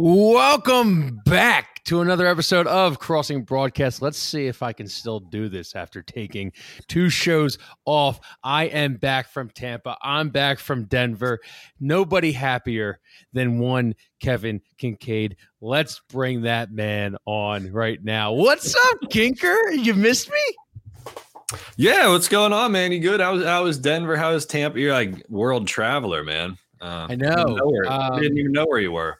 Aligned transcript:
Welcome 0.00 1.22
back 1.24 1.82
to 1.86 2.00
another 2.02 2.28
episode 2.28 2.68
of 2.68 3.00
Crossing 3.00 3.42
Broadcast. 3.42 4.00
Let's 4.00 4.16
see 4.16 4.46
if 4.46 4.62
I 4.62 4.72
can 4.72 4.86
still 4.86 5.18
do 5.18 5.48
this 5.48 5.74
after 5.74 6.02
taking 6.02 6.52
two 6.86 7.10
shows 7.10 7.58
off. 7.84 8.20
I 8.44 8.66
am 8.66 8.94
back 8.94 9.28
from 9.28 9.50
Tampa. 9.50 9.98
I'm 10.00 10.28
back 10.28 10.60
from 10.60 10.84
Denver. 10.84 11.40
Nobody 11.80 12.30
happier 12.30 13.00
than 13.32 13.58
one 13.58 13.96
Kevin 14.20 14.60
Kinkead. 14.80 15.34
Let's 15.60 16.00
bring 16.10 16.42
that 16.42 16.70
man 16.70 17.16
on 17.24 17.72
right 17.72 17.98
now. 18.00 18.34
What's 18.34 18.76
up, 18.76 19.00
Kinker? 19.06 19.56
You 19.72 19.94
missed 19.94 20.30
me? 20.30 21.58
Yeah, 21.76 22.06
what's 22.10 22.28
going 22.28 22.52
on, 22.52 22.70
man? 22.70 22.92
You 22.92 23.00
good? 23.00 23.18
How 23.18 23.32
was 23.32 23.44
how 23.44 23.64
was 23.64 23.78
Denver? 23.78 24.16
How 24.16 24.32
was 24.32 24.46
Tampa? 24.46 24.78
You're 24.78 24.92
like 24.92 25.28
world 25.28 25.66
traveler, 25.66 26.22
man. 26.22 26.56
Uh, 26.80 27.08
I 27.10 27.16
know. 27.16 27.34
Didn't, 27.34 27.56
know 27.56 27.66
where, 27.66 27.92
Um, 27.92 28.22
didn't 28.22 28.38
even 28.38 28.52
know 28.52 28.66
where 28.66 28.78
you 28.78 28.92
were. 28.92 29.18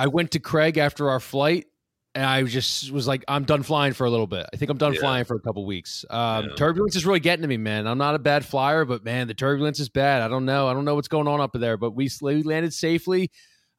I 0.00 0.06
went 0.06 0.30
to 0.32 0.38
Craig 0.40 0.78
after 0.78 1.10
our 1.10 1.20
flight, 1.20 1.66
and 2.14 2.24
I 2.24 2.42
just 2.44 2.90
was 2.90 3.06
like, 3.06 3.24
I'm 3.28 3.44
done 3.44 3.62
flying 3.62 3.92
for 3.92 4.04
a 4.06 4.10
little 4.10 4.26
bit. 4.26 4.46
I 4.52 4.56
think 4.56 4.70
I'm 4.70 4.78
done 4.78 4.94
Yeah. 4.94 5.00
flying 5.00 5.24
for 5.24 5.36
a 5.36 5.40
couple 5.40 5.64
weeks. 5.66 6.04
Um, 6.08 6.48
Yeah. 6.48 6.54
Turbulence 6.56 6.96
is 6.96 7.04
really 7.04 7.20
getting 7.20 7.42
to 7.42 7.48
me, 7.48 7.56
man. 7.56 7.86
I'm 7.86 7.98
not 7.98 8.14
a 8.14 8.18
bad 8.18 8.44
flyer, 8.44 8.84
but 8.84 9.04
man, 9.04 9.28
the 9.28 9.34
turbulence 9.34 9.78
is 9.78 9.88
bad. 9.88 10.22
I 10.22 10.28
don't 10.28 10.44
know. 10.46 10.68
I 10.68 10.72
don't 10.72 10.84
know 10.84 10.94
what's 10.94 11.08
going 11.08 11.28
on 11.28 11.40
up 11.40 11.50
there, 11.52 11.76
but 11.76 11.90
we, 11.92 12.08
we 12.22 12.42
landed 12.42 12.72
safely. 12.72 13.30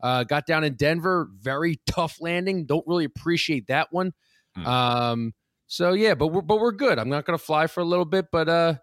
Uh, 0.02 0.24
got 0.24 0.46
down 0.46 0.64
in 0.64 0.76
Denver. 0.76 1.30
Very 1.40 1.80
tough 1.86 2.18
landing. 2.22 2.66
Don't 2.66 2.86
really 2.88 3.06
appreciate 3.06 3.68
that 3.68 3.88
one. 3.92 4.14
Hmm. 4.56 4.66
Um, 4.66 5.34
so 5.68 5.94
yeah, 5.94 6.16
but 6.16 6.28
we're 6.28 6.42
but 6.42 6.60
we're 6.60 6.72
good. 6.74 7.00
I'm 7.00 7.10
not 7.10 7.26
gonna 7.26 7.38
fly 7.38 7.68
for 7.68 7.80
a 7.80 7.86
little 7.86 8.04
bit, 8.06 8.26
but 8.32 8.50
uh, 8.50 8.76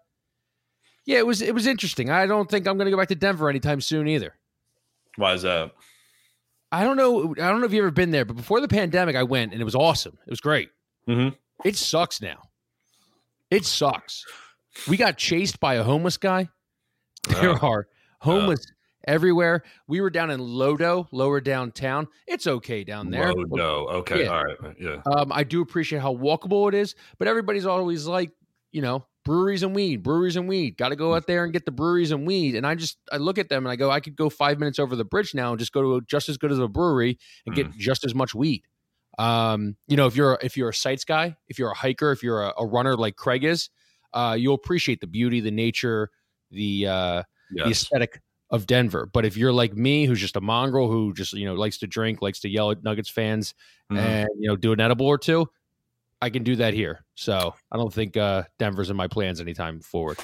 yeah, 1.05 1.19
it 1.19 1.27
was 1.27 1.41
it 1.41 1.53
was 1.53 1.67
interesting. 1.67 2.09
I 2.09 2.25
don't 2.25 2.49
think 2.49 2.67
I'm 2.67 2.77
gonna 2.77 2.89
go 2.89 2.97
back 2.97 3.09
to 3.09 3.15
Denver 3.15 3.49
anytime 3.49 3.79
soon 3.81 4.07
either. 4.07 4.33
Why 5.17 5.33
is 5.33 5.41
that? 5.43 5.71
I 6.71 6.83
don't 6.83 6.97
know. 6.97 7.31
I 7.31 7.49
don't 7.49 7.59
know 7.61 7.65
if 7.65 7.73
you've 7.73 7.83
ever 7.83 7.91
been 7.91 8.11
there, 8.11 8.25
but 8.25 8.35
before 8.35 8.61
the 8.61 8.67
pandemic, 8.67 9.15
I 9.15 9.23
went 9.23 9.53
and 9.53 9.61
it 9.61 9.65
was 9.65 9.75
awesome. 9.75 10.17
It 10.25 10.29
was 10.29 10.39
great. 10.41 10.69
Mhm. 11.07 11.35
It 11.65 11.75
sucks 11.75 12.21
now. 12.21 12.41
It 13.49 13.65
sucks. 13.65 14.25
We 14.87 14.95
got 14.97 15.17
chased 15.17 15.59
by 15.59 15.75
a 15.75 15.83
homeless 15.83 16.17
guy. 16.17 16.49
There 17.27 17.49
Oh. 17.63 17.67
are 17.67 17.87
homeless 18.19 18.65
everywhere. 19.07 19.63
We 19.87 20.01
were 20.01 20.09
down 20.11 20.29
in 20.29 20.39
Lodo, 20.39 21.07
lower 21.11 21.41
downtown. 21.41 22.07
It's 22.27 22.45
okay 22.45 22.83
down 22.83 23.09
there. 23.09 23.33
Lodo. 23.33 23.89
Okay. 24.01 24.23
Yeah. 24.25 24.29
All 24.29 24.43
right. 24.43 24.57
Yeah. 24.79 25.01
Um, 25.05 25.31
I 25.31 25.43
do 25.43 25.61
appreciate 25.61 25.99
how 26.01 26.13
walkable 26.15 26.67
it 26.69 26.75
is, 26.75 26.95
but 27.17 27.27
everybody's 27.27 27.65
always 27.65 28.05
like, 28.05 28.31
you 28.71 28.81
know, 28.83 29.05
breweries 29.29 29.61
and 29.61 29.75
weed, 29.75 29.97
breweries 30.01 30.35
and 30.37 30.49
weed. 30.49 30.75
Got 30.75 30.89
to 30.89 30.95
go 30.95 31.13
out 31.13 31.27
there 31.27 31.43
and 31.43 31.53
get 31.53 31.63
the 31.63 31.71
breweries 31.71 32.09
and 32.09 32.25
weed. 32.25 32.55
And 32.55 32.65
I 32.65 32.73
just 32.73 32.97
I 33.11 33.17
look 33.17 33.37
at 33.37 33.47
them 33.47 33.63
and 33.63 33.71
I 33.71 33.75
go, 33.75 33.91
I 33.91 33.99
could 33.99 34.15
go 34.15 34.27
five 34.27 34.57
minutes 34.57 34.79
over 34.79 34.95
the 34.95 35.05
bridge 35.05 35.35
now 35.35 35.51
and 35.51 35.59
just 35.59 35.71
go 35.71 35.83
to 35.83 36.05
just 36.07 36.29
as 36.29 36.37
good 36.39 36.51
as 36.51 36.57
a 36.57 36.67
brewery 36.67 37.19
and 37.45 37.53
get 37.53 37.69
just 37.77 38.03
as 38.03 38.15
much 38.15 38.33
weed. 38.33 38.63
Um, 39.19 39.75
you 39.87 39.97
know, 39.97 40.07
if 40.07 40.15
you're 40.15 40.39
if 40.41 40.57
you're 40.57 40.69
a 40.69 40.73
sights 40.73 41.05
guy, 41.05 41.35
if 41.47 41.59
you're 41.59 41.69
a 41.69 41.75
hiker, 41.75 42.11
if 42.11 42.23
you're 42.23 42.41
a, 42.41 42.53
a 42.57 42.65
runner 42.65 42.97
like 42.97 43.17
Craig 43.17 43.43
is, 43.43 43.69
uh, 44.13 44.35
you'll 44.39 44.55
appreciate 44.55 44.99
the 44.99 45.05
beauty, 45.07 45.41
the 45.41 45.51
nature, 45.51 46.09
the 46.49 46.87
uh, 46.87 47.23
the 47.51 47.69
aesthetic 47.69 48.21
of 48.49 48.65
Denver. 48.65 49.05
But 49.05 49.25
if 49.25 49.37
you're 49.37 49.53
like 49.53 49.75
me, 49.75 50.05
who's 50.05 50.19
just 50.19 50.37
a 50.37 50.41
mongrel 50.41 50.87
who 50.89 51.13
just 51.13 51.33
you 51.33 51.45
know 51.45 51.53
likes 51.53 51.77
to 51.79 51.87
drink, 51.87 52.23
likes 52.23 52.39
to 52.39 52.49
yell 52.49 52.71
at 52.71 52.81
Nuggets 52.83 53.09
fans, 53.09 53.53
Mhm. 53.91 53.97
and 53.99 54.29
you 54.39 54.49
know 54.49 54.55
do 54.55 54.71
an 54.71 54.79
edible 54.79 55.05
or 55.05 55.19
two, 55.19 55.47
I 56.21 56.29
can 56.29 56.43
do 56.43 56.55
that 56.57 56.73
here. 56.73 57.05
So 57.15 57.53
I 57.71 57.77
don't 57.77 57.93
think 57.93 58.17
uh, 58.17 58.43
Denver's 58.57 58.89
in 58.89 58.95
my 58.95 59.07
plans 59.07 59.39
anytime 59.39 59.79
forward. 59.79 60.17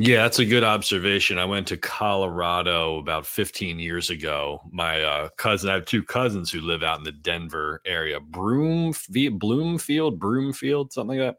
Yeah, 0.00 0.22
that's 0.22 0.38
a 0.38 0.44
good 0.44 0.62
observation. 0.62 1.38
I 1.38 1.44
went 1.44 1.66
to 1.68 1.76
Colorado 1.76 2.98
about 2.98 3.26
15 3.26 3.80
years 3.80 4.10
ago. 4.10 4.60
My 4.70 5.02
uh, 5.02 5.28
cousin, 5.36 5.70
I 5.70 5.74
have 5.74 5.86
two 5.86 6.04
cousins 6.04 6.52
who 6.52 6.60
live 6.60 6.84
out 6.84 6.98
in 6.98 7.04
the 7.04 7.10
Denver 7.10 7.80
area, 7.84 8.20
Broomfield, 8.20 9.40
Bloomfield, 9.40 10.20
Broomfield, 10.20 10.92
something 10.92 11.18
like 11.18 11.36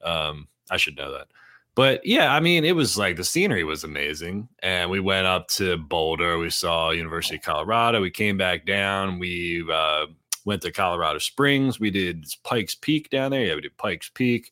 that. 0.00 0.08
Um, 0.10 0.48
I 0.70 0.78
should 0.78 0.96
know 0.96 1.12
that. 1.12 1.26
But 1.74 2.04
yeah, 2.04 2.34
I 2.34 2.40
mean, 2.40 2.64
it 2.64 2.74
was 2.74 2.96
like 2.96 3.16
the 3.16 3.24
scenery 3.24 3.62
was 3.62 3.84
amazing. 3.84 4.48
And 4.62 4.90
we 4.90 5.00
went 5.00 5.26
up 5.26 5.46
to 5.48 5.76
Boulder. 5.76 6.38
We 6.38 6.48
saw 6.50 6.90
University 6.90 7.36
of 7.36 7.42
Colorado. 7.42 8.00
We 8.00 8.10
came 8.10 8.38
back 8.38 8.64
down. 8.64 9.18
We 9.18 9.64
uh, 9.70 10.06
went 10.48 10.62
to 10.62 10.72
Colorado 10.72 11.18
Springs. 11.18 11.78
We 11.78 11.90
did 11.90 12.26
Pikes 12.42 12.74
Peak 12.74 13.10
down 13.10 13.30
there. 13.30 13.44
Yeah, 13.44 13.54
we 13.54 13.60
did 13.60 13.76
Pikes 13.76 14.10
Peak 14.12 14.50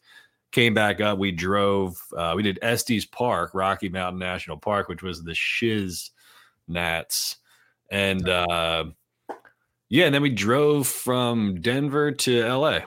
came 0.53 0.75
back 0.75 1.01
up. 1.01 1.19
We 1.19 1.33
drove. 1.33 2.01
Uh, 2.17 2.35
we 2.37 2.43
did 2.43 2.59
Estes 2.63 3.07
Park, 3.07 3.51
Rocky 3.55 3.89
Mountain 3.89 4.21
National 4.21 4.59
Park, 4.59 4.89
which 4.89 5.03
was 5.03 5.25
the 5.25 5.35
Shiz 5.35 6.11
Nats, 6.69 7.37
and 7.91 8.29
uh, 8.29 8.85
yeah, 9.89 10.05
and 10.05 10.15
then 10.15 10.23
we 10.23 10.31
drove 10.31 10.87
from 10.87 11.61
Denver 11.61 12.13
to 12.13 12.43
L.A. 12.43 12.85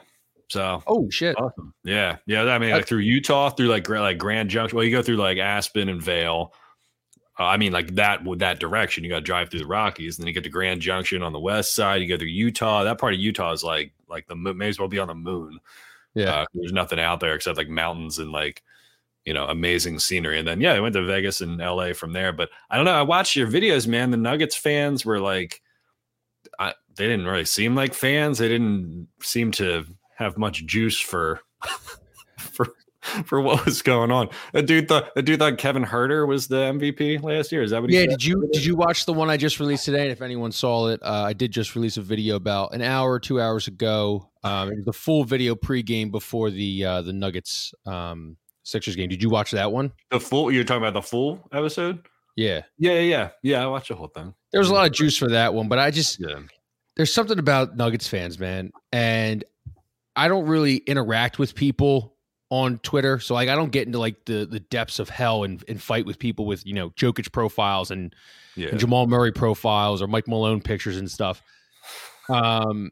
So 0.50 0.84
Oh 0.88 1.10
shit! 1.10 1.36
awesome. 1.40 1.74
Yeah, 1.84 2.18
yeah. 2.28 2.44
I 2.44 2.60
mean, 2.60 2.72
like 2.72 2.88
through 2.88 3.00
Utah, 3.00 3.50
through 3.50 3.68
like 3.68 3.90
like 3.90 4.18
Grand 4.18 4.50
Junction. 4.50 4.76
Well, 4.76 4.86
you 4.86 4.92
go 4.92 5.02
through 5.02 5.18
like 5.18 5.38
Aspen 5.40 5.90
and 5.90 6.02
Vail. 6.02 6.54
Uh, 7.40 7.46
I 7.46 7.58
mean, 7.58 7.72
like 7.72 7.96
that 7.96 8.24
with 8.26 8.40
that 8.40 8.60
direction, 8.60 9.04
you 9.04 9.10
got 9.10 9.18
to 9.18 9.22
drive 9.22 9.50
through 9.50 9.62
the 9.62 9.66
Rockies, 9.66 10.18
and 10.18 10.24
then 10.24 10.28
you 10.28 10.34
get 10.34 10.44
to 10.44 10.50
Grand 10.50 10.82
Junction 10.82 11.24
on 11.24 11.32
the 11.32 11.40
west 11.40 11.74
side. 11.74 12.02
You 12.02 12.08
go 12.08 12.18
through 12.18 12.28
Utah. 12.28 12.84
That 12.84 13.00
part 13.00 13.14
of 13.14 13.20
Utah 13.20 13.54
is 13.54 13.64
like 13.64 13.94
like 14.10 14.28
the 14.28 14.36
may 14.36 14.68
as 14.68 14.78
well 14.78 14.90
be 14.90 15.00
on 15.00 15.08
the 15.08 15.16
moon. 15.16 15.60
Yeah. 16.16 16.42
Uh, 16.42 16.46
there's 16.54 16.74
nothing 16.74 17.00
out 17.00 17.20
there 17.20 17.36
except 17.36 17.58
like 17.58 17.70
mountains 17.70 18.20
and 18.20 18.32
like, 18.32 18.64
you 19.26 19.34
know, 19.34 19.46
amazing 19.46 20.00
scenery. 20.00 20.40
And 20.40 20.48
then, 20.48 20.60
yeah, 20.60 20.74
I 20.74 20.80
went 20.80 20.94
to 20.94 21.06
Vegas 21.06 21.42
and 21.42 21.60
LA 21.60 21.94
from 21.94 22.14
there. 22.14 22.34
But 22.34 22.50
I 22.70 22.76
don't 22.76 22.86
know. 22.86 22.94
I 22.94 23.04
watched 23.04 23.36
your 23.36 23.48
videos, 23.48 23.88
man. 23.88 24.12
The 24.12 24.18
Nuggets 24.18 24.56
fans 24.56 25.06
were 25.06 25.20
like, 25.20 25.62
I, 26.58 26.74
they 26.96 27.08
didn't 27.08 27.28
really 27.28 27.46
seem 27.46 27.76
like 27.76 27.94
fans. 27.94 28.40
They 28.40 28.48
didn't 28.48 29.08
seem 29.22 29.52
to 29.54 29.86
have 30.16 30.38
much 30.38 30.66
juice 30.66 31.00
for, 31.00 31.42
for, 32.38 32.74
for 33.26 33.42
what 33.42 33.66
was 33.66 33.82
going 33.82 34.12
on. 34.12 34.30
A 34.54 34.62
dude 34.62 34.88
thought, 34.88 35.10
a 35.16 35.22
dude 35.22 35.40
thought 35.40 35.58
Kevin 35.58 35.84
Huerter 35.86 36.28
was 36.28 36.48
the 36.48 36.56
MVP 36.58 37.22
last 37.24 37.52
year. 37.52 37.62
Is 37.64 37.72
that 37.72 37.82
what 37.82 37.90
he 37.90 37.96
Yeah, 37.96 38.04
said? 38.04 38.10
did 38.12 38.26
you 38.26 38.50
did 38.52 38.66
you 38.66 38.76
watch 38.76 39.06
the 39.06 39.14
one 39.14 39.30
I 39.30 39.38
just 39.38 39.60
released 39.60 39.86
today? 39.86 40.04
And 40.04 40.12
if 40.12 40.22
anyone 40.22 40.52
saw 40.52 40.88
it, 40.88 41.02
uh, 41.04 41.24
I 41.24 41.34
did 41.34 41.52
just 41.52 41.76
release 41.76 41.98
a 41.98 42.02
video 42.02 42.36
about 42.36 42.74
an 42.74 42.82
hour, 42.82 43.12
or 43.14 43.20
two 43.20 43.40
hours 43.42 43.68
ago. 43.68 44.30
Um, 44.44 44.70
it 44.72 44.76
was 44.78 44.86
the 44.86 44.94
full 44.94 45.24
video 45.24 45.56
pregame 45.56 46.12
before 46.12 46.50
the 46.50 46.86
uh, 46.86 47.02
the 47.02 47.14
Nuggets 47.14 47.74
um, 47.86 48.38
Sixers 48.64 48.96
game. 48.96 49.10
Did 49.10 49.22
you 49.24 49.30
watch 49.30 49.52
that 49.52 49.72
one? 49.72 49.92
The 50.12 50.20
full, 50.20 50.52
you're 50.52 50.64
talking 50.64 50.84
about 50.84 50.94
the 50.94 51.02
full 51.02 51.48
episode? 51.52 52.06
Yeah, 52.36 52.62
Yeah, 52.78 52.94
yeah, 52.94 53.00
yeah. 53.02 53.30
Yeah, 53.44 53.64
I 53.64 53.68
watched 53.68 53.90
the 53.90 53.96
whole 53.96 54.08
thing. 54.08 54.34
there 54.52 54.60
was 54.62 54.70
a 54.70 54.74
lot 54.74 54.86
of 54.88 54.94
juice 54.94 55.18
for 55.18 55.30
that 55.30 55.54
one, 55.54 55.68
but 55.68 55.78
I 55.80 55.92
just 55.92 56.20
Yeah. 56.22 56.40
there's 56.96 57.14
something 57.14 57.38
about 57.40 57.76
Nuggets 57.76 58.08
fans, 58.08 58.40
man, 58.40 58.72
and 58.94 59.44
I 60.16 60.28
don't 60.30 60.46
really 60.46 60.78
interact 60.78 61.38
with 61.40 61.54
people 61.56 62.16
on 62.52 62.80
Twitter, 62.80 63.20
so 63.20 63.34
like 63.36 63.48
I 63.50 63.56
don't 63.56 63.72
get 63.72 63.86
into 63.86 64.00
like 64.00 64.26
the 64.26 64.46
the 64.46 64.60
depths 64.60 65.00
of 65.00 65.10
hell 65.10 65.44
and, 65.44 65.64
and 65.68 65.82
fight 65.82 66.06
with 66.06 66.18
people 66.20 66.46
with 66.46 66.66
you 66.66 66.74
know 66.74 66.90
Jokic 66.92 67.32
profiles 67.32 67.92
and 67.92 68.14
Yeah. 68.56 68.70
and 68.70 68.80
Jamal 68.80 69.06
Murray 69.08 69.32
profiles 69.32 70.02
or 70.02 70.08
Mike 70.08 70.28
Malone 70.28 70.60
pictures 70.62 70.98
and 70.98 71.10
stuff. 71.12 71.42
Um, 72.30 72.92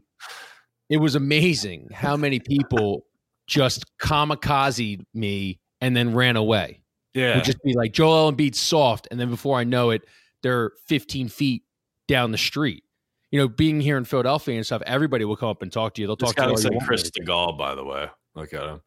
it 0.89 0.97
was 0.97 1.15
amazing 1.15 1.89
how 1.93 2.15
many 2.17 2.39
people 2.39 3.05
just 3.47 3.85
kamikaze 3.99 5.03
me 5.13 5.59
and 5.81 5.95
then 5.95 6.13
ran 6.13 6.35
away. 6.35 6.81
Yeah. 7.13 7.35
Would 7.35 7.45
just 7.45 7.61
be 7.63 7.73
like 7.73 7.93
Joel 7.93 8.31
Embiid 8.31 8.55
soft, 8.55 9.07
and 9.11 9.19
then 9.19 9.29
before 9.29 9.57
I 9.57 9.63
know 9.63 9.89
it, 9.89 10.03
they're 10.43 10.71
15 10.87 11.29
feet 11.29 11.63
down 12.07 12.31
the 12.31 12.37
street. 12.37 12.83
You 13.31 13.39
know, 13.39 13.47
being 13.47 13.81
here 13.81 13.97
in 13.97 14.05
Philadelphia 14.05 14.55
and 14.55 14.65
stuff, 14.65 14.81
everybody 14.85 15.25
will 15.25 15.35
come 15.35 15.49
up 15.49 15.61
and 15.61 15.71
talk 15.71 15.95
to 15.95 16.01
you. 16.01 16.07
They'll 16.07 16.15
This 16.15 16.29
talk 16.33 16.35
to 16.37 16.43
you. 16.43 16.49
looks 16.49 16.63
like. 16.65 16.79
Chris 16.85 17.09
Stegall, 17.09 17.57
by 17.57 17.75
the 17.75 17.83
way. 17.83 18.07
Look 18.35 18.53
at 18.53 18.63
him. 18.63 18.81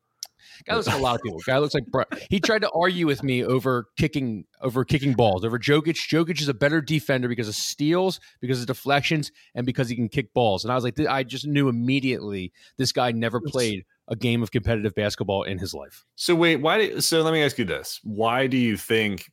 Guy 0.66 0.75
looks 0.75 0.87
like 0.87 0.98
a 0.98 1.03
lot 1.03 1.15
of 1.16 1.22
people. 1.22 1.41
Guy 1.47 1.59
looks 1.59 1.75
like 1.75 1.87
Bro- 1.87 2.04
he 2.31 2.41
tried 2.41 2.62
to 2.62 2.71
argue 2.71 3.06
with 3.06 3.22
me 3.22 3.44
over 3.44 3.88
kicking 3.97 4.44
over 4.60 4.84
kicking 4.84 5.15
balls 5.15 5.44
over 5.44 5.59
Jokic. 5.59 5.94
Jokic 5.97 6.41
is 6.41 6.48
a 6.48 6.54
better 6.54 6.81
defender 6.81 7.28
because 7.28 7.48
of 7.48 7.54
steals, 7.54 8.21
because 8.41 8.60
of 8.60 8.66
deflections, 8.66 9.32
and 9.54 9.65
because 9.66 9.88
he 9.88 9.97
can 9.97 10.09
kick 10.09 10.32
balls. 10.34 10.65
And 10.65 10.72
I 10.72 10.75
was 10.75 10.84
like, 10.84 10.98
I 11.00 11.22
just 11.22 11.47
knew 11.47 11.68
immediately 11.68 12.53
this 12.77 12.92
guy 12.92 13.12
never 13.12 13.41
played 13.41 13.84
a 14.09 14.16
game 14.16 14.42
of 14.42 14.51
competitive 14.51 14.95
basketball 14.95 15.45
in 15.45 15.59
his 15.59 15.72
life. 15.72 16.04
So 16.16 16.34
wait, 16.34 16.57
why? 16.57 16.78
Did, 16.78 17.04
so 17.04 17.22
let 17.22 17.33
me 17.33 17.42
ask 17.42 17.59
you 17.59 17.65
this: 17.65 18.01
Why 18.04 18.47
do 18.47 18.57
you 18.57 18.77
think 18.77 19.30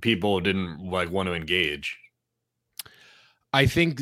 people 0.00 0.40
didn't 0.40 0.78
like 0.80 1.10
want 1.10 1.28
to 1.28 1.34
engage? 1.34 1.98
I 3.52 3.66
think. 3.66 4.00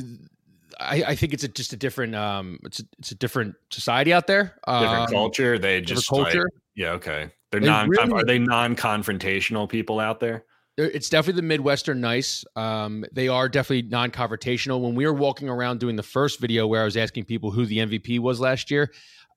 I, 0.81 1.05
I 1.09 1.15
think 1.17 1.33
it's 1.35 1.45
a, 1.45 1.49
just 1.49 1.73
a 1.75 1.77
different, 1.77 2.17
um, 2.17 2.59
it's 2.65 2.81
a, 2.81 2.85
it's 2.99 3.13
a 3.13 3.15
different 3.15 3.55
society 3.71 4.13
out 4.13 4.27
there. 4.27 4.59
Different 4.67 4.93
Um, 5.01 5.07
culture? 5.09 5.59
They 5.59 5.81
different 5.81 5.87
just 6.01 6.11
like- 6.13 6.23
culture. 6.33 6.49
Yeah, 6.75 6.93
okay. 6.93 7.31
They're 7.51 7.61
They 7.61 7.67
non. 7.67 7.89
really- 7.89 8.13
are 8.13 8.25
they 8.25 8.39
non-confrontational 8.39 9.69
people 9.69 10.01
out 10.01 10.21
there? 10.21 10.45
It's 10.79 11.11
definitely 11.11 11.41
the 11.43 11.47
Midwestern 11.49 12.01
nice. 12.01 12.45
Um, 12.57 13.05
they 13.13 13.29
are 13.29 13.47
definitely 13.49 13.91
non-confrontational. 13.91 14.81
When 14.81 14.95
we 14.95 15.05
were 15.05 15.13
walking 15.13 15.51
around 15.51 15.81
doing 15.81 15.97
the 15.97 16.03
first 16.03 16.41
video 16.41 16.67
where 16.67 16.81
I 16.81 16.85
was 16.85 16.97
asking 16.97 17.25
people 17.27 17.51
who 17.51 17.67
the 17.67 17.79
MVP 17.79 18.19
was 18.21 18.41
last 18.41 18.71
year, 18.71 18.91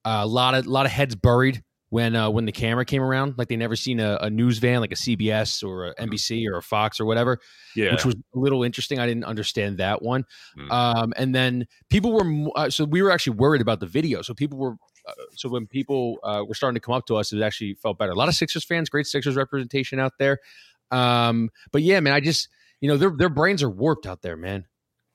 uh, 0.06 0.22
a 0.24 0.28
lot 0.28 0.54
of 0.56 0.66
a 0.66 0.70
lot 0.70 0.86
of 0.86 0.94
heads 0.94 1.14
buried, 1.14 1.62
when 1.90 2.16
uh, 2.16 2.30
when 2.30 2.46
the 2.46 2.54
camera 2.54 2.86
came 2.86 3.02
around, 3.02 3.36
like 3.38 3.50
they 3.50 3.58
never 3.58 3.76
seen 3.76 4.00
a, 4.00 4.18
a 4.22 4.30
news 4.30 4.60
van 4.60 4.80
like 4.80 4.94
a 4.94 4.96
CBS 4.96 5.62
or 5.62 5.88
a 5.88 5.96
NBC 5.96 6.46
or 6.50 6.58
a 6.58 6.62
Fox 6.62 7.02
or 7.02 7.06
whatever, 7.06 7.40
Yeah. 7.76 7.92
which 7.92 8.06
was 8.06 8.16
a 8.16 8.40
little 8.40 8.64
interesting. 8.64 9.00
I 9.00 9.06
didn't 9.06 9.26
understand 9.26 9.78
that 9.80 10.02
one. 10.02 10.24
Mm. 10.58 10.72
Um, 10.72 11.14
and 11.18 11.36
then 11.36 11.66
people 11.90 12.14
were 12.14 12.50
uh, 12.56 12.70
so 12.70 12.86
we 12.86 13.02
were 13.02 13.12
actually 13.12 13.36
worried 13.36 13.62
about 13.62 13.82
the 13.82 13.88
video. 13.88 14.22
So 14.22 14.34
people 14.34 14.58
were 14.58 14.76
so 15.36 15.50
when 15.50 15.68
people 15.68 16.18
uh, 16.24 16.44
were 16.48 16.56
starting 16.56 16.76
to 16.76 16.80
come 16.80 16.94
up 16.96 17.06
to 17.08 17.16
us, 17.16 17.32
it 17.34 17.42
actually 17.42 17.76
felt 17.76 17.98
better. 17.98 18.12
A 18.12 18.16
lot 18.16 18.28
of 18.30 18.36
Sixers 18.36 18.64
fans, 18.64 18.90
great 18.90 19.08
Sixers 19.08 19.36
representation 19.36 20.00
out 20.00 20.14
there. 20.20 20.40
Um, 20.92 21.50
but 21.72 21.82
yeah, 21.82 22.00
man, 22.00 22.14
I 22.14 22.20
just 22.20 22.50
you 22.82 22.90
know 22.90 22.98
their 22.98 23.12
their 23.16 23.30
brains 23.30 23.64
are 23.64 23.70
warped 23.70 24.06
out 24.06 24.22
there, 24.22 24.38
man. 24.38 24.66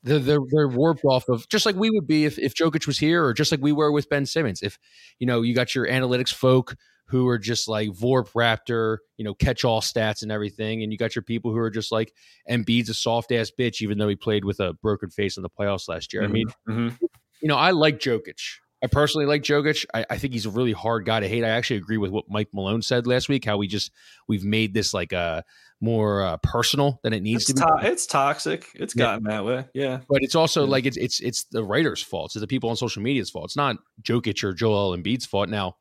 They're, 0.02 0.18
they're 0.18 0.38
they're 0.50 0.68
warped 0.68 1.04
off 1.04 1.28
of 1.28 1.48
just 1.48 1.66
like 1.66 1.76
we 1.76 1.90
would 1.90 2.06
be 2.06 2.24
if 2.24 2.38
if 2.38 2.54
Jokic 2.54 2.86
was 2.86 2.98
here, 2.98 3.24
or 3.24 3.34
just 3.34 3.50
like 3.52 3.60
we 3.60 3.72
were 3.72 3.92
with 3.92 4.08
Ben 4.08 4.26
Simmons. 4.26 4.62
If 4.62 4.78
you 5.18 5.26
know 5.26 5.42
you 5.42 5.54
got 5.54 5.74
your 5.74 5.86
analytics 5.86 6.32
folk 6.32 6.74
who 7.06 7.26
are 7.26 7.38
just 7.38 7.66
like 7.66 7.88
Vorp 7.90 8.30
Raptor, 8.32 8.98
you 9.16 9.24
know, 9.24 9.34
catch 9.34 9.64
all 9.64 9.80
stats 9.80 10.22
and 10.22 10.30
everything, 10.30 10.82
and 10.82 10.92
you 10.92 10.98
got 10.98 11.16
your 11.16 11.24
people 11.24 11.50
who 11.50 11.58
are 11.58 11.70
just 11.70 11.90
like 11.90 12.14
Embiid's 12.48 12.88
a 12.88 12.94
soft 12.94 13.32
ass 13.32 13.50
bitch, 13.56 13.82
even 13.82 13.98
though 13.98 14.08
he 14.08 14.14
played 14.14 14.44
with 14.44 14.60
a 14.60 14.74
broken 14.74 15.10
face 15.10 15.36
in 15.36 15.42
the 15.42 15.50
playoffs 15.50 15.88
last 15.88 16.12
year. 16.12 16.22
I 16.22 16.28
mean, 16.28 16.46
Mhm. 16.68 16.96
you 17.42 17.48
know, 17.48 17.56
I 17.56 17.72
like 17.72 17.98
Jokic. 17.98 18.40
I 18.82 18.86
personally 18.86 19.26
like 19.26 19.42
Jokic. 19.42 19.84
I, 19.92 20.06
I 20.10 20.18
think 20.18 20.32
he's 20.32 20.46
a 20.46 20.50
really 20.50 20.72
hard 20.72 21.04
guy 21.04 21.20
to 21.20 21.28
hate. 21.28 21.44
I 21.44 21.50
actually 21.50 21.76
agree 21.76 21.98
with 21.98 22.10
what 22.10 22.30
Mike 22.30 22.48
Malone 22.54 22.82
said 22.82 23.06
last 23.06 23.28
week. 23.28 23.44
How 23.44 23.56
we 23.58 23.66
just 23.68 23.90
we've 24.26 24.44
made 24.44 24.72
this 24.74 24.94
like 24.94 25.12
uh 25.12 25.42
more 25.82 26.22
uh, 26.22 26.36
personal 26.42 27.00
than 27.02 27.12
it 27.14 27.22
needs 27.22 27.48
it's, 27.48 27.58
to 27.60 27.66
be. 27.66 27.80
to- 27.82 27.90
it's 27.90 28.06
toxic. 28.06 28.66
It's 28.74 28.94
Yeah. 28.94 29.04
gotten 29.04 29.24
that 29.24 29.44
way. 29.46 29.64
Yeah. 29.74 30.00
But 30.08 30.22
it's 30.22 30.34
also 30.34 30.64
Yeah. 30.64 30.70
like 30.70 30.86
it's 30.86 30.96
it's 30.96 31.20
it's 31.20 31.44
the 31.44 31.64
writers' 31.64 32.02
fault. 32.02 32.32
It's 32.34 32.40
the 32.40 32.46
people 32.46 32.68
on 32.70 32.76
social 32.76 33.02
media's 33.02 33.30
fault. 33.30 33.46
It's 33.46 33.56
not 33.56 33.76
Jokic 34.02 34.42
or 34.44 34.52
Joel 34.52 34.96
Embiid's 34.96 35.24
fault. 35.26 35.48
Now, 35.48 35.76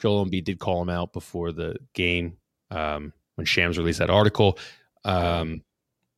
Joel 0.00 0.26
Embiid 0.26 0.44
did 0.44 0.58
call 0.58 0.82
him 0.82 0.88
out 0.90 1.12
before 1.12 1.52
the 1.52 1.76
game 1.94 2.38
um, 2.72 3.12
when 3.36 3.44
Shams 3.44 3.78
released 3.78 4.00
that 4.00 4.10
article. 4.10 4.58
Um, 5.04 5.62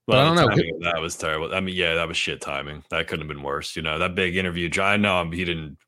But 0.06 0.18
I 0.18 0.24
don't 0.24 0.36
know. 0.36 0.90
That 0.90 1.00
was 1.02 1.16
terrible. 1.16 1.52
I 1.54 1.60
mean, 1.60 1.74
yeah, 1.74 1.96
that 1.96 2.06
was 2.08 2.16
shit 2.16 2.40
timing. 2.40 2.84
That 2.90 3.08
couldn't 3.08 3.26
have 3.26 3.36
been 3.36 3.42
worse. 3.44 3.74
You 3.76 3.82
know, 3.82 3.98
that 3.98 4.14
big 4.14 4.36
interview. 4.36 4.70
I 4.80 4.96
know 4.96 5.28
he 5.30 5.44
didn't 5.44 5.78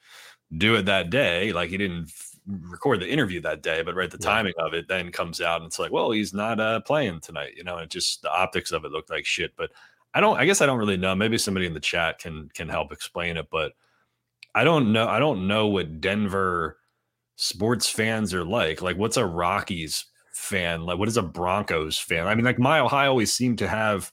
do 0.57 0.77
it 0.77 0.87
that 0.87 1.11
day. 1.11 1.53
Like 1.53 1.71
he 1.71 1.77
didn't 1.77 2.05
f- 2.05 2.37
record 2.47 3.01
the 3.01 3.09
interview 3.11 3.41
that 3.43 3.63
day, 3.63 3.83
but 3.83 3.95
right, 3.95 4.11
the 4.11 4.19
Yeah. 4.21 4.31
timing 4.31 4.55
of 4.59 4.73
it 4.75 4.89
then 4.89 5.13
comes 5.13 5.41
out 5.41 5.61
and 5.61 5.67
it's 5.67 5.79
like, 5.79 5.93
well, 5.93 6.11
he's 6.11 6.33
not 6.33 6.59
uh, 6.61 6.81
playing 6.81 7.21
tonight. 7.21 7.55
You 7.57 7.65
know, 7.65 7.75
and 7.77 7.85
it 7.85 7.91
just 7.91 8.23
the 8.23 8.33
optics 8.33 8.73
of 8.73 8.85
it 8.85 8.93
looked 8.93 9.11
like 9.11 9.27
shit. 9.27 9.53
But 9.57 9.71
I 10.15 10.21
don't. 10.21 10.39
I 10.39 10.47
guess 10.47 10.61
I 10.63 10.67
don't 10.67 10.79
really 10.79 10.97
know. 10.97 11.15
Maybe 11.15 11.37
somebody 11.39 11.67
in 11.67 11.75
the 11.75 11.81
chat 11.81 12.19
can 12.19 12.49
can 12.55 12.69
help 12.69 12.93
explain 12.93 13.37
it. 13.37 13.49
But 13.51 13.73
I 14.55 14.65
don't 14.65 14.93
know. 14.93 15.07
I 15.07 15.19
don't 15.19 15.47
know 15.47 15.67
what 15.67 16.01
Denver 16.01 16.79
sports 17.37 17.89
fans 17.89 18.33
are 18.35 18.45
like. 18.45 18.81
Like, 18.83 18.97
what's 18.97 19.17
a 19.19 19.27
Rockies 19.27 20.07
fan? 20.33 20.87
Like, 20.87 20.99
what 20.99 21.09
is 21.09 21.19
a 21.19 21.23
Broncos 21.23 21.99
fan? 21.99 22.27
I 22.27 22.35
mean, 22.35 22.45
like 22.47 22.59
Mile 22.59 22.89
High 22.89 23.07
always 23.07 23.33
seemed 23.33 23.59
to 23.59 23.69
have 23.69 24.11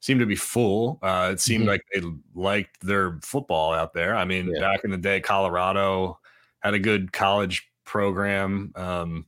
seemed 0.00 0.20
to 0.20 0.26
be 0.26 0.36
full. 0.36 0.98
Uh, 1.02 1.30
it 1.32 1.40
seemed 1.40 1.64
Mhm. 1.64 1.68
like 1.68 1.84
they 1.92 2.02
liked 2.34 2.80
their 2.80 3.18
football 3.22 3.72
out 3.72 3.92
there. 3.92 4.14
I 4.16 4.24
mean, 4.24 4.52
Yeah. 4.54 4.60
back 4.60 4.84
in 4.84 4.90
the 4.90 4.96
day, 4.98 5.20
Colorado 5.20 6.18
had 6.60 6.74
a 6.74 6.78
good 6.78 7.12
college 7.12 7.68
program. 7.84 8.72
Um, 8.76 9.26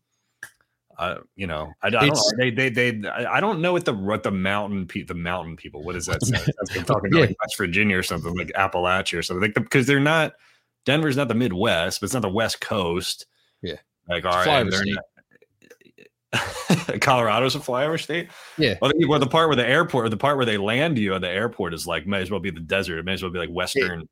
uh, 0.99 1.19
you 1.37 1.47
know, 1.47 1.73
I, 1.83 1.87
I 1.89 1.91
don't 1.91 2.07
know. 2.09 2.23
They, 2.39 2.51
they, 2.51 2.69
they, 2.71 3.09
I 3.09 3.37
I 3.37 3.41
don't 3.41 3.61
know 3.61 3.73
what 3.73 3.85
the 3.85 3.95
what 3.95 4.25
the 4.25 4.33
mountain 4.33 4.87
pe- 4.87 5.03
the 5.05 5.15
mountain 5.15 5.57
people. 5.57 5.83
What 5.85 5.95
is 5.95 6.07
that? 6.07 6.19
That's 6.21 6.77
I'm 6.77 6.85
talking 6.85 7.11
Yeah. 7.13 7.21
about 7.21 7.29
like 7.31 7.37
West 7.43 7.57
Virginia 7.57 7.97
or 7.97 8.03
something 8.03 8.35
like 8.37 8.49
Appalachia 8.57 9.19
or 9.19 9.23
something. 9.23 9.43
Like 9.43 9.55
because 9.55 9.87
they're 9.87 10.01
not 10.01 10.35
Denver's 10.85 11.17
not 11.17 11.29
the 11.29 11.35
Midwest, 11.35 12.01
but 12.01 12.07
it's 12.07 12.15
not 12.15 12.23
the 12.23 12.29
West 12.29 12.61
Coast. 12.61 13.27
Yeah. 13.63 13.77
like 14.09 14.25
all 14.25 14.33
right, 14.45 14.69
they're 14.71 14.85
not- 14.85 15.05
Colorado's 17.01 17.55
a 17.55 17.59
flyover 17.59 18.01
state. 18.01 18.29
Yeah. 18.59 18.75
Well, 18.81 18.93
the, 18.97 19.07
well, 19.07 19.19
the 19.19 19.27
part 19.27 19.49
where 19.49 19.57
the 19.57 19.67
airport, 19.67 20.07
or 20.07 20.09
the 20.09 20.17
part 20.17 20.37
where 20.37 20.47
they 20.47 20.59
land 20.59 20.99
you 20.99 21.15
at 21.15 21.21
the 21.21 21.29
airport 21.29 21.75
is 21.75 21.87
like 21.87 22.07
may 22.07 22.21
as 22.21 22.31
well 22.31 22.41
be 22.41 22.51
the 22.51 22.61
desert. 22.61 22.99
It 22.99 23.05
may 23.05 23.15
as 23.15 23.23
well 23.23 23.33
be 23.33 23.39
like 23.39 23.51
Western. 23.51 24.09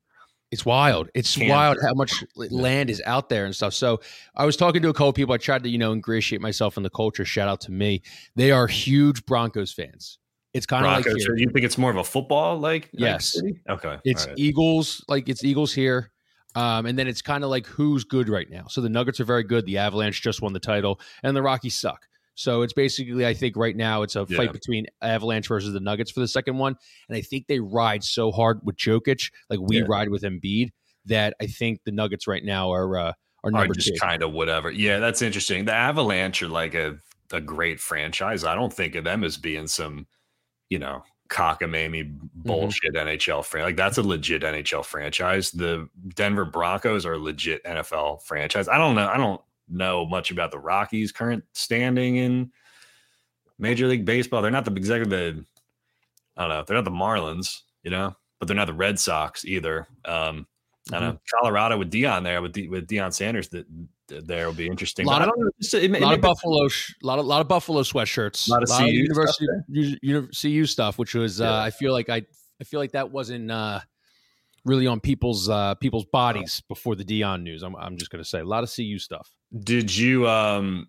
It's 0.49 0.65
wild. 0.65 1.09
It's 1.13 1.37
wild 1.37 1.77
how 1.81 1.93
much 1.93 2.23
land 2.35 2.89
is 2.89 3.01
out 3.05 3.27
there 3.27 3.45
and 3.45 3.53
stuff. 3.55 3.73
So 3.73 3.99
I 4.35 4.45
was 4.45 4.55
talking 4.55 4.81
to 4.81 4.89
a 4.89 4.93
couple 4.93 5.11
people. 5.13 5.33
I 5.33 5.37
tried 5.37 5.63
to, 5.63 5.69
you 5.69 5.77
know, 5.77 5.91
ingratiate 5.91 6.41
myself 6.41 6.77
in 6.77 6.83
the 6.83 6.89
culture. 6.89 7.25
Shout 7.25 7.49
out 7.49 7.61
to 7.61 7.71
me. 7.71 8.01
They 8.35 8.51
are 8.51 8.65
huge 8.65 9.25
Broncos 9.25 9.73
fans. 9.73 10.19
It's 10.53 10.65
kind 10.65 10.85
of 10.85 10.91
like 10.91 11.05
here. 11.05 11.19
So 11.19 11.33
you 11.35 11.49
think 11.51 11.65
it's 11.65 11.77
more 11.77 11.91
of 11.91 11.97
a 11.97 12.03
football 12.03 12.57
like? 12.57 12.83
like 12.85 12.89
Yes. 12.93 13.33
city? 13.33 13.59
Okay. 13.69 13.97
it's 14.05 14.25
right. 14.25 14.35
Eagles, 14.37 15.03
like 15.07 15.27
it's 15.27 15.43
Eagles 15.43 15.73
here. 15.73 16.11
Um, 16.57 16.87
and 16.87 16.97
then 16.97 17.07
it's 17.07 17.21
kind 17.21 17.43
of 17.43 17.51
like 17.51 17.67
who's 17.67 18.03
good 18.03 18.29
right 18.29 18.49
now. 18.49 18.65
So 18.67 18.81
the 18.81 18.89
Nuggets 18.89 19.19
are 19.19 19.25
very 19.25 19.43
good. 19.43 19.65
The 19.67 19.77
Avalanche 19.77 20.21
just 20.23 20.41
won 20.41 20.53
the 20.53 20.59
title, 20.59 20.99
and 21.21 21.35
the 21.37 21.41
Rockies 21.43 21.75
suck. 21.77 22.07
So 22.33 22.63
it's 22.63 22.73
basically, 22.73 23.27
I 23.27 23.33
think 23.33 23.55
right 23.55 23.75
now 23.75 24.01
it's 24.01 24.15
a 24.15 24.25
Yeah. 24.27 24.37
fight 24.37 24.53
between 24.53 24.87
Avalanche 25.01 25.47
versus 25.47 25.73
the 25.73 25.79
Nuggets 25.79 26.09
for 26.11 26.19
the 26.19 26.27
second 26.27 26.57
one. 26.57 26.75
And 27.09 27.17
I 27.17 27.21
think 27.21 27.45
they 27.47 27.59
ride 27.59 28.03
so 28.03 28.31
hard 28.31 28.59
with 28.63 28.75
Jokic, 28.77 29.31
like 29.49 29.59
we 29.61 29.77
Yeah. 29.77 29.85
ride 29.87 30.09
with 30.09 30.23
Embiid, 30.23 30.69
that 31.05 31.35
I 31.39 31.45
think 31.45 31.81
the 31.85 31.91
Nuggets 31.91 32.27
right 32.27 32.43
now 32.43 32.71
are 32.71 32.97
uh, 32.97 33.13
are 33.43 33.51
number 33.51 33.73
just 33.75 33.99
kind 33.99 34.23
of 34.23 34.33
whatever. 34.33 34.71
Yeah, 34.71 34.99
that's 34.99 35.21
interesting. 35.21 35.65
The 35.65 35.73
Avalanche 35.73 36.41
are 36.41 36.49
like 36.49 36.73
a 36.73 36.97
a 37.31 37.41
great 37.41 37.79
franchise. 37.79 38.43
I 38.43 38.55
don't 38.55 38.73
think 38.73 38.95
of 38.95 39.03
them 39.03 39.23
as 39.23 39.37
being 39.37 39.67
some, 39.67 40.07
you 40.69 40.79
know, 40.79 41.03
cockamamie 41.29 42.13
Mm-hmm. 42.47 42.61
bullshit 42.61 42.93
NHL 42.93 43.43
franchise. 43.43 43.67
Like 43.67 43.75
that's 43.75 43.97
a 43.97 44.03
legit 44.03 44.43
NHL 44.43 44.85
franchise. 44.85 45.51
The 45.51 45.89
Denver 46.15 46.45
Broncos 46.45 47.05
are 47.05 47.13
a 47.13 47.19
legit 47.19 47.63
NFL 47.63 48.21
franchise. 48.23 48.67
I 48.67 48.77
don't 48.77 48.95
know. 48.95 49.07
I 49.07 49.17
don't 49.17 49.41
know 49.67 50.05
much 50.05 50.31
about 50.31 50.51
the 50.51 50.59
Rockies' 50.59 51.11
current 51.11 51.43
standing 51.53 52.17
in 52.17 52.51
Major 53.59 53.87
League 53.87 54.05
Baseball. 54.05 54.41
They're 54.41 54.51
not 54.51 54.65
the 54.65 54.73
exactly 54.73 55.09
the 55.09 55.45
I 56.37 56.41
don't 56.41 56.49
know. 56.49 56.63
They're 56.65 56.77
not 56.77 56.85
the 56.85 56.91
Marlins, 56.91 57.61
you 57.83 57.91
know, 57.91 58.15
but 58.39 58.47
they're 58.47 58.55
not 58.55 58.67
the 58.67 58.73
Red 58.73 58.99
Sox 58.99 59.43
either. 59.43 59.87
Um, 60.05 60.47
I 60.93 60.99
don't 60.99 61.15
know. 61.15 61.19
Colorado 61.41 61.77
with 61.77 61.91
Deion 61.91 62.23
there 62.23 62.41
with 62.41 62.53
De, 62.53 62.67
with 62.69 62.87
Deion 62.87 63.13
Sanders 63.13 63.49
that 63.49 63.65
there 64.07 64.45
will 64.47 64.53
be 64.53 64.67
interesting. 64.67 65.05
Lot 65.05 65.21
of- 65.21 65.29
don't 65.29 65.39
know. 65.39 65.51
Just, 65.61 65.73
it, 65.73 65.89
A 65.89 65.93
lot 65.99 66.01
it 66.01 66.03
of 66.03 66.09
may- 66.09 66.17
Buffalo, 66.17 66.67
sh- 66.67 66.93
lot 67.03 67.19
of 67.19 67.25
lot 67.25 67.41
of 67.41 67.47
Buffalo 67.47 67.81
sweatshirts, 67.81 68.47
a 68.47 68.51
Lot 68.51 68.63
of 68.63 68.69
CU 68.69 68.85
University 68.85 69.45
stuff 69.45 69.63
U- 69.69 69.97
Uni- 70.01 70.27
CU 70.39 70.65
stuff, 70.65 70.97
which 70.97 71.13
was 71.13 71.41
uh, 71.41 71.53
I 71.59 71.69
feel 71.71 71.91
like 71.93 72.09
I 72.09 72.23
I 72.59 72.63
feel 72.63 72.79
like 72.79 72.91
that 72.93 73.11
wasn't 73.11 73.51
uh, 73.51 73.79
really 74.65 74.87
on 74.87 74.99
people's 74.99 75.49
uh, 75.49 75.75
people's 75.75 76.05
bodies 76.05 76.61
before 76.67 76.95
the 76.95 77.03
Deion 77.05 77.41
news. 77.43 77.63
I'm 77.63 77.75
I'm 77.75 77.97
just 77.97 78.11
gonna 78.11 78.23
say 78.25 78.39
a 78.39 78.45
lot 78.45 78.63
of 78.63 78.73
CU 78.73 78.97
stuff. 78.99 79.29
Did 79.63 79.95
you 79.95 80.27
um 80.27 80.87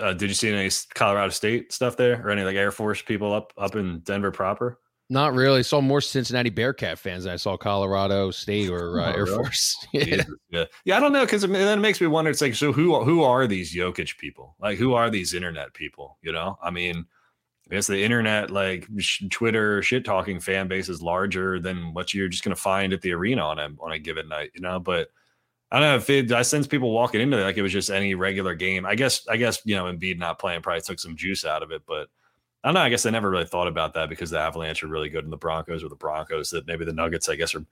uh, 0.00 0.12
did 0.12 0.28
you 0.28 0.34
see 0.34 0.48
any 0.52 0.68
Colorado 0.94 1.30
State 1.30 1.72
stuff 1.72 1.96
there 1.96 2.20
or 2.26 2.30
any 2.30 2.42
like 2.42 2.56
Air 2.56 2.72
Force 2.72 3.00
people 3.02 3.32
up 3.32 3.52
up 3.56 3.76
in 3.76 4.00
Denver 4.00 4.30
proper? 4.32 4.78
Not 5.10 5.34
really. 5.34 5.58
I 5.58 5.62
saw 5.62 5.80
more 5.82 6.00
Cincinnati 6.00 6.48
Bearcat 6.48 6.98
fans 6.98 7.24
than 7.24 7.34
I 7.34 7.36
saw 7.36 7.56
Colorado 7.58 8.30
State 8.30 8.70
or 8.70 8.98
uh, 8.98 9.12
Oh, 9.12 9.14
Air 9.14 9.24
really? 9.24 9.36
Force. 9.36 9.86
yeah. 9.92 10.22
Yeah, 10.50 10.64
yeah. 10.84 10.96
I 10.96 11.00
don't 11.00 11.12
know 11.12 11.24
because 11.24 11.42
then 11.42 11.54
it 11.78 11.82
makes 11.82 12.00
me 12.00 12.06
wonder. 12.06 12.30
It's 12.30 12.40
like, 12.40 12.54
so 12.54 12.72
who 12.72 12.98
who 13.04 13.22
are 13.22 13.46
these 13.46 13.74
Jokic 13.74 14.16
people? 14.16 14.56
Like, 14.58 14.78
who 14.78 14.94
are 14.94 15.10
these 15.10 15.34
internet 15.34 15.74
people? 15.74 16.18
You 16.22 16.32
know, 16.32 16.56
I 16.62 16.70
mean, 16.70 17.04
I 17.70 17.74
guess 17.74 17.86
the 17.86 18.02
internet, 18.02 18.50
like 18.50 18.88
sh- 18.98 19.24
Twitter, 19.30 19.82
shit 19.82 20.04
talking 20.04 20.40
fan 20.40 20.66
base 20.68 20.88
is 20.88 21.02
larger 21.02 21.60
than 21.60 21.92
what 21.92 22.14
you're 22.14 22.28
just 22.28 22.42
gonna 22.44 22.56
find 22.56 22.94
at 22.94 23.02
the 23.02 23.12
arena 23.12 23.42
on 23.42 23.58
a 23.58 23.68
on 23.80 23.92
a 23.92 23.98
given 23.98 24.28
night. 24.28 24.52
You 24.54 24.62
know, 24.62 24.80
but 24.80 25.08
I 25.70 25.78
don't 25.78 25.88
know 25.90 25.96
if 25.96 26.08
it. 26.08 26.32
I 26.32 26.40
sense 26.40 26.66
people 26.66 26.90
walking 26.90 27.20
into 27.20 27.38
it 27.38 27.44
like 27.44 27.58
it 27.58 27.62
was 27.62 27.72
just 27.72 27.90
any 27.90 28.14
regular 28.14 28.54
game. 28.54 28.86
I 28.86 28.94
guess 28.94 29.26
I 29.28 29.36
guess 29.36 29.60
you 29.66 29.74
know 29.74 29.84
Embiid 29.84 30.16
not 30.18 30.38
playing 30.38 30.62
probably 30.62 30.80
took 30.80 31.00
some 31.00 31.16
juice 31.16 31.44
out 31.44 31.62
of 31.62 31.70
it, 31.70 31.82
but. 31.86 32.08
I 32.64 32.68
don't 32.68 32.74
know. 32.74 32.80
I 32.80 32.88
guess 32.88 33.06
I 33.06 33.10
never 33.10 33.30
really 33.30 33.44
thought 33.44 33.68
about 33.68 33.94
that 33.94 34.08
because 34.08 34.30
the 34.30 34.38
Avalanche 34.38 34.82
are 34.84 34.88
really 34.88 35.08
good 35.08 35.24
and 35.24 35.32
the 35.32 35.36
Broncos 35.36 35.82
or 35.82 35.88
the 35.88 35.96
Broncos 35.96 36.50
that 36.50 36.66
maybe 36.66 36.84
the 36.84 36.92
Nuggets, 36.92 37.28
I 37.28 37.36
guess, 37.36 37.54
are 37.54 37.64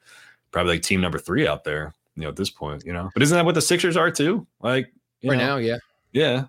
probably 0.51 0.75
like 0.75 0.83
team 0.83 1.01
number 1.01 1.19
three 1.19 1.47
out 1.47 1.65
there, 1.65 1.95
you 2.17 2.23
know, 2.23 2.29
at 2.29 2.37
this 2.37 2.51
point, 2.51 2.85
you 2.85 2.93
know. 2.93 3.09
But 3.15 3.23
isn't 3.23 3.37
that 3.37 3.45
what 3.45 3.55
the 3.55 3.63
Sixers 3.63 3.97
are 3.97 4.11
too? 4.11 4.47
Like 4.61 4.93
Right 5.23 5.39
know, 5.39 5.47
now, 5.47 5.57
yeah. 5.57 5.77
yeah. 6.13 6.45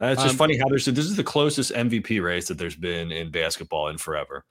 Uh, 0.00 0.06
it's 0.06 0.22
just 0.22 0.34
Um, 0.34 0.38
funny 0.38 0.58
how 0.58 0.68
there's 0.68 0.84
this 0.84 0.98
is 0.98 1.16
the 1.16 1.24
closest 1.24 1.72
MVP 1.72 2.22
race 2.22 2.48
that 2.48 2.58
there's 2.58 2.76
been 2.76 3.10
in 3.10 3.30
basketball 3.30 3.88
in 3.88 3.98
forever, 3.98 4.44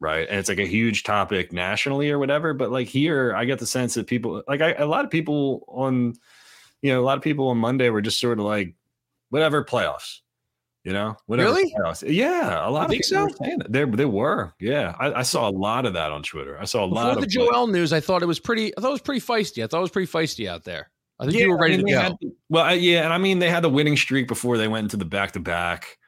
right? 0.00 0.26
And 0.28 0.38
it's 0.38 0.48
like 0.48 0.58
a 0.58 0.66
huge 0.66 1.02
topic 1.02 1.52
nationally 1.52 2.10
or 2.10 2.18
whatever. 2.18 2.54
But 2.54 2.70
like 2.70 2.88
here, 2.88 3.34
I 3.34 3.44
get 3.44 3.58
the 3.58 3.66
sense 3.66 3.94
that 3.94 4.06
people 4.06 4.42
like 4.48 4.62
I, 4.62 4.72
a 4.72 4.86
lot 4.86 5.04
of 5.04 5.10
people 5.10 5.64
on, 5.68 6.14
you 6.80 6.92
know, 6.92 7.00
a 7.00 7.04
lot 7.04 7.18
of 7.18 7.22
people 7.24 7.48
on 7.48 7.58
Monday 7.58 7.90
were 7.90 8.00
just 8.00 8.20
sort 8.20 8.38
of 8.38 8.46
like, 8.46 8.74
whatever 9.28 9.64
playoffs. 9.64 10.20
You 10.86 10.92
know, 10.92 11.16
whatever. 11.26 11.50
Really? 11.50 11.74
Yeah, 12.06 12.64
a 12.64 12.70
lot 12.70 12.84
of 12.84 12.90
think 12.90 13.04
people 13.04 13.28
so? 13.28 13.44
were. 13.44 13.68
They, 13.68 13.84
they 13.84 14.04
were. 14.04 14.54
Yeah, 14.60 14.94
I, 15.00 15.14
I 15.14 15.22
saw 15.22 15.48
a 15.48 15.50
lot 15.50 15.84
of 15.84 15.94
that 15.94 16.12
on 16.12 16.22
Twitter. 16.22 16.56
I 16.60 16.64
saw 16.64 16.84
a 16.84 16.86
lot 16.86 17.10
of 17.10 17.20
the 17.20 17.26
Joel 17.26 17.66
news, 17.66 17.92
I 17.92 17.98
thought 17.98 18.22
it 18.22 18.26
was 18.26 18.38
pretty. 18.38 18.72
I 18.78 18.80
thought 18.80 18.90
it 18.90 18.92
was 18.92 19.00
pretty 19.00 19.20
feisty. 19.20 19.64
I 19.64 19.66
thought 19.66 19.78
it 19.78 19.80
was 19.80 19.90
pretty 19.90 20.12
feisty 20.12 20.48
out 20.48 20.62
there. 20.62 20.92
I 21.18 21.24
think 21.24 21.38
you 21.38 21.50
were 21.50 21.58
ready 21.58 21.74
I 21.74 21.76
mean, 21.78 21.86
to 21.86 21.92
go. 21.92 22.00
had- 22.00 22.16
well, 22.48 22.64
I- 22.66 22.74
yeah, 22.74 23.02
and 23.02 23.12
I 23.12 23.18
mean 23.18 23.40
they 23.40 23.50
had 23.50 23.64
the 23.64 23.68
winning 23.68 23.96
streak 23.96 24.28
before 24.28 24.58
they 24.58 24.68
went 24.68 24.84
into 24.84 24.96
the 24.96 25.04
back 25.04 25.32
to 25.32 25.40
back. 25.40 25.98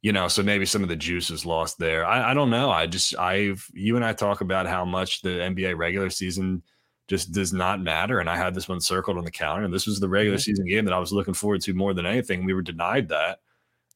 You 0.00 0.12
know, 0.12 0.28
so 0.28 0.44
maybe 0.44 0.64
some 0.64 0.84
of 0.84 0.88
the 0.88 0.94
juice 0.94 1.30
is 1.30 1.44
lost 1.44 1.78
there. 1.78 2.06
I, 2.06 2.30
I 2.30 2.34
don't 2.34 2.50
know. 2.50 2.70
I 2.70 2.86
just 2.86 3.18
I've 3.18 3.68
you 3.72 3.96
and 3.96 4.04
I 4.04 4.12
talk 4.12 4.42
about 4.42 4.68
how 4.68 4.84
much 4.84 5.22
the 5.22 5.30
NBA 5.30 5.76
regular 5.76 6.10
season 6.10 6.62
just 7.08 7.32
does 7.32 7.52
not 7.52 7.82
matter. 7.82 8.20
And 8.20 8.30
I 8.30 8.36
had 8.36 8.54
this 8.54 8.68
one 8.68 8.80
circled 8.80 9.18
on 9.18 9.24
the 9.24 9.32
calendar, 9.32 9.64
and 9.64 9.74
this 9.74 9.88
was 9.88 9.98
the 9.98 10.08
regular 10.08 10.36
mm-hmm. 10.36 10.42
season 10.42 10.66
game 10.66 10.84
that 10.84 10.94
I 10.94 11.00
was 11.00 11.12
looking 11.12 11.34
forward 11.34 11.62
to 11.62 11.74
more 11.74 11.94
than 11.94 12.06
anything. 12.06 12.44
We 12.44 12.54
were 12.54 12.62
denied 12.62 13.08
that, 13.08 13.40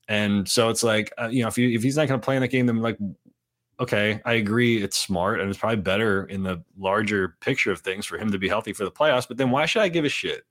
and 0.09 0.49
so 0.49 0.71
it's 0.71 0.83
like 0.83 1.13
uh, 1.21 1.29
you 1.29 1.43
know 1.43 1.49
if 1.49 1.59
you 1.59 1.71
if 1.71 1.83
he's 1.83 1.97
not 1.97 2.09
going 2.09 2.21
to 2.21 2.25
play 2.25 2.37
in 2.37 2.43
that 2.43 2.49
game, 2.49 2.67
then 2.67 2.79
like 2.79 2.99
okay, 3.81 4.21
I 4.25 4.35
agree, 4.35 4.83
it's 4.83 4.99
smart 4.99 5.41
and 5.41 5.49
it's 5.49 5.59
probably 5.59 5.77
better 5.77 6.25
in 6.25 6.43
the 6.43 6.63
larger 6.77 7.37
picture 7.41 7.71
of 7.71 7.81
things 7.81 8.07
for 8.07 8.19
him 8.19 8.33
to 8.33 8.39
be 8.39 8.49
healthy 8.49 8.73
for 8.73 8.85
the 8.85 8.91
playoffs. 8.91 9.29
But 9.29 9.37
then 9.37 9.51
why 9.51 9.67
should 9.67 9.83
I 9.83 9.89
give 9.89 10.05
a 10.05 10.09
shit 10.09 10.45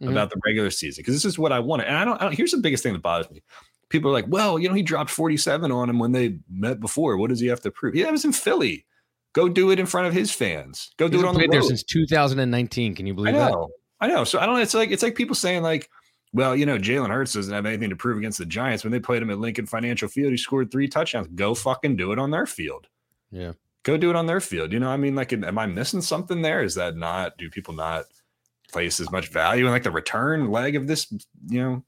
mm-hmm. 0.00 0.12
about 0.12 0.30
the 0.30 0.40
regular 0.44 0.70
season? 0.70 1.02
Because 1.02 1.14
this 1.14 1.24
is 1.24 1.38
what 1.38 1.52
I 1.52 1.58
want. 1.58 1.82
And 1.82 1.96
I 1.96 2.04
don't, 2.04 2.20
I 2.20 2.24
don't. 2.24 2.34
Here's 2.34 2.52
the 2.52 2.58
biggest 2.58 2.82
thing 2.82 2.92
that 2.92 3.02
bothers 3.02 3.30
me. 3.30 3.42
People 3.88 4.10
are 4.10 4.14
like, 4.14 4.26
well, 4.28 4.58
you 4.58 4.68
know, 4.68 4.74
he 4.74 4.82
dropped 4.82 5.10
47 5.10 5.72
on 5.72 5.88
him 5.88 5.98
when 5.98 6.12
they 6.12 6.38
met 6.50 6.78
before. 6.78 7.16
What 7.16 7.30
does 7.30 7.40
he 7.40 7.46
have 7.46 7.60
to 7.62 7.70
prove? 7.70 7.94
Yeah, 7.94 8.10
was 8.10 8.24
in 8.24 8.32
Philly. 8.32 8.84
Go 9.32 9.48
do 9.48 9.70
it 9.70 9.78
in 9.78 9.86
front 9.86 10.06
of 10.06 10.12
his 10.12 10.30
fans. 10.30 10.90
Go 10.98 11.08
do 11.08 11.16
He's 11.16 11.24
it 11.24 11.28
on 11.28 11.34
the 11.34 11.40
road. 11.40 11.52
there 11.52 11.62
since 11.62 11.82
2019. 11.84 12.94
Can 12.94 13.06
you 13.06 13.14
believe 13.14 13.34
I 13.34 13.38
know, 13.38 13.70
that? 14.00 14.06
I 14.06 14.08
know. 14.08 14.24
So 14.24 14.38
I 14.38 14.46
don't. 14.46 14.60
It's 14.60 14.74
like 14.74 14.90
it's 14.90 15.02
like 15.02 15.14
people 15.14 15.34
saying 15.34 15.62
like, 15.62 15.88
well, 16.32 16.54
you 16.54 16.66
know, 16.66 16.78
Jalen 16.78 17.10
Hurts 17.10 17.32
doesn't 17.32 17.52
have 17.52 17.66
anything 17.66 17.90
to 17.90 17.96
prove 17.96 18.18
against 18.18 18.38
the 18.38 18.46
Giants. 18.46 18.84
When 18.84 18.92
they 18.92 19.00
played 19.00 19.22
him 19.22 19.30
at 19.30 19.38
Lincoln 19.38 19.66
Financial 19.66 20.08
Field, 20.08 20.32
he 20.32 20.36
scored 20.36 20.70
three 20.70 20.88
touchdowns. 20.88 21.28
Go 21.34 21.54
fucking 21.54 21.96
do 21.96 22.12
it 22.12 22.18
on 22.18 22.30
their 22.30 22.46
field. 22.46 22.86
Yeah. 23.30 23.52
Go 23.82 23.96
do 23.96 24.10
it 24.10 24.16
on 24.16 24.26
their 24.26 24.40
field. 24.40 24.72
You 24.72 24.80
know, 24.80 24.90
I 24.90 24.96
mean, 24.96 25.14
like, 25.14 25.32
am 25.32 25.58
I 25.58 25.66
missing 25.66 26.02
something 26.02 26.42
there? 26.42 26.62
Is 26.62 26.74
that 26.74 26.96
not? 26.96 27.38
Do 27.38 27.48
people 27.48 27.74
not 27.74 28.04
place 28.70 29.00
as 29.00 29.10
much 29.10 29.28
value 29.28 29.64
in 29.64 29.72
like 29.72 29.82
the 29.82 29.90
return 29.90 30.50
leg 30.50 30.76
of 30.76 30.86
this? 30.86 31.10
You 31.48 31.62
know, 31.62 31.84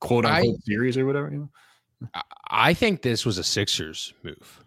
quote 0.00 0.24
unquote 0.24 0.56
I, 0.56 0.64
series 0.64 0.96
or 0.96 1.06
whatever. 1.06 1.30
You 1.30 1.38
know. 1.38 2.10
I 2.48 2.74
think 2.74 3.02
this 3.02 3.24
was 3.24 3.38
a 3.38 3.44
Sixers 3.44 4.12
move. 4.22 4.64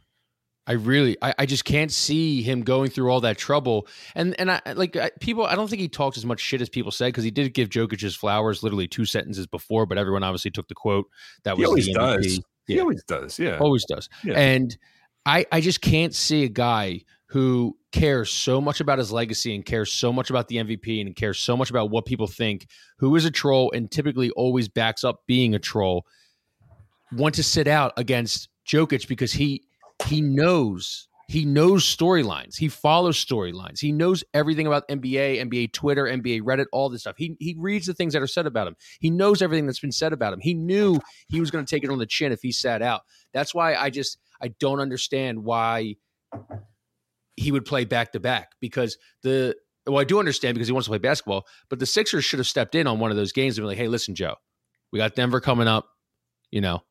I 0.69 0.73
really, 0.73 1.17
I, 1.19 1.33
I, 1.39 1.45
just 1.47 1.65
can't 1.65 1.91
see 1.91 2.43
him 2.43 2.61
going 2.61 2.91
through 2.91 3.09
all 3.09 3.21
that 3.21 3.39
trouble. 3.39 3.87
And 4.13 4.39
and 4.39 4.51
I 4.51 4.61
like 4.75 4.95
I, 4.95 5.09
people. 5.19 5.43
I 5.43 5.55
don't 5.55 5.67
think 5.67 5.81
he 5.81 5.89
talks 5.89 6.15
as 6.15 6.27
much 6.27 6.39
shit 6.39 6.61
as 6.61 6.69
people 6.69 6.91
said 6.91 7.07
because 7.07 7.23
he 7.23 7.31
did 7.31 7.55
give 7.55 7.69
Jokic 7.69 7.99
his 7.99 8.15
flowers 8.15 8.61
literally 8.61 8.87
two 8.87 9.03
sentences 9.03 9.47
before, 9.47 9.87
but 9.87 9.97
everyone 9.97 10.21
obviously 10.21 10.51
took 10.51 10.67
the 10.67 10.75
quote 10.75 11.07
that 11.43 11.57
was. 11.57 11.63
He 11.63 11.65
always 11.65 11.89
does. 11.89 12.39
Yeah. 12.67 12.75
He 12.75 12.79
always 12.81 13.03
does. 13.05 13.39
Yeah, 13.39 13.57
always 13.57 13.83
does. 13.85 14.09
Yeah. 14.23 14.35
And 14.35 14.77
I 15.25 15.43
I 15.51 15.59
just 15.59 15.81
can't 15.81 16.13
see 16.13 16.43
a 16.43 16.49
guy 16.49 17.01
who 17.29 17.75
cares 17.91 18.29
so 18.29 18.61
much 18.61 18.79
about 18.79 18.99
his 18.99 19.11
legacy 19.11 19.55
and 19.55 19.65
cares 19.65 19.91
so 19.91 20.13
much 20.13 20.29
about 20.29 20.49
the 20.49 20.57
MVP 20.57 21.01
and 21.01 21.15
cares 21.15 21.39
so 21.39 21.57
much 21.57 21.71
about 21.71 21.89
what 21.89 22.05
people 22.05 22.27
think, 22.27 22.67
who 22.99 23.15
is 23.15 23.25
a 23.25 23.31
troll 23.31 23.71
and 23.71 23.89
typically 23.89 24.29
always 24.31 24.67
backs 24.67 25.03
up 25.03 25.21
being 25.25 25.55
a 25.55 25.59
troll, 25.59 26.05
want 27.11 27.33
to 27.35 27.43
sit 27.43 27.67
out 27.67 27.91
against 27.97 28.49
Jokic 28.67 29.07
because 29.07 29.33
he 29.33 29.63
he 30.05 30.21
knows 30.21 31.09
he 31.29 31.45
knows 31.45 31.85
storylines. 31.85 32.57
He 32.57 32.69
follows 32.69 33.23
storylines. 33.23 33.79
He 33.79 33.91
knows 33.91 34.23
everything 34.33 34.65
about 34.65 34.87
NBA, 34.87 35.39
NBA 35.47 35.73
Twitter, 35.73 36.05
NBA 36.05 36.41
Reddit, 36.41 36.65
all 36.73 36.89
this 36.89 37.01
stuff. 37.01 37.17
He 37.19 37.37
he 37.39 37.55
reads 37.55 37.85
the 37.85 37.93
things 37.93 38.13
that 38.13 38.23
are 38.23 38.27
said 38.27 38.47
about 38.47 38.67
him. 38.67 38.75
He 38.99 39.11
knows 39.11 39.43
everything 39.43 39.67
that's 39.67 39.79
been 39.79 39.91
said 39.91 40.11
about 40.11 40.33
him. 40.33 40.39
He 40.39 40.55
knew 40.55 40.99
he 41.27 41.39
was 41.39 41.51
going 41.51 41.63
to 41.63 41.69
take 41.69 41.83
it 41.83 41.91
on 41.91 41.99
the 41.99 42.07
chin 42.07 42.31
if 42.31 42.41
he 42.41 42.51
sat 42.51 42.81
out. 42.81 43.01
That's 43.31 43.53
why 43.53 43.75
I 43.75 43.91
just 43.91 44.17
I 44.41 44.47
don't 44.59 44.79
understand 44.79 45.43
why 45.43 45.97
he 47.37 47.51
would 47.51 47.63
play 47.63 47.85
back 47.85 48.11
to 48.13 48.19
back 48.19 48.53
because 48.59 48.97
the 49.21 49.55
well 49.85 49.99
I 49.99 50.05
do 50.05 50.17
understand 50.17 50.55
because 50.55 50.67
he 50.67 50.73
wants 50.73 50.87
to 50.87 50.91
play 50.91 50.97
basketball, 50.97 51.45
but 51.69 51.77
the 51.77 51.85
Sixers 51.85 52.25
should 52.25 52.39
have 52.39 52.47
stepped 52.47 52.73
in 52.73 52.87
on 52.87 52.97
one 52.97 53.11
of 53.11 53.17
those 53.17 53.33
games 53.33 53.55
and 53.55 53.65
be 53.65 53.67
like, 53.67 53.77
"Hey, 53.77 53.87
listen, 53.87 54.15
Joe, 54.15 54.33
we 54.91 54.97
got 54.97 55.13
Denver 55.13 55.41
coming 55.41 55.67
up. 55.67 55.89
You 56.49 56.61
know, 56.61 56.81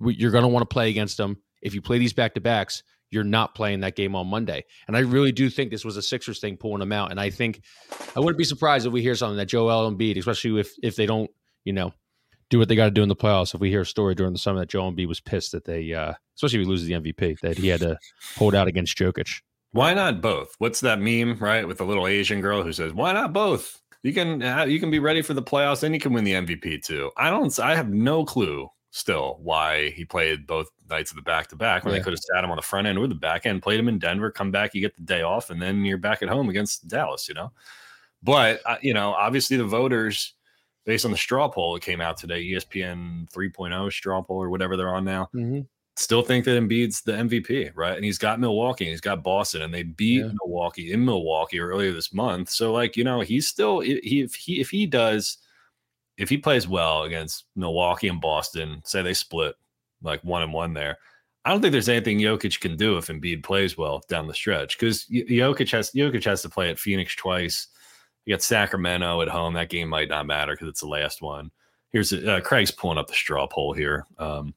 we, 0.00 0.16
you're 0.16 0.32
going 0.32 0.42
to 0.42 0.48
want 0.48 0.68
to 0.68 0.72
play 0.72 0.90
against 0.90 1.16
them." 1.16 1.38
If 1.62 1.74
you 1.74 1.82
play 1.82 1.98
these 1.98 2.12
back 2.12 2.34
to 2.34 2.40
backs, 2.40 2.82
you're 3.10 3.24
not 3.24 3.54
playing 3.54 3.80
that 3.80 3.94
game 3.94 4.16
on 4.16 4.26
Monday. 4.26 4.64
And 4.88 4.96
I 4.96 5.00
really 5.00 5.32
do 5.32 5.50
think 5.50 5.70
this 5.70 5.84
was 5.84 5.96
a 5.96 6.02
Sixers 6.02 6.40
thing 6.40 6.56
pulling 6.56 6.80
them 6.80 6.92
out. 6.92 7.10
And 7.10 7.20
I 7.20 7.30
think 7.30 7.62
I 8.16 8.20
wouldn't 8.20 8.38
be 8.38 8.44
surprised 8.44 8.86
if 8.86 8.92
we 8.92 9.02
hear 9.02 9.14
something 9.14 9.36
that 9.36 9.46
Joel 9.46 9.90
Embiid, 9.90 10.18
especially 10.18 10.58
if 10.58 10.72
if 10.82 10.96
they 10.96 11.06
don't, 11.06 11.30
you 11.64 11.74
know, 11.74 11.92
do 12.48 12.58
what 12.58 12.68
they 12.68 12.74
got 12.74 12.86
to 12.86 12.90
do 12.90 13.02
in 13.02 13.08
the 13.08 13.16
playoffs. 13.16 13.54
If 13.54 13.60
we 13.60 13.70
hear 13.70 13.82
a 13.82 13.86
story 13.86 14.14
during 14.14 14.32
the 14.32 14.38
summer 14.38 14.60
that 14.60 14.70
Joel 14.70 14.92
Embiid 14.92 15.08
was 15.08 15.20
pissed 15.20 15.52
that 15.52 15.66
they, 15.66 15.92
uh, 15.92 16.14
especially 16.36 16.60
if 16.60 16.66
he 16.66 16.70
loses 16.70 16.86
the 16.86 16.94
MVP, 16.94 17.40
that 17.40 17.58
he 17.58 17.68
had 17.68 17.80
to 17.80 17.98
hold 18.36 18.54
out 18.54 18.66
against 18.66 18.96
Jokic. 18.96 19.42
Why 19.72 19.94
not 19.94 20.20
both? 20.20 20.54
What's 20.58 20.80
that 20.80 21.00
meme, 21.00 21.38
right, 21.38 21.66
with 21.66 21.78
the 21.78 21.84
little 21.84 22.06
Asian 22.06 22.40
girl 22.40 22.62
who 22.62 22.72
says, 22.72 22.92
"Why 22.92 23.12
not 23.12 23.32
both? 23.32 23.80
You 24.02 24.12
can 24.14 24.70
you 24.70 24.80
can 24.80 24.90
be 24.90 24.98
ready 24.98 25.22
for 25.22 25.34
the 25.34 25.42
playoffs 25.42 25.82
and 25.82 25.94
you 25.94 26.00
can 26.00 26.14
win 26.14 26.24
the 26.24 26.32
MVP 26.32 26.82
too." 26.82 27.10
I 27.16 27.30
don't. 27.30 27.58
I 27.58 27.74
have 27.74 27.90
no 27.90 28.24
clue 28.24 28.68
still 28.90 29.38
why 29.42 29.90
he 29.90 30.04
played 30.04 30.46
both 30.46 30.68
nights 30.92 31.10
of 31.10 31.16
the 31.16 31.22
back 31.22 31.48
to 31.48 31.56
back 31.56 31.84
when 31.84 31.92
yeah. 31.92 31.98
they 31.98 32.04
could 32.04 32.12
have 32.12 32.20
sat 32.20 32.44
him 32.44 32.50
on 32.50 32.56
the 32.56 32.62
front 32.62 32.86
end 32.86 32.98
or 32.98 33.06
the 33.06 33.14
back 33.14 33.46
end, 33.46 33.62
played 33.62 33.80
him 33.80 33.88
in 33.88 33.98
Denver, 33.98 34.30
come 34.30 34.50
back, 34.50 34.74
you 34.74 34.80
get 34.80 34.94
the 34.94 35.02
day 35.02 35.22
off, 35.22 35.50
and 35.50 35.60
then 35.60 35.84
you're 35.84 35.98
back 35.98 36.22
at 36.22 36.28
home 36.28 36.48
against 36.48 36.86
Dallas, 36.88 37.28
you 37.28 37.34
know. 37.34 37.50
But 38.22 38.60
uh, 38.64 38.76
you 38.80 38.94
know, 38.94 39.12
obviously 39.12 39.56
the 39.56 39.64
voters, 39.64 40.34
based 40.84 41.04
on 41.04 41.10
the 41.10 41.16
straw 41.16 41.48
poll 41.48 41.74
that 41.74 41.82
came 41.82 42.00
out 42.00 42.16
today, 42.16 42.44
ESPN 42.44 43.30
3.0 43.32 43.92
straw 43.92 44.22
poll 44.22 44.42
or 44.42 44.50
whatever 44.50 44.76
they're 44.76 44.94
on 44.94 45.04
now, 45.04 45.28
mm-hmm. 45.34 45.60
still 45.96 46.22
think 46.22 46.44
that 46.44 46.60
Embiid's 46.60 47.02
the 47.02 47.12
MVP, 47.12 47.72
right? 47.74 47.96
And 47.96 48.04
he's 48.04 48.18
got 48.18 48.38
Milwaukee, 48.38 48.84
and 48.84 48.90
he's 48.90 49.00
got 49.00 49.24
Boston, 49.24 49.62
and 49.62 49.74
they 49.74 49.82
beat 49.82 50.24
yeah. 50.24 50.30
Milwaukee 50.44 50.92
in 50.92 51.04
Milwaukee 51.04 51.58
earlier 51.58 51.92
this 51.92 52.12
month. 52.12 52.50
So 52.50 52.72
like 52.72 52.96
you 52.96 53.04
know, 53.04 53.20
he's 53.20 53.48
still 53.48 53.80
he 53.80 54.20
if 54.22 54.34
he 54.34 54.60
if 54.60 54.70
he 54.70 54.86
does 54.86 55.38
if 56.18 56.28
he 56.28 56.38
plays 56.38 56.68
well 56.68 57.02
against 57.04 57.46
Milwaukee 57.56 58.08
and 58.08 58.20
Boston, 58.20 58.82
say 58.84 59.02
they 59.02 59.14
split 59.14 59.56
like 60.02 60.22
one 60.22 60.42
and 60.42 60.52
one 60.52 60.74
there, 60.74 60.98
I 61.44 61.50
don't 61.50 61.60
think 61.60 61.72
there's 61.72 61.88
anything 61.88 62.18
Jokic 62.18 62.60
can 62.60 62.76
do 62.76 62.96
if 62.96 63.08
Embiid 63.08 63.42
plays 63.42 63.76
well 63.76 64.02
down 64.08 64.28
the 64.28 64.34
stretch 64.34 64.78
because 64.78 65.06
Jokic 65.06 65.70
has 65.72 65.90
Jokic 65.90 66.24
has 66.24 66.42
to 66.42 66.48
play 66.48 66.70
at 66.70 66.78
Phoenix 66.78 67.16
twice. 67.16 67.68
You 68.24 68.34
got 68.34 68.42
Sacramento 68.42 69.20
at 69.22 69.28
home. 69.28 69.54
That 69.54 69.68
game 69.68 69.88
might 69.88 70.08
not 70.08 70.26
matter 70.26 70.52
because 70.52 70.68
it's 70.68 70.80
the 70.80 70.86
last 70.86 71.20
one. 71.20 71.50
Here's 71.90 72.12
uh, 72.12 72.40
Craig's 72.44 72.70
pulling 72.70 72.98
up 72.98 73.08
the 73.08 73.14
straw 73.14 73.46
poll 73.46 73.72
here. 73.72 74.06
Um, 74.18 74.54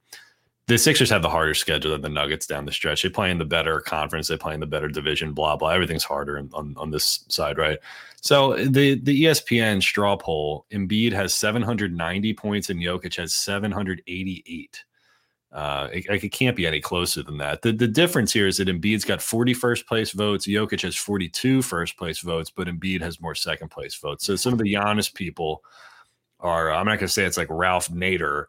the 0.68 0.78
Sixers 0.78 1.10
have 1.10 1.22
the 1.22 1.30
harder 1.30 1.54
schedule 1.54 1.92
than 1.92 2.02
the 2.02 2.10
Nuggets 2.10 2.48
down 2.48 2.66
the 2.66 2.72
stretch. 2.72 3.04
They 3.04 3.10
play 3.10 3.30
in 3.30 3.38
the 3.38 3.46
better 3.46 3.82
conference. 3.82 4.28
They 4.28 4.38
play 4.38 4.54
in 4.54 4.60
the 4.60 4.66
better 4.66 4.88
division. 4.88 5.34
Blah 5.34 5.58
blah. 5.58 5.70
Everything's 5.70 6.04
harder 6.04 6.38
on, 6.38 6.76
on 6.78 6.92
this 6.92 7.26
side, 7.30 7.58
right? 7.58 7.80
So 8.22 8.56
the 8.56 9.00
the 9.00 9.24
ESPN 9.26 9.82
straw 9.82 10.16
poll: 10.18 10.66
Embiid 10.72 11.14
has 11.14 11.34
790 11.34 12.34
points 12.36 12.70
and 12.70 12.80
Jokic 12.80 13.16
has 13.18 13.34
788. 13.34 14.84
Uh, 15.56 15.88
it, 15.94 16.06
it, 16.22 16.30
can't 16.34 16.58
be 16.58 16.68
any 16.68 16.82
closer 16.82 17.24
than 17.24 17.38
that. 17.38 17.62
The 17.62 17.72
the 17.72 17.88
difference 17.88 18.34
here 18.34 18.46
is 18.46 18.58
that 18.58 18.68
Embiid's 18.68 19.06
got 19.06 19.22
40 19.22 19.54
first 19.54 19.88
place 19.88 20.12
votes. 20.12 20.46
Jokic 20.46 20.82
has 20.82 20.98
42 20.98 21.62
first 21.62 21.98
place 21.98 22.20
votes, 22.20 22.50
but 22.50 22.68
Embiid 22.68 23.02
has 23.02 23.22
more 23.22 23.34
second 23.34 23.70
place 23.70 23.96
votes. 23.96 24.26
So 24.26 24.36
some 24.36 24.52
of 24.52 24.60
the 24.60 24.74
Giannis 24.74 25.14
people 25.14 25.64
are. 26.42 26.72
I'm 26.72 26.86
not 26.86 27.00
going 27.00 27.08
to 27.08 27.14
say 27.14 27.24
it's 27.24 27.38
like 27.38 27.48
Ralph 27.50 27.88
Nader 27.88 28.48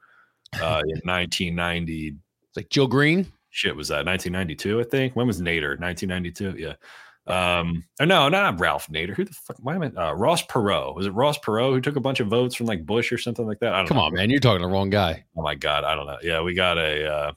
uh, 0.61 0.83
in 0.85 1.01
1990. 1.05 2.09
It's 2.09 2.57
like 2.57 2.71
Joe 2.71 2.89
Green. 2.89 3.25
Shit, 3.51 3.77
was 3.77 3.87
that 3.87 4.05
1992? 4.05 4.81
I 4.81 4.83
think. 4.83 5.15
When 5.15 5.29
was 5.29 5.41
Nader? 5.41 5.79
1992. 5.79 6.57
Yeah. 6.61 6.75
Um, 7.27 7.85
or 7.99 8.07
no, 8.07 8.29
not 8.29 8.61
Ralph 8.61 8.87
Nader. 8.89 9.15
Who 9.15 9.25
the 9.25 9.33
fuck? 9.33 9.57
Why 9.61 9.75
am 9.75 9.83
I? 9.83 9.87
Uh, 9.87 10.13
Ross 10.13 10.45
Perot. 10.47 10.95
Was 10.95 11.07
it 11.07 11.11
Ross 11.11 11.39
Perot 11.39 11.73
who 11.73 11.81
took 11.81 11.97
a 11.97 12.01
bunch 12.01 12.21
of 12.21 12.29
votes 12.29 12.55
from 12.55 12.67
like 12.67 12.87
Bush 12.87 13.11
or 13.11 13.19
something 13.19 13.47
like 13.47 13.59
that? 13.61 13.75
I 13.75 13.79
don't 13.79 13.89
Come 13.89 13.97
know. 13.97 14.05
on, 14.05 14.15
man. 14.15 14.31
You're 14.31 14.41
talking 14.41 14.63
the 14.63 14.69
wrong 14.69 14.91
guy. 14.91 15.25
Oh 15.37 15.43
my 15.43 15.55
god, 15.55 15.85
I 15.85 15.95
don't 15.95 16.07
know. 16.07 16.19
Yeah, 16.23 16.43
we 16.43 16.55
got 16.55 16.79
a. 16.79 17.35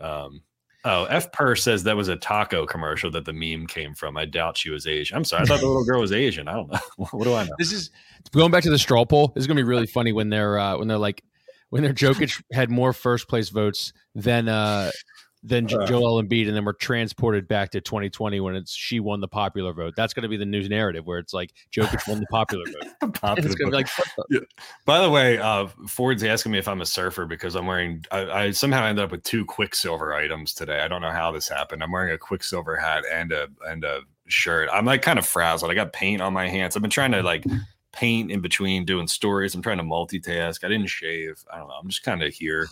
Uh, 0.00 0.24
um, 0.26 0.42
oh, 0.84 1.04
F. 1.04 1.32
Per 1.32 1.56
says 1.56 1.82
that 1.84 1.96
was 1.96 2.08
a 2.08 2.16
taco 2.16 2.66
commercial 2.66 3.10
that 3.12 3.24
the 3.24 3.32
meme 3.32 3.66
came 3.66 3.94
from. 3.94 4.18
I 4.18 4.26
doubt 4.26 4.58
she 4.58 4.70
was 4.70 4.86
Asian. 4.86 5.16
I'm 5.16 5.24
sorry. 5.24 5.42
I 5.42 5.46
thought 5.46 5.60
the 5.60 5.66
little 5.66 5.84
girl 5.84 6.00
was 6.00 6.12
Asian. 6.12 6.46
I 6.46 6.52
don't 6.52 6.70
know. 6.70 6.78
what 7.10 7.24
do 7.24 7.34
I 7.34 7.44
know? 7.44 7.54
This 7.58 7.72
is 7.72 7.90
going 8.32 8.50
back 8.50 8.64
to 8.64 8.70
the 8.70 8.78
straw 8.78 9.06
poll. 9.06 9.28
This 9.28 9.42
is 9.42 9.46
gonna 9.46 9.58
be 9.60 9.64
really 9.64 9.86
funny 9.86 10.12
when 10.12 10.28
they're 10.28 10.58
uh, 10.58 10.76
when 10.76 10.88
they're 10.88 10.98
like 10.98 11.24
when 11.70 11.82
their 11.82 11.94
Jokic 11.94 12.42
had 12.52 12.70
more 12.70 12.92
first 12.92 13.28
place 13.28 13.48
votes 13.48 13.94
than 14.14 14.48
uh 14.48 14.90
than 15.42 15.64
uh, 15.72 15.86
Joel 15.86 16.22
Embiid, 16.22 16.48
and 16.48 16.56
then 16.56 16.64
we're 16.64 16.74
transported 16.74 17.48
back 17.48 17.70
to 17.70 17.80
2020 17.80 18.40
when 18.40 18.54
it's 18.54 18.72
she 18.72 19.00
won 19.00 19.20
the 19.20 19.28
popular 19.28 19.72
vote. 19.72 19.94
That's 19.96 20.12
going 20.12 20.22
to 20.22 20.28
be 20.28 20.36
the 20.36 20.44
news 20.44 20.68
narrative 20.68 21.06
where 21.06 21.18
it's 21.18 21.32
like 21.32 21.52
Jokic 21.72 22.06
won 22.06 22.20
the 22.20 22.26
popular 22.26 22.64
vote. 22.66 23.14
popular 23.14 23.46
it's 23.46 23.54
going 23.54 23.70
be 23.70 23.76
like. 23.76 23.88
Yeah. 24.28 24.40
By 24.84 25.00
the 25.00 25.08
way, 25.08 25.38
uh, 25.38 25.68
Ford's 25.88 26.22
asking 26.24 26.52
me 26.52 26.58
if 26.58 26.68
I'm 26.68 26.80
a 26.80 26.86
surfer 26.86 27.26
because 27.26 27.54
I'm 27.54 27.66
wearing. 27.66 28.04
I, 28.10 28.30
I, 28.30 28.50
somehow 28.50 28.84
ended 28.84 29.04
up 29.04 29.12
with 29.12 29.22
two 29.22 29.44
Quiksilver 29.46 30.12
items 30.14 30.52
today. 30.52 30.80
I 30.80 30.88
don't 30.88 31.02
know 31.02 31.10
how 31.10 31.32
this 31.32 31.48
happened. 31.48 31.82
I'm 31.82 31.92
wearing 31.92 32.12
a 32.12 32.18
Quiksilver 32.18 32.76
hat 32.76 33.04
and 33.10 33.32
a 33.32 33.48
and 33.66 33.82
a 33.84 34.00
shirt. 34.26 34.68
I'm 34.72 34.84
like 34.84 35.02
kind 35.02 35.18
of 35.18 35.26
frazzled. 35.26 35.70
I 35.70 35.74
got 35.74 35.92
paint 35.92 36.20
on 36.20 36.34
my 36.34 36.48
hands. 36.48 36.76
I've 36.76 36.82
been 36.82 36.90
trying 36.90 37.12
to 37.12 37.22
like 37.22 37.44
paint 37.92 38.30
in 38.30 38.40
between 38.40 38.84
doing 38.84 39.08
stories. 39.08 39.54
I'm 39.54 39.62
trying 39.62 39.78
to 39.78 39.84
multitask. 39.84 40.64
I 40.64 40.68
didn't 40.68 40.88
shave. 40.88 41.42
I 41.52 41.58
don't 41.58 41.68
know. 41.68 41.74
I'm 41.74 41.88
just 41.88 42.02
kind 42.02 42.22
of 42.22 42.32
here. 42.32 42.68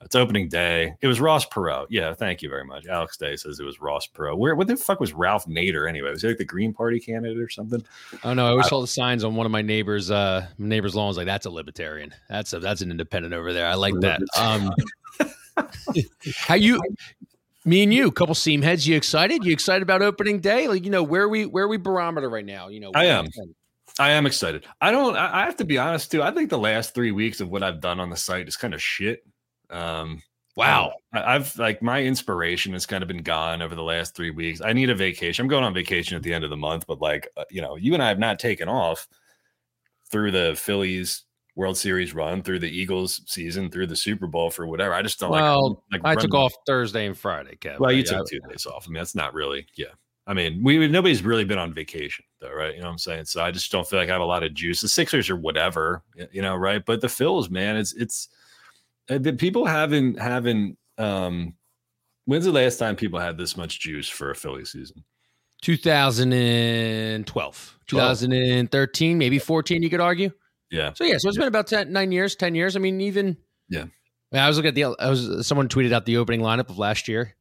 It's 0.00 0.14
opening 0.14 0.48
day. 0.48 0.94
It 1.00 1.08
was 1.08 1.20
Ross 1.20 1.44
Perot. 1.46 1.86
Yeah, 1.90 2.14
thank 2.14 2.40
you 2.40 2.48
very 2.48 2.64
much. 2.64 2.86
Alex 2.86 3.16
Day 3.16 3.34
says 3.34 3.58
it 3.58 3.64
was 3.64 3.80
Ross 3.80 4.06
Perot. 4.06 4.38
Where 4.38 4.54
what 4.54 4.68
the 4.68 4.76
fuck 4.76 5.00
was 5.00 5.12
Ralph 5.12 5.46
Nader 5.46 5.88
anyway? 5.88 6.10
Was 6.10 6.22
he 6.22 6.28
like 6.28 6.38
the 6.38 6.44
Green 6.44 6.72
Party 6.72 7.00
candidate 7.00 7.38
or 7.38 7.48
something? 7.48 7.84
Oh 8.22 8.32
no, 8.32 8.46
I 8.46 8.50
always 8.50 8.68
saw 8.68 8.80
the 8.80 8.86
signs 8.86 9.24
on 9.24 9.34
one 9.34 9.44
of 9.44 9.50
my 9.50 9.62
neighbors' 9.62 10.10
uh 10.10 10.46
neighbor's 10.56 10.94
lawn. 10.94 11.14
like, 11.14 11.26
that's 11.26 11.46
a 11.46 11.50
libertarian. 11.50 12.14
That's 12.28 12.52
a 12.52 12.60
that's 12.60 12.80
an 12.80 12.92
independent 12.92 13.34
over 13.34 13.52
there. 13.52 13.66
I 13.66 13.74
like 13.74 13.94
that. 14.00 14.20
Um 14.36 14.72
how 16.36 16.54
you 16.54 16.80
Me 17.64 17.82
and 17.82 17.92
you, 17.92 18.06
a 18.06 18.12
couple 18.12 18.36
seam 18.36 18.62
heads. 18.62 18.86
You 18.86 18.96
excited? 18.96 19.44
You 19.44 19.52
excited 19.52 19.82
about 19.82 20.00
opening 20.00 20.38
day? 20.38 20.68
Like, 20.68 20.84
you 20.84 20.90
know, 20.90 21.02
where 21.02 21.28
we 21.28 21.44
where 21.44 21.66
we 21.66 21.76
barometer 21.76 22.30
right 22.30 22.46
now? 22.46 22.68
You 22.68 22.78
know, 22.80 22.92
I 22.94 23.06
am. 23.06 23.26
I 23.98 24.10
am 24.10 24.26
excited. 24.26 24.64
I 24.80 24.92
don't. 24.92 25.16
I 25.16 25.44
have 25.44 25.56
to 25.56 25.64
be 25.64 25.76
honest 25.76 26.12
too. 26.12 26.22
I 26.22 26.30
think 26.30 26.50
the 26.50 26.58
last 26.58 26.94
three 26.94 27.10
weeks 27.10 27.40
of 27.40 27.50
what 27.50 27.64
I've 27.64 27.80
done 27.80 27.98
on 27.98 28.10
the 28.10 28.16
site 28.16 28.46
is 28.46 28.56
kind 28.56 28.74
of 28.74 28.80
shit. 28.80 29.24
Um, 29.70 30.22
wow. 30.56 30.94
I, 31.12 31.34
I've 31.34 31.56
like 31.58 31.82
my 31.82 32.02
inspiration 32.02 32.72
has 32.72 32.86
kind 32.86 33.02
of 33.02 33.08
been 33.08 33.22
gone 33.22 33.62
over 33.62 33.74
the 33.74 33.82
last 33.82 34.14
three 34.14 34.30
weeks. 34.30 34.60
I 34.60 34.72
need 34.72 34.90
a 34.90 34.94
vacation. 34.94 35.44
I'm 35.44 35.48
going 35.48 35.64
on 35.64 35.74
vacation 35.74 36.16
at 36.16 36.22
the 36.22 36.32
end 36.32 36.44
of 36.44 36.50
the 36.50 36.56
month, 36.56 36.86
but 36.86 37.00
like 37.00 37.28
uh, 37.36 37.44
you 37.50 37.62
know, 37.62 37.76
you 37.76 37.94
and 37.94 38.02
I 38.02 38.08
have 38.08 38.18
not 38.18 38.38
taken 38.38 38.68
off 38.68 39.06
through 40.10 40.30
the 40.30 40.54
Phillies 40.56 41.24
World 41.54 41.76
Series 41.76 42.14
run, 42.14 42.42
through 42.42 42.60
the 42.60 42.70
Eagles 42.70 43.20
season, 43.26 43.70
through 43.70 43.88
the 43.88 43.96
Super 43.96 44.26
Bowl 44.26 44.48
for 44.48 44.66
whatever. 44.66 44.94
I 44.94 45.02
just 45.02 45.18
don't 45.18 45.30
well, 45.30 45.82
like. 45.90 46.04
like 46.04 46.18
I 46.18 46.20
took 46.20 46.34
off 46.34 46.52
Thursday 46.66 47.06
and 47.06 47.18
Friday, 47.18 47.56
Kevin. 47.56 47.80
Well, 47.80 47.92
you 47.92 48.04
took 48.04 48.28
two 48.28 48.40
days 48.48 48.64
off. 48.64 48.86
I 48.86 48.88
mean, 48.88 48.94
that's 48.94 49.16
not 49.16 49.34
really. 49.34 49.66
Yeah, 49.74 49.86
I 50.28 50.34
mean, 50.34 50.62
we 50.62 50.86
nobody's 50.86 51.24
really 51.24 51.44
been 51.44 51.58
on 51.58 51.72
vacation 51.72 52.24
though, 52.40 52.52
right? 52.52 52.74
You 52.74 52.80
know 52.80 52.86
what 52.86 52.92
I'm 52.92 52.98
saying? 52.98 53.24
So 53.24 53.42
I 53.42 53.50
just 53.50 53.72
don't 53.72 53.88
feel 53.88 53.98
like 53.98 54.10
I 54.10 54.12
have 54.12 54.20
a 54.20 54.26
lot 54.26 54.44
of 54.44 54.54
juice. 54.54 54.82
The 54.82 54.88
Sixers 54.88 55.30
or 55.30 55.36
whatever, 55.36 56.04
you 56.30 56.42
know, 56.42 56.54
right? 56.54 56.84
But 56.84 57.00
the 57.00 57.06
Phils, 57.06 57.50
man, 57.50 57.76
it's 57.76 57.94
it's 57.94 58.28
uh, 59.10 59.18
the 59.18 59.32
people 59.32 59.66
haven't 59.66 60.18
haven't. 60.18 60.78
um 60.96 61.54
When's 62.26 62.44
the 62.44 62.52
last 62.52 62.76
time 62.76 62.94
people 62.94 63.18
had 63.18 63.38
this 63.38 63.56
much 63.56 63.80
juice 63.80 64.06
for 64.06 64.30
a 64.30 64.34
Philly 64.34 64.66
season? 64.66 65.02
2012, 65.62 67.78
2013, 67.86 69.18
maybe 69.18 69.38
14. 69.38 69.82
You 69.82 69.88
could 69.88 70.02
argue. 70.02 70.30
Yeah. 70.70 70.92
So 70.92 71.04
yeah, 71.04 71.16
so 71.16 71.28
it's 71.28 71.38
yeah. 71.38 71.40
been 71.40 71.48
about 71.48 71.68
10, 71.68 71.90
nine 71.90 72.12
years, 72.12 72.36
ten 72.36 72.54
years. 72.54 72.76
I 72.76 72.80
mean, 72.80 73.00
even 73.00 73.38
yeah. 73.68 73.86
I, 74.32 74.46
was 74.46 74.56
looking 74.56 74.68
at 74.68 74.74
the. 74.74 74.84
I 74.98 75.08
was 75.08 75.46
someone 75.46 75.68
tweeted 75.68 75.92
out 75.92 76.04
the 76.04 76.18
opening 76.18 76.40
lineup 76.40 76.68
of 76.68 76.78
last 76.78 77.08
year. 77.08 77.34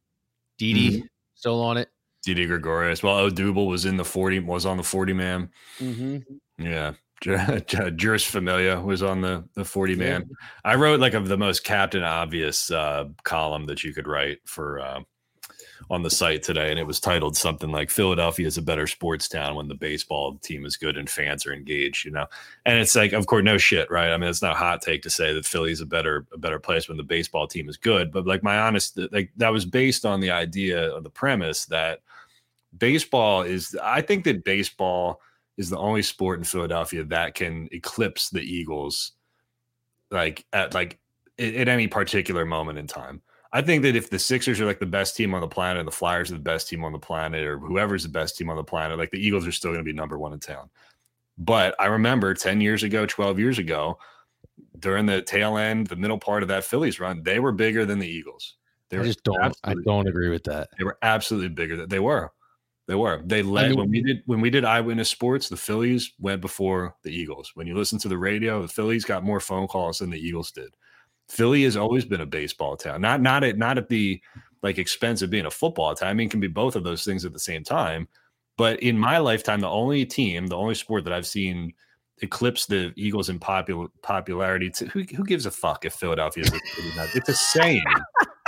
Didi 0.57 0.91
mm-hmm. 0.91 1.05
still 1.35 1.61
on 1.61 1.77
it. 1.77 1.89
Didi 2.23 2.45
Gregorius. 2.45 3.03
Well, 3.03 3.29
Odubel 3.29 3.67
was 3.67 3.85
in 3.85 3.97
the 3.97 4.05
forty. 4.05 4.39
Was 4.39 4.65
on 4.65 4.77
the 4.77 4.83
forty 4.83 5.13
man. 5.13 5.49
Mm-hmm. 5.79 6.63
Yeah. 6.63 6.93
Jeurys 7.21 8.25
Familia 8.25 8.79
was 8.79 9.01
on 9.01 9.21
the 9.21 9.43
the 9.55 9.65
40 9.65 9.95
man. 9.95 10.25
Yeah. 10.29 10.35
I 10.63 10.75
wrote 10.75 10.99
like 10.99 11.15
of 11.15 11.27
the 11.27 11.37
most 11.37 11.63
captain 11.63 12.03
obvious 12.03 12.69
uh, 12.69 13.05
column 13.23 13.65
that 13.65 13.83
you 13.83 13.93
could 13.93 14.07
write 14.07 14.39
for 14.45 14.79
uh, 14.79 15.01
on 15.89 16.03
the 16.03 16.11
site 16.11 16.43
today, 16.43 16.69
and 16.69 16.79
it 16.79 16.85
was 16.85 16.99
titled 16.99 17.35
something 17.35 17.71
like 17.71 17.89
"Philadelphia 17.89 18.45
is 18.45 18.59
a 18.59 18.61
better 18.61 18.85
sports 18.85 19.27
town 19.27 19.55
when 19.55 19.67
the 19.67 19.73
baseball 19.75 20.37
team 20.43 20.63
is 20.63 20.77
good 20.77 20.95
and 20.95 21.09
fans 21.09 21.47
are 21.47 21.53
engaged." 21.53 22.05
You 22.05 22.11
know, 22.11 22.27
and 22.65 22.77
it's 22.77 22.95
like, 22.95 23.13
of 23.13 23.25
course, 23.25 23.43
no 23.43 23.57
shit, 23.57 23.89
right? 23.89 24.11
I 24.11 24.17
mean, 24.17 24.29
it's 24.29 24.43
not 24.43 24.55
a 24.55 24.59
hot 24.59 24.83
take 24.83 25.01
to 25.03 25.09
say 25.09 25.33
that 25.33 25.45
Philly's 25.45 25.81
a 25.81 25.87
better 25.87 26.27
a 26.33 26.37
better 26.37 26.59
place 26.59 26.87
when 26.87 26.97
the 26.97 27.03
baseball 27.03 27.47
team 27.47 27.67
is 27.67 27.77
good, 27.77 28.11
but 28.11 28.27
like 28.27 28.43
my 28.43 28.59
honest, 28.59 28.99
like 29.11 29.31
that 29.37 29.51
was 29.51 29.65
based 29.65 30.05
on 30.05 30.19
the 30.19 30.29
idea 30.31 30.93
of 30.93 31.03
the 31.03 31.09
premise 31.09 31.65
that 31.65 32.01
baseball 32.77 33.41
is. 33.41 33.75
I 33.81 34.01
think 34.01 34.23
that 34.25 34.43
baseball 34.43 35.21
is 35.57 35.69
the 35.69 35.77
only 35.77 36.01
sport 36.01 36.39
in 36.39 36.45
Philadelphia 36.45 37.03
that 37.05 37.35
can 37.35 37.67
eclipse 37.71 38.29
the 38.29 38.41
Eagles, 38.41 39.13
like 40.11 40.45
at 40.53 40.73
like 40.73 40.99
at 41.39 41.67
any 41.67 41.87
particular 41.87 42.45
moment 42.45 42.79
in 42.79 42.87
time. 42.87 43.21
I 43.53 43.61
think 43.61 43.83
that 43.83 43.95
if 43.95 44.09
the 44.09 44.19
Sixers 44.19 44.59
are 44.59 44.65
like 44.65 44.79
the 44.79 44.85
best 44.85 45.15
team 45.15 45.33
on 45.33 45.41
the 45.41 45.47
planet, 45.47 45.79
and 45.79 45.87
the 45.87 45.91
Flyers 45.91 46.31
are 46.31 46.35
the 46.35 46.39
best 46.39 46.67
team 46.67 46.83
on 46.83 46.91
the 46.91 46.99
planet, 46.99 47.45
or 47.45 47.57
whoever's 47.57 48.03
the 48.03 48.09
best 48.09 48.37
team 48.37 48.49
on 48.49 48.57
the 48.57 48.63
planet, 48.63 48.97
like 48.97 49.11
the 49.11 49.25
Eagles 49.25 49.47
are 49.47 49.51
still 49.51 49.71
going 49.71 49.83
to 49.83 49.89
be 49.89 49.93
number 49.93 50.17
one 50.17 50.33
in 50.33 50.39
town. 50.39 50.69
But 51.37 51.75
I 51.79 51.85
remember 51.85 52.33
10 52.33 52.61
years 52.61 52.83
ago, 52.83 53.05
12 53.05 53.39
years 53.39 53.59
ago, 53.59 53.99
during 54.79 55.05
the 55.05 55.21
tail 55.21 55.57
end, 55.57 55.87
the 55.87 55.95
middle 55.95 56.17
part 56.17 56.43
of 56.43 56.49
that 56.49 56.63
Phillies 56.63 56.99
run, 56.99 57.23
they 57.23 57.39
were 57.39 57.51
bigger 57.51 57.85
than 57.85 57.99
the 57.99 58.07
Eagles. 58.07 58.55
They 58.89 58.99
I 58.99 59.03
just 59.03 59.23
don't 59.23 59.55
I 59.63 59.75
don't 59.85 60.07
agree 60.07 60.29
with 60.29 60.43
that. 60.45 60.69
They 60.77 60.83
were 60.83 60.97
absolutely 61.01 61.49
bigger. 61.49 61.75
Than 61.77 61.89
they 61.89 61.99
were. 61.99 62.31
They 62.87 62.95
were. 62.95 63.21
They 63.25 63.43
led 63.43 63.65
I 63.65 63.69
mean, 63.69 63.77
when 63.79 63.89
we 63.89 64.01
did 64.01 64.23
when 64.25 64.41
we 64.41 64.49
did 64.49 64.63
eyewitness 64.63 65.09
sports. 65.09 65.49
The 65.49 65.57
Phillies 65.57 66.13
went 66.19 66.39
before 66.39 66.95
the 67.03 67.11
Eagles. 67.11 67.51
When 67.53 67.67
you 67.67 67.75
listen 67.75 67.99
to 67.99 68.07
the 68.07 68.17
radio, 68.17 68.61
the 68.61 68.67
Phillies 68.67 69.03
got 69.03 69.23
more 69.23 69.41
phone 69.41 69.67
calls 69.67 69.99
than 69.99 70.09
the 70.09 70.19
Eagles 70.19 70.51
did. 70.51 70.73
Philly 71.27 71.63
has 71.63 71.75
always 71.75 72.05
been 72.05 72.21
a 72.21 72.25
baseball 72.25 72.77
town. 72.77 73.01
Not 73.01 73.21
not 73.21 73.43
at 73.43 73.57
not 73.57 73.77
at 73.77 73.89
the 73.89 74.21
like 74.63 74.77
expense 74.77 75.21
of 75.21 75.29
being 75.29 75.45
a 75.45 75.51
football 75.51 75.95
town. 75.95 76.09
I 76.09 76.13
mean, 76.13 76.29
can 76.29 76.39
be 76.39 76.47
both 76.47 76.77
of 76.77 76.85
those 76.85 77.03
things 77.03 77.25
at 77.25 77.33
the 77.33 77.39
same 77.39 77.63
time. 77.63 78.07
But 78.57 78.81
in 78.81 78.97
my 78.97 79.17
lifetime, 79.17 79.59
the 79.59 79.69
only 79.69 80.05
team, 80.05 80.47
the 80.47 80.57
only 80.57 80.73
sport 80.73 81.03
that 81.03 81.13
I've 81.13 81.27
seen 81.27 81.73
eclipse 82.21 82.65
the 82.65 82.93
Eagles 82.95 83.29
in 83.29 83.37
popular 83.37 83.87
popularity. 84.01 84.69
To, 84.71 84.85
who 84.87 85.03
who 85.03 85.25
gives 85.25 85.45
a 85.45 85.51
fuck 85.51 85.83
if 85.83 85.93
Philadelphia 85.93 86.43
is? 86.43 86.51
it's 87.13 87.29
a 87.29 87.33
saying. 87.33 87.83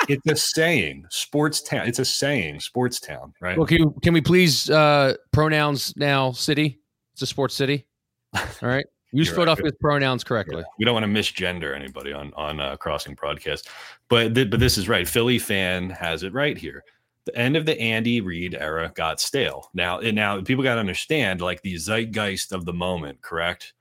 It's 0.09 0.27
a 0.27 0.35
saying. 0.35 1.05
Sports 1.09 1.61
town. 1.61 1.87
It's 1.87 1.99
a 1.99 2.05
saying. 2.05 2.59
Sports 2.59 2.99
town. 2.99 3.33
Right. 3.41 3.57
Well, 3.57 3.67
can, 3.67 3.77
you, 3.77 3.95
can 4.01 4.13
we 4.13 4.21
please 4.21 4.69
uh 4.69 5.15
pronouns 5.31 5.95
now? 5.95 6.31
City. 6.31 6.79
It's 7.13 7.21
a 7.21 7.27
sports 7.27 7.55
city. 7.55 7.85
All 8.35 8.43
right. 8.61 8.85
Use 9.11 9.29
Philadelphia's 9.29 9.71
right. 9.73 9.79
pronouns 9.79 10.23
correctly. 10.23 10.59
Yeah. 10.59 10.63
We 10.77 10.85
don't 10.85 10.93
want 10.93 11.05
to 11.05 11.11
misgender 11.11 11.75
anybody 11.75 12.13
on 12.13 12.31
on 12.35 12.59
uh, 12.59 12.77
crossing 12.77 13.15
broadcast, 13.15 13.67
but 14.07 14.35
th- 14.35 14.49
but 14.49 14.59
this 14.59 14.77
is 14.77 14.87
right. 14.87 15.07
Philly 15.07 15.39
fan 15.39 15.89
has 15.89 16.23
it 16.23 16.33
right 16.33 16.57
here. 16.57 16.83
The 17.25 17.35
end 17.35 17.55
of 17.55 17.65
the 17.65 17.79
Andy 17.79 18.21
Reid 18.21 18.55
era 18.55 18.91
got 18.95 19.19
stale. 19.19 19.69
Now 19.73 19.99
now 19.99 20.41
people 20.41 20.63
got 20.63 20.75
to 20.75 20.79
understand 20.79 21.41
like 21.41 21.61
the 21.61 21.75
zeitgeist 21.75 22.51
of 22.51 22.65
the 22.65 22.73
moment. 22.73 23.21
Correct, 23.21 23.73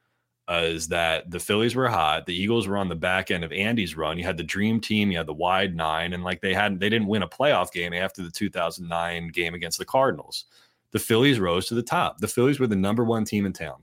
uh, 0.48 0.62
is 0.64 0.88
that 0.88 1.30
the 1.30 1.38
Phillies 1.38 1.74
were 1.74 1.88
hot. 1.88 2.26
The 2.26 2.34
Eagles 2.34 2.66
were 2.66 2.78
on 2.78 2.88
the 2.88 2.94
back 2.94 3.30
end 3.30 3.44
of 3.44 3.52
Andy's 3.52 3.96
run. 3.96 4.16
You 4.16 4.24
had 4.24 4.38
the 4.38 4.42
dream 4.42 4.80
team. 4.80 5.10
You 5.10 5.18
had 5.18 5.26
the 5.26 5.34
wide 5.34 5.76
nine, 5.76 6.14
and 6.14 6.24
like 6.24 6.40
they 6.40 6.54
hadn't 6.54 6.78
they 6.78 6.88
didn't 6.88 7.08
win 7.08 7.22
a 7.22 7.28
playoff 7.28 7.70
game 7.70 7.92
after 7.92 8.22
the 8.22 8.30
2009 8.30 9.28
game 9.28 9.54
against 9.54 9.78
the 9.78 9.84
Cardinals. 9.84 10.46
The 10.92 10.98
Phillies 10.98 11.38
rose 11.38 11.66
to 11.66 11.74
the 11.74 11.82
top. 11.82 12.18
The 12.18 12.28
Phillies 12.28 12.58
were 12.58 12.66
the 12.66 12.76
number 12.76 13.04
one 13.04 13.24
team 13.24 13.44
in 13.44 13.52
town 13.52 13.82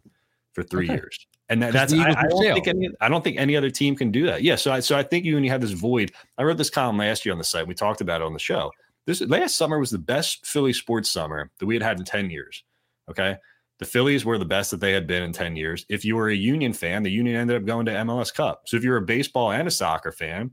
for 0.54 0.64
three 0.64 0.86
okay. 0.86 0.96
years. 0.96 1.28
And 1.50 1.62
that, 1.62 1.74
that's 1.74 1.94
I, 1.94 2.10
I, 2.10 2.24
don't 2.28 2.42
think 2.42 2.68
any 2.68 2.90
I 3.00 3.10
don't 3.10 3.24
think 3.24 3.38
any 3.38 3.56
other 3.56 3.70
team 3.70 3.96
can 3.96 4.10
do 4.10 4.26
that. 4.26 4.42
Yeah, 4.42 4.56
so 4.56 4.72
I 4.72 4.80
so 4.80 4.98
I 4.98 5.04
think 5.04 5.26
you 5.26 5.36
when 5.36 5.44
you 5.44 5.52
have 5.52 5.62
this 5.62 5.72
void. 5.72 6.12
I 6.40 6.44
wrote 6.44 6.58
this 6.58 6.72
column 6.72 6.98
last 6.98 7.24
year 7.26 7.34
on 7.34 7.38
the 7.38 7.44
site. 7.44 7.68
We 7.68 7.76
talked 7.76 8.02
about 8.02 8.22
it 8.22 8.26
on 8.26 8.34
the 8.34 8.40
show. 8.40 8.72
This 9.06 9.22
last 9.22 9.56
summer 9.56 9.78
was 9.78 9.92
the 9.92 10.00
best 10.00 10.48
Philly 10.48 10.74
sports 10.74 11.12
summer 11.12 11.52
that 11.60 11.68
we 11.68 11.76
had 11.76 11.84
had 11.84 12.00
in 12.00 12.06
10 12.06 12.32
years. 12.32 12.64
Okay. 13.08 13.38
The 13.80 13.86
Phillies 13.86 14.24
were 14.24 14.38
the 14.38 14.46
best 14.46 14.72
that 14.72 14.80
they 14.80 14.94
had 14.94 15.06
been 15.06 15.24
in 15.24 15.34
10 15.34 15.56
years. 15.56 15.86
If 15.90 16.06
you 16.06 16.16
were 16.16 16.30
a 16.30 16.36
Union 16.36 16.72
fan, 16.72 17.04
the 17.04 17.12
Union 17.12 17.36
ended 17.36 17.58
up 17.58 17.66
going 17.66 17.86
to 17.88 17.92
MLS 17.92 18.34
Cup. 18.34 18.64
So 18.68 18.78
if 18.78 18.84
you're 18.84 18.98
a 18.98 19.02
baseball 19.02 19.52
and 19.52 19.68
a 19.68 19.72
soccer 19.72 20.12
fan, 20.12 20.52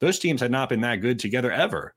those 0.00 0.18
teams 0.18 0.40
had 0.40 0.50
not 0.50 0.68
been 0.68 0.80
that 0.80 0.96
good 0.96 1.18
together 1.18 1.52
ever. 1.52 1.94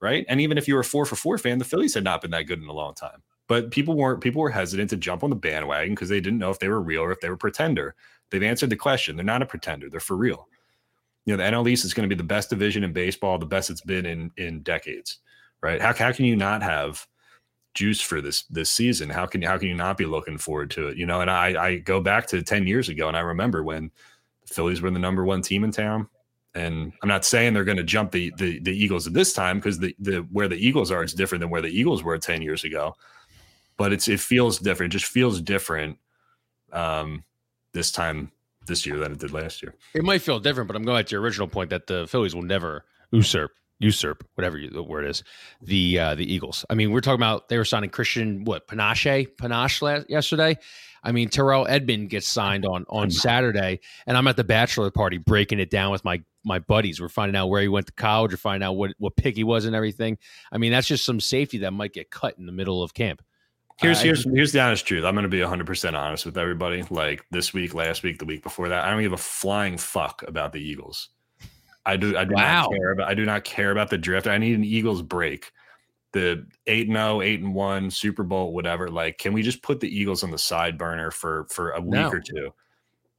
Right. 0.00 0.26
And 0.28 0.40
even 0.40 0.58
if 0.58 0.66
you 0.66 0.74
were 0.74 0.80
a 0.80 0.84
four 0.84 1.06
for 1.06 1.14
four 1.14 1.38
fan, 1.38 1.58
the 1.58 1.64
Phillies 1.64 1.94
had 1.94 2.02
not 2.02 2.20
been 2.20 2.32
that 2.32 2.42
good 2.42 2.60
in 2.60 2.66
a 2.66 2.72
long 2.72 2.94
time. 2.94 3.22
But 3.46 3.70
people 3.70 3.94
weren't 3.94 4.20
people 4.20 4.42
were 4.42 4.50
hesitant 4.50 4.90
to 4.90 4.96
jump 4.96 5.22
on 5.22 5.30
the 5.30 5.36
bandwagon 5.36 5.94
because 5.94 6.08
they 6.08 6.20
didn't 6.20 6.38
know 6.38 6.50
if 6.50 6.58
they 6.58 6.68
were 6.68 6.80
real 6.80 7.02
or 7.02 7.12
if 7.12 7.20
they 7.20 7.28
were 7.28 7.36
pretender. 7.36 7.94
They've 8.30 8.42
answered 8.42 8.70
the 8.70 8.76
question. 8.76 9.14
They're 9.14 9.24
not 9.24 9.42
a 9.42 9.46
pretender. 9.46 9.88
They're 9.88 10.00
for 10.00 10.16
real. 10.16 10.48
You 11.26 11.36
know, 11.36 11.44
the 11.44 11.50
NL 11.50 11.68
East 11.68 11.84
is 11.84 11.94
going 11.94 12.08
to 12.08 12.14
be 12.14 12.18
the 12.18 12.26
best 12.26 12.50
division 12.50 12.82
in 12.82 12.92
baseball, 12.92 13.38
the 13.38 13.46
best 13.46 13.70
it's 13.70 13.80
been 13.80 14.06
in 14.06 14.30
in 14.36 14.62
decades. 14.62 15.18
Right? 15.60 15.80
How, 15.80 15.94
how 15.94 16.10
can 16.10 16.24
you 16.24 16.34
not 16.34 16.62
have 16.62 17.06
juice 17.74 18.00
for 18.00 18.20
this 18.20 18.42
this 18.44 18.70
season? 18.70 19.10
How 19.10 19.26
can 19.26 19.42
how 19.42 19.58
can 19.58 19.68
you 19.68 19.74
not 19.74 19.96
be 19.96 20.06
looking 20.06 20.38
forward 20.38 20.70
to 20.72 20.88
it? 20.88 20.96
You 20.96 21.06
know, 21.06 21.20
and 21.20 21.30
I 21.30 21.64
I 21.64 21.76
go 21.76 22.00
back 22.00 22.26
to 22.28 22.42
10 22.42 22.66
years 22.66 22.88
ago 22.88 23.08
and 23.08 23.16
I 23.16 23.20
remember 23.20 23.62
when 23.62 23.90
the 24.46 24.54
Phillies 24.54 24.80
were 24.82 24.90
the 24.90 24.98
number 24.98 25.24
one 25.24 25.42
team 25.42 25.64
in 25.64 25.70
town. 25.70 26.08
And 26.54 26.92
I'm 27.02 27.08
not 27.08 27.24
saying 27.24 27.54
they're 27.54 27.64
going 27.64 27.78
to 27.78 27.82
jump 27.82 28.12
the 28.12 28.32
the, 28.36 28.60
the 28.60 28.72
Eagles 28.72 29.06
at 29.06 29.14
this 29.14 29.32
time 29.32 29.58
because 29.58 29.78
the 29.78 29.96
the 29.98 30.18
where 30.30 30.48
the 30.48 30.56
Eagles 30.56 30.90
are 30.90 31.02
is 31.02 31.14
different 31.14 31.40
than 31.40 31.50
where 31.50 31.62
the 31.62 31.68
Eagles 31.68 32.02
were 32.02 32.18
10 32.18 32.42
years 32.42 32.64
ago 32.64 32.94
but 33.76 33.92
it's 33.92 34.08
it 34.08 34.20
feels 34.20 34.58
different. 34.58 34.92
It 34.92 34.98
just 34.98 35.10
feels 35.10 35.40
different 35.40 35.98
um, 36.72 37.24
this 37.72 37.90
time 37.90 38.30
this 38.66 38.86
year 38.86 38.98
than 38.98 39.12
it 39.12 39.18
did 39.18 39.32
last 39.32 39.62
year. 39.62 39.74
It 39.94 40.04
might 40.04 40.22
feel 40.22 40.38
different, 40.38 40.68
but 40.68 40.76
I'm 40.76 40.84
going 40.84 40.98
back 40.98 41.06
to 41.06 41.12
your 41.12 41.20
original 41.20 41.48
point 41.48 41.70
that 41.70 41.86
the 41.86 42.06
Phillies 42.06 42.34
will 42.34 42.42
never 42.42 42.84
usurp 43.10 43.50
usurp 43.82 44.26
whatever 44.34 44.56
you, 44.56 44.70
the 44.70 44.82
word 44.82 45.06
is 45.06 45.22
the 45.60 45.98
uh, 45.98 46.14
the 46.14 46.32
Eagles. 46.32 46.64
I 46.70 46.74
mean, 46.74 46.92
we're 46.92 47.00
talking 47.00 47.20
about 47.20 47.48
they 47.48 47.58
were 47.58 47.64
signing 47.64 47.90
Christian 47.90 48.44
what 48.44 48.66
Panache 48.66 49.26
Panache 49.36 49.82
last, 49.82 50.08
yesterday. 50.08 50.56
I 51.04 51.10
mean, 51.10 51.28
Terrell 51.28 51.66
Edmond 51.68 52.10
gets 52.10 52.28
signed 52.28 52.64
on 52.64 52.84
on 52.88 53.10
Saturday, 53.10 53.80
and 54.06 54.16
I'm 54.16 54.26
at 54.28 54.36
the 54.36 54.44
bachelor 54.44 54.90
party 54.90 55.18
breaking 55.18 55.58
it 55.58 55.70
down 55.70 55.90
with 55.90 56.04
my 56.04 56.22
my 56.44 56.60
buddies. 56.60 57.00
We're 57.00 57.08
finding 57.08 57.36
out 57.36 57.48
where 57.48 57.60
he 57.60 57.68
went 57.68 57.86
to 57.88 57.92
college, 57.92 58.32
we're 58.32 58.36
finding 58.38 58.66
out 58.66 58.74
what 58.74 58.92
what 58.98 59.16
pick 59.16 59.36
he 59.36 59.44
was 59.44 59.64
and 59.64 59.74
everything. 59.74 60.18
I 60.52 60.58
mean, 60.58 60.72
that's 60.72 60.86
just 60.86 61.04
some 61.04 61.20
safety 61.20 61.58
that 61.58 61.72
might 61.72 61.92
get 61.92 62.10
cut 62.10 62.38
in 62.38 62.46
the 62.46 62.52
middle 62.52 62.82
of 62.82 62.94
camp. 62.94 63.22
Here's 63.80 63.98
uh, 63.98 64.04
here's 64.04 64.24
here's 64.24 64.52
the 64.52 64.60
honest 64.60 64.86
truth. 64.86 65.04
I'm 65.04 65.14
going 65.14 65.24
to 65.24 65.28
be 65.28 65.40
100 65.40 65.66
percent 65.66 65.96
honest 65.96 66.24
with 66.24 66.38
everybody. 66.38 66.84
Like 66.88 67.24
this 67.30 67.52
week, 67.52 67.74
last 67.74 68.02
week, 68.02 68.18
the 68.18 68.24
week 68.24 68.42
before 68.42 68.68
that, 68.68 68.84
I 68.84 68.90
don't 68.90 69.02
give 69.02 69.12
a 69.12 69.16
flying 69.16 69.78
fuck 69.78 70.22
about 70.26 70.52
the 70.52 70.60
Eagles. 70.60 71.08
I 71.84 71.96
do. 71.96 72.16
I 72.16 72.24
do 72.24 72.34
wow. 72.34 72.62
not 72.62 72.70
care 72.70 72.92
about. 72.92 73.08
I 73.08 73.14
do 73.14 73.24
not 73.24 73.44
care 73.44 73.70
about 73.70 73.90
the 73.90 73.98
drift. 73.98 74.26
I 74.26 74.38
need 74.38 74.54
an 74.54 74.64
Eagles 74.64 75.02
break. 75.02 75.50
The 76.12 76.46
eight 76.66 76.88
and 76.88 76.96
0, 76.96 77.22
8 77.22 77.40
and 77.40 77.54
one 77.54 77.90
Super 77.90 78.22
Bowl, 78.22 78.52
whatever. 78.52 78.90
Like, 78.90 79.16
can 79.16 79.32
we 79.32 79.42
just 79.42 79.62
put 79.62 79.80
the 79.80 79.88
Eagles 79.88 80.22
on 80.22 80.30
the 80.30 80.38
side 80.38 80.76
burner 80.76 81.10
for 81.10 81.46
for 81.50 81.70
a 81.70 81.80
week 81.80 81.92
no. 81.92 82.10
or 82.10 82.20
two? 82.20 82.52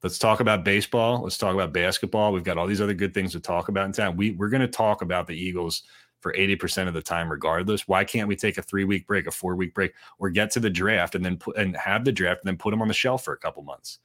Let's 0.04 0.20
talk 0.20 0.42
about 0.42 0.64
baseball. 0.64 1.24
Let's 1.24 1.38
talk 1.38 1.54
about 1.56 1.74
basketball. 1.74 2.34
We've 2.34 2.44
got 2.44 2.58
all 2.58 2.68
these 2.68 2.82
other 2.82 2.94
good 2.94 3.14
things 3.14 3.32
to 3.32 3.40
talk 3.40 3.70
about 3.70 3.86
in 3.86 3.94
town. 3.94 4.16
We 4.16 4.32
we're 4.32 4.50
going 4.50 4.62
to 4.62 4.68
talk 4.68 5.02
about 5.02 5.28
the 5.28 5.36
Eagles 5.36 5.84
for 6.24 6.34
80% 6.34 6.88
of 6.88 6.94
the 6.94 7.02
time 7.02 7.30
regardless 7.30 7.86
why 7.86 8.06
can't 8.06 8.30
we 8.30 8.36
take 8.38 8.58
a 8.58 8.62
three 8.62 8.86
week 8.86 9.06
break 9.06 9.28
a 9.28 9.32
four 9.32 9.58
week 9.58 9.74
break 9.74 9.94
or 10.18 10.30
get 10.30 10.50
to 10.52 10.62
the 10.62 10.70
draft 10.70 11.16
and 11.16 11.24
then 11.24 11.36
put 11.36 11.58
and 11.58 11.76
have 11.76 12.06
the 12.06 12.14
draft 12.14 12.40
and 12.42 12.48
then 12.48 12.58
put 12.58 12.72
them 12.72 12.82
on 12.82 12.88
the 12.88 12.94
shelf 12.94 13.26
for 13.26 13.34
a 13.34 13.38
couple 13.38 13.62
months 13.62 14.00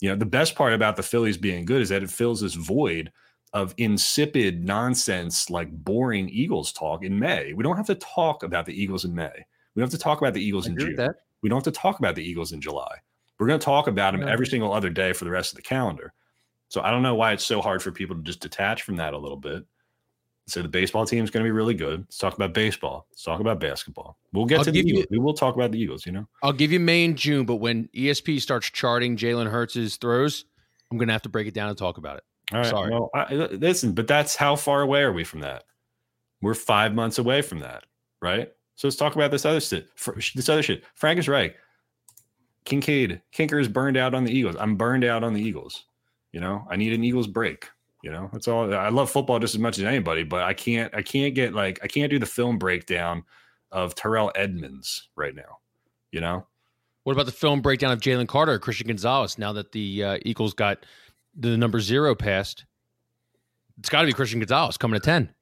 you 0.00 0.08
know 0.08 0.14
the 0.14 0.24
best 0.24 0.54
part 0.54 0.72
about 0.72 0.94
the 0.94 1.02
phillies 1.02 1.36
being 1.36 1.64
good 1.64 1.82
is 1.82 1.88
that 1.88 2.04
it 2.04 2.10
fills 2.10 2.40
this 2.40 2.54
void 2.54 3.10
of 3.54 3.72
insipid 3.78 4.64
nonsense 4.64 5.48
like 5.48 5.70
boring 5.70 6.28
eagles 6.28 6.72
talk 6.72 7.02
in 7.04 7.18
may 7.18 7.52
we 7.54 7.62
don't 7.62 7.76
have 7.76 7.86
to 7.86 7.94
talk 7.94 8.42
about 8.42 8.66
the 8.66 8.72
eagles 8.78 9.04
in 9.04 9.14
may 9.14 9.30
we 9.74 9.80
don't 9.80 9.90
have 9.90 9.98
to 9.98 10.02
talk 10.02 10.18
about 10.20 10.34
the 10.34 10.44
eagles 10.44 10.66
I 10.66 10.70
in 10.72 10.78
june 10.78 11.14
we 11.40 11.48
don't 11.48 11.56
have 11.64 11.72
to 11.72 11.80
talk 11.80 11.98
about 11.98 12.14
the 12.16 12.22
eagles 12.22 12.52
in 12.52 12.60
july 12.60 12.96
we're 13.38 13.46
going 13.46 13.58
to 13.58 13.64
talk 13.64 13.86
about 13.86 14.12
them 14.12 14.22
Yeah. 14.22 14.32
every 14.32 14.46
single 14.46 14.72
other 14.72 14.90
day 14.90 15.12
for 15.12 15.24
the 15.24 15.30
rest 15.30 15.52
of 15.52 15.56
the 15.56 15.62
calendar 15.62 16.12
so 16.68 16.82
i 16.82 16.90
don't 16.90 17.02
know 17.02 17.14
why 17.14 17.32
it's 17.32 17.46
so 17.46 17.62
hard 17.62 17.82
for 17.82 17.92
people 17.92 18.16
to 18.16 18.22
just 18.22 18.40
detach 18.40 18.82
from 18.82 18.96
that 18.96 19.14
a 19.14 19.18
little 19.18 19.38
bit 19.38 19.64
so 20.46 20.60
the 20.60 20.68
baseball 20.68 21.06
team 21.06 21.24
is 21.24 21.30
going 21.30 21.42
to 21.42 21.46
be 21.46 21.52
really 21.52 21.72
good. 21.72 22.00
Let's 22.00 22.18
talk 22.18 22.34
about 22.34 22.52
baseball. 22.52 23.06
Let's 23.10 23.22
talk 23.22 23.40
about 23.40 23.60
basketball. 23.60 24.18
We'll 24.34 24.44
get 24.44 24.58
I'll 24.58 24.64
to 24.64 24.72
the 24.72 24.78
give 24.78 24.86
you- 24.86 24.94
Eagles. 24.96 25.06
We 25.10 25.18
will 25.18 25.32
talk 25.32 25.54
about 25.54 25.72
the 25.72 25.80
Eagles. 25.80 26.04
You 26.04 26.12
know, 26.12 26.28
I'll 26.42 26.52
give 26.52 26.70
you 26.70 26.78
May 26.78 27.06
and 27.06 27.16
June, 27.16 27.46
but 27.46 27.54
when 27.56 27.88
ESP 27.96 28.42
starts 28.42 28.68
charting 28.68 29.16
Jalen 29.16 29.50
Hurts' 29.50 29.96
throws, 29.96 30.44
I'm 30.90 30.98
gonna 30.98 31.12
have 31.14 31.22
to 31.22 31.30
break 31.30 31.46
it 31.46 31.54
down 31.54 31.70
and 31.70 31.78
talk 31.78 31.96
about 31.96 32.18
it. 32.18 32.24
All 32.52 32.58
right. 32.58 32.66
Sorry. 32.66 32.90
Well, 32.90 33.10
I, 33.14 33.32
listen, 33.34 33.92
but 33.92 34.06
that's 34.06 34.36
how 34.36 34.56
far 34.56 34.82
away 34.82 35.02
are 35.02 35.12
we 35.12 35.24
from 35.24 35.40
that? 35.40 35.64
We're 36.42 36.54
five 36.54 36.94
months 36.94 37.18
away 37.18 37.42
from 37.42 37.60
that, 37.60 37.84
right? 38.20 38.52
So 38.76 38.86
let's 38.86 38.96
talk 38.96 39.14
about 39.14 39.30
this 39.30 39.46
other 39.46 39.60
shit. 39.60 39.88
This 40.34 40.48
other 40.48 40.62
shit. 40.62 40.84
Frank 40.94 41.18
is 41.18 41.28
right. 41.28 41.54
Kinkead, 42.66 43.20
Kinker 43.34 43.60
is 43.60 43.68
burned 43.68 43.96
out 43.96 44.14
on 44.14 44.24
the 44.24 44.32
Eagles. 44.32 44.56
I'm 44.58 44.76
burned 44.76 45.04
out 45.04 45.22
on 45.22 45.32
the 45.34 45.40
Eagles. 45.40 45.84
You 46.32 46.40
know, 46.40 46.66
I 46.70 46.76
need 46.76 46.92
an 46.92 47.04
Eagles 47.04 47.26
break. 47.26 47.68
You 48.02 48.10
know, 48.10 48.28
that's 48.32 48.48
all. 48.48 48.74
I 48.74 48.88
love 48.88 49.10
football 49.10 49.38
just 49.38 49.54
as 49.54 49.60
much 49.60 49.78
as 49.78 49.84
anybody, 49.84 50.24
but 50.24 50.42
I 50.42 50.52
can't. 50.52 50.94
I 50.94 51.00
can't 51.02 51.34
get 51.34 51.54
like 51.54 51.78
I 51.82 51.86
can't 51.86 52.10
do 52.10 52.18
the 52.18 52.26
film 52.26 52.58
breakdown 52.58 53.22
of 53.70 53.94
Terrell 53.94 54.32
Edmunds 54.34 55.08
right 55.16 55.34
now. 55.34 55.58
You 56.10 56.20
know, 56.20 56.46
What 57.04 57.12
about 57.12 57.26
the 57.26 57.32
film 57.32 57.60
breakdown 57.60 57.92
of 57.92 58.00
Jalen 58.00 58.28
Carter 58.28 58.58
Christian 58.58 58.88
Gonzalez 58.88 59.38
now 59.38 59.52
that 59.52 59.72
the 59.72 60.04
uh, 60.04 60.18
Eagles 60.22 60.54
got 60.54 60.84
the 61.36 61.56
number 61.56 61.80
zero 61.80 62.14
passed? 62.14 62.64
It's 63.78 63.88
got 63.88 64.02
to 64.02 64.06
be 64.06 64.12
Christian 64.12 64.40
Gonzalez 64.40 64.76
coming 64.76 64.98
to 65.00 65.04
10. 65.04 65.34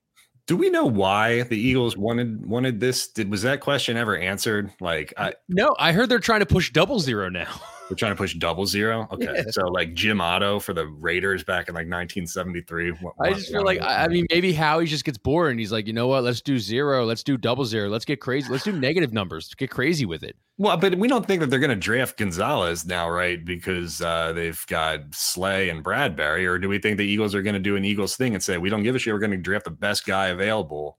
do 0.46 0.56
we 0.56 0.70
know 0.70 0.86
why 0.86 1.42
the 1.42 1.58
Eagles 1.58 1.96
wanted 1.96 2.46
wanted 2.46 2.80
this? 2.80 3.08
Did 3.08 3.30
was 3.30 3.42
that 3.42 3.60
question 3.60 3.96
ever 3.96 4.16
answered? 4.16 4.70
Like, 4.80 5.12
I, 5.16 5.34
No, 5.48 5.74
I 5.78 5.92
heard 5.92 6.08
they're 6.08 6.18
trying 6.18 6.40
to 6.40 6.46
push 6.46 6.72
double 6.72 6.98
zero 6.98 7.28
now. 7.28 7.60
we're 7.92 7.96
trying 7.96 8.12
to 8.12 8.16
push 8.16 8.34
double 8.34 8.64
zero. 8.66 9.06
Okay, 9.12 9.24
Yeah. 9.34 9.42
so 9.50 9.66
like 9.68 9.92
Jim 9.92 10.20
Otto 10.20 10.58
for 10.58 10.72
the 10.72 10.86
Raiders 10.86 11.44
back 11.44 11.68
in 11.68 11.74
like 11.74 11.86
1973. 11.86 12.92
wa- 13.02 13.12
I 13.20 13.34
just 13.34 13.50
feel 13.52 13.64
like, 13.64 13.80
I 13.82 14.04
I 14.04 14.08
mean, 14.08 14.26
maybe 14.30 14.52
Howie 14.54 14.86
just 14.86 15.04
gets 15.04 15.18
bored 15.18 15.50
and 15.50 15.60
he's 15.60 15.70
like, 15.72 15.86
you 15.86 15.92
know 15.92 16.06
what? 16.06 16.24
Let's 16.24 16.40
do 16.40 16.58
zero. 16.58 17.04
Let's 17.04 17.22
do 17.22 17.36
double 17.36 17.64
zero. 17.66 17.88
Let's 17.90 18.04
get 18.06 18.20
crazy. 18.20 18.50
Let's 18.50 18.64
do 18.64 18.72
negative 18.72 19.12
numbers. 19.12 19.52
Get 19.54 19.70
crazy 19.70 20.06
with 20.06 20.22
it. 20.22 20.36
Well, 20.58 20.76
but 20.76 20.94
we 20.96 21.08
don't 21.08 21.26
think 21.26 21.40
that 21.40 21.50
they're 21.50 21.58
going 21.58 21.70
to 21.70 21.76
draft 21.76 22.16
Gonzalez 22.18 22.86
now, 22.86 23.08
right? 23.10 23.44
Because 23.44 24.00
uh, 24.00 24.32
they've 24.32 24.64
got 24.68 25.14
Slay 25.14 25.68
and 25.68 25.84
Bradberry, 25.84 26.46
or 26.48 26.58
do 26.58 26.68
we 26.68 26.78
think 26.78 26.96
the 26.98 27.04
Eagles 27.06 27.34
are 27.34 27.42
going 27.42 27.54
to 27.54 27.60
do 27.60 27.76
an 27.76 27.84
Eagles 27.84 28.16
thing 28.16 28.34
and 28.34 28.42
say 28.42 28.58
we 28.58 28.70
don't 28.70 28.82
give 28.82 28.94
a 28.94 28.98
shit? 28.98 29.12
We're 29.12 29.18
going 29.20 29.32
to 29.32 29.36
draft 29.38 29.64
the 29.64 29.70
best 29.70 30.06
guy 30.06 30.28
available 30.28 30.98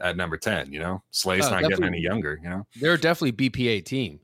at 0.00 0.16
number 0.16 0.36
ten. 0.36 0.72
You 0.72 0.80
know, 0.80 1.02
Slay's 1.12 1.44
Oh, 1.46 1.50
not 1.50 1.62
getting 1.68 1.84
any 1.84 2.00
younger. 2.00 2.40
You 2.42 2.48
know, 2.50 2.66
They're 2.80 2.96
definitely 2.96 3.48
BPA 3.48 3.84
team. 3.84 4.18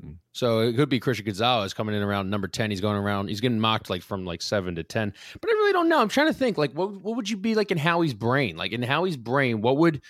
Hmm. 0.00 0.12
So 0.32 0.60
it 0.60 0.74
could 0.74 0.88
be 0.88 1.00
Christian 1.00 1.26
Gonzalez 1.26 1.74
coming 1.74 1.94
in 1.94 2.02
around 2.02 2.30
number 2.30 2.48
10. 2.48 2.70
He's 2.70 2.80
going 2.80 2.96
around, 2.96 3.28
he's 3.28 3.40
getting 3.40 3.60
mocked 3.60 3.90
like 3.90 4.02
from 4.02 4.24
like 4.24 4.42
seven 4.42 4.74
to 4.74 4.82
10. 4.82 5.12
But 5.40 5.50
I 5.50 5.52
really 5.52 5.72
don't 5.72 5.88
know. 5.88 6.00
I'm 6.00 6.08
trying 6.08 6.28
to 6.28 6.34
think 6.34 6.58
like 6.58 6.72
what 6.72 6.92
what 7.02 7.16
would 7.16 7.28
you 7.28 7.36
be 7.36 7.54
like 7.54 7.70
in 7.70 7.78
Howie's 7.78 8.14
brain? 8.14 8.56
Like 8.56 8.72
in 8.72 8.82
Howie's 8.82 9.16
brain, 9.16 9.60
what 9.60 9.76
would 9.76 10.02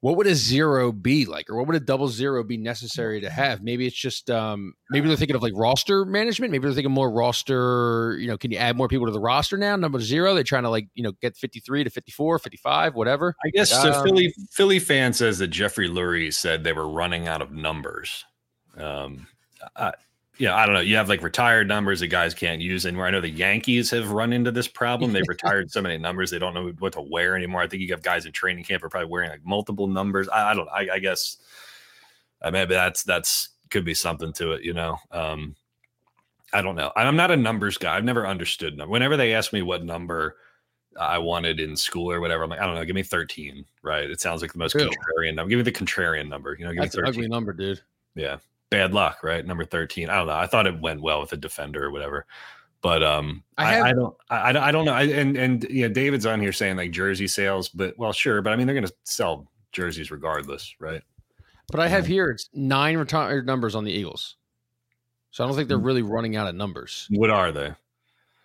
what 0.00 0.16
would 0.16 0.28
a 0.28 0.34
zero 0.34 0.92
be 0.92 1.26
like? 1.26 1.50
Or 1.50 1.56
what 1.56 1.66
would 1.66 1.74
a 1.74 1.80
double 1.80 2.08
zero 2.08 2.44
be 2.44 2.56
necessary 2.56 3.20
to 3.20 3.30
have? 3.30 3.62
Maybe 3.62 3.86
it's 3.86 3.96
just 3.96 4.30
um 4.30 4.74
maybe 4.90 5.08
they're 5.08 5.16
thinking 5.16 5.34
of 5.34 5.42
like 5.42 5.54
roster 5.56 6.04
management. 6.04 6.52
Maybe 6.52 6.62
they're 6.62 6.74
thinking 6.74 6.92
more 6.92 7.10
roster, 7.10 8.16
you 8.18 8.28
know, 8.28 8.38
can 8.38 8.52
you 8.52 8.58
add 8.58 8.76
more 8.76 8.88
people 8.88 9.06
to 9.06 9.12
the 9.12 9.20
roster 9.20 9.56
now? 9.56 9.74
Number 9.74 10.00
zero, 10.00 10.34
they're 10.34 10.44
trying 10.44 10.62
to 10.62 10.70
like, 10.70 10.88
you 10.94 11.02
know, 11.02 11.12
get 11.20 11.36
53 11.36 11.84
to 11.84 11.90
54, 11.90 12.38
55, 12.38 12.94
whatever. 12.94 13.34
I 13.44 13.50
guess 13.50 13.70
so. 13.70 13.92
Um, 13.92 14.04
Philly 14.04 14.34
Philly 14.52 14.78
fan 14.78 15.12
says 15.12 15.38
that 15.38 15.48
Jeffrey 15.48 15.88
Lurie 15.88 16.32
said 16.32 16.62
they 16.62 16.72
were 16.72 16.88
running 16.88 17.26
out 17.26 17.42
of 17.42 17.50
numbers. 17.50 18.24
Um, 18.78 19.26
I, 19.76 19.92
yeah, 20.38 20.54
I 20.54 20.66
don't 20.66 20.74
know. 20.74 20.80
You 20.80 20.96
have 20.96 21.08
like 21.08 21.22
retired 21.22 21.66
numbers 21.66 21.98
that 22.00 22.08
guys 22.08 22.32
can't 22.32 22.60
use 22.60 22.86
anymore. 22.86 23.06
I 23.06 23.10
know 23.10 23.20
the 23.20 23.28
Yankees 23.28 23.90
have 23.90 24.12
run 24.12 24.32
into 24.32 24.52
this 24.52 24.68
problem. 24.68 25.12
They've 25.12 25.22
retired 25.28 25.70
so 25.70 25.82
many 25.82 25.98
numbers 25.98 26.30
they 26.30 26.38
don't 26.38 26.54
know 26.54 26.72
what 26.78 26.92
to 26.92 27.00
wear 27.00 27.36
anymore. 27.36 27.60
I 27.60 27.66
think 27.66 27.82
you 27.82 27.88
have 27.88 28.02
guys 28.02 28.24
in 28.24 28.32
training 28.32 28.64
camp 28.64 28.84
are 28.84 28.88
probably 28.88 29.10
wearing 29.10 29.30
like 29.30 29.44
multiple 29.44 29.88
numbers. 29.88 30.28
I, 30.28 30.52
I 30.52 30.54
don't. 30.54 30.68
I, 30.68 30.88
I 30.94 30.98
guess 31.00 31.38
uh, 32.40 32.52
maybe 32.52 32.74
that's 32.74 33.02
that's 33.02 33.48
could 33.70 33.84
be 33.84 33.94
something 33.94 34.32
to 34.34 34.52
it. 34.52 34.62
You 34.62 34.74
know. 34.74 34.96
Um, 35.10 35.56
I 36.52 36.62
don't 36.62 36.76
know. 36.76 36.92
I'm 36.96 37.16
not 37.16 37.30
a 37.30 37.36
numbers 37.36 37.76
guy. 37.76 37.96
I've 37.96 38.04
never 38.04 38.26
understood 38.26 38.76
number. 38.76 38.92
Whenever 38.92 39.16
they 39.18 39.34
ask 39.34 39.52
me 39.52 39.60
what 39.60 39.84
number 39.84 40.36
I 40.98 41.18
wanted 41.18 41.60
in 41.60 41.76
school 41.76 42.10
or 42.10 42.20
whatever, 42.20 42.44
I'm 42.44 42.48
like, 42.48 42.60
I 42.60 42.64
don't 42.64 42.74
know. 42.74 42.84
Give 42.86 42.94
me 42.94 43.02
13. 43.02 43.66
Right? 43.82 44.08
It 44.08 44.22
sounds 44.22 44.40
like 44.40 44.52
the 44.52 44.58
most 44.58 44.72
True. 44.72 44.88
contrarian 44.88 45.34
number. 45.34 45.50
Give 45.50 45.58
me 45.58 45.62
the 45.64 45.72
contrarian 45.72 46.26
number. 46.26 46.56
You 46.58 46.64
know, 46.64 46.72
give 46.72 46.84
That's 46.84 46.96
me 46.96 47.00
an 47.00 47.06
13 47.06 47.20
ugly 47.24 47.28
number, 47.28 47.52
dude. 47.52 47.82
yeah 48.14 48.38
bad 48.70 48.92
luck 48.94 49.22
right? 49.22 49.44
Number 49.46 49.64
13 49.64 50.10
i 50.10 50.16
don't 50.16 50.26
know. 50.26 50.34
I 50.34 50.46
thought 50.46 50.66
it 50.66 50.80
went 50.80 51.00
well 51.00 51.20
with 51.20 51.30
the 51.30 51.36
defender 51.36 51.84
or 51.84 51.90
whatever. 51.90 52.26
But 52.82 53.02
um 53.02 53.42
I 53.56 53.64
i, 53.64 53.72
have- 53.74 53.84
I 53.86 53.92
don't 53.92 54.16
I, 54.30 54.48
I 54.48 54.52
don't- 54.52 54.62
I 54.64 54.72
don't 54.72 54.84
know. 54.84 54.92
I, 54.94 55.02
and 55.04 55.36
and 55.36 55.66
yeah 55.70 55.88
david's 55.88 56.26
on 56.26 56.40
here 56.40 56.52
saying 56.52 56.76
like 56.76 56.90
jersey 56.90 57.26
sales 57.28 57.68
but 57.68 57.98
well 57.98 58.12
sure 58.12 58.40
but 58.42 58.52
i 58.52 58.56
mean 58.56 58.66
they're 58.66 58.74
gonna 58.74 58.92
sell 59.04 59.48
jerseys 59.72 60.10
regardless 60.10 60.74
right? 60.80 61.02
But 61.70 61.80
I 61.80 61.88
have 61.88 62.06
here 62.06 62.30
it's 62.30 62.48
nine 62.54 62.96
retired 62.96 63.46
numbers 63.46 63.74
on 63.74 63.84
the 63.84 63.92
Eagles. 63.92 64.36
So 65.30 65.44
I 65.44 65.46
don't 65.46 65.54
think 65.54 65.68
they're 65.68 65.76
really 65.76 66.00
running 66.00 66.34
out 66.34 66.48
of 66.48 66.54
numbers. 66.54 67.06
what 67.10 67.28
are 67.28 67.52
they? 67.52 67.74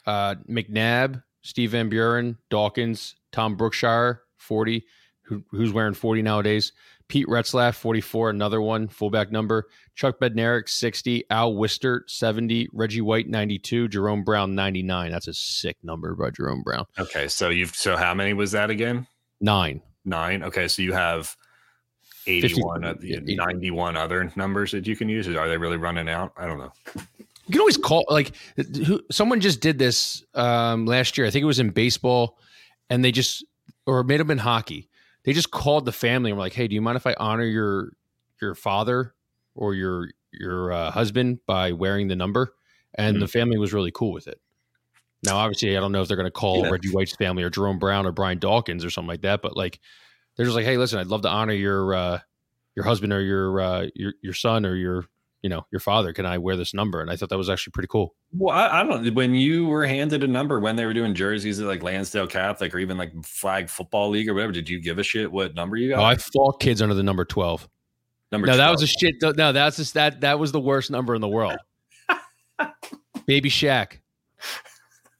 Uh, 0.06 0.36
McNabb, 0.50 1.24
Steve 1.42 1.72
Van 1.72 1.88
Buren, 1.88 2.38
Dawkins, 2.50 3.16
Tom 3.32 3.56
Brookshier, 3.56 4.20
40, 4.36 4.84
who, 5.22 5.42
who's 5.52 5.72
wearing 5.72 5.94
40 5.94 6.22
nowadays. 6.22 6.74
Pete 7.08 7.28
Retzlaff, 7.28 7.76
44, 7.76 8.30
another 8.32 8.62
one, 8.62 8.88
fullback 8.88 9.32
number. 9.32 9.68
Chuck 9.96 10.20
Bednarik, 10.20 10.68
60. 10.68 11.24
Al 11.30 11.54
Wistert, 11.54 12.10
70. 12.10 12.70
Reggie 12.74 13.02
White, 13.02 13.28
92. 13.28 13.88
Jerome 13.90 14.24
Brown, 14.24 14.56
99. 14.56 15.12
That's 15.12 15.28
a 15.28 15.34
sick 15.34 15.78
number 15.84 16.16
by 16.16 16.32
Jerome 16.32 16.64
Brown. 16.64 16.86
okay 16.98 17.28
so 17.28 17.50
you've 17.50 17.76
so 17.76 17.96
how 17.96 18.14
many 18.14 18.34
was 18.34 18.52
that 18.52 18.70
again 18.70 19.06
Nine. 19.42 19.82
nine 20.06 20.44
okay 20.44 20.68
so 20.68 20.82
you 20.82 20.94
have 20.94 21.36
81 22.26 22.84
of 22.86 23.02
the 23.02 23.10
yeah, 23.10 23.18
80. 23.18 23.36
91 23.36 23.98
other 23.98 24.32
numbers 24.36 24.72
that 24.72 24.88
you 24.88 24.96
can 24.96 25.10
use 25.10 25.28
are 25.28 25.50
they 25.50 25.58
really 25.58 25.76
running 25.78 26.08
out 26.08 26.32
i 26.38 26.46
don't 26.48 26.58
know 26.58 26.72
You 26.96 27.52
can 27.52 27.60
always 27.60 27.76
call 27.78 28.06
like 28.10 28.32
who, 28.56 29.02
someone 29.12 29.42
just 29.42 29.60
did 29.60 29.78
this 29.78 30.24
um, 30.34 30.86
last 30.86 31.18
year. 31.18 31.28
I 31.28 31.30
think 31.30 31.44
it 31.44 31.46
was 31.46 31.60
in 31.60 31.72
baseball, 31.72 32.40
and 32.90 33.04
they 33.04 33.12
just 33.12 33.44
or 33.86 34.00
it 34.00 34.06
may 34.06 34.18
have 34.18 34.28
been 34.28 34.38
hockey. 34.38 34.88
They 35.24 35.34
just 35.34 35.52
called 35.52 35.86
the 35.86 35.92
family 35.92 36.32
and 36.32 36.38
were 36.38 36.44
like, 36.44 36.54
"Hey, 36.54 36.68
do 36.68 36.76
you 36.76 36.82
mind 36.82 36.98
if 36.98 37.08
I 37.08 37.16
honor 37.20 37.46
your 37.46 37.94
your 38.42 38.56
father 38.56 39.14
or 39.56 39.74
your 39.74 40.10
your 40.32 40.72
uh, 40.72 40.92
husband 40.92 41.40
by 41.46 41.72
wearing 41.72 42.08
the 42.08 42.16
number?" 42.16 42.54
And 42.96 43.22
the 43.22 43.28
family 43.28 43.58
was 43.58 43.74
really 43.74 43.92
cool 43.92 44.12
with 44.12 44.28
it. 44.28 44.40
Now, 45.24 45.38
obviously, 45.38 45.76
I 45.76 45.80
don't 45.80 45.92
know 45.92 46.02
if 46.02 46.08
they're 46.08 46.18
going 46.18 46.28
to 46.28 46.32
call 46.32 46.64
Yeah. 46.64 46.70
Reggie 46.70 46.90
White's 46.90 47.16
family 47.16 47.44
or 47.44 47.50
Jerome 47.50 47.80
Brown 47.80 48.06
or 48.06 48.12
Brian 48.12 48.40
Dawkins 48.40 48.84
or 48.86 48.90
something 48.90 49.08
like 49.08 49.22
that, 49.22 49.42
but 49.42 49.56
like 49.56 49.80
they're 50.36 50.46
just 50.46 50.56
like, 50.56 50.66
"Hey, 50.66 50.78
listen, 50.78 51.00
I'd 51.00 51.08
love 51.08 51.22
to 51.22 51.30
honor 51.30 51.54
your 51.54 51.94
uh, 51.94 52.20
your 52.76 52.86
husband 52.86 53.14
or 53.14 53.22
your 53.22 53.60
uh, 53.60 53.88
your 53.96 54.14
your 54.22 54.34
son 54.34 54.66
or 54.66 54.76
your 54.76 55.06
you 55.44 55.50
know 55.50 55.66
your 55.72 55.80
father. 55.80 56.12
Can 56.14 56.26
I 56.26 56.40
wear 56.40 56.58
this 56.58 56.74
number?" 56.74 57.02
And 57.02 57.12
I 57.12 57.16
thought 57.16 57.30
that 57.30 57.38
was 57.38 57.50
actually 57.50 57.72
pretty 57.72 57.88
cool. 57.88 58.16
Well, 58.32 58.56
I, 58.56 58.82
I 58.82 58.84
don't. 58.84 59.14
When 59.14 59.36
you 59.36 59.68
were 59.68 59.86
handed 59.86 60.24
a 60.24 60.28
number 60.28 60.60
when 60.60 60.76
they 60.76 60.86
were 60.86 60.94
doing 60.94 61.14
jerseys 61.14 61.60
at 61.60 61.68
like 61.68 61.84
Lansdale 61.84 62.28
Catholic 62.28 62.74
or 62.74 62.80
even 62.80 62.98
like 62.98 63.14
Flag 63.24 63.70
Football 63.70 64.10
League 64.10 64.28
or 64.28 64.34
whatever, 64.34 64.54
did 64.54 64.68
you 64.68 64.82
give 64.82 64.98
a 64.98 65.04
shit 65.04 65.32
what 65.32 65.54
number 65.54 65.78
you 65.78 65.90
got? 65.90 66.00
Oh, 66.00 66.04
I 66.04 66.16
fought 66.16 66.60
kids 66.60 66.82
under 66.82 66.96
the 66.96 67.04
number 67.04 67.26
twelve. 67.26 67.70
number 68.32 68.48
No, 68.48 68.58
that 68.58 68.72
was 68.72 68.82
a 68.82 68.88
shit. 68.88 69.16
No, 69.22 69.52
that's 69.52 69.78
just 69.78 69.94
that. 69.94 70.22
That 70.22 70.40
was 70.40 70.52
the 70.52 70.62
worst 70.62 70.90
number 70.90 71.14
in 71.14 71.22
the 71.22 71.28
world. 71.28 71.58
Baby 73.26 73.50
Shaq, 73.50 74.00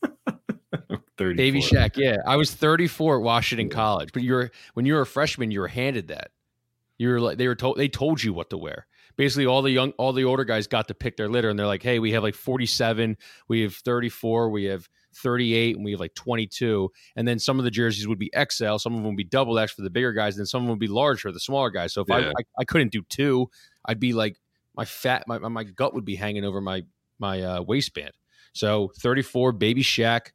34. 1.18 1.36
Baby 1.36 1.62
Shaq. 1.62 1.96
Yeah, 1.96 2.18
I 2.26 2.36
was 2.36 2.54
34 2.54 3.18
at 3.18 3.24
Washington 3.24 3.70
College, 3.70 4.12
but 4.14 4.24
you 4.24 4.34
were 4.34 4.52
when 4.74 4.86
you 4.86 4.94
were 4.94 5.02
a 5.02 5.06
freshman, 5.06 5.52
you 5.52 5.60
were 5.60 5.68
handed 5.68 6.08
that. 6.10 6.32
You 6.98 7.10
were 7.10 7.20
like 7.20 7.38
they 7.38 7.48
were 7.48 7.56
told 7.56 7.78
they 7.78 7.88
told 7.88 8.24
you 8.24 8.34
what 8.34 8.50
to 8.50 8.58
wear. 8.58 8.88
Basically, 9.16 9.46
all 9.46 9.62
the 9.62 9.72
young, 9.72 9.92
all 10.00 10.12
the 10.14 10.24
older 10.26 10.44
guys 10.44 10.66
got 10.68 10.88
to 10.88 10.94
pick 10.94 11.18
their 11.18 11.30
litter, 11.30 11.50
and 11.50 11.58
they're 11.60 11.68
like, 11.68 11.84
"Hey, 11.84 12.00
we 12.00 12.12
have 12.14 12.24
like 12.24 12.36
47, 12.36 13.16
we 13.48 13.62
have 13.62 13.76
34, 13.76 14.50
we 14.50 14.64
have 14.66 14.90
38, 15.16 15.76
and 15.76 15.86
we 15.86 15.92
have 15.92 16.00
like 16.00 16.16
22." 16.16 16.90
And 17.16 17.28
then 17.28 17.38
some 17.40 17.60
of 17.60 17.66
the 17.66 17.72
jerseys 17.72 18.08
would 18.08 18.18
be 18.20 18.32
XL, 18.36 18.78
some 18.78 18.94
of 18.94 18.98
them 19.00 19.06
would 19.06 19.18
be 19.18 19.24
double 19.24 19.60
X 19.60 19.72
for 19.74 19.84
the 19.84 19.90
bigger 19.90 20.14
guys, 20.14 20.36
and 20.36 20.40
then 20.42 20.46
some 20.48 20.62
of 20.64 20.66
them 20.66 20.72
would 20.72 20.80
be 20.80 20.88
large 20.88 21.22
for 21.22 21.32
the 21.32 21.40
smaller 21.40 21.70
guys. 21.70 21.94
So 21.94 22.02
if 22.02 22.10
I, 22.12 22.20
Yeah. 22.20 22.32
I 22.38 22.44
I 22.60 22.64
couldn't 22.66 22.92
do 22.92 23.04
two, 23.10 23.50
I'd 23.86 24.00
be 24.00 24.14
like 24.14 24.40
my 24.76 24.86
fat, 24.86 25.26
my 25.28 25.38
my 25.38 25.64
gut 25.64 25.94
would 25.94 26.06
be 26.06 26.16
hanging 26.16 26.44
over 26.46 26.60
my 26.62 26.84
my 27.20 27.42
uh, 27.42 27.62
waistband. 27.62 28.14
So 28.54 28.92
34, 29.00 29.52
Baby 29.54 29.84
Shaq, 29.84 30.32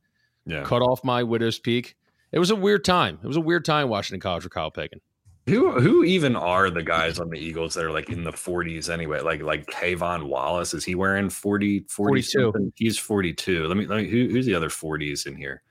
Yeah. 0.47 0.63
cut 0.63 0.83
off 0.83 1.03
my 1.05 1.23
widow's 1.25 1.59
peak 1.59 1.97
It 2.31 2.39
was 2.39 2.51
a 2.51 2.57
weird 2.57 2.85
time. 2.85 3.19
It 3.23 3.27
was 3.27 3.37
a 3.37 3.41
weird 3.41 3.65
time 3.65 3.89
watching 3.89 4.15
in 4.15 4.21
college 4.21 4.43
for 4.45 4.49
Kyle 4.51 4.71
Pagan. 4.71 5.01
Who 5.49 5.81
who 5.81 6.05
even 6.05 6.37
are 6.37 6.71
the 6.71 6.83
guys 6.83 7.19
on 7.19 7.31
the 7.31 7.39
Eagles 7.39 7.75
that 7.75 7.85
are 7.85 7.91
like 7.91 8.11
in 8.11 8.23
the 8.25 8.33
40s 8.33 8.89
anyway? 8.89 9.21
Like 9.21 9.43
like 9.43 9.67
K'Von 9.67 10.25
Wallace 10.25 10.75
is 10.75 10.85
he 10.85 10.95
wearing 10.95 11.31
40 11.31 11.87
40 11.89 12.23
42. 12.23 12.73
He's 12.77 12.99
42. 12.99 13.67
Let 13.67 13.77
me 13.77 13.87
let 13.87 13.97
me 14.03 14.09
who, 14.09 14.29
who's 14.29 14.47
the 14.47 14.55
other 14.55 14.69
40s 14.69 15.27
in 15.27 15.37
here? 15.37 15.63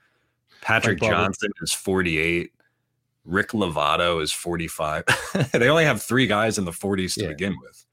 Patrick 0.60 0.98
Barber. 0.98 1.16
Johnson 1.16 1.50
is 1.62 1.72
48. 1.72 2.52
Rick 3.24 3.50
Lovato 3.50 4.22
is 4.22 4.32
45. 4.32 5.04
they 5.52 5.68
only 5.68 5.84
have 5.84 6.02
three 6.02 6.26
guys 6.26 6.58
in 6.58 6.64
the 6.64 6.72
40s 6.72 7.14
to 7.14 7.22
Yeah. 7.22 7.28
begin 7.28 7.56
with. 7.62 7.84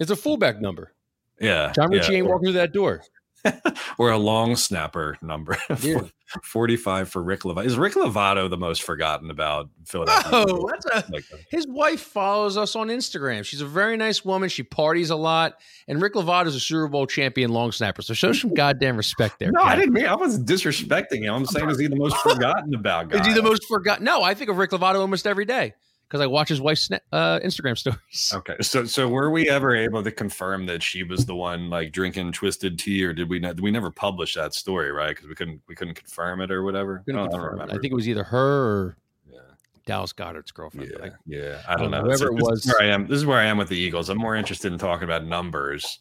It's 0.00 0.10
a 0.10 0.16
fullback 0.16 0.60
number. 0.60 0.92
Yeah. 1.40 1.72
Jon 1.74 1.90
Ritchie 1.90 2.12
yeah. 2.12 2.18
ain't 2.18 2.26
walking 2.26 2.46
through 2.46 2.52
that 2.54 2.72
door. 2.72 3.02
or 3.98 4.10
a 4.10 4.18
long 4.18 4.56
snapper 4.56 5.16
number. 5.22 5.56
Yeah. 5.82 6.02
45 6.44 7.08
for 7.08 7.22
Rick 7.22 7.40
Lovato. 7.40 7.64
Is 7.64 7.76
Rick 7.76 7.94
Lovato 7.94 8.48
the 8.48 8.56
most 8.56 8.82
forgotten 8.82 9.30
about 9.30 9.68
Philadelphia? 9.84 10.30
Oh, 10.32 10.68
that's 10.70 10.86
a 10.86 11.04
Like, 11.12 11.24
uh, 11.32 11.38
His 11.50 11.66
wife 11.66 12.00
follows 12.00 12.56
us 12.56 12.76
on 12.76 12.86
Instagram. 12.88 13.44
She's 13.44 13.60
a 13.60 13.66
very 13.66 13.96
nice 13.96 14.24
woman. 14.24 14.48
She 14.48 14.62
parties 14.62 15.10
a 15.10 15.16
lot. 15.16 15.54
And 15.88 16.00
Rick 16.00 16.14
Lovato 16.14 16.46
is 16.46 16.54
a 16.54 16.60
Super 16.60 16.86
Bowl 16.86 17.06
champion 17.06 17.50
long 17.50 17.72
snapper. 17.72 18.02
So 18.02 18.14
show 18.14 18.32
some 18.32 18.54
goddamn 18.54 18.96
respect 18.96 19.40
there. 19.40 19.50
no, 19.50 19.62
I 19.62 19.74
didn't 19.74 19.92
mean 19.92 20.06
I 20.06 20.14
wasn't 20.14 20.46
disrespecting 20.46 21.24
him. 21.24 21.34
I'm 21.34 21.46
saying 21.46 21.68
is 21.68 21.80
he 21.80 21.88
the 21.88 21.96
most 21.96 22.16
forgotten 22.18 22.74
about 22.74 23.08
guy? 23.08 23.20
Is 23.20 23.26
he 23.26 23.32
the 23.32 23.42
most 23.42 23.64
forgotten? 23.66 24.04
No, 24.04 24.22
I 24.22 24.34
think 24.34 24.50
of 24.50 24.58
Rick 24.58 24.70
Lovato 24.70 25.00
almost 25.00 25.26
every 25.26 25.46
day 25.46 25.74
because 26.10 26.20
I 26.20 26.26
watch 26.26 26.48
his 26.48 26.60
wife's 26.60 26.90
uh, 27.12 27.38
Instagram 27.44 27.78
stories. 27.78 28.32
Okay, 28.34 28.56
so 28.60 28.84
so 28.84 29.08
were 29.08 29.30
we 29.30 29.48
ever 29.48 29.76
able 29.76 30.02
to 30.02 30.10
confirm 30.10 30.66
that 30.66 30.82
she 30.82 31.04
was 31.04 31.24
the 31.24 31.36
one 31.36 31.70
like 31.70 31.92
drinking 31.92 32.32
twisted 32.32 32.78
tea, 32.80 33.04
or 33.04 33.12
did 33.12 33.28
we? 33.30 33.38
Not, 33.38 33.60
we 33.60 33.70
never 33.70 33.92
publish 33.92 34.34
that 34.34 34.52
story, 34.52 34.90
right? 34.90 35.10
Because 35.14 35.28
we 35.28 35.36
couldn't 35.36 35.60
we 35.68 35.76
couldn't 35.76 35.94
confirm 35.94 36.40
it 36.40 36.50
or 36.50 36.64
whatever. 36.64 37.04
I 37.08 37.12
don't- 37.12 37.18
I 37.20 37.22
don't 37.22 37.30
confirm 37.30 37.60
it. 37.60 37.64
I 37.70 37.78
think 37.78 37.92
it 37.92 37.94
was 37.94 38.08
either 38.08 38.24
her 38.24 38.38
or 38.40 38.96
Yeah. 39.32 39.38
Dallas 39.86 40.12
Goedert's 40.12 40.50
girlfriend. 40.50 40.90
Yeah, 40.92 41.02
Like, 41.02 41.12
yeah. 41.26 41.62
I 41.68 41.76
don't 41.76 41.92
know. 41.92 42.02
whoever 42.02 42.16
So 42.18 42.26
it 42.26 42.36
this 42.38 42.42
was- 42.48 42.66
is 42.66 42.72
where 42.74 42.82
I 42.82 42.86
am. 42.92 43.06
This 43.06 43.16
is 43.18 43.26
where 43.26 43.38
I 43.38 43.44
am 43.44 43.56
with 43.56 43.68
the 43.68 43.78
Eagles. 43.78 44.08
I'm 44.08 44.18
more 44.18 44.34
interested 44.34 44.72
in 44.72 44.78
talking 44.80 45.04
about 45.04 45.24
numbers 45.24 46.00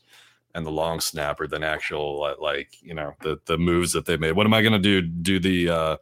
and 0.56 0.66
the 0.66 0.72
long 0.72 1.00
snapper 1.00 1.46
than 1.46 1.62
actual 1.64 2.36
like 2.42 2.70
you 2.82 2.96
know 2.96 3.14
the 3.22 3.38
the 3.46 3.58
moves 3.60 3.94
that 3.94 4.06
they 4.06 4.18
made. 4.18 4.32
What 4.32 4.48
am 4.48 4.54
I 4.56 4.64
going 4.64 4.74
to 4.74 4.80
do? 4.80 5.02
Do 5.04 5.40
the 5.40 5.70
uh 5.70 5.98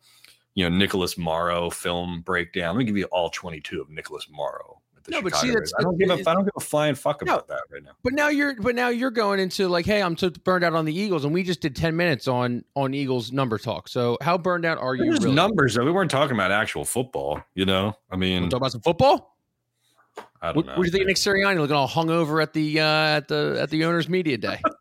you 0.58 0.68
know 0.68 0.76
Nicholas 0.76 1.18
Morrow 1.20 1.70
film 1.70 2.22
breakdown? 2.22 2.76
Let 2.76 2.80
me 2.80 2.86
give 2.86 2.98
you 2.98 3.06
all 3.06 3.30
22 3.30 3.80
of 3.80 3.90
Nicholas 3.92 4.28
Morrow. 4.30 4.82
at 4.98 5.04
the 5.04 5.12
No, 5.12 5.22
but 5.22 5.36
see, 5.36 5.50
that's- 5.50 5.72
I 5.80 5.84
don't 5.84 5.98
give 6.00 6.10
a 6.10 6.14
I 6.14 6.34
don't 6.34 6.46
give 6.46 6.54
a 6.58 6.60
flying 6.60 6.96
fuck 6.96 7.24
No. 7.24 7.36
about 7.36 7.48
that 7.50 7.62
right 7.72 7.84
now. 7.84 7.92
but 8.04 8.14
now 8.14 8.30
you're 8.30 8.56
but 8.60 8.74
now 8.74 8.88
you're 8.90 9.12
going 9.12 9.40
into 9.40 9.68
like, 9.68 9.86
hey, 9.86 10.02
I'm 10.02 10.18
so 10.18 10.32
burned 10.32 10.64
out 10.64 10.74
on 10.74 10.86
the 10.86 10.94
Eagles, 10.98 11.26
and 11.26 11.34
we 11.34 11.44
just 11.44 11.62
did 11.62 11.76
10 11.76 11.96
minutes 11.96 12.28
on 12.28 12.66
on 12.76 12.96
Eagles 12.96 13.32
number 13.32 13.60
talk. 13.60 13.88
So 13.88 14.18
how 14.22 14.38
burned 14.40 14.66
out 14.66 14.80
are 14.80 14.96
you? 14.96 15.04
There's 15.06 15.20
Really? 15.24 15.36
numbers 15.36 15.76
though. 15.76 15.86
We 15.86 15.92
weren't 15.92 16.10
talking 16.12 16.36
about 16.36 16.52
actual 16.52 16.84
football. 16.86 17.40
You 17.54 17.66
know, 17.66 17.96
I 18.12 18.16
mean, 18.16 18.50
talk 18.50 18.58
about 18.58 18.72
some 18.72 18.82
football? 18.82 19.38
I 20.42 20.48
don't 20.48 20.56
What, 20.56 20.66
know. 20.66 20.72
what 20.74 20.82
do 20.84 20.88
you 20.88 20.92
think 20.92 21.06
Nick 21.06 21.18
Sirianni 21.18 21.60
looking 21.60 21.76
all 21.76 21.88
hungover 21.88 22.42
at 22.42 22.54
the 22.54 22.80
uh, 22.80 22.84
at 22.84 23.28
the 23.28 23.58
at 23.62 23.70
the 23.70 23.86
owners' 23.86 24.10
media 24.10 24.38
day? 24.40 24.60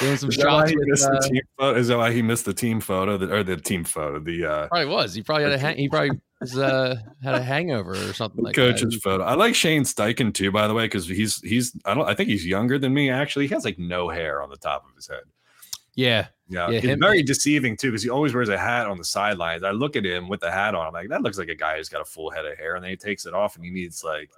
Doing 0.00 0.16
some 0.16 0.28
Is 0.30 0.36
that, 0.38 0.46
why 0.46 0.60
shots 0.60 0.70
he 0.70 0.76
with, 0.76 0.88
missed 0.88 1.06
uh, 1.06 1.10
the 1.12 1.28
team 1.28 1.42
photo? 1.58 1.78
Is 1.78 1.88
that 1.88 1.98
why 1.98 2.12
he 2.12 2.22
missed 2.22 2.44
the 2.46 2.54
team 2.54 2.80
photo 2.80 3.16
that, 3.18 3.30
or 3.30 3.42
the 3.44 3.56
team 3.56 3.84
photo? 3.84 4.18
The 4.18 4.44
uh, 4.46 4.68
probably 4.68 4.86
was. 4.86 5.14
He 5.14 5.22
probably 5.22 5.44
had 5.44 5.52
a 5.52 5.58
hang- 5.58 5.76
he 5.76 5.88
probably 5.88 6.18
was, 6.40 6.56
uh, 6.56 6.96
had 7.22 7.34
a 7.34 7.42
hangover 7.42 7.92
or 7.92 8.12
something 8.14 8.42
like 8.42 8.56
that. 8.56 8.72
coach's 8.72 8.94
that. 8.94 9.02
photo. 9.02 9.24
I 9.24 9.34
like 9.34 9.54
Shane 9.54 9.82
Steichen 9.82 10.32
too, 10.32 10.50
by 10.50 10.66
the 10.68 10.74
way, 10.74 10.86
because 10.86 11.06
he's 11.06 11.40
he's 11.42 11.76
I 11.84 11.94
don't 11.94 12.08
I 12.08 12.14
think 12.14 12.30
he's 12.30 12.46
younger 12.46 12.78
than 12.78 12.94
me. 12.94 13.10
Actually, 13.10 13.46
he 13.46 13.54
has 13.54 13.64
like 13.64 13.78
no 13.78 14.08
hair 14.08 14.40
on 14.42 14.48
the 14.48 14.56
top 14.56 14.86
of 14.88 14.96
his 14.96 15.06
head. 15.06 15.20
Yeah, 15.96 16.28
Yeah, 16.48 16.70
Yeah, 16.70 16.76
it's 16.78 16.86
him- 16.86 17.00
very 17.00 17.22
deceiving 17.22 17.76
too 17.76 17.90
because 17.90 18.02
he 18.02 18.08
always 18.08 18.32
wears 18.32 18.48
a 18.48 18.56
hat 18.56 18.86
on 18.86 18.96
the 18.96 19.04
sidelines. 19.04 19.64
I 19.64 19.72
look 19.72 19.96
at 19.96 20.06
him 20.06 20.28
with 20.28 20.40
the 20.40 20.50
hat 20.50 20.74
on. 20.74 20.86
I'm 20.86 20.92
like, 20.92 21.08
that 21.08 21.20
looks 21.22 21.36
like 21.36 21.48
a 21.48 21.54
guy 21.54 21.76
who's 21.76 21.88
got 21.88 22.00
a 22.00 22.04
full 22.06 22.30
head 22.30 22.46
of 22.46 22.56
hair, 22.56 22.76
and 22.76 22.82
then 22.82 22.90
he 22.90 22.96
takes 22.96 23.26
it 23.26 23.34
off 23.34 23.56
and 23.56 23.64
he 23.64 23.70
needs 23.70 24.02
like 24.02 24.30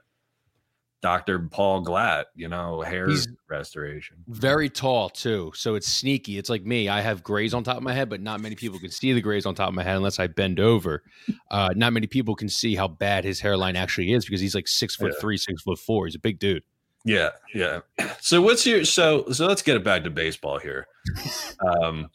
Dr. 1.03 1.41
Paul 1.41 1.81
Glat, 1.81 2.29
you 2.37 2.49
know, 2.49 2.81
hair 2.81 3.09
He's- 3.09 3.27
restoration. 3.49 4.17
very 4.29 4.69
tall 4.71 5.09
too. 5.11 5.51
So 5.55 5.75
it's 5.75 5.89
sneaky. 5.89 6.39
It's 6.39 6.49
like 6.49 6.65
me. 6.65 6.89
I 6.89 7.01
have 7.01 7.23
grays 7.23 7.53
on 7.55 7.65
top 7.65 7.77
of 7.77 7.83
my 7.83 7.93
head, 7.93 8.09
but 8.09 8.21
not 8.21 8.41
many 8.41 8.55
people 8.55 8.79
can 8.79 8.91
see 8.91 9.13
the 9.13 9.21
grays 9.21 9.45
on 9.45 9.55
top 9.55 9.69
of 9.69 9.75
my 9.75 9.83
head 9.83 9.97
unless 9.97 10.19
I 10.21 10.29
bend 10.29 10.61
over. 10.61 11.03
Uh, 11.51 11.71
not 11.75 11.93
many 11.93 12.07
people 12.07 12.35
can 12.37 12.49
see 12.49 12.75
how 12.77 12.87
bad 12.89 13.25
his 13.25 13.41
hairline 13.41 13.75
actually 13.77 14.13
is 14.13 14.25
because 14.25 14.41
he's 14.41 14.55
like 14.55 14.69
six 14.69 14.95
foot 14.97 15.13
Yeah. 15.15 15.21
three, 15.21 15.37
six 15.37 15.63
foot 15.63 15.79
four. 15.79 16.07
He's 16.07 16.15
a 16.15 16.21
big 16.21 16.39
dude. 16.39 16.63
Yeah, 17.05 17.31
yeah. 17.55 17.81
So 18.21 18.41
what's 18.41 18.65
your 18.65 18.85
so 18.85 19.29
so 19.33 19.47
let's 19.49 19.63
get 19.63 19.75
it 19.77 19.83
back 19.83 20.05
to 20.05 20.11
baseball 20.11 20.59
here. 20.61 20.87
Um 21.75 22.09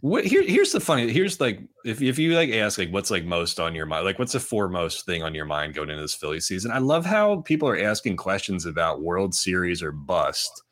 what 0.00 0.24
here 0.24 0.42
here's 0.42 0.72
the 0.72 0.80
funny 0.80 1.10
here's 1.10 1.40
like 1.40 1.60
if 1.84 2.02
if 2.02 2.18
you 2.18 2.34
like 2.34 2.50
ask 2.50 2.78
like 2.78 2.90
what's 2.90 3.10
like 3.10 3.24
most 3.24 3.58
on 3.58 3.74
your 3.74 3.86
mind 3.86 4.04
like 4.04 4.18
what's 4.18 4.32
the 4.32 4.40
foremost 4.40 5.06
thing 5.06 5.22
on 5.22 5.34
your 5.34 5.46
mind 5.46 5.74
going 5.74 5.90
into 5.90 6.02
this 6.02 6.14
Philly 6.14 6.40
season? 6.40 6.70
I 6.70 6.78
love 6.78 7.06
how 7.06 7.40
people 7.42 7.68
are 7.68 7.78
asking 7.78 8.16
questions 8.16 8.66
about 8.66 9.02
World 9.02 9.34
Series 9.34 9.82
or 9.82 9.92
bust 9.92 10.62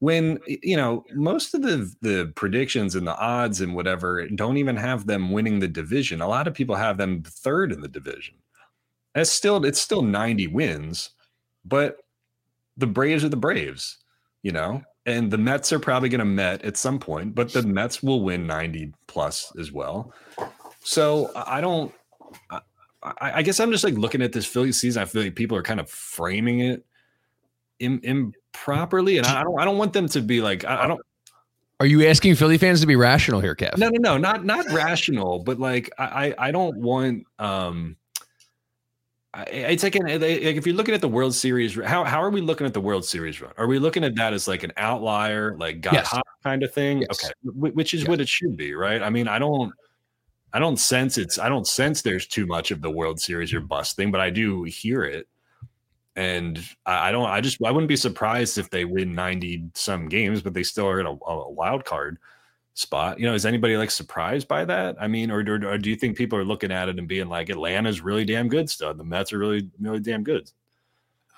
when 0.00 0.38
you 0.46 0.76
know 0.76 1.04
most 1.12 1.54
of 1.54 1.62
the 1.62 1.92
the 2.02 2.32
predictions 2.36 2.94
and 2.94 3.06
the 3.06 3.16
odds 3.16 3.60
and 3.60 3.74
whatever 3.74 4.28
don't 4.28 4.56
even 4.56 4.76
have 4.76 5.06
them 5.06 5.32
winning 5.32 5.58
the 5.58 5.68
division. 5.68 6.20
A 6.20 6.28
lot 6.28 6.46
of 6.46 6.54
people 6.54 6.76
have 6.76 6.98
them 6.98 7.22
third 7.22 7.72
in 7.72 7.80
the 7.80 7.88
division. 7.88 8.34
That's 9.14 9.30
still 9.30 9.64
it's 9.64 9.80
still 9.80 10.02
90 10.02 10.48
wins, 10.48 11.10
but 11.64 11.96
the 12.76 12.86
Braves 12.86 13.24
are 13.24 13.28
the 13.28 13.36
Braves, 13.36 13.98
you 14.42 14.52
know, 14.52 14.82
and 15.08 15.30
the 15.30 15.38
Mets 15.38 15.72
are 15.72 15.78
probably 15.78 16.08
going 16.08 16.18
to 16.20 16.24
Met 16.24 16.62
at 16.64 16.76
some 16.76 16.98
point, 16.98 17.34
but 17.34 17.52
the 17.52 17.62
Mets 17.62 18.02
will 18.02 18.22
win 18.22 18.46
90 18.46 18.92
plus 19.06 19.50
as 19.58 19.72
well. 19.72 20.12
So 20.80 21.30
I 21.34 21.60
don't, 21.60 21.92
I, 22.50 22.60
I 23.02 23.32
I 23.36 23.42
guess 23.42 23.58
I'm 23.60 23.70
just 23.72 23.84
like 23.84 23.94
looking 23.94 24.22
at 24.22 24.32
this 24.32 24.46
Philly 24.46 24.72
season. 24.72 25.02
I 25.02 25.06
feel 25.06 25.22
like 25.22 25.34
people 25.34 25.56
are 25.56 25.62
kind 25.62 25.80
of 25.80 25.88
framing 25.90 26.60
it 26.60 26.84
im- 27.78 28.00
improperly, 28.02 29.18
and 29.18 29.26
I 29.26 29.42
don't, 29.42 29.58
I 29.60 29.64
don't 29.64 29.78
want 29.78 29.92
them 29.92 30.08
to 30.08 30.20
be 30.20 30.40
like, 30.40 30.64
I, 30.64 30.84
I 30.84 30.86
don't, 30.86 31.00
Are 31.80 31.86
you 31.86 32.06
asking 32.06 32.34
Philly 32.34 32.58
fans 32.58 32.80
to 32.80 32.86
be 32.86 32.96
rational 32.96 33.40
here, 33.40 33.54
Kev? 33.54 33.76
no, 33.78 33.88
no, 33.88 33.98
no, 33.98 34.18
not 34.18 34.44
not 34.44 34.66
rational, 34.70 35.38
but 35.40 35.58
like 35.58 35.90
I, 35.98 36.04
I 36.38 36.48
I 36.48 36.50
don't 36.50 36.76
want 36.78 37.26
um. 37.38 37.96
It's 39.46 39.82
like, 39.82 39.94
an, 39.94 40.06
like 40.06 40.22
if 40.22 40.66
you're 40.66 40.74
looking 40.74 40.94
at 40.94 41.00
the 41.00 41.08
World 41.08 41.34
Series, 41.34 41.74
how 41.74 42.04
how 42.04 42.22
are 42.22 42.30
we 42.30 42.40
looking 42.40 42.66
at 42.66 42.74
the 42.74 42.80
World 42.80 43.04
Series 43.04 43.40
run? 43.40 43.52
Are 43.56 43.66
we 43.66 43.78
looking 43.78 44.02
at 44.02 44.14
that 44.16 44.32
as 44.32 44.48
like 44.48 44.64
an 44.64 44.72
outlier, 44.76 45.56
like 45.56 45.80
got 45.80 45.94
Yes. 45.94 46.08
hot 46.08 46.26
kind 46.42 46.62
of 46.62 46.72
thing? 46.72 47.02
Yes. 47.02 47.24
Okay, 47.24 47.32
which 47.44 47.94
is 47.94 48.00
Yes. 48.00 48.08
what 48.08 48.20
it 48.20 48.28
should 48.28 48.56
be, 48.56 48.74
right? 48.74 49.02
I 49.02 49.10
mean, 49.10 49.28
I 49.28 49.38
don't, 49.38 49.72
I 50.52 50.58
don't 50.58 50.78
sense 50.78 51.18
it's, 51.18 51.38
I 51.38 51.48
don't 51.48 51.66
sense 51.66 52.02
there's 52.02 52.26
too 52.26 52.46
much 52.46 52.70
of 52.70 52.80
the 52.80 52.90
World 52.90 53.20
Series 53.20 53.52
or 53.54 53.60
bust 53.60 53.96
thing, 53.96 54.10
but 54.10 54.20
I 54.20 54.30
do 54.30 54.64
hear 54.64 55.04
it, 55.04 55.28
and 56.16 56.58
I, 56.84 57.08
I 57.08 57.12
don't, 57.12 57.28
I 57.28 57.40
just, 57.40 57.62
I 57.64 57.70
wouldn't 57.70 57.88
be 57.88 57.96
surprised 57.96 58.58
if 58.58 58.70
they 58.70 58.84
win 58.84 59.14
ninety 59.14 59.64
some 59.74 60.08
games, 60.08 60.42
but 60.42 60.54
they 60.54 60.64
still 60.64 60.88
are 60.88 61.00
in 61.00 61.06
a, 61.06 61.12
a 61.12 61.50
wild 61.50 61.84
card 61.84 62.18
spot. 62.78 63.18
You 63.18 63.26
know, 63.26 63.34
is 63.34 63.44
anybody 63.44 63.76
like 63.76 63.90
surprised 63.90 64.46
by 64.46 64.64
that? 64.64 64.96
I 65.00 65.08
mean, 65.08 65.30
or, 65.32 65.40
or, 65.40 65.66
or 65.66 65.78
do 65.78 65.90
you 65.90 65.96
think 65.96 66.16
people 66.16 66.38
are 66.38 66.44
looking 66.44 66.70
at 66.70 66.88
it 66.88 66.98
and 66.98 67.08
being 67.08 67.28
like, 67.28 67.50
Atlanta's 67.50 68.00
really 68.00 68.24
damn 68.24 68.48
good 68.48 68.70
still? 68.70 68.94
The 68.94 69.02
Mets 69.02 69.32
are 69.32 69.38
really, 69.38 69.68
really 69.80 70.00
damn 70.00 70.22
good. 70.22 70.50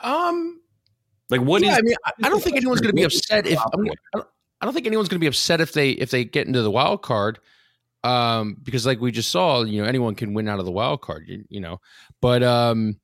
Um, 0.02 0.60
Like, 1.30 1.40
what 1.40 1.62
is? 1.62 1.68
yeah, 1.68 1.76
I 1.76 1.82
mean, 1.82 1.94
I, 2.04 2.12
I 2.24 2.28
don't 2.28 2.42
think 2.42 2.56
anyone's 2.56 2.80
going 2.80 2.90
to 2.90 2.96
be 2.96 3.04
upset 3.04 3.46
if 3.46 3.58
I, 3.58 3.76
mean, 3.76 3.92
I, 4.14 4.18
don't, 4.18 4.28
I 4.60 4.66
don't 4.66 4.74
think 4.74 4.86
anyone's 4.86 5.08
going 5.08 5.18
to 5.18 5.24
be 5.24 5.28
upset 5.28 5.60
if 5.60 5.72
they 5.72 5.90
if 5.90 6.10
they 6.10 6.24
get 6.24 6.46
into 6.46 6.60
the 6.60 6.70
wild 6.70 7.02
card, 7.02 7.38
um, 8.04 8.56
because 8.62 8.84
like 8.84 9.00
we 9.00 9.10
just 9.10 9.30
saw, 9.30 9.62
you 9.62 9.80
know, 9.80 9.88
anyone 9.88 10.14
can 10.14 10.34
win 10.34 10.48
out 10.48 10.58
of 10.58 10.64
the 10.64 10.72
wild 10.72 11.00
card, 11.00 11.24
you, 11.26 11.44
you 11.48 11.60
know. 11.60 11.80
But 12.20 12.42
um, 12.42 12.98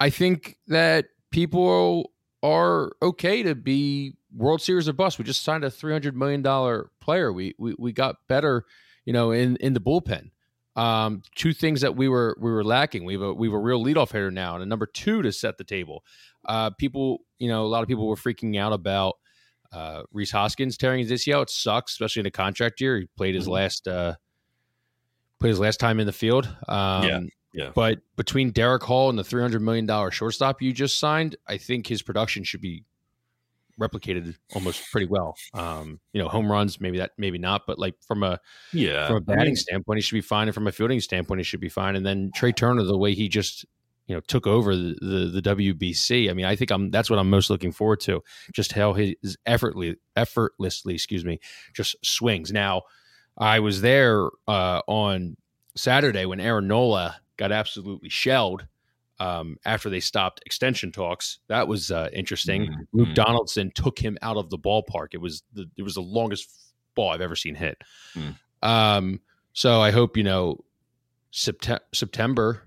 I 0.00 0.10
think 0.10 0.58
that 0.66 1.06
people 1.30 2.12
are 2.42 2.92
okay 3.02 3.42
to 3.42 3.54
be 3.54 4.14
World 4.38 4.62
Series 4.62 4.88
or 4.88 4.92
bust. 4.92 5.18
We 5.18 5.24
just 5.24 5.42
signed 5.42 5.64
a 5.64 5.70
three 5.70 5.92
hundred 5.92 6.16
million 6.16 6.42
dollar 6.42 6.90
player. 7.00 7.32
We, 7.32 7.54
we 7.58 7.74
we 7.78 7.92
got 7.92 8.16
better, 8.28 8.64
you 9.04 9.12
know, 9.12 9.32
in 9.32 9.56
in 9.56 9.74
the 9.74 9.80
bullpen. 9.80 10.30
Um, 10.76 11.22
two 11.34 11.52
things 11.52 11.80
that 11.80 11.96
we 11.96 12.08
were 12.08 12.36
we 12.40 12.50
were 12.50 12.62
lacking. 12.64 13.04
We 13.04 13.14
have 13.14 13.22
a 13.22 13.34
we 13.34 13.48
have 13.48 13.54
a 13.54 13.58
real 13.58 13.84
leadoff 13.84 14.12
hitter 14.12 14.30
now, 14.30 14.54
and 14.54 14.62
a 14.62 14.66
number 14.66 14.86
two 14.86 15.22
to 15.22 15.32
set 15.32 15.58
the 15.58 15.64
table. 15.64 16.04
Uh, 16.44 16.70
people, 16.70 17.18
you 17.38 17.48
know, 17.48 17.64
a 17.64 17.68
lot 17.68 17.82
of 17.82 17.88
people 17.88 18.06
were 18.06 18.16
freaking 18.16 18.56
out 18.58 18.72
about 18.72 19.16
uh, 19.72 20.04
Rhys 20.12 20.30
Hoskins 20.30 20.76
tearing 20.78 21.00
his 21.06 21.10
ACL. 21.10 21.42
It 21.42 21.50
sucks, 21.50 21.92
especially 21.92 22.20
in 22.20 22.26
a 22.26 22.30
contract 22.30 22.80
year. 22.80 22.98
He 23.00 23.06
played 23.16 23.34
his 23.34 23.46
Mhm. 23.48 23.50
last 23.52 23.88
uh, 23.88 24.14
played 25.40 25.50
his 25.50 25.60
last 25.60 25.80
time 25.80 25.98
in 26.00 26.06
the 26.06 26.12
field. 26.12 26.46
Um, 26.68 27.04
Yeah, 27.04 27.20
yeah. 27.54 27.70
But 27.74 27.98
between 28.16 28.52
Darick 28.52 28.82
Hall 28.82 29.10
and 29.10 29.18
the 29.18 29.24
three 29.24 29.42
hundred 29.42 29.62
million 29.62 29.84
dollar 29.86 30.10
shortstop 30.10 30.62
you 30.62 30.72
just 30.72 30.98
signed, 30.98 31.36
I 31.46 31.56
think 31.58 31.86
his 31.88 32.02
production 32.02 32.44
should 32.44 32.60
be 32.60 32.84
replicated 33.78 34.36
almost 34.54 34.90
pretty 34.90 35.06
well. 35.06 35.36
Um, 35.54 36.00
you 36.12 36.22
know, 36.22 36.28
home 36.28 36.50
runs, 36.50 36.80
maybe 36.80 36.98
that, 36.98 37.12
maybe 37.16 37.38
not, 37.38 37.62
but 37.66 37.78
like 37.78 37.94
from 38.06 38.22
a 38.22 38.40
yeah. 38.72 39.06
from 39.06 39.16
a 39.16 39.20
batting 39.20 39.44
mean, 39.46 39.56
standpoint, 39.56 39.98
he 39.98 40.02
should 40.02 40.16
be 40.16 40.20
fine, 40.20 40.48
and 40.48 40.54
from 40.54 40.66
a 40.66 40.72
fielding 40.72 41.00
standpoint, 41.00 41.40
he 41.40 41.44
should 41.44 41.60
be 41.60 41.68
fine. 41.68 41.96
And 41.96 42.04
then 42.04 42.30
Trea 42.34 42.52
Turner, 42.52 42.82
the 42.82 42.98
way 42.98 43.14
he 43.14 43.28
just 43.28 43.64
you 44.06 44.14
know 44.14 44.20
took 44.20 44.46
over 44.46 44.74
the, 44.74 44.96
the 45.00 45.40
the 45.40 45.42
WBC, 45.42 46.30
I 46.30 46.34
mean, 46.34 46.46
I 46.46 46.56
think 46.56 46.70
I'm 46.70 46.90
that's 46.90 47.10
what 47.10 47.18
I'm 47.18 47.30
most 47.30 47.50
looking 47.50 47.72
forward 47.72 48.00
to. 48.00 48.22
Just 48.52 48.72
how 48.72 48.94
his 48.94 49.36
effortlessly 49.46 49.96
effortlessly, 50.16 50.94
excuse 50.94 51.24
me, 51.24 51.40
just 51.74 51.96
swings. 52.04 52.52
Now, 52.52 52.82
I 53.36 53.60
was 53.60 53.80
there 53.80 54.28
uh, 54.46 54.82
on 54.86 55.36
Saturday 55.76 56.26
when 56.26 56.40
Aaron 56.40 56.66
Nola 56.66 57.16
got 57.36 57.52
absolutely 57.52 58.08
shelled 58.08 58.66
um, 59.20 59.56
after 59.64 59.90
they 59.90 60.00
stopped 60.00 60.40
extension 60.46 60.92
talks. 60.92 61.40
That 61.48 61.66
was 61.68 61.90
uh, 61.90 62.08
interesting. 62.12 62.66
Mhm. 62.66 62.76
Luke 62.92 63.08
Mhm. 63.08 63.14
Donaldson 63.14 63.72
took 63.74 63.98
him 63.98 64.16
out 64.22 64.36
of 64.36 64.50
the 64.50 64.58
ballpark. 64.58 65.08
It 65.12 65.20
was 65.20 65.42
the 65.52 65.68
it 65.76 65.82
was 65.82 65.94
the 65.94 66.02
longest 66.02 66.48
ball 66.94 67.10
I've 67.10 67.20
ever 67.20 67.36
seen 67.36 67.54
hit. 67.54 67.78
Mm. 68.14 68.36
Um, 68.62 69.20
so 69.52 69.80
I 69.80 69.90
hope 69.90 70.16
you 70.16 70.24
know 70.24 70.64
September 71.30 71.84
September 71.92 72.62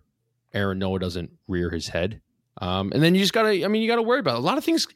Aaron 0.54 0.80
Nola 0.80 1.00
doesn't 1.00 1.32
rear 1.48 1.70
his 1.70 1.88
head. 1.88 2.22
Um, 2.62 2.92
and 2.94 3.02
then 3.02 3.16
you 3.16 3.22
just 3.22 3.34
gotta 3.34 3.64
I 3.64 3.68
mean 3.68 3.82
you 3.82 3.88
gotta 3.88 4.02
worry 4.02 4.20
about 4.20 4.36
it. 4.36 4.40
a 4.40 4.42
lot 4.42 4.58
of 4.58 4.64
things. 4.64 4.88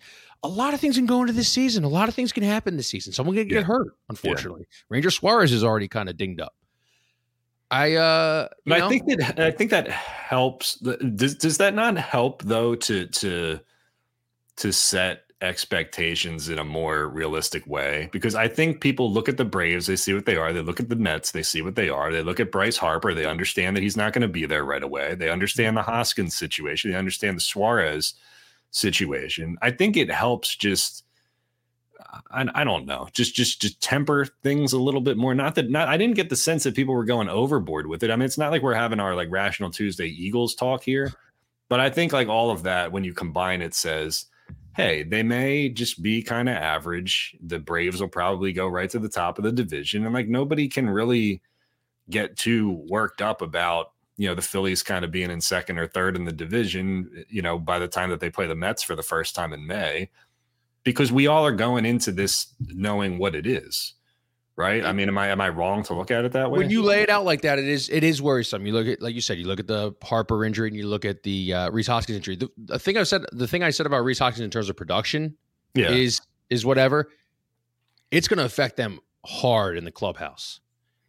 A 0.44 0.50
lot 0.50 0.74
of 0.76 0.80
things 0.82 0.96
can 0.98 1.06
go 1.08 1.22
into 1.22 1.34
this 1.34 1.50
season. 1.50 1.84
A 1.84 1.88
lot 1.90 2.08
of 2.10 2.14
things 2.14 2.32
can 2.32 2.44
happen 2.44 2.78
this 2.78 2.88
season. 2.88 3.14
Someone 3.14 3.36
can 3.36 3.48
get 3.48 3.56
Yeah. 3.60 3.64
hurt. 3.64 3.96
Unfortunately, 4.10 4.68
Ranger 4.90 5.10
Suarez 5.10 5.52
is 5.52 5.64
already 5.64 5.88
kind 5.88 6.08
of 6.10 6.18
dinged 6.18 6.40
up. 6.42 6.54
I 7.72 7.96
uh, 7.96 8.48
you 8.66 8.72
But 8.72 8.80
know, 8.80 8.86
I 8.86 8.90
think 8.90 9.08
that 9.08 9.40
I 9.40 9.52
think 9.52 9.72
that 9.72 9.88
helps. 9.88 10.76
Does 10.76 11.36
does 11.36 11.58
that 11.58 11.74
not 11.74 11.98
help 11.98 12.44
though 12.44 12.76
to 12.76 13.08
to 13.08 13.60
to 14.58 14.72
set 14.74 15.24
expectations 15.42 16.50
in 16.50 16.60
a 16.60 16.64
more 16.64 17.08
realistic 17.10 17.66
way? 17.68 18.10
Because 18.12 18.36
I 18.36 18.48
think 18.48 18.82
people 18.82 19.12
look 19.12 19.28
at 19.28 19.38
the 19.38 19.46
Braves, 19.46 19.88
they 19.88 19.96
see 19.96 20.14
what 20.14 20.26
they 20.26 20.36
are. 20.36 20.54
They 20.54 20.62
look 20.62 20.80
at 20.80 20.90
the 20.90 20.96
Mets, 20.96 21.32
they 21.32 21.44
see 21.44 21.62
what 21.62 21.76
they 21.76 21.90
are. 21.90 22.12
They 22.12 22.24
look 22.24 22.40
at 22.40 22.52
Bryce 22.52 22.78
Harper, 22.78 23.14
they 23.14 23.26
understand 23.26 23.76
that 23.76 23.84
he's 23.84 23.98
not 23.98 24.14
going 24.14 24.22
to 24.22 24.28
be 24.28 24.46
there 24.46 24.64
right 24.64 24.84
away. 24.84 25.16
They 25.16 25.30
understand 25.30 25.76
the 25.76 25.82
Hoskins 25.82 26.36
situation. 26.36 26.92
They 26.92 26.98
understand 26.98 27.38
the 27.38 27.42
Suarez 27.42 28.14
situation. 28.72 29.58
I 29.62 29.72
think 29.72 29.98
it 29.98 30.12
helps 30.12 30.56
just. 30.56 31.05
I, 32.32 32.46
I 32.54 32.64
don't 32.64 32.86
know. 32.86 33.08
Just 33.14 33.36
just 33.36 33.62
just 33.62 33.82
temper 33.82 34.26
things 34.44 34.74
a 34.74 34.80
little 34.80 35.02
bit 35.02 35.18
more. 35.18 35.34
Not 35.34 35.56
that 35.56 35.70
not 35.70 35.88
I 35.88 35.98
didn't 35.98 36.16
get 36.16 36.30
the 36.30 36.36
sense 36.36 36.64
that 36.64 36.76
people 36.76 36.94
were 36.94 37.06
going 37.06 37.30
overboard 37.30 37.88
with 37.88 38.04
it. 38.04 38.12
I 38.12 38.16
mean, 38.16 38.26
it's 38.26 38.38
not 38.38 38.52
like 38.52 38.62
we're 38.62 38.74
having 38.74 39.00
our 39.00 39.16
like 39.16 39.32
rational 39.32 39.72
Tuesday 39.72 40.08
Eagles 40.08 40.56
talk 40.56 40.84
here, 40.84 41.14
but 41.70 41.80
I 41.80 41.90
think 41.90 42.14
like 42.14 42.28
all 42.28 42.52
of 42.52 42.64
that 42.64 42.92
when 42.92 43.04
you 43.04 43.14
combine 43.14 43.62
it 43.62 43.74
says, 43.74 44.26
hey, 44.76 45.04
they 45.04 45.24
may 45.24 45.70
just 45.70 46.02
be 46.02 46.22
kind 46.22 46.50
of 46.50 46.56
average. 46.56 47.36
The 47.42 47.60
Braves 47.60 48.02
will 48.02 48.08
probably 48.08 48.54
go 48.54 48.68
right 48.68 48.90
to 48.90 49.00
the 49.00 49.10
top 49.10 49.38
of 49.38 49.44
the 49.44 49.52
division, 49.52 50.06
and 50.06 50.14
like 50.14 50.28
nobody 50.28 50.68
can 50.68 50.90
really 50.90 51.42
get 52.10 52.38
too 52.38 52.84
worked 52.88 53.22
up 53.22 53.42
about 53.42 53.92
you 54.18 54.28
know 54.28 54.36
the 54.36 54.42
Phillies 54.42 54.84
kind 54.84 55.04
of 55.04 55.12
being 55.12 55.32
in 55.32 55.42
second 55.42 55.78
or 55.78 55.88
third 55.88 56.16
in 56.16 56.26
the 56.26 56.32
division. 56.32 57.26
You 57.30 57.42
know, 57.42 57.58
by 57.58 57.80
the 57.80 57.88
time 57.88 58.10
that 58.10 58.20
they 58.20 58.30
play 58.30 58.48
the 58.48 58.56
Mets 58.56 58.84
for 58.84 58.96
the 58.96 59.04
first 59.04 59.36
time 59.36 59.54
in 59.54 59.66
May 59.66 60.10
because 60.86 61.12
we 61.12 61.28
all 61.28 61.46
are 61.46 61.52
going 61.52 61.86
into 61.86 62.14
this 62.14 62.54
knowing 62.62 63.18
what 63.18 63.36
it 63.36 63.46
is 63.46 63.96
right 64.56 64.86
i 64.86 64.94
mean 64.94 65.10
am 65.10 65.18
i 65.18 65.28
am 65.28 65.42
i 65.42 65.50
wrong 65.50 65.84
to 65.84 65.94
look 65.94 66.10
at 66.12 66.24
it 66.24 66.32
that 66.32 66.50
way 66.50 66.60
when 66.60 66.70
you 66.70 66.82
lay 66.82 67.02
it 67.02 67.10
out 67.10 67.26
like 67.26 67.42
that, 67.42 67.60
it 67.60 67.68
is 67.68 67.90
it 67.90 68.06
is 68.06 68.22
worrisome. 68.22 68.66
You 68.66 68.72
look 68.72 68.88
at 68.88 69.02
like 69.02 69.14
you 69.14 69.20
said, 69.20 69.38
you 69.38 69.48
look 69.48 69.60
at 69.60 69.68
the 69.68 69.94
Harper 70.02 70.46
injury 70.46 70.70
and 70.70 70.78
you 70.78 70.88
look 70.88 71.04
at 71.04 71.24
the 71.24 71.54
uh, 71.54 71.70
Rhys 71.72 71.88
Hoskins 71.88 72.16
injury. 72.16 72.38
The, 72.38 72.50
the 72.58 72.80
thing 72.80 72.96
I 72.98 73.04
said, 73.04 73.26
the 73.34 73.48
thing 73.48 73.64
I 73.64 73.72
said 73.72 73.86
about 73.86 74.06
Rhys 74.06 74.20
Hoskins 74.20 74.46
in 74.46 74.50
terms 74.50 74.70
of 74.70 74.78
production 74.78 75.36
yeah 75.74 75.92
is 75.92 76.22
is 76.50 76.66
whatever. 76.66 77.10
It's 78.12 78.30
going 78.30 78.38
to 78.38 78.46
affect 78.46 78.78
them 78.78 79.02
hard 79.26 79.78
in 79.78 79.84
the 79.84 79.92
clubhouse 79.92 80.62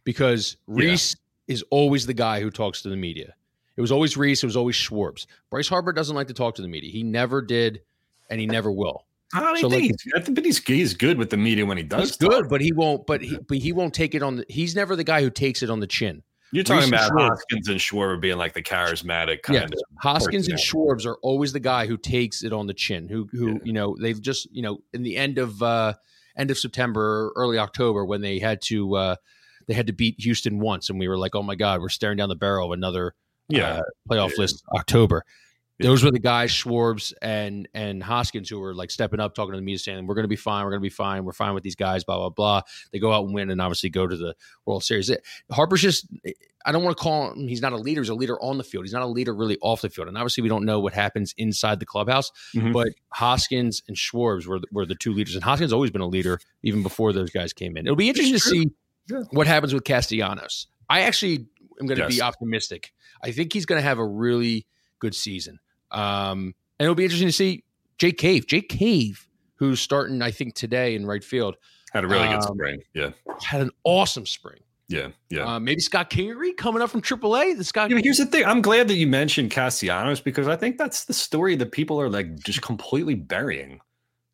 because 0.02 0.56
Yeah. 0.66 0.86
Rhys 0.86 1.16
is 1.46 1.62
always 1.70 2.06
the 2.06 2.14
guy 2.14 2.40
who 2.40 2.50
talks 2.50 2.82
to 2.82 2.88
the 2.88 2.96
media. 2.96 3.34
It 3.76 3.80
was 3.80 3.92
always 3.92 4.16
Rhys. 4.16 4.42
It 4.42 4.46
was 4.46 4.56
always 4.56 4.74
Schwartz. 4.74 5.28
Bryce 5.50 5.68
Harper 5.68 5.92
doesn't 5.92 6.16
like 6.16 6.26
to 6.26 6.34
talk 6.34 6.56
to 6.56 6.62
the 6.62 6.68
media. 6.68 6.90
He 6.90 7.04
never 7.04 7.42
did, 7.42 7.82
and 8.28 8.40
he 8.40 8.46
never 8.46 8.72
will. 8.72 9.05
I, 9.34 9.40
don't 9.40 9.58
so, 9.58 9.68
think 9.70 9.82
like- 9.82 9.90
he's, 10.04 10.12
I 10.14 10.20
think, 10.20 10.44
he's 10.44 10.58
he's 10.64 10.94
good 10.94 11.18
with 11.18 11.30
the 11.30 11.36
media 11.36 11.66
when 11.66 11.76
he 11.76 11.82
does. 11.82 12.10
He's 12.10 12.16
good, 12.16 12.48
but 12.48 12.60
he 12.60 12.72
won't. 12.72 13.06
But 13.06 13.22
he 13.22 13.38
but 13.48 13.58
he 13.58 13.72
won't 13.72 13.92
take 13.94 14.14
it 14.14 14.22
on 14.22 14.36
the. 14.36 14.44
He's 14.48 14.74
never 14.76 14.94
the 14.96 15.04
guy 15.04 15.20
who 15.22 15.30
takes 15.30 15.62
it 15.62 15.70
on 15.70 15.80
the 15.80 15.86
chin. 15.86 16.22
You're 16.52 16.62
talking 16.62 16.82
Rhys 16.82 16.88
about 16.90 17.08
Schwartz. 17.08 17.40
Hoskins 17.50 17.68
and 17.68 17.80
Schwarber 17.80 18.20
being 18.20 18.38
like 18.38 18.54
the 18.54 18.62
charismatic 18.62 19.42
kind 19.42 19.58
Yeah, 19.58 19.64
of. 19.64 19.72
Hoskins 20.00 20.46
and 20.46 20.54
personality. 20.56 21.02
Schwarbs 21.02 21.10
are 21.10 21.16
always 21.22 21.52
the 21.52 21.58
guy 21.60 21.86
who 21.86 21.96
takes 21.96 22.44
it 22.44 22.52
on 22.52 22.68
the 22.68 22.74
chin. 22.74 23.08
Who 23.08 23.28
who 23.32 23.54
Yeah. 23.54 23.58
you 23.64 23.72
know 23.72 23.96
they've 24.00 24.20
just 24.20 24.46
you 24.52 24.62
know 24.62 24.78
in 24.92 25.02
the 25.02 25.16
end 25.16 25.38
of 25.38 25.60
uh 25.60 25.94
end 26.38 26.52
of 26.52 26.58
September, 26.58 27.32
early 27.34 27.58
October 27.58 28.04
when 28.04 28.20
they 28.20 28.38
had 28.38 28.62
to 28.66 28.94
uh 28.94 29.16
they 29.66 29.74
had 29.74 29.88
to 29.88 29.92
beat 29.92 30.14
Houston 30.20 30.60
once, 30.60 30.88
and 30.88 31.00
we 31.00 31.08
were 31.08 31.18
like, 31.18 31.34
oh 31.34 31.42
my 31.42 31.56
god, 31.56 31.80
we're 31.80 31.88
staring 31.88 32.16
down 32.16 32.28
the 32.28 32.36
barrel 32.36 32.66
of 32.66 32.72
another 32.72 33.16
Yeah, 33.48 33.78
uh, 33.78 33.82
playoff 34.08 34.30
Yeah. 34.30 34.34
list 34.42 34.62
October. 34.72 35.24
Yeah. 35.78 35.88
Those 35.88 36.02
were 36.02 36.10
the 36.10 36.18
guys, 36.18 36.50
Schwarbs 36.50 37.12
and 37.20 37.68
and 37.74 38.02
Hoskins, 38.02 38.48
who 38.48 38.58
were 38.58 38.74
like 38.74 38.90
stepping 38.90 39.20
up, 39.20 39.34
talking 39.34 39.52
to 39.52 39.58
the 39.58 39.62
media, 39.62 39.78
saying, 39.78 40.06
"We're 40.06 40.14
going 40.14 40.24
to 40.24 40.28
be 40.28 40.34
fine. 40.36 40.64
We're 40.64 40.70
going 40.70 40.80
to 40.80 40.86
be 40.86 40.88
fine. 40.88 41.24
We're 41.24 41.32
fine 41.32 41.52
with 41.52 41.62
these 41.64 41.74
guys." 41.76 42.02
Blah 42.02 42.16
blah 42.16 42.30
blah. 42.30 42.62
They 42.92 42.98
go 42.98 43.12
out 43.12 43.24
and 43.26 43.34
win, 43.34 43.50
and 43.50 43.60
obviously 43.60 43.90
go 43.90 44.06
to 44.06 44.16
the 44.16 44.34
World 44.64 44.84
Series. 44.84 45.10
It- 45.10 45.22
Harper's 45.52 45.82
just. 45.82 46.06
I 46.64 46.72
don't 46.72 46.82
want 46.82 46.96
to 46.96 47.02
call 47.02 47.30
him. 47.32 47.46
He's 47.46 47.60
not 47.60 47.72
a 47.72 47.76
leader. 47.76 48.00
He's 48.00 48.08
a 48.08 48.14
leader 48.14 48.40
on 48.42 48.58
the 48.58 48.64
field. 48.64 48.84
He's 48.86 48.92
not 48.92 49.02
a 49.02 49.06
leader 49.06 49.32
really 49.34 49.56
off 49.62 49.82
the 49.82 49.90
field. 49.90 50.08
And 50.08 50.16
obviously, 50.16 50.42
we 50.42 50.48
don't 50.48 50.64
know 50.64 50.80
what 50.80 50.94
happens 50.94 51.32
inside 51.36 51.78
the 51.78 51.86
clubhouse. 51.86 52.32
Mhm. 52.56 52.72
But 52.72 52.88
Hoskins 53.12 53.82
and 53.86 53.96
Schwarbs 53.96 54.46
were 54.46 54.58
the, 54.60 54.66
were 54.72 54.86
the 54.86 54.94
two 54.96 55.12
leaders, 55.12 55.34
and 55.34 55.44
Hoskins 55.44 55.72
always 55.74 55.90
been 55.90 56.00
a 56.00 56.08
leader 56.08 56.40
even 56.62 56.82
before 56.82 57.12
those 57.12 57.30
guys 57.30 57.52
came 57.52 57.76
in. 57.76 57.86
It'll 57.86 57.96
be 57.96 58.08
interesting 58.08 58.34
to 58.34 58.40
see 58.40 58.70
Yeah. 59.10 59.20
what 59.30 59.46
happens 59.46 59.74
with 59.74 59.84
Castellanos. 59.84 60.66
I 60.88 61.02
actually 61.02 61.46
am 61.80 61.86
going 61.86 62.00
to 62.00 62.08
be 62.08 62.22
optimistic. 62.22 62.92
I 63.22 63.30
think 63.30 63.52
he's 63.52 63.66
going 63.66 63.78
to 63.78 63.86
have 63.86 63.98
a 63.98 64.06
really 64.06 64.66
good 64.98 65.14
season. 65.14 65.58
Um, 65.90 66.54
and 66.78 66.84
it'll 66.84 66.94
be 66.94 67.04
interesting 67.04 67.28
to 67.28 67.32
see 67.32 67.64
Jake 67.98 68.18
Cave. 68.18 68.46
Jake 68.46 68.68
Cave, 68.68 69.26
who's 69.56 69.80
starting, 69.80 70.22
I 70.22 70.30
think, 70.30 70.54
today 70.54 70.94
in 70.94 71.06
right 71.06 71.24
field, 71.24 71.56
had 71.92 72.04
a 72.04 72.08
really 72.08 72.28
good 72.28 72.36
um, 72.36 72.54
spring. 72.54 72.80
Yeah, 72.94 73.10
had 73.42 73.60
an 73.62 73.70
awesome 73.84 74.26
spring. 74.26 74.60
yeah, 74.88 75.08
yeah. 75.30 75.54
Uh, 75.54 75.60
maybe 75.60 75.80
Scott 75.80 76.10
Kingery 76.10 76.56
coming 76.56 76.82
up 76.82 76.90
from 76.90 77.00
AAA. 77.02 77.56
The 77.56 77.64
Scott, 77.64 77.90
Yeah, 77.90 77.98
here's 78.02 78.18
the 78.18 78.26
thing. 78.26 78.44
I'm 78.44 78.60
glad 78.60 78.88
that 78.88 78.94
you 78.94 79.06
mentioned 79.06 79.50
Castellanos 79.50 80.20
because 80.20 80.46
I 80.48 80.56
think 80.56 80.76
that's 80.78 81.06
the 81.06 81.14
story 81.14 81.56
that 81.56 81.72
people 81.72 82.00
are 82.00 82.10
like 82.10 82.36
just 82.40 82.60
completely 82.62 83.14
burying. 83.14 83.80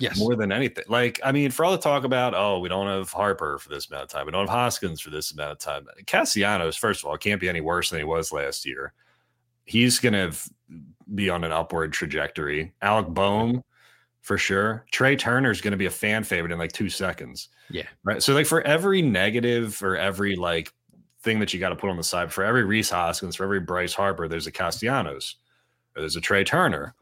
yes, 0.00 0.18
more 0.18 0.34
than 0.34 0.50
anything. 0.50 0.84
Like, 0.88 1.20
I 1.24 1.30
mean, 1.30 1.52
for 1.52 1.64
all 1.64 1.70
the 1.72 1.78
talk 1.78 2.02
about, 2.02 2.34
oh, 2.34 2.58
we 2.58 2.68
don't 2.68 2.88
have 2.88 3.12
Harper 3.12 3.58
for 3.58 3.68
this 3.68 3.88
amount 3.88 4.04
of 4.04 4.08
time, 4.08 4.26
we 4.26 4.32
don't 4.32 4.48
have 4.48 4.58
Hoskins 4.58 5.00
for 5.00 5.10
this 5.10 5.30
amount 5.30 5.52
of 5.52 5.58
time. 5.58 5.86
Castellanos, 6.06 6.76
first 6.76 7.02
of 7.02 7.08
all, 7.08 7.16
can't 7.16 7.40
be 7.40 7.48
any 7.48 7.60
worse 7.60 7.90
than 7.90 8.00
he 8.00 8.04
was 8.04 8.32
last 8.32 8.66
year. 8.66 8.92
He's 9.64 10.00
going 10.00 10.14
to 10.14 10.36
be 11.14 11.30
on 11.30 11.44
an 11.44 11.52
upward 11.52 11.92
trajectory. 11.92 12.72
Alec 12.82 13.08
Bohm, 13.08 13.62
for 14.20 14.38
sure. 14.38 14.84
Trea 14.90 15.16
Turner 15.16 15.50
is 15.50 15.60
going 15.60 15.72
to 15.72 15.76
be 15.76 15.86
a 15.86 15.90
fan 15.90 16.24
favorite 16.24 16.52
in 16.52 16.58
like 16.58 16.72
two 16.72 16.88
seconds. 16.88 17.48
Yeah. 17.70 17.86
Right. 18.04 18.22
So, 18.22 18.34
like, 18.34 18.46
for 18.46 18.62
every 18.62 19.02
negative 19.02 19.82
or 19.82 19.96
every 19.96 20.36
like 20.36 20.72
thing 21.22 21.40
that 21.40 21.52
you 21.52 21.60
got 21.60 21.70
to 21.70 21.76
put 21.76 21.90
on 21.90 21.96
the 21.96 22.04
side, 22.04 22.32
for 22.32 22.44
every 22.44 22.64
Rhys 22.64 22.90
Hoskins, 22.90 23.36
for 23.36 23.44
every 23.44 23.60
Bryce 23.60 23.94
Harper, 23.94 24.28
there's 24.28 24.46
a 24.46 24.52
Castellanos, 24.52 25.36
or 25.96 26.02
there's 26.02 26.16
a 26.16 26.20
Trea 26.20 26.44
Turner, 26.44 26.94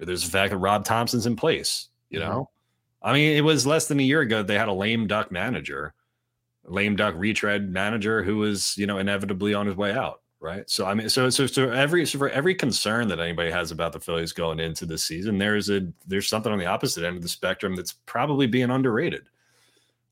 or 0.00 0.06
there's 0.06 0.24
the 0.24 0.30
fact 0.30 0.50
that 0.52 0.58
Rob 0.58 0.84
Thomson's 0.84 1.26
in 1.26 1.36
place. 1.36 1.88
You 2.10 2.20
know, 2.20 2.48
I 3.02 3.12
mean, 3.12 3.36
it 3.36 3.40
was 3.40 3.66
less 3.66 3.88
than 3.88 3.98
a 3.98 4.04
year 4.04 4.20
ago 4.20 4.42
they 4.42 4.56
had 4.56 4.68
a 4.68 4.72
lame 4.72 5.06
duck 5.06 5.32
manager, 5.32 5.94
lame 6.64 6.94
duck 6.96 7.14
retread 7.16 7.68
manager 7.68 8.22
who 8.22 8.36
was, 8.36 8.76
you 8.76 8.86
know, 8.86 8.98
inevitably 8.98 9.52
on 9.52 9.66
his 9.66 9.76
way 9.76 9.92
out. 9.92 10.20
Right. 10.44 10.68
So 10.68 10.84
I 10.84 10.92
mean, 10.92 11.08
so 11.08 11.30
so 11.30 11.46
so 11.46 11.70
every 11.70 12.04
so 12.04 12.18
for 12.18 12.28
every 12.28 12.54
concern 12.54 13.08
that 13.08 13.18
anybody 13.18 13.50
has 13.50 13.70
about 13.70 13.94
the 13.94 13.98
Phillies 13.98 14.34
going 14.34 14.60
into 14.60 14.84
this 14.84 15.02
season, 15.02 15.38
there's 15.38 15.70
a 15.70 15.86
there's 16.06 16.28
something 16.28 16.52
on 16.52 16.58
the 16.58 16.66
opposite 16.66 17.02
end 17.02 17.16
of 17.16 17.22
the 17.22 17.30
spectrum 17.30 17.74
that's 17.74 17.94
probably 18.04 18.46
being 18.46 18.68
underrated, 18.68 19.22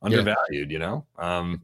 undervalued. 0.00 0.70
You 0.70 0.78
know, 0.78 1.04
um, 1.18 1.60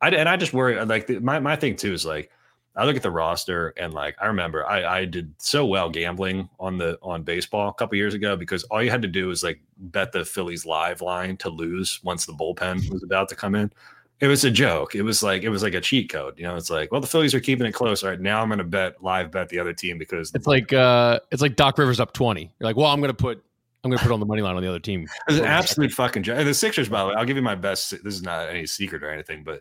I 0.00 0.08
and 0.08 0.26
I 0.26 0.38
just 0.38 0.54
worry 0.54 0.82
like 0.82 1.06
the, 1.06 1.18
my 1.18 1.38
my 1.38 1.54
thing 1.54 1.76
too 1.76 1.92
is 1.92 2.06
like 2.06 2.30
I 2.74 2.86
look 2.86 2.96
at 2.96 3.02
the 3.02 3.10
roster 3.10 3.74
and 3.76 3.92
like 3.92 4.16
I 4.22 4.24
remember 4.24 4.64
I 4.64 5.00
I 5.00 5.04
did 5.04 5.30
so 5.36 5.66
well 5.66 5.90
gambling 5.90 6.48
on 6.58 6.78
the 6.78 6.98
on 7.02 7.24
baseball 7.24 7.68
a 7.68 7.74
couple 7.74 7.96
years 7.96 8.14
ago 8.14 8.36
because 8.36 8.64
all 8.64 8.82
you 8.82 8.88
had 8.88 9.02
to 9.02 9.08
do 9.08 9.26
was 9.26 9.44
like 9.44 9.60
bet 9.76 10.12
the 10.12 10.24
Phillies 10.24 10.64
live 10.64 11.02
line 11.02 11.36
to 11.36 11.50
lose 11.50 12.00
once 12.02 12.24
the 12.24 12.32
bullpen 12.32 12.90
was 12.90 13.02
about 13.02 13.28
to 13.28 13.34
come 13.34 13.54
in. 13.54 13.70
It 14.22 14.28
was 14.28 14.44
a 14.44 14.50
joke. 14.50 14.94
It 14.94 15.02
was 15.02 15.22
like 15.22 15.42
it 15.42 15.48
was 15.48 15.64
like 15.64 15.74
a 15.74 15.80
cheat 15.80 16.08
code. 16.08 16.38
You 16.38 16.44
know, 16.44 16.56
it's 16.56 16.70
like, 16.70 16.92
well, 16.92 17.00
the 17.00 17.08
Phillies 17.08 17.34
are 17.34 17.40
keeping 17.40 17.66
it 17.66 17.72
close. 17.72 18.04
All 18.04 18.10
right, 18.10 18.20
now 18.20 18.40
I'm 18.40 18.48
going 18.48 18.58
to 18.58 18.64
bet 18.64 19.02
live 19.02 19.32
bet 19.32 19.48
the 19.48 19.58
other 19.58 19.72
team 19.72 19.98
because 19.98 20.30
it's 20.32 20.46
like 20.46 20.72
uh, 20.72 21.18
it's 21.32 21.42
like 21.42 21.56
Doc 21.56 21.76
Rivers 21.76 21.98
up 21.98 22.12
twenty. 22.12 22.42
You're 22.42 22.68
like, 22.68 22.76
well, 22.76 22.86
I'm 22.86 23.00
going 23.00 23.10
to 23.10 23.14
put 23.14 23.44
I'm 23.84 23.90
going 23.90 23.98
to 23.98 24.04
put 24.04 24.12
on 24.12 24.20
the 24.20 24.26
money 24.26 24.42
line 24.42 24.54
on 24.54 24.62
the 24.62 24.68
other 24.68 24.78
team. 24.78 25.08
It's 25.28 25.38
an 25.38 25.44
absolute 25.44 25.90
fucking 25.90 26.22
joke. 26.22 26.38
And 26.38 26.46
the 26.46 26.54
Sixers, 26.54 26.88
by 26.88 27.02
the 27.02 27.08
way, 27.08 27.14
I'll 27.16 27.24
give 27.24 27.36
you 27.36 27.42
my 27.42 27.56
best. 27.56 27.90
This 27.90 28.14
is 28.14 28.22
not 28.22 28.48
any 28.48 28.66
secret 28.66 29.02
or 29.02 29.10
anything, 29.10 29.42
but 29.42 29.60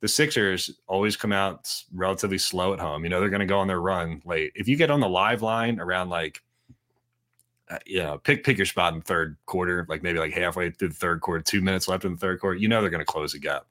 the 0.00 0.08
Sixers 0.08 0.70
always 0.86 1.16
come 1.16 1.32
out 1.32 1.72
relatively 1.94 2.36
slow 2.36 2.74
at 2.74 2.80
home. 2.80 3.04
You 3.04 3.10
know, 3.10 3.18
they're 3.18 3.30
going 3.30 3.40
to 3.40 3.46
go 3.46 3.58
on 3.58 3.68
their 3.68 3.80
run 3.80 4.20
late. 4.26 4.52
If 4.54 4.68
you 4.68 4.76
get 4.76 4.90
on 4.90 5.00
the 5.00 5.08
live 5.08 5.40
line 5.40 5.80
around 5.80 6.10
like, 6.10 6.42
uh, 7.70 7.78
you 7.86 8.02
know, 8.02 8.18
pick 8.18 8.44
pick 8.44 8.58
your 8.58 8.66
spot 8.66 8.92
in 8.92 9.00
third 9.00 9.38
quarter, 9.46 9.86
like 9.88 10.02
maybe 10.02 10.18
like 10.18 10.32
halfway 10.32 10.70
through 10.70 10.88
the 10.88 10.94
third 10.94 11.22
quarter, 11.22 11.42
two 11.42 11.62
minutes 11.62 11.88
left 11.88 12.04
in 12.04 12.12
the 12.12 12.18
third 12.18 12.40
quarter, 12.40 12.58
you 12.58 12.68
know 12.68 12.82
they're 12.82 12.90
going 12.90 13.00
to 13.00 13.06
close 13.06 13.32
the 13.32 13.38
gap. 13.38 13.64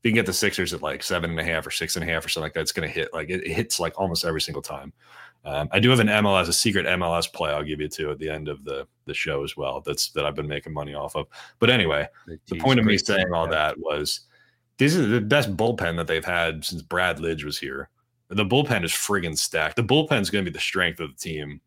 If 0.00 0.04
you 0.04 0.10
can 0.10 0.16
get 0.16 0.26
the 0.26 0.32
Sixers 0.32 0.72
at 0.72 0.82
like 0.82 1.02
seven 1.02 1.30
and 1.30 1.40
a 1.40 1.44
half 1.44 1.66
or 1.66 1.70
six 1.70 1.96
and 1.96 2.08
a 2.08 2.12
half 2.12 2.24
or 2.24 2.28
something 2.28 2.44
like 2.44 2.54
that, 2.54 2.60
it's 2.60 2.72
going 2.72 2.88
to 2.88 2.94
hit. 2.94 3.12
Like 3.12 3.30
it, 3.30 3.44
it 3.44 3.52
hits 3.52 3.80
like 3.80 3.98
almost 3.98 4.24
every 4.24 4.40
single 4.40 4.62
time. 4.62 4.92
Um, 5.44 5.68
I 5.72 5.80
do 5.80 5.90
have 5.90 6.00
an 6.00 6.08
MLS, 6.08 6.48
a 6.48 6.52
secret 6.52 6.86
MLS 6.86 7.32
play. 7.32 7.50
I'll 7.50 7.64
give 7.64 7.80
you 7.80 7.88
two 7.88 8.10
at 8.10 8.18
the 8.18 8.28
end 8.28 8.48
of 8.48 8.64
the 8.64 8.86
the 9.06 9.14
show 9.14 9.44
as 9.44 9.56
well. 9.56 9.80
That's 9.80 10.10
that 10.10 10.24
I've 10.24 10.34
been 10.34 10.48
making 10.48 10.72
money 10.72 10.94
off 10.94 11.16
of. 11.16 11.26
But 11.58 11.70
anyway, 11.70 12.08
the 12.26 12.58
point 12.58 12.78
of 12.78 12.86
me 12.86 12.98
saying 12.98 13.32
all 13.32 13.48
that 13.48 13.78
was 13.78 14.20
this 14.78 14.94
is 14.94 15.08
the 15.10 15.20
best 15.20 15.56
bullpen 15.56 15.96
that 15.96 16.06
they've 16.06 16.24
had 16.24 16.64
since 16.64 16.82
Brad 16.82 17.18
Lidge 17.18 17.44
was 17.44 17.58
here. 17.58 17.88
The 18.28 18.44
bullpen 18.44 18.84
is 18.84 18.92
friggin' 18.92 19.38
stacked. 19.38 19.76
The 19.76 19.82
bullpen 19.82 20.20
is 20.20 20.30
going 20.30 20.44
to 20.44 20.50
be 20.50 20.54
the 20.54 20.60
strength 20.60 21.00
of 21.00 21.10
the 21.10 21.16
team 21.18 21.60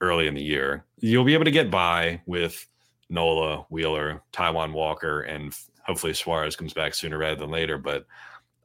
early 0.00 0.26
in 0.26 0.34
the 0.34 0.42
year. 0.42 0.84
You'll 0.98 1.24
be 1.24 1.34
able 1.34 1.44
to 1.44 1.50
get 1.50 1.70
by 1.70 2.20
with 2.26 2.66
Nola, 3.10 3.66
Wheeler, 3.68 4.22
Taijuan 4.32 4.72
Walker, 4.72 5.22
and 5.22 5.54
hopefully 5.88 6.12
Suarez 6.12 6.54
comes 6.54 6.74
back 6.74 6.94
sooner 6.94 7.18
rather 7.18 7.34
than 7.34 7.50
later. 7.50 7.78
But 7.78 8.06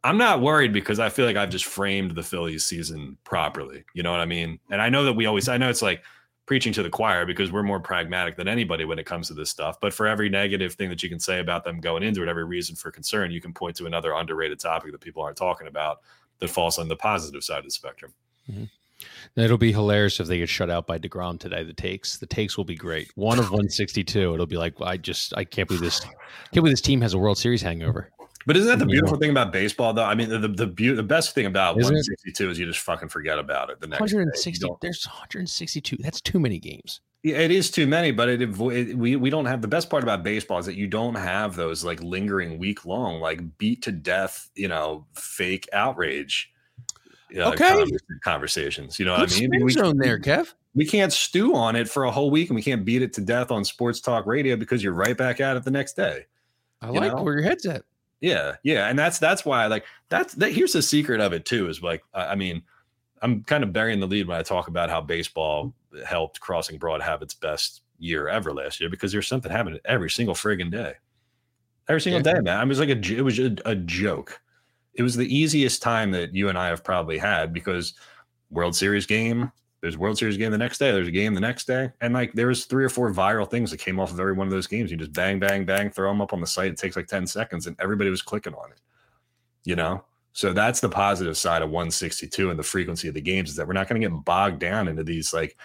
I'm 0.04 0.18
not 0.18 0.42
worried 0.42 0.74
because 0.74 1.00
I 1.00 1.08
feel 1.08 1.26
like 1.26 1.38
I've 1.38 1.50
just 1.50 1.66
framed 1.66 2.12
the 2.12 2.22
Phillies 2.22 2.66
season 2.66 3.18
properly. 3.24 3.86
You 3.94 4.04
know 4.04 4.12
what 4.12 4.20
I 4.20 4.26
mean? 4.26 4.60
And 4.70 4.82
I 4.82 4.90
know 4.90 5.06
that 5.06 5.14
we 5.14 5.26
always, 5.26 5.48
I 5.48 5.58
know 5.58 5.70
it's 5.70 5.82
like 5.82 6.04
preaching 6.46 6.74
to 6.74 6.84
the 6.84 6.90
choir 6.90 7.26
because 7.26 7.50
we're 7.50 7.64
more 7.64 7.80
pragmatic 7.80 8.36
than 8.36 8.50
anybody 8.50 8.84
when 8.84 9.00
it 9.00 9.06
comes 9.06 9.30
to 9.30 9.34
this 9.34 9.50
stuff. 9.50 9.78
But 9.80 9.94
for 9.94 10.06
every 10.06 10.28
negative 10.28 10.74
thing 10.74 10.90
that 10.90 11.02
you 11.02 11.08
can 11.08 11.22
say 11.22 11.40
about 11.40 11.64
them 11.64 11.80
going 11.80 12.04
into 12.04 12.22
it, 12.22 12.28
every 12.28 12.44
reason 12.44 12.76
for 12.76 12.92
concern, 12.92 13.32
you 13.32 13.40
can 13.40 13.54
point 13.54 13.78
to 13.78 13.86
another 13.86 14.12
underrated 14.12 14.60
topic 14.60 14.92
that 14.92 15.00
people 15.00 15.24
aren't 15.24 15.38
talking 15.38 15.68
about 15.68 16.00
that 16.40 16.50
falls 16.50 16.78
on 16.78 16.90
the 16.90 16.98
positive 16.98 17.42
side 17.42 17.60
of 17.60 17.64
the 17.64 17.72
spectrum. 17.72 18.14
Mm-hmm. 18.52 18.66
It'll 19.36 19.58
be 19.58 19.72
hilarious 19.72 20.20
if 20.20 20.28
they 20.28 20.38
get 20.38 20.50
shut 20.50 20.70
out 20.70 20.88
by 20.88 21.00
deGrom 21.00 21.40
today. 21.40 21.64
The 21.64 21.74
takes, 21.74 22.18
the 22.18 22.26
takes 22.26 22.58
will 22.58 22.66
be 22.66 22.76
great. 22.76 23.12
One 23.16 23.40
of 23.40 23.52
one 23.52 23.70
sixty 23.70 24.04
two. 24.04 24.34
It'll 24.34 24.46
be 24.46 24.58
like 24.58 24.80
I 24.82 24.98
just 24.98 25.36
I 25.36 25.44
can't 25.44 25.68
believe 25.68 25.82
this. 25.82 26.00
Can't 26.00 26.16
believe 26.54 26.74
this 26.74 26.82
team 26.82 27.02
has 27.02 27.14
a 27.14 27.18
World 27.18 27.38
Series 27.38 27.62
hangover. 27.62 28.10
But 28.46 28.58
isn't 28.58 28.68
that 28.68 28.80
the 28.80 28.86
beautiful 28.86 29.18
thing 29.18 29.30
about 29.30 29.54
baseball, 29.54 29.94
though? 29.94 30.04
I 30.04 30.16
mean, 30.16 30.30
the 30.30 30.40
the, 30.40 30.48
the, 30.50 30.68
be- 30.68 30.90
the 30.90 31.04
best 31.04 31.34
thing 31.34 31.46
about 31.46 31.80
isn't 31.80 31.94
162 31.94 32.44
it? 32.44 32.52
is 32.52 32.60
you 32.60 32.66
just 32.66 32.80
fucking 32.80 33.10
forget 33.10 33.40
about 33.40 33.70
it. 33.70 33.80
The 33.80 33.88
next 33.88 34.02
160. 34.02 34.68
There's 34.82 35.06
162. 35.06 35.98
That's 36.00 36.20
too 36.20 36.40
many 36.40 36.60
games. 36.60 37.02
Yeah, 37.24 37.38
it 37.38 37.52
is 37.52 37.72
too 37.72 37.88
many, 37.88 38.12
but 38.12 38.28
it, 38.28 38.42
it, 38.42 38.98
we 38.98 39.16
we 39.16 39.30
don't 39.30 39.46
have 39.46 39.62
the 39.62 39.68
best 39.68 39.90
part 39.90 40.04
about 40.04 40.24
baseball 40.24 40.58
is 40.58 40.66
that 40.66 40.76
you 40.76 40.88
don't 40.88 41.16
have 41.16 41.56
those 41.56 41.86
like 41.86 42.04
lingering 42.04 42.60
week 42.60 42.86
long 42.86 43.22
like 43.22 43.58
beat 43.58 43.82
to 43.84 43.94
death, 43.94 44.50
you 44.56 44.68
know, 44.68 45.06
fake 45.14 45.70
outrage. 45.72 46.52
Uh, 47.36 47.50
okay. 47.50 47.86
conversations. 48.24 49.00
You 49.00 49.06
know 49.06 49.16
Good 49.18 49.32
what 49.32 49.38
I 49.38 49.48
mean? 49.48 49.66
We, 49.66 49.72
zone 49.72 49.98
there, 49.98 50.20
Kev. 50.20 50.54
We 50.76 50.86
can't 50.86 51.12
stew 51.12 51.56
on 51.56 51.76
it 51.76 51.90
for 51.90 52.04
a 52.04 52.12
whole 52.12 52.30
week, 52.30 52.50
and 52.50 52.56
we 52.56 52.62
can't 52.62 52.86
beat 52.86 53.02
it 53.02 53.14
to 53.14 53.22
death 53.22 53.52
on 53.52 53.66
sports 53.66 54.00
talk 54.00 54.26
radio 54.26 54.56
because 54.56 54.84
you're 54.84 54.94
right 54.94 55.18
back 55.18 55.40
at 55.40 55.58
it 55.58 55.64
the 55.64 55.72
next 55.72 55.96
day. 55.96 56.26
I 56.82 56.90
like 56.90 57.16
know? 57.16 57.24
where 57.24 57.34
your 57.34 57.44
head's 57.44 57.66
at. 57.66 57.84
Yeah, 58.22 58.56
yeah, 58.64 58.88
and 58.88 58.98
that's 58.98 59.20
that's 59.20 59.46
why 59.46 59.66
like 59.68 59.86
that's 60.10 60.34
that. 60.36 60.52
Here's 60.52 60.74
the 60.74 60.82
secret 60.82 61.20
of 61.20 61.34
it 61.34 61.46
too 61.46 61.68
is 61.68 61.82
like 61.82 62.04
I 62.14 62.36
mean, 62.36 62.62
I'm 63.22 63.44
kind 63.44 63.64
of 63.64 63.74
burying 63.74 64.00
the 64.00 64.08
lead 64.08 64.28
when 64.28 64.38
I 64.38 64.44
talk 64.44 64.68
about 64.68 64.90
how 64.90 65.02
baseball 65.02 65.74
helped 66.06 66.40
Crossing 66.40 66.78
Broad 66.78 67.02
have 67.02 67.22
its 67.22 67.34
best 67.34 67.82
year 68.00 68.28
ever 68.28 68.54
last 68.54 68.80
year 68.80 68.90
because 68.90 69.12
there's 69.12 69.28
something 69.28 69.52
happening 69.52 69.80
every 69.86 70.10
single 70.10 70.36
friggin' 70.36 70.72
day, 70.72 70.94
every 71.88 72.02
single 72.02 72.22
yeah. 72.22 72.36
day, 72.36 72.40
man. 72.42 72.58
I 72.58 72.62
mean, 72.62 72.70
it 72.70 72.70
was 72.70 72.80
like 72.80 72.90
a 72.90 73.16
it 73.16 73.22
was 73.22 73.40
a, 73.40 73.56
a 73.66 73.76
joke. 73.76 74.42
It 74.96 75.04
was 75.04 75.16
the 75.16 75.36
easiest 75.36 75.82
time 75.82 76.12
that 76.12 76.34
you 76.34 76.50
and 76.50 76.58
I 76.58 76.68
have 76.68 76.84
probably 76.84 77.18
had 77.18 77.54
because 77.54 77.94
World 78.50 78.76
Series 78.76 79.06
game, 79.06 79.52
there's 79.82 79.96
a 79.96 80.00
World 80.00 80.18
Series 80.18 80.38
game 80.38 80.52
the 80.52 80.58
next 80.58 80.78
day. 80.78 80.92
There's 80.92 81.08
a 81.08 81.12
game 81.12 81.34
the 81.34 81.42
next 81.42 81.66
day, 81.66 81.92
and 82.02 82.14
like 82.14 82.34
there 82.34 82.48
was 82.48 82.66
three 82.66 82.86
or 82.86 82.90
four 82.90 83.12
viral 83.14 83.50
things 83.50 83.72
that 83.72 83.78
came 83.78 84.00
off 84.00 84.12
of 84.12 84.20
every 84.20 84.34
one 84.34 84.48
of 84.48 84.52
those 84.52 84.68
games. 84.68 84.92
You 84.92 84.98
just 84.98 85.14
bang, 85.14 85.40
bang, 85.40 85.66
bang, 85.66 85.90
throw 85.90 86.10
them 86.10 86.22
up 86.22 86.34
on 86.34 86.42
the 86.42 86.48
site. 86.48 86.72
It 86.72 86.78
takes 86.78 86.96
like 86.96 87.08
ten 87.08 87.28
seconds, 87.28 87.68
and 87.68 87.76
everybody 87.80 88.10
was 88.10 88.22
clicking 88.22 88.54
on 88.54 88.72
it. 88.72 88.80
You 89.66 89.76
know, 89.76 90.06
so 90.34 90.52
that's 90.52 90.80
the 90.80 90.90
positive 90.90 91.38
side 91.38 91.62
of 91.62 91.70
162 91.70 92.50
and 92.50 92.58
the 92.58 92.64
frequency 92.64 93.08
of 93.08 93.14
the 93.14 93.22
games 93.22 93.52
is 93.52 93.56
that 93.56 93.68
we're 93.68 93.74
not 93.74 93.88
going 93.88 94.02
to 94.02 94.08
get 94.08 94.26
bogged 94.26 94.60
down 94.60 94.88
into 94.88 95.04
these 95.04 95.32
like 95.32 95.56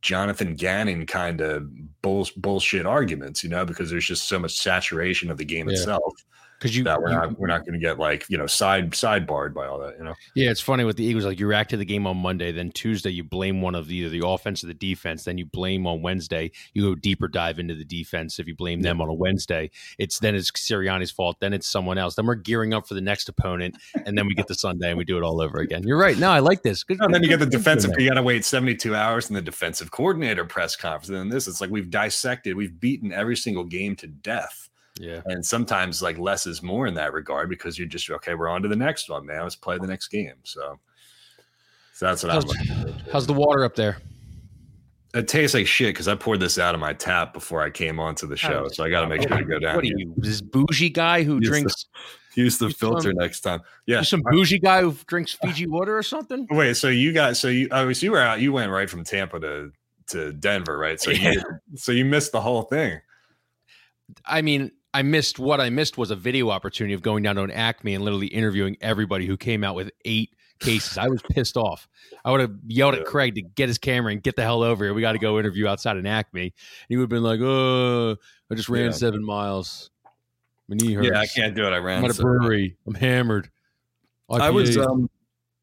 Jonathan 0.00 0.54
Gannon 0.54 1.04
kind 1.04 1.42
of 1.42 1.70
bull, 2.00 2.26
bullshit 2.38 2.86
arguments, 2.86 3.44
you 3.44 3.50
know, 3.50 3.66
because 3.66 3.90
there's 3.90 4.06
just 4.06 4.26
so 4.26 4.38
much 4.38 4.58
saturation 4.58 5.30
of 5.30 5.36
the 5.36 5.44
game 5.44 5.68
yeah. 5.68 5.74
itself 5.74 6.14
because 6.58 6.76
you 6.76 6.84
that 6.84 7.00
we're 7.00 7.10
you, 7.10 7.16
not 7.16 7.38
we're 7.38 7.46
not 7.46 7.60
going 7.60 7.74
to 7.74 7.78
get 7.78 7.98
like 7.98 8.24
you 8.28 8.38
know 8.38 8.46
side 8.46 8.90
sidebarred 8.92 9.54
by 9.54 9.66
all 9.66 9.78
that 9.78 9.96
you 9.98 10.04
know? 10.04 10.14
Yeah 10.34 10.50
it's 10.50 10.60
funny 10.60 10.84
with 10.84 10.96
the 10.96 11.04
eagles 11.04 11.24
like 11.24 11.38
you 11.38 11.46
react 11.46 11.70
to 11.70 11.76
the 11.76 11.84
game 11.84 12.06
on 12.06 12.16
monday 12.16 12.52
then 12.52 12.70
tuesday 12.70 13.10
you 13.10 13.24
blame 13.24 13.60
one 13.60 13.74
of 13.74 13.88
the, 13.88 13.96
either 13.96 14.08
the 14.08 14.26
offense 14.26 14.62
or 14.62 14.68
the 14.68 14.74
defense 14.74 15.24
then 15.24 15.38
you 15.38 15.46
blame 15.46 15.86
on 15.86 16.02
wednesday 16.02 16.50
you 16.72 16.82
go 16.82 16.94
deeper 16.94 17.28
dive 17.28 17.58
into 17.58 17.74
the 17.74 17.84
defense 17.84 18.38
if 18.38 18.46
you 18.46 18.54
blame 18.54 18.80
them 18.80 19.00
on 19.00 19.08
a 19.08 19.14
wednesday. 19.14 19.70
It's 19.98 20.18
then 20.18 20.34
it's 20.34 20.50
sirianni's 20.50 21.10
fault 21.10 21.38
then 21.40 21.52
it's 21.52 21.66
someone 21.66 21.98
else 21.98 22.14
then 22.14 22.26
we're 22.26 22.34
gearing 22.34 22.74
up 22.74 22.86
for 22.86 22.94
the 22.94 23.00
next 23.00 23.28
opponent 23.28 23.76
and 24.06 24.16
then 24.16 24.26
we 24.26 24.34
get 24.34 24.46
the 24.46 24.54
sunday 24.54 24.88
and 24.88 24.98
we 24.98 25.04
do 25.04 25.16
it 25.16 25.22
all 25.22 25.40
over 25.40 25.58
again. 25.58 25.82
You're 25.82 25.98
right. 25.98 26.18
No 26.18 26.30
i 26.30 26.38
like 26.38 26.62
this. 26.62 26.84
Good, 26.84 27.00
and 27.00 27.14
then 27.14 27.22
you 27.22 27.28
get 27.28 27.40
the 27.40 27.46
defensive 27.46 27.92
you 27.98 28.08
got 28.08 28.14
to 28.14 28.22
wait 28.22 28.44
72 28.44 28.94
hours 28.94 29.28
in 29.28 29.34
the 29.34 29.42
defensive 29.42 29.90
coordinator 29.90 30.44
press 30.44 30.76
conference 30.76 31.08
and 31.08 31.18
then 31.18 31.28
this 31.28 31.48
it's 31.48 31.60
like 31.60 31.70
we've 31.70 31.90
dissected 31.90 32.56
we've 32.56 32.78
beaten 32.78 33.12
every 33.12 33.36
single 33.36 33.64
game 33.64 33.96
to 33.96 34.06
death 34.06 34.63
yeah. 35.00 35.22
And 35.26 35.44
sometimes 35.44 36.02
like 36.02 36.18
less 36.18 36.46
is 36.46 36.62
more 36.62 36.86
in 36.86 36.94
that 36.94 37.12
regard 37.12 37.48
because 37.48 37.78
you're 37.78 37.88
just 37.88 38.08
okay, 38.10 38.34
we're 38.34 38.48
on 38.48 38.62
to 38.62 38.68
the 38.68 38.76
next 38.76 39.08
one, 39.08 39.26
man. 39.26 39.42
Let's 39.42 39.56
play 39.56 39.78
the 39.78 39.86
next 39.86 40.08
game. 40.08 40.34
So, 40.44 40.78
so 41.94 42.06
that's 42.06 42.22
what 42.22 42.32
how's, 42.32 42.44
I'm 42.70 42.94
How's 43.12 43.26
the 43.26 43.32
water 43.32 43.64
up 43.64 43.74
there? 43.74 43.98
It 45.14 45.28
tastes 45.28 45.54
like 45.54 45.66
shit 45.66 45.94
because 45.94 46.08
I 46.08 46.16
poured 46.16 46.40
this 46.40 46.58
out 46.58 46.74
of 46.74 46.80
my 46.80 46.92
tap 46.92 47.32
before 47.32 47.62
I 47.62 47.70
came 47.70 48.00
onto 48.00 48.26
the 48.26 48.36
show. 48.36 48.66
So 48.68 48.82
I 48.82 48.90
got 48.90 49.02
to 49.02 49.06
make 49.06 49.22
sure 49.22 49.36
to 49.38 49.44
go 49.44 49.60
down. 49.60 49.76
What 49.76 49.84
are 49.84 49.86
you, 49.86 50.12
this 50.16 50.40
bougie 50.40 50.90
guy 50.90 51.22
who 51.22 51.36
use 51.36 51.48
drinks? 51.48 51.86
The, 52.34 52.40
use 52.42 52.58
the 52.58 52.70
filter 52.70 53.10
some, 53.10 53.18
next 53.18 53.42
time. 53.42 53.60
Yeah, 53.86 54.02
some 54.02 54.20
bougie 54.28 54.58
guy 54.58 54.80
who 54.80 54.96
drinks 55.06 55.34
Fiji 55.34 55.68
water 55.68 55.96
or 55.96 56.02
something. 56.02 56.48
Wait, 56.50 56.74
so 56.76 56.88
you 56.88 57.12
got 57.12 57.36
so 57.36 57.46
you 57.46 57.68
oh, 57.70 57.92
so 57.92 58.06
you 58.06 58.10
were 58.10 58.18
out. 58.18 58.40
You 58.40 58.52
went 58.52 58.72
right 58.72 58.90
from 58.90 59.04
Tampa 59.04 59.38
to 59.38 59.70
to 60.08 60.32
Denver, 60.32 60.76
right? 60.76 61.00
So 61.00 61.12
yeah. 61.12 61.30
you 61.30 61.42
so 61.76 61.92
you 61.92 62.04
missed 62.04 62.32
the 62.32 62.40
whole 62.40 62.62
thing. 62.62 63.00
I 64.26 64.42
mean, 64.42 64.72
I 64.94 65.02
missed 65.02 65.40
what 65.40 65.60
I 65.60 65.70
missed 65.70 65.98
was 65.98 66.12
a 66.12 66.16
video 66.16 66.50
opportunity 66.50 66.94
of 66.94 67.02
going 67.02 67.24
down 67.24 67.34
to 67.34 67.42
an 67.42 67.50
Acme 67.50 67.94
and 67.94 68.04
literally 68.04 68.28
interviewing 68.28 68.76
everybody 68.80 69.26
who 69.26 69.36
came 69.36 69.64
out 69.64 69.74
with 69.74 69.90
eight 70.04 70.30
cases. 70.60 70.96
I 70.96 71.08
was 71.08 71.20
pissed 71.30 71.56
off. 71.56 71.88
I 72.24 72.30
would 72.30 72.40
have 72.40 72.54
yelled 72.66 72.94
at 72.94 73.04
Craig 73.04 73.34
to 73.34 73.42
get 73.42 73.68
his 73.68 73.76
camera 73.76 74.12
and 74.12 74.22
get 74.22 74.36
the 74.36 74.42
hell 74.42 74.62
over 74.62 74.84
here. 74.84 74.94
We 74.94 75.00
got 75.00 75.12
to 75.12 75.18
go 75.18 75.40
interview 75.40 75.66
outside 75.66 75.96
an 75.96 76.06
Acme. 76.06 76.42
And 76.42 76.52
he 76.88 76.96
would 76.96 77.02
have 77.02 77.08
been 77.10 77.24
like, 77.24 77.40
"Oh, 77.40 78.16
I 78.50 78.54
just 78.54 78.68
ran 78.68 78.86
yeah. 78.86 78.90
seven 78.92 79.24
miles. 79.24 79.90
My 80.68 80.76
knee 80.76 80.94
hurts. 80.94 81.08
Yeah, 81.08 81.18
I 81.18 81.26
can't 81.26 81.56
do 81.56 81.66
it. 81.66 81.72
I 81.72 81.78
ran. 81.78 81.98
I'm 81.98 82.10
at 82.10 82.16
a 82.16 82.22
brewery. 82.22 82.76
I'm 82.86 82.94
hammered. 82.94 83.50
IPA. 84.30 84.40
I 84.40 84.50
was 84.50 84.78
um, 84.78 85.10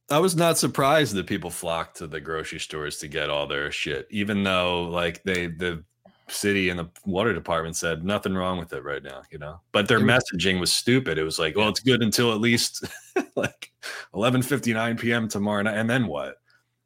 I 0.10 0.20
was 0.20 0.36
not 0.36 0.58
surprised 0.58 1.16
that 1.16 1.26
people 1.26 1.50
flocked 1.50 1.98
to 1.98 2.08
the 2.08 2.20
grocery 2.20 2.60
stores 2.60 2.98
to 2.98 3.08
get 3.08 3.30
all 3.30 3.48
their 3.48 3.72
shit, 3.72 4.08
even 4.12 4.44
though 4.44 4.84
like 4.84 5.24
they 5.24 5.48
the 5.48 5.86
city 6.34 6.70
and 6.70 6.80
the 6.80 6.90
water 7.06 7.34
department 7.34 7.76
said 7.76 8.04
nothing 8.04 8.34
wrong 8.34 8.58
with 8.58 8.74
it 8.74 8.84
right 8.84 9.04
now, 9.04 9.22
you 9.32 9.38
know. 9.38 9.60
But 9.72 9.88
their 9.88 10.00
messaging 10.00 10.60
was 10.60 10.72
stupid. 10.72 11.18
It 11.18 11.24
was 11.24 11.40
like, 11.40 11.56
well, 11.56 11.70
it's 11.70 11.80
good 11.80 12.02
until 12.02 12.32
at 12.32 12.40
least 12.40 12.86
like 13.36 13.72
11:59 14.14 15.00
p.m. 15.00 15.28
tomorrow 15.28 15.62
night, 15.62 15.78
and 15.78 15.90
then 15.90 16.08
what? 16.08 16.36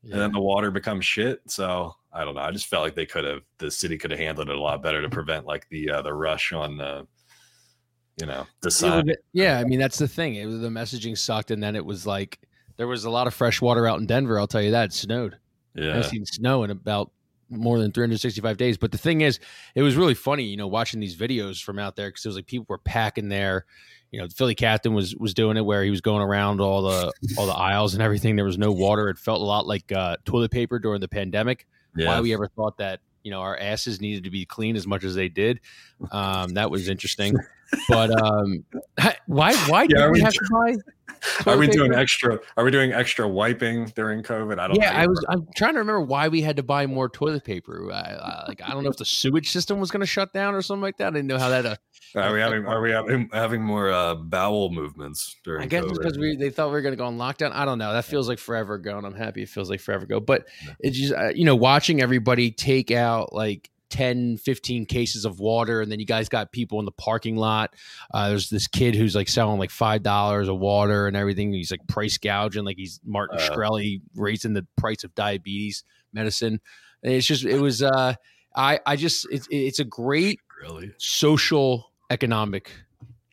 Yeah. 0.04 0.14
And 0.14 0.22
then 0.22 0.32
the 0.32 0.42
water 0.42 0.72
becomes 0.72 1.06
shit. 1.06 1.42
So 1.48 1.96
I 2.14 2.24
don't 2.24 2.36
know. 2.36 2.42
I 2.42 2.52
just 2.52 2.68
felt 2.68 2.84
like 2.84 2.96
they 2.96 3.06
could 3.06 3.26
have 3.26 3.42
the 3.58 3.70
city 3.70 3.98
could 3.98 4.12
have 4.12 4.20
handled 4.20 4.50
it 4.50 4.56
a 4.56 4.60
lot 4.60 4.82
better 4.82 5.02
to 5.02 5.10
prevent 5.10 5.46
like 5.46 5.68
the 5.70 5.90
uh, 5.90 6.02
the 6.02 6.14
rush 6.14 6.54
on 6.54 6.78
the 6.78 7.08
you 8.18 8.26
know 8.26 8.48
the 8.62 8.72
sign. 8.72 9.12
Yeah, 9.34 9.60
I 9.60 9.64
mean 9.66 9.80
that's 9.80 9.98
the 9.98 10.08
thing. 10.08 10.36
It 10.36 10.46
was 10.46 10.62
the 10.62 10.70
messaging 10.70 11.18
sucked, 11.18 11.52
and 11.52 11.62
then 11.62 11.76
it 11.76 11.86
was 11.86 12.08
like 12.08 12.40
there 12.78 12.88
was 12.88 13.06
a 13.06 13.10
lot 13.10 13.28
of 13.28 13.34
fresh 13.34 13.62
water 13.62 13.88
out 13.88 14.00
in 14.00 14.06
Denver. 14.06 14.40
I'll 14.40 14.48
tell 14.48 14.62
you 14.62 14.72
that 14.72 14.86
it 14.86 14.94
snowed. 14.94 15.38
Yeah, 15.74 15.98
I've 15.98 16.06
seen 16.06 16.26
snow 16.26 16.64
in 16.64 16.72
about 16.72 17.12
more 17.50 17.80
than 17.80 17.92
365 17.92 18.58
days. 18.58 18.78
But 18.78 18.92
the 18.92 18.98
thing 18.98 19.22
is, 19.22 19.40
it 19.76 19.82
was 19.82 19.96
really 19.96 20.14
funny, 20.14 20.44
you 20.44 20.58
know, 20.58 20.68
watching 20.68 21.00
these 21.00 21.16
videos 21.16 21.62
from 21.64 21.80
out 21.80 21.96
there 21.96 22.10
because 22.10 22.26
it 22.26 22.30
was 22.30 22.36
like 22.36 22.48
people 22.48 22.66
were 22.70 22.78
packing 22.78 23.30
there. 23.30 23.66
You 24.12 24.20
know, 24.22 24.28
the 24.28 24.34
Philly 24.34 24.56
captain 24.56 24.94
was 24.94 25.16
was 25.16 25.34
doing 25.34 25.58
it 25.58 25.66
where 25.66 25.84
he 25.84 25.90
was 25.90 26.02
going 26.02 26.22
around 26.22 26.62
all 26.62 26.84
the 26.84 27.12
all 27.38 27.48
the 27.48 27.54
aisles 27.54 27.94
and 27.94 28.04
everything. 28.04 28.36
There 28.36 28.46
was 28.46 28.58
no 28.58 28.72
water. 28.72 29.10
It 29.10 29.18
felt 29.18 29.42
a 29.42 29.44
lot 29.44 29.68
like 29.68 29.92
uh, 29.92 30.18
toilet 30.26 30.52
paper 30.52 30.80
during 30.80 31.02
the 31.02 31.08
pandemic. 31.08 31.68
Yeah. 31.96 32.08
Why 32.08 32.22
we 32.22 32.34
ever 32.34 32.48
thought 32.48 32.78
that 32.78 33.02
you 33.24 33.32
know 33.32 33.42
our 33.42 33.58
asses 33.58 34.00
needed 34.00 34.24
to 34.24 34.30
be 34.30 34.46
clean 34.46 34.76
as 34.76 34.88
much 34.88 35.04
as 35.04 35.16
they 35.16 35.28
did. 35.28 35.60
Um, 36.12 36.52
that 36.52 36.72
was 36.72 36.88
interesting. 36.88 37.36
But 37.90 38.22
um, 38.22 38.64
why 39.28 39.56
why 39.68 39.84
yeah, 39.84 40.06
do 40.06 40.12
we 40.12 40.22
have 40.22 40.34
to 40.34 40.48
buy 40.52 40.76
are 41.46 41.58
we 41.58 41.68
doing 41.68 41.94
extra? 41.94 42.40
Are 42.58 42.64
we 42.64 42.72
doing 42.72 42.92
extra 42.92 43.28
wiping 43.28 43.92
during 43.96 44.24
COVID? 44.24 44.60
I 44.60 44.68
don't. 44.68 44.78
Know. 44.78 44.84
Yeah, 44.84 45.00
I 45.00 45.08
was. 45.08 45.24
I'm 45.30 45.48
trying 45.56 45.74
to 45.74 45.80
remember 45.80 46.02
why 46.02 46.28
we 46.28 46.42
had 46.42 46.58
to 46.58 46.64
buy 46.64 46.86
more 46.88 47.10
toilet 47.10 47.44
paper. 47.44 47.92
I, 47.92 47.98
I, 47.98 48.46
like 48.48 48.62
I 48.64 48.74
don't 48.74 48.84
know 48.84 48.90
if 48.90 48.98
the 48.98 49.06
sewage 49.06 49.52
system 49.52 49.80
was 49.80 49.92
going 49.92 50.02
to 50.02 50.06
shut 50.06 50.34
down 50.34 50.56
or 50.56 50.62
something 50.62 50.82
like 50.82 50.98
that. 50.98 51.08
I 51.08 51.12
didn't 51.12 51.28
know 51.28 51.38
how 51.38 51.50
that. 51.50 51.66
Uh, 51.66 51.76
are 52.16 52.34
we 52.34 52.40
having? 52.40 52.66
Are 52.66 52.82
we 52.82 52.92
having 52.92 53.30
having 53.32 53.64
more 53.64 53.92
uh, 53.92 54.16
bowel 54.16 54.70
movements 54.70 55.36
during? 55.44 55.64
I 55.64 55.68
guess 55.68 55.84
COVID? 55.84 55.98
because 55.98 56.18
we 56.18 56.36
they 56.36 56.50
thought 56.50 56.68
we 56.68 56.74
were 56.74 56.82
going 56.82 56.94
to 56.94 56.98
go 56.98 57.06
on 57.06 57.18
lockdown. 57.18 57.52
I 57.52 57.66
don't 57.66 57.78
know. 57.78 57.94
That 57.94 58.06
feels 58.06 58.28
like 58.28 58.40
forever 58.40 58.76
ago, 58.76 58.98
and 58.98 59.06
I'm 59.06 59.16
happy 59.16 59.44
it 59.44 59.50
feels 59.50 59.70
like 59.70 59.80
forever 59.80 60.06
ago. 60.06 60.20
But 60.20 60.46
it's 60.80 60.98
just 60.98 61.14
uh, 61.14 61.30
you 61.30 61.46
know 61.46 61.56
watching 61.56 62.02
everybody 62.02 62.52
take 62.52 62.92
out 62.92 63.34
like 63.34 63.70
10 63.90 64.38
15 64.38 64.86
cases 64.86 65.26
of 65.26 65.40
water 65.40 65.82
and 65.82 65.92
then 65.92 66.00
you 66.00 66.06
guys 66.06 66.30
got 66.30 66.52
people 66.52 66.80
in 66.80 66.86
the 66.86 66.92
parking 66.92 67.36
lot. 67.36 67.74
Uh, 68.14 68.30
there's 68.30 68.50
this 68.50 68.68
kid 68.68 68.96
who's 68.96 69.16
like 69.16 69.30
selling 69.30 69.60
like 69.60 69.72
five 69.72 70.04
dollars 70.04 70.48
of 70.48 70.58
water 70.58 71.08
and 71.08 71.16
everything. 71.16 71.54
He's 71.54 71.72
like 71.72 71.86
price 71.88 72.18
gouging 72.18 72.66
like 72.66 72.78
he's 72.78 73.00
martin 73.06 73.40
uh, 73.40 73.42
shkreli 73.42 74.02
raising 74.16 74.54
the 74.54 74.66
price 74.78 75.04
of 75.04 75.14
diabetes 75.16 75.84
medicine. 76.14 76.60
And 77.04 77.14
it's 77.14 77.28
just 77.28 77.46
it 77.46 77.60
was 77.60 77.84
uh 77.84 78.16
i 78.56 78.80
i 78.86 78.96
just 78.96 79.28
it's 79.32 79.48
it's 79.52 79.80
a 79.80 79.84
great 79.84 80.40
really 80.62 80.94
social 80.98 81.92
economic 82.10 82.72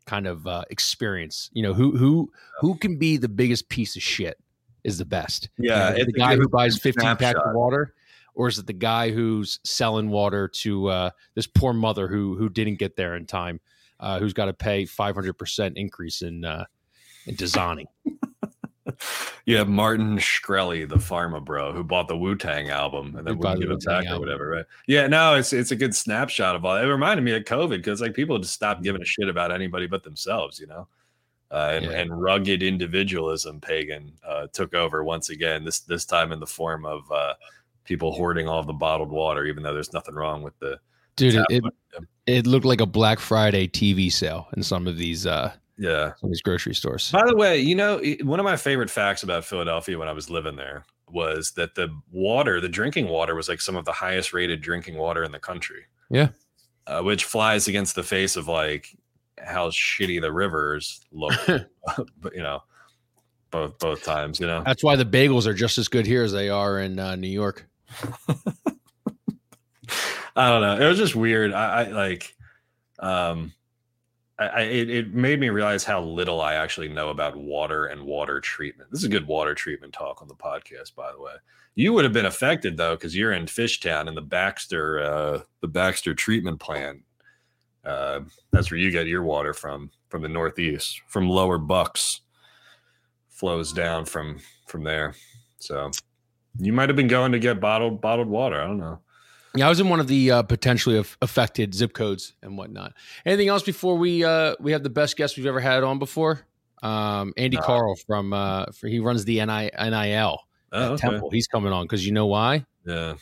kind 0.05 0.27
of 0.27 0.47
uh 0.47 0.65
experience. 0.71 1.49
You 1.53 1.63
know 1.63 1.75
who 1.75 1.97
who 1.97 2.31
who 2.61 2.77
can 2.77 2.99
be 2.99 3.17
the 3.17 3.29
biggest 3.29 3.69
piece 3.69 3.97
of 3.97 4.03
shit 4.03 4.39
is 4.85 4.99
the 4.99 5.05
best. 5.05 5.49
Yeah, 5.59 5.93
You 5.93 5.99
know, 5.99 6.05
the 6.07 6.13
guy 6.13 6.37
who 6.37 6.49
buys 6.49 6.79
15 6.79 7.17
packs 7.17 7.39
of 7.39 7.55
water, 7.55 7.95
or 8.35 8.49
is 8.49 8.59
it 8.59 8.67
the 8.67 8.73
guy 8.73 9.11
who's 9.11 9.61
selling 9.65 10.09
water 10.09 10.49
to 10.49 10.89
uh, 10.89 11.11
this 11.35 11.47
poor 11.47 11.73
mother 11.73 12.09
who 12.09 12.37
who 12.37 12.49
didn't 12.49 12.79
get 12.79 12.97
there 12.97 13.17
in 13.17 13.27
time, 13.27 13.61
uh, 14.01 14.19
who's 14.19 14.33
got 14.33 14.47
to 14.47 14.53
pay 14.53 14.85
500 14.85 15.35
percent 15.35 15.77
increase 15.77 16.23
in 16.23 16.45
uh, 16.45 16.65
in 17.27 17.37
Dasani? 17.37 17.87
You 19.45 19.57
have 19.57 19.69
Martin 19.69 20.19
Shkreli, 20.19 20.89
the 20.89 20.97
pharma 20.97 21.45
bro, 21.45 21.73
who 21.73 21.83
bought 21.83 22.09
the 22.09 22.17
Wu 22.17 22.37
Tang 22.37 22.71
album 22.71 23.17
and 23.17 23.27
then 23.27 23.39
wouldn't 23.39 23.61
give 23.61 23.71
it 23.71 23.85
back 23.85 24.07
or 24.09 24.21
whatever, 24.21 24.49
right? 24.49 24.65
Yeah, 24.87 25.07
no, 25.09 25.35
it's 25.35 25.53
it's 25.53 25.71
a 25.73 25.77
good 25.77 25.95
snapshot 25.95 26.55
of 26.55 26.65
all. 26.65 26.77
It 26.77 26.87
reminded 26.87 27.23
me 27.23 27.33
of 27.33 27.45
COVID 27.45 27.79
because 27.79 28.01
like 28.01 28.15
people 28.15 28.39
just 28.39 28.55
stopped 28.55 28.83
giving 28.83 29.03
a 29.03 29.05
shit 29.05 29.29
about 29.29 29.51
anybody 29.51 29.87
but 29.87 30.05
themselves, 30.05 30.61
you 30.61 30.67
know. 30.67 30.89
Uh, 31.51 31.73
and, 31.75 31.85
Yeah. 31.85 31.91
and 31.93 32.23
rugged 32.23 32.63
individualism, 32.63 33.61
pagan, 33.61 34.13
uh, 34.27 34.47
took 34.53 34.75
over 34.75 35.05
once 35.05 35.31
again. 35.31 35.65
This 35.65 35.81
this 35.81 36.05
time 36.05 36.33
in 36.33 36.41
the 36.41 36.47
form 36.47 36.87
of 36.87 37.11
uh, 37.11 37.35
people 37.85 38.13
hoarding 38.13 38.49
all 38.49 38.63
the 38.63 38.73
bottled 38.73 39.11
water, 39.11 39.45
even 39.47 39.63
though 39.63 39.75
there's 39.75 39.93
nothing 39.93 40.15
wrong 40.15 40.43
with 40.43 40.59
the 40.59 40.79
Dude, 41.17 41.35
it, 41.35 41.47
it, 41.51 41.65
it 42.27 42.47
looked 42.47 42.65
like 42.65 42.81
a 42.81 42.87
Black 42.87 43.21
Friday 43.21 43.69
TV 43.69 44.11
sale 44.11 44.49
in 44.57 44.63
some 44.63 44.87
of 44.87 44.97
these 44.97 45.27
uh, 45.27 45.53
yeah. 45.77 46.15
some 46.15 46.29
of 46.29 46.31
these 46.31 46.43
grocery 46.43 46.75
stores. 46.75 47.11
By 47.11 47.25
the 47.27 47.37
way, 47.37 47.59
you 47.59 47.75
know, 47.75 48.01
one 48.23 48.41
of 48.41 48.45
my 48.45 48.57
favorite 48.57 48.91
facts 48.91 49.23
about 49.23 49.45
Philadelphia 49.45 49.99
when 49.99 50.09
I 50.09 50.13
was 50.13 50.31
living 50.31 50.57
there 50.57 50.85
was 51.09 51.53
that 51.53 51.75
the 51.75 51.89
water, 52.11 52.61
the 52.61 52.69
drinking 52.69 53.09
water, 53.09 53.35
was 53.35 53.49
like 53.49 53.61
some 53.61 53.77
of 53.77 53.85
the 53.85 53.93
highest 53.93 54.33
rated 54.33 54.63
drinking 54.63 54.97
water 54.97 55.23
in 55.23 55.33
the 55.33 55.39
country. 55.39 55.85
Yeah. 56.11 56.29
Uh, 56.87 57.03
which 57.03 57.25
flies 57.25 57.69
against 57.69 57.95
the 57.95 58.03
face 58.03 58.37
of 58.37 58.49
like 58.49 58.97
how 59.39 59.69
shitty 59.69 60.21
the 60.21 60.33
rivers 60.33 61.01
look, 61.13 61.35
but 62.21 62.35
you 62.35 62.43
know, 62.43 62.63
both 63.51 63.79
both 63.79 64.03
times, 64.03 64.41
you 64.41 64.47
know. 64.47 64.63
That's 64.65 64.83
why 64.83 64.97
the 64.97 65.05
bagels 65.05 65.47
are 65.47 65.55
just 65.55 65.79
as 65.79 65.89
good 65.89 66.07
here 66.07 66.25
as 66.25 66.33
they 66.33 66.49
are 66.49 66.79
in 66.81 66.99
uh, 66.99 67.17
New 67.17 67.29
York. 67.29 67.69
I 70.37 70.49
don't 70.49 70.63
know. 70.63 70.81
It 70.81 70.89
was 70.89 70.99
just 70.99 71.15
weird. 71.15 71.53
I, 71.53 71.83
I 71.83 71.89
like, 71.91 72.35
um, 72.99 73.53
I, 74.39 74.47
I 74.47 74.61
it, 74.63 74.91
it 74.91 75.15
made 75.15 75.39
me 75.41 75.51
realize 75.51 75.85
how 75.85 76.01
little 76.03 76.41
I 76.41 76.55
actually 76.55 76.89
know 76.89 77.11
about 77.11 77.37
water 77.37 77.87
and 77.87 78.03
water 78.03 78.41
treatment. 78.41 78.91
This 78.91 79.03
is 79.03 79.09
good 79.09 79.27
water 79.27 79.55
treatment 79.55 79.93
talk 79.93 80.23
on 80.23 80.29
the 80.29 80.35
podcast, 80.35 80.95
by 80.95 81.13
the 81.13 81.21
way. 81.21 81.35
You 81.75 81.93
would 81.93 82.05
have 82.05 82.13
been 82.13 82.27
affected 82.27 82.77
though, 82.77 82.95
because 82.95 83.17
you're 83.17 83.33
in 83.33 83.47
Fishtown 83.47 84.09
and 84.09 84.17
the 84.17 84.23
Baxter, 84.23 85.01
uh, 85.01 85.41
the 85.61 85.69
Baxter 85.69 86.15
treatment 86.15 86.61
plant. 86.61 87.01
Uh, 87.85 88.21
that's 88.53 88.71
where 88.71 88.79
you 88.79 88.91
get 88.91 89.07
your 89.07 89.25
water 89.25 89.53
from, 89.53 89.91
from 90.09 90.23
the 90.23 90.29
Northeast, 90.29 91.03
from 91.09 91.29
Lower 91.29 91.59
Bucks, 91.59 92.21
flows 93.29 93.73
down 93.73 94.05
from 94.05 94.39
from 94.67 94.85
there. 94.85 95.15
So 95.59 95.91
you 96.59 96.73
might 96.73 96.89
have 96.89 96.97
been 96.97 97.09
going 97.09 97.33
to 97.33 97.39
get 97.39 97.61
bottled 97.61 98.01
bottled 98.01 98.29
water. 98.29 98.61
I 98.61 98.67
don't 98.67 98.79
know. 98.79 99.01
Yeah, 99.55 99.67
I 99.67 99.69
was 99.69 99.81
in 99.81 99.89
one 99.91 100.01
of 100.01 100.07
the 100.09 100.31
uh, 100.31 100.43
potentially 100.45 100.97
aff- 100.99 101.19
affected 101.21 101.75
zip 101.75 101.93
codes 101.93 102.33
and 102.43 102.57
whatnot. 102.57 102.95
Anything 103.27 103.49
else 103.49 103.63
before 103.63 103.97
we 103.99 104.25
uh, 104.25 104.55
we 104.61 104.73
have 104.73 104.83
the 104.83 104.91
best 104.91 105.17
guest 105.17 105.37
we've 105.37 105.47
ever 105.47 105.61
had 105.61 105.83
on 105.85 105.99
before? 105.99 106.41
Um, 106.83 107.33
Andy 107.37 107.57
No. 107.59 107.63
Carl 107.63 107.95
from 108.07 108.33
uh, 108.33 108.67
for, 108.73 108.89
he 108.89 108.99
runs 108.99 109.25
the 109.25 109.45
NI, 109.45 109.71
NIL 109.79 110.39
Oh, 110.73 110.93
okay. 110.95 111.01
Temple. 111.09 111.31
He's 111.31 111.47
coming 111.47 111.73
on 111.73 111.85
because 111.85 112.05
you 112.07 112.13
know 112.13 112.27
why? 112.27 112.65
Yeah. 112.87 113.15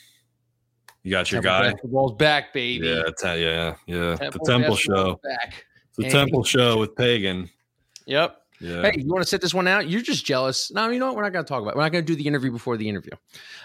You 1.03 1.11
got 1.11 1.33
your 1.33 1.43
Temple 1.43 1.59
guy. 1.61 1.73
basketball's 1.73 2.13
back, 2.17 2.53
baby. 2.53 2.87
Yeah, 2.87 3.03
te- 3.19 3.43
yeah, 3.43 3.75
yeah. 3.87 4.17
Temple 4.17 4.45
the 4.45 4.53
Temple 4.53 4.77
Show. 4.77 5.21
back. 5.25 5.65
The 5.97 6.05
And- 6.05 6.13
Temple 6.13 6.45
Show 6.45 6.79
with 6.79 6.95
Pagan. 6.95 7.51
Yep. 8.07 8.40
Yeah. 8.61 8.83
Hey, 8.83 8.93
you 8.99 9.09
want 9.09 9.23
to 9.23 9.29
sit 9.29 9.41
this 9.41 9.55
one 9.55 9.67
out? 9.67 9.89
You're 9.89 10.03
just 10.03 10.25
jealous. 10.25 10.71
No, 10.71 10.89
you 10.91 10.99
know 10.99 11.07
what? 11.07 11.17
We're 11.17 11.23
not 11.23 11.33
going 11.33 11.45
to 11.45 11.49
talk 11.49 11.63
about. 11.63 11.71
It. 11.71 11.77
We're 11.77 11.83
not 11.83 11.93
going 11.93 12.05
to 12.05 12.13
do 12.13 12.17
the 12.17 12.27
interview 12.27 12.51
before 12.51 12.77
the 12.77 12.89
interview. 12.89 13.13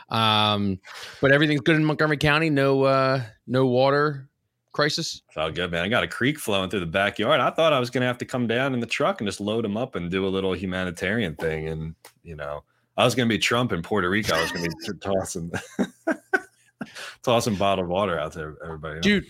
Um, 0.09 0.79
but 1.21 1.31
everything's 1.31 1.61
good 1.61 1.75
in 1.75 1.83
Montgomery 1.83 2.17
County. 2.17 2.49
No, 2.49 2.83
uh, 2.83 3.21
no 3.45 3.65
water 3.65 4.29
crisis. 4.75 5.23
It's 5.27 5.37
all 5.37 5.51
good, 5.51 5.71
man. 5.71 5.83
I 5.83 5.87
got 5.87 6.03
a 6.03 6.07
creek 6.07 6.37
flowing 6.37 6.69
through 6.69 6.81
the 6.81 6.85
backyard. 6.85 7.41
I 7.41 7.49
thought 7.49 7.73
I 7.73 7.79
was 7.79 7.89
gonna 7.89 8.05
have 8.05 8.17
to 8.19 8.25
come 8.25 8.45
down 8.45 8.73
in 8.73 8.79
the 8.79 8.85
truck 8.85 9.21
and 9.21 9.27
just 9.27 9.39
load 9.39 9.63
them 9.63 9.77
up 9.77 9.95
and 9.95 10.11
do 10.11 10.27
a 10.27 10.29
little 10.29 10.53
humanitarian 10.53 11.33
thing. 11.35 11.67
And 11.69 11.95
you 12.23 12.35
know, 12.35 12.63
I 12.97 13.05
was 13.05 13.15
gonna 13.15 13.29
be 13.29 13.39
Trump 13.39 13.71
in 13.71 13.81
Puerto 13.81 14.09
Rico. 14.09 14.35
I 14.35 14.41
was 14.41 14.51
gonna 14.51 14.67
be 14.67 14.75
t- 14.85 14.91
tossing 15.01 15.51
tossing 17.23 17.55
bottled 17.55 17.87
water 17.87 18.19
out 18.19 18.33
to 18.33 18.55
everybody. 18.63 18.99
Dude, 18.99 19.25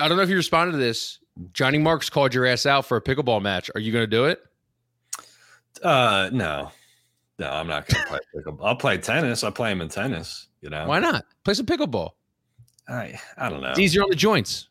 I 0.00 0.08
don't 0.08 0.16
know 0.16 0.24
if 0.24 0.28
you 0.28 0.36
responded 0.36 0.72
to 0.72 0.78
this. 0.78 1.20
Johnny 1.52 1.78
Marks 1.78 2.08
called 2.08 2.34
your 2.34 2.46
ass 2.46 2.66
out 2.66 2.86
for 2.86 2.96
a 2.96 3.00
pickleball 3.02 3.42
match. 3.42 3.70
Are 3.74 3.80
you 3.80 3.92
going 3.92 4.04
to 4.04 4.06
do 4.06 4.26
it? 4.26 4.42
Uh 5.82 6.30
no. 6.32 6.70
No, 7.38 7.50
I'm 7.50 7.66
not 7.66 7.88
gonna 7.88 8.06
play 8.06 8.18
pickleball. 8.34 8.64
I'll 8.64 8.76
play 8.76 8.96
tennis. 8.98 9.42
I 9.42 9.50
play 9.50 9.72
him 9.72 9.80
in 9.80 9.88
tennis, 9.88 10.46
you 10.60 10.70
know. 10.70 10.86
Why 10.86 11.00
not? 11.00 11.24
Play 11.44 11.54
some 11.54 11.66
pickleball. 11.66 12.10
I 12.88 13.18
I 13.36 13.48
don't 13.48 13.60
know. 13.60 13.70
It's 13.70 13.80
easier 13.80 14.02
on 14.02 14.10
the 14.10 14.16
joints. 14.16 14.68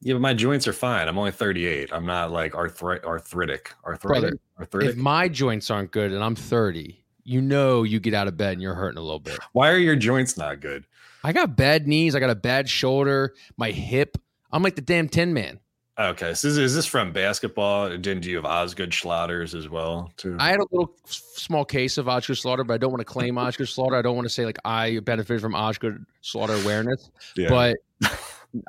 Yeah, 0.00 0.14
but 0.14 0.20
my 0.20 0.32
joints 0.32 0.68
are 0.68 0.72
fine. 0.72 1.08
I'm 1.08 1.18
only 1.18 1.32
38. 1.32 1.92
I'm 1.92 2.06
not 2.06 2.30
like 2.30 2.52
arthri- 2.52 3.02
arthritic. 3.02 3.74
Arthritic. 3.84 4.20
Brother, 4.20 4.38
arthritic. 4.60 4.90
If 4.90 4.96
my 4.96 5.28
joints 5.28 5.72
aren't 5.72 5.90
good 5.90 6.12
and 6.12 6.22
I'm 6.22 6.36
30, 6.36 7.04
you 7.24 7.40
know 7.40 7.82
you 7.82 7.98
get 7.98 8.14
out 8.14 8.28
of 8.28 8.36
bed 8.36 8.52
and 8.52 8.62
you're 8.62 8.76
hurting 8.76 8.98
a 8.98 9.02
little 9.02 9.18
bit. 9.18 9.40
Why 9.52 9.70
are 9.70 9.78
your 9.78 9.96
joints 9.96 10.36
not 10.36 10.60
good? 10.60 10.84
I 11.24 11.32
got 11.32 11.56
bad 11.56 11.88
knees. 11.88 12.14
I 12.14 12.20
got 12.20 12.30
a 12.30 12.36
bad 12.36 12.68
shoulder. 12.68 13.34
My 13.56 13.72
hip. 13.72 14.18
I'm 14.52 14.62
like 14.62 14.76
the 14.76 14.82
damn 14.82 15.08
Tin 15.08 15.34
Man. 15.34 15.58
Okay, 15.98 16.32
so 16.34 16.46
is, 16.46 16.58
is 16.58 16.74
this 16.76 16.86
from 16.86 17.12
basketball? 17.12 17.88
Didn't 17.88 18.24
you 18.24 18.36
have 18.36 18.44
Osgood 18.44 18.90
Schlatters 18.90 19.52
as 19.52 19.68
well? 19.68 20.12
Too. 20.16 20.36
I 20.38 20.50
had 20.50 20.60
a 20.60 20.66
little 20.70 20.94
small 21.06 21.64
case 21.64 21.98
of 21.98 22.08
Oscar 22.08 22.36
Slaughter, 22.36 22.62
but 22.62 22.74
I 22.74 22.78
don't 22.78 22.92
want 22.92 23.00
to 23.00 23.04
claim 23.04 23.36
Oscar 23.36 23.66
Slaughter. 23.66 23.96
I 23.96 24.02
don't 24.02 24.14
want 24.14 24.26
to 24.26 24.32
say 24.32 24.44
like 24.44 24.58
I 24.64 25.00
benefited 25.00 25.42
from 25.42 25.56
Oscar 25.56 25.98
Slaughter 26.20 26.54
awareness. 26.54 27.10
Yeah. 27.36 27.48
But 27.50 27.76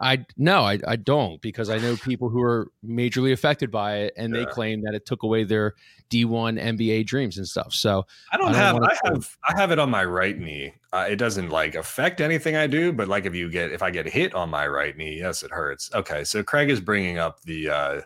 I 0.01 0.25
no, 0.37 0.63
I, 0.63 0.79
I 0.87 0.95
don't 0.97 1.41
because 1.41 1.69
I 1.69 1.77
know 1.77 1.95
people 1.95 2.29
who 2.29 2.41
are 2.41 2.71
majorly 2.85 3.31
affected 3.31 3.71
by 3.71 3.97
it, 3.99 4.13
and 4.17 4.33
they 4.33 4.45
claim 4.45 4.81
that 4.83 4.93
it 4.93 5.05
took 5.05 5.23
away 5.23 5.45
their 5.45 5.75
D1 6.09 6.61
NBA 6.61 7.05
dreams 7.05 7.37
and 7.37 7.47
stuff. 7.47 7.73
So 7.73 8.05
I 8.31 8.37
don't, 8.37 8.53
I 8.53 8.71
don't 8.71 8.83
have. 8.83 8.99
I 9.05 9.09
have. 9.09 9.37
I 9.47 9.59
have 9.59 9.71
it 9.71 9.79
on 9.79 9.89
my 9.89 10.03
right 10.03 10.37
knee. 10.37 10.73
Uh, 10.91 11.07
it 11.09 11.15
doesn't 11.15 11.49
like 11.49 11.75
affect 11.75 12.19
anything 12.19 12.55
I 12.55 12.67
do, 12.67 12.91
but 12.91 13.07
like 13.07 13.25
if 13.25 13.35
you 13.35 13.49
get 13.49 13.71
if 13.71 13.81
I 13.81 13.91
get 13.91 14.07
hit 14.07 14.35
on 14.35 14.49
my 14.49 14.67
right 14.67 14.95
knee, 14.97 15.17
yes, 15.19 15.43
it 15.43 15.51
hurts. 15.51 15.89
Okay, 15.93 16.23
so 16.23 16.43
Craig 16.43 16.69
is 16.69 16.81
bringing 16.81 17.17
up 17.17 17.41
the 17.43 17.69
uh, 17.69 18.01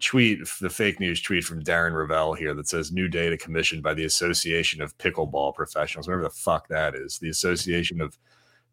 tweet, 0.00 0.40
the 0.60 0.70
fake 0.70 1.00
news 1.00 1.20
tweet 1.20 1.44
from 1.44 1.62
Darren 1.62 1.92
Rovell 1.92 2.36
here 2.36 2.54
that 2.54 2.68
says 2.68 2.92
new 2.92 3.08
data 3.08 3.36
commissioned 3.36 3.82
by 3.82 3.94
the 3.94 4.04
Association 4.04 4.82
of 4.82 4.96
Pickleball 4.98 5.54
Professionals, 5.54 6.06
whatever 6.06 6.24
the 6.24 6.30
fuck 6.30 6.68
that 6.68 6.94
is. 6.94 7.18
The 7.18 7.28
Association 7.30 8.00
of 8.00 8.18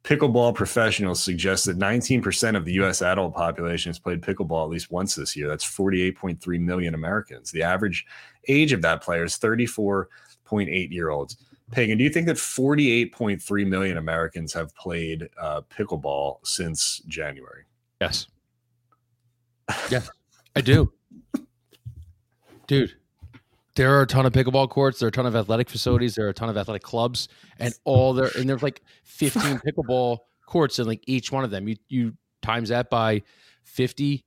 Pickleball 0.04 0.56
Professionals 0.56 1.22
suggest 1.22 1.66
that 1.66 1.78
19% 1.78 2.58
of 2.58 2.66
the 2.66 2.74
U.S. 2.74 3.02
adult 3.02 3.36
population 3.36 3.90
has 3.90 4.00
played 4.00 4.22
pickleball 4.22 4.64
at 4.64 4.70
least 4.70 4.92
once 4.92 5.14
this 5.14 5.36
year. 5.36 5.48
That's 5.48 5.66
48.3 5.66 6.60
million 6.60 6.96
Americans. 6.96 7.52
The 7.52 7.62
average 7.62 8.06
age 8.48 8.74
of 8.74 8.82
that 8.82 9.04
player 9.04 9.26
is 9.26 9.38
34.8 9.38 10.92
year 10.92 11.10
olds. 11.10 11.38
Pagan, 11.72 11.98
do 11.98 12.04
you 12.04 12.10
think 12.10 12.26
that 12.26 12.36
48.3 12.36 13.68
million 13.68 13.98
Americans 13.98 14.54
have 14.54 14.76
played 14.76 15.30
uh, 15.40 15.62
pickleball 15.70 16.40
since 16.44 17.00
January? 17.08 17.64
yes, 18.02 18.28
yeah, 19.90 20.02
I 20.56 20.62
do, 20.62 20.92
dude. 22.68 22.96
There 23.76 23.98
are 23.98 24.02
a 24.02 24.08
ton 24.08 24.26
of 24.26 24.34
pickleball 24.34 24.70
courts. 24.70 25.00
There 25.00 25.08
are 25.08 25.10
a 25.10 25.14
ton 25.14 25.26
of 25.26 25.36
athletic 25.36 25.70
facilities. 25.70 26.16
There 26.16 26.26
are 26.26 26.30
a 26.30 26.34
ton 26.34 26.50
of 26.50 26.58
athletic 26.58 26.84
clubs, 26.84 27.30
and 27.58 27.74
all 27.86 28.14
there 28.14 28.30
and 28.38 28.50
there's 28.50 28.64
like 28.64 28.82
15 29.04 29.60
pickleball 29.66 30.20
courts 30.46 30.80
in 30.80 30.88
like 30.88 31.04
each 31.08 31.32
one 31.32 31.44
of 31.44 31.52
them. 31.52 31.68
You 31.68 31.76
you 31.88 32.14
times 32.42 32.70
that 32.70 32.90
by 32.90 33.22
50 33.64 34.26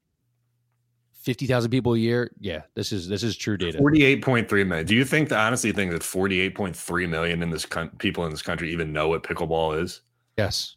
50,000 1.25 1.71
people 1.71 1.95
a 1.95 1.99
year. 1.99 2.31
Yeah, 2.39 2.63
this 2.75 2.93
is 2.93 3.09
this 3.09 3.23
is 3.23 3.35
true 3.35 3.57
data. 3.57 3.79
48.3 3.79 4.67
million. 4.67 4.87
Do 4.87 4.95
you 4.95 5.07
think, 5.07 5.31
the 5.31 5.39
honestly, 5.39 5.73
think 5.73 5.91
that 5.93 6.03
48.3 6.03 7.09
million 7.09 7.43
in 7.43 7.49
this 7.49 7.65
coun- 7.65 7.89
people 7.99 8.27
in 8.27 8.31
this 8.31 8.43
country 8.43 8.71
even 8.71 8.93
know 8.93 9.09
what 9.09 9.23
pickleball 9.23 9.83
is? 9.83 10.03
Yes, 10.37 10.77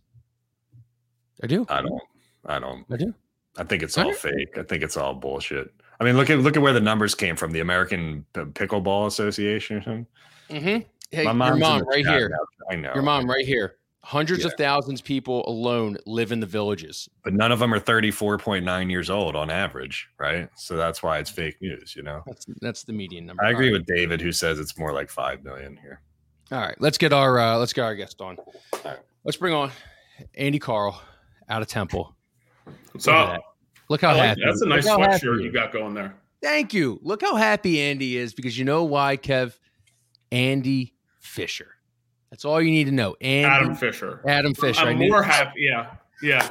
I 1.43 1.47
do. 1.47 1.65
I 1.67 1.81
don't. 1.81 2.01
I 2.45 2.59
don't. 2.59 2.85
I 2.89 2.95
do. 2.95 3.13
I 3.57 3.65
think 3.65 3.83
it's 3.83 3.97
I 3.97 4.03
all 4.03 4.11
do. 4.11 4.15
fake. 4.15 4.57
I 4.57 4.63
think 4.63 4.83
it's 4.83 4.95
all 4.95 5.13
bullshit. 5.13 5.69
I 5.99 6.03
mean, 6.03 6.15
look 6.17 6.29
at 6.29 6.39
look 6.39 6.55
at 6.55 6.61
where 6.61 6.73
the 6.73 6.79
numbers 6.81 7.15
came 7.15 7.35
from. 7.35 7.51
The 7.51 7.59
American 7.59 8.25
Pickleball 8.33 9.07
Association. 9.07 9.77
or 9.77 9.81
something. 9.83 10.07
Mm-hmm. 10.49 10.87
Hey, 11.11 11.23
My 11.23 11.31
your 11.31 11.33
mom's 11.33 11.53
in 11.55 11.59
mom 11.61 11.81
right 11.87 12.05
here. 12.05 12.29
now. 12.29 12.37
I 12.69 12.75
know. 12.75 12.91
Your 12.93 13.03
mom 13.03 13.29
right 13.29 13.45
here. 13.45 13.75
Hundreds 14.03 14.41
Yeah. 14.41 14.47
of 14.47 14.53
thousands 14.53 15.01
of 15.01 15.05
people 15.05 15.43
alone 15.49 15.97
live 16.05 16.31
in 16.31 16.39
the 16.39 16.45
villages. 16.45 17.09
but 17.23 17.33
none 17.33 17.51
of 17.51 17.59
them 17.59 17.73
are 17.73 17.79
34.9 17.79 18.89
years 18.89 19.09
old 19.09 19.35
on 19.35 19.49
average, 19.49 20.07
right? 20.17 20.49
So 20.55 20.77
that's 20.77 21.03
why 21.03 21.17
it's 21.19 21.29
fake 21.29 21.57
news, 21.61 21.93
you 21.95 22.03
know. 22.03 22.23
That's 22.25 22.45
that's 22.61 22.83
the 22.83 22.93
median 22.93 23.25
number. 23.25 23.43
I 23.43 23.49
agree 23.51 23.67
All 23.67 23.73
right. 23.73 23.79
with 23.79 23.87
David 23.87 24.21
who 24.21 24.31
says 24.31 24.59
it's 24.59 24.77
more 24.77 24.93
like 24.93 25.09
5 25.09 25.43
million 25.43 25.75
here. 25.77 26.01
All 26.51 26.59
right, 26.59 26.75
let's 26.79 26.97
get 26.97 27.11
our 27.11 27.37
uh, 27.39 27.57
let's 27.57 27.73
get 27.73 27.81
our 27.83 27.95
guest 27.95 28.21
on. 28.21 28.37
Let's 29.25 29.35
bring 29.37 29.53
on 29.53 29.71
Andy 30.35 30.59
Carl 30.59 31.01
out 31.49 31.61
of 31.61 31.67
Temple. 31.67 32.15
What's 32.93 33.07
Look 33.07 33.15
up? 33.15 33.56
That. 33.87 33.93
Look 33.93 34.01
how 34.01 34.13
like 34.13 34.21
happy. 34.29 34.41
that. 34.41 34.47
That's 34.47 34.61
a 34.61 34.65
nice 34.67 34.87
how 34.87 34.99
happy 34.99 35.25
sweatshirt 35.25 35.43
you 35.43 35.51
got 35.51 35.71
going 35.73 35.93
there. 35.93 36.15
Thank 36.41 36.73
you. 36.73 36.99
Look 37.01 37.21
how 37.21 37.35
happy 37.35 37.81
Andy 37.81 38.17
is 38.17 38.33
because 38.33 38.57
you 38.57 38.65
know 38.65 38.83
why, 38.83 39.17
Kev? 39.17 39.57
Andy 40.31 40.93
Fisher. 41.19 41.69
That's 42.29 42.43
all 42.45 42.61
you 42.61 42.69
need 42.71 42.85
to 42.85 42.91
know. 42.91 43.15
Andy, 43.21 43.45
Adam 43.45 43.75
Fisher. 43.75 44.21
Adam 44.27 44.53
Fisher. 44.53 44.81
I'm 44.85 44.99
more 44.99 45.23
happy. 45.23 45.61
Yeah, 45.61 45.91
yeah. 46.21 46.49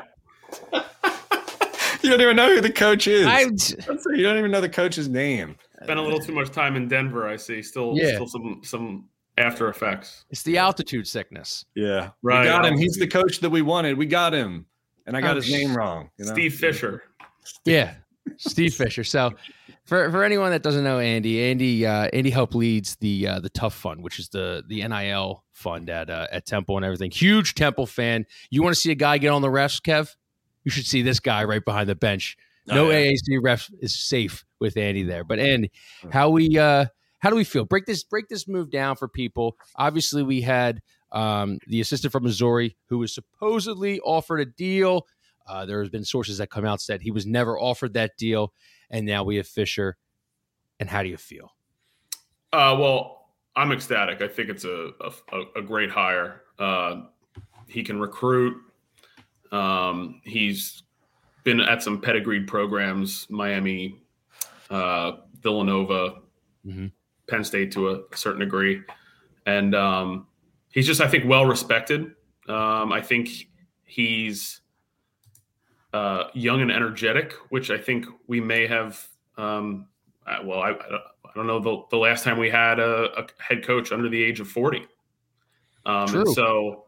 you 0.72 2.10
don't 2.10 2.20
even 2.20 2.36
know 2.36 2.54
who 2.54 2.60
the 2.60 2.72
coach 2.72 3.06
is. 3.06 3.26
I, 3.26 3.40
you 3.40 4.22
don't 4.22 4.38
even 4.38 4.50
know 4.50 4.60
the 4.60 4.68
coach's 4.68 5.08
name. 5.08 5.56
Spent 5.82 5.98
a 5.98 6.02
little 6.02 6.18
too 6.20 6.32
much 6.32 6.50
time 6.50 6.76
in 6.76 6.88
Denver. 6.88 7.28
I 7.28 7.36
see. 7.36 7.62
Still, 7.62 7.92
Yeah. 7.96 8.14
still 8.14 8.26
some 8.26 8.60
some 8.64 9.08
after 9.38 9.68
effects. 9.68 10.24
it's 10.30 10.42
the 10.42 10.56
altitude 10.56 11.06
sickness. 11.06 11.66
Yeah, 11.74 12.10
Right. 12.22 12.40
We 12.40 12.46
got 12.46 12.64
him. 12.64 12.78
He's 12.78 12.96
the 12.96 13.06
coach 13.06 13.40
that 13.40 13.50
we 13.50 13.60
wanted. 13.60 13.98
We 13.98 14.06
got 14.06 14.32
him, 14.32 14.64
and 15.06 15.14
I 15.16 15.20
got 15.20 15.32
Oh, 15.32 15.40
his 15.40 15.50
name 15.52 15.76
wrong. 15.76 16.10
you 16.18 16.24
know? 16.24 16.32
Steve 16.32 16.54
Fisher. 16.54 17.02
Yeah, 17.64 17.94
Steve 18.36 18.74
Fisher. 18.74 19.04
So, 19.04 19.32
for 19.84 20.10
for 20.10 20.24
anyone 20.24 20.50
that 20.50 20.62
doesn't 20.62 20.84
know 20.84 20.98
Andy, 20.98 21.42
Andy 21.50 21.86
uh, 21.86 22.08
Andy 22.12 22.30
helped 22.30 22.54
leads 22.54 22.96
the 22.96 23.26
uh, 23.28 23.40
the 23.40 23.50
Tough 23.50 23.74
Fund, 23.74 24.02
which 24.02 24.18
is 24.18 24.28
the 24.28 24.64
the 24.68 24.86
NIL 24.86 25.44
fund 25.52 25.88
at 25.90 26.10
uh, 26.10 26.26
at 26.32 26.46
Temple 26.46 26.76
and 26.76 26.84
everything. 26.84 27.10
Huge 27.10 27.54
Temple 27.54 27.86
fan. 27.86 28.26
You 28.50 28.62
want 28.62 28.74
to 28.74 28.80
see 28.80 28.90
a 28.90 28.96
guy 28.96 29.18
get 29.18 29.28
on 29.28 29.42
the 29.42 29.48
refs, 29.48 29.80
Kev? 29.80 30.14
You 30.64 30.70
should 30.70 30.86
see 30.86 31.02
this 31.02 31.20
guy 31.20 31.44
right 31.44 31.64
behind 31.64 31.88
the 31.88 31.94
bench. 31.94 32.36
No 32.66 32.86
Oh, 32.86 32.90
yeah. 32.90 33.12
AAC 33.12 33.38
ref 33.40 33.70
is 33.80 33.96
safe 33.96 34.44
with 34.58 34.76
Andy 34.76 35.04
there. 35.04 35.22
But 35.22 35.38
Andy, 35.38 35.70
how 36.10 36.30
we 36.30 36.58
uh 36.58 36.86
how 37.20 37.30
do 37.30 37.36
we 37.36 37.44
feel? 37.44 37.64
Break 37.64 37.86
this 37.86 38.02
break 38.02 38.28
this 38.28 38.48
move 38.48 38.70
down 38.70 38.96
for 38.96 39.06
people. 39.08 39.56
Obviously, 39.76 40.24
we 40.24 40.40
had 40.40 40.82
um 41.12 41.58
the 41.68 41.80
assistant 41.80 42.10
from 42.12 42.24
Missouri 42.24 42.76
who 42.88 42.98
was 42.98 43.14
supposedly 43.14 44.00
offered 44.00 44.40
a 44.40 44.44
deal. 44.46 45.06
Uh, 45.46 45.64
there 45.66 45.80
has 45.80 45.88
been 45.88 46.04
sources 46.04 46.38
that 46.38 46.50
come 46.50 46.64
out 46.64 46.80
said 46.80 47.00
he 47.00 47.10
was 47.10 47.26
never 47.26 47.58
offered 47.58 47.94
that 47.94 48.16
deal, 48.16 48.52
and 48.90 49.06
now 49.06 49.22
we 49.24 49.36
have 49.36 49.46
Fisher. 49.46 49.96
And 50.80 50.88
how 50.90 51.02
do 51.02 51.08
you 51.08 51.16
feel? 51.16 51.54
Uh, 52.52 52.76
well, 52.78 53.30
I'm 53.54 53.72
ecstatic. 53.72 54.20
I 54.20 54.28
think 54.28 54.50
it's 54.50 54.64
a 54.64 54.90
a, 55.32 55.42
a 55.56 55.62
great 55.62 55.90
hire. 55.90 56.42
Uh, 56.58 57.02
he 57.68 57.82
can 57.82 57.98
recruit. 57.98 58.56
Um, 59.52 60.20
he's 60.24 60.82
been 61.44 61.60
at 61.60 61.82
some 61.82 62.00
pedigreed 62.00 62.46
programs, 62.46 63.26
Miami, 63.30 64.02
uh, 64.70 65.12
Villanova, 65.40 66.20
Mhm. 66.66 66.90
Penn 67.28 67.44
State 67.44 67.70
to 67.72 67.90
a 67.90 68.16
certain 68.16 68.40
degree, 68.40 68.82
and 69.46 69.74
um, 69.74 70.26
he's 70.72 70.86
just, 70.86 71.00
I 71.00 71.08
think, 71.08 71.24
well 71.26 71.46
respected. 71.46 72.12
Um, 72.48 72.92
I 72.92 73.00
think 73.00 73.28
he's 73.84 74.60
uh, 75.96 76.28
young 76.34 76.60
and 76.60 76.70
energetic, 76.70 77.32
which 77.50 77.70
I 77.70 77.78
think 77.78 78.06
we 78.26 78.40
may 78.40 78.66
have. 78.66 79.06
Um, 79.38 79.86
well, 80.44 80.60
I, 80.60 80.70
I 80.70 80.74
don't- 81.34 81.46
know 81.46 81.60
the, 81.60 81.82
the 81.90 81.98
last 81.98 82.24
time 82.24 82.38
we 82.38 82.48
had 82.48 82.78
a, 82.80 83.10
a 83.20 83.26
head 83.38 83.62
coach 83.62 83.92
under 83.92 84.08
the 84.08 84.22
age 84.22 84.40
of 84.40 84.48
forty. 84.48 84.82
Um, 85.84 86.08
True. 86.08 86.20
and 86.22 86.30
so 86.30 86.84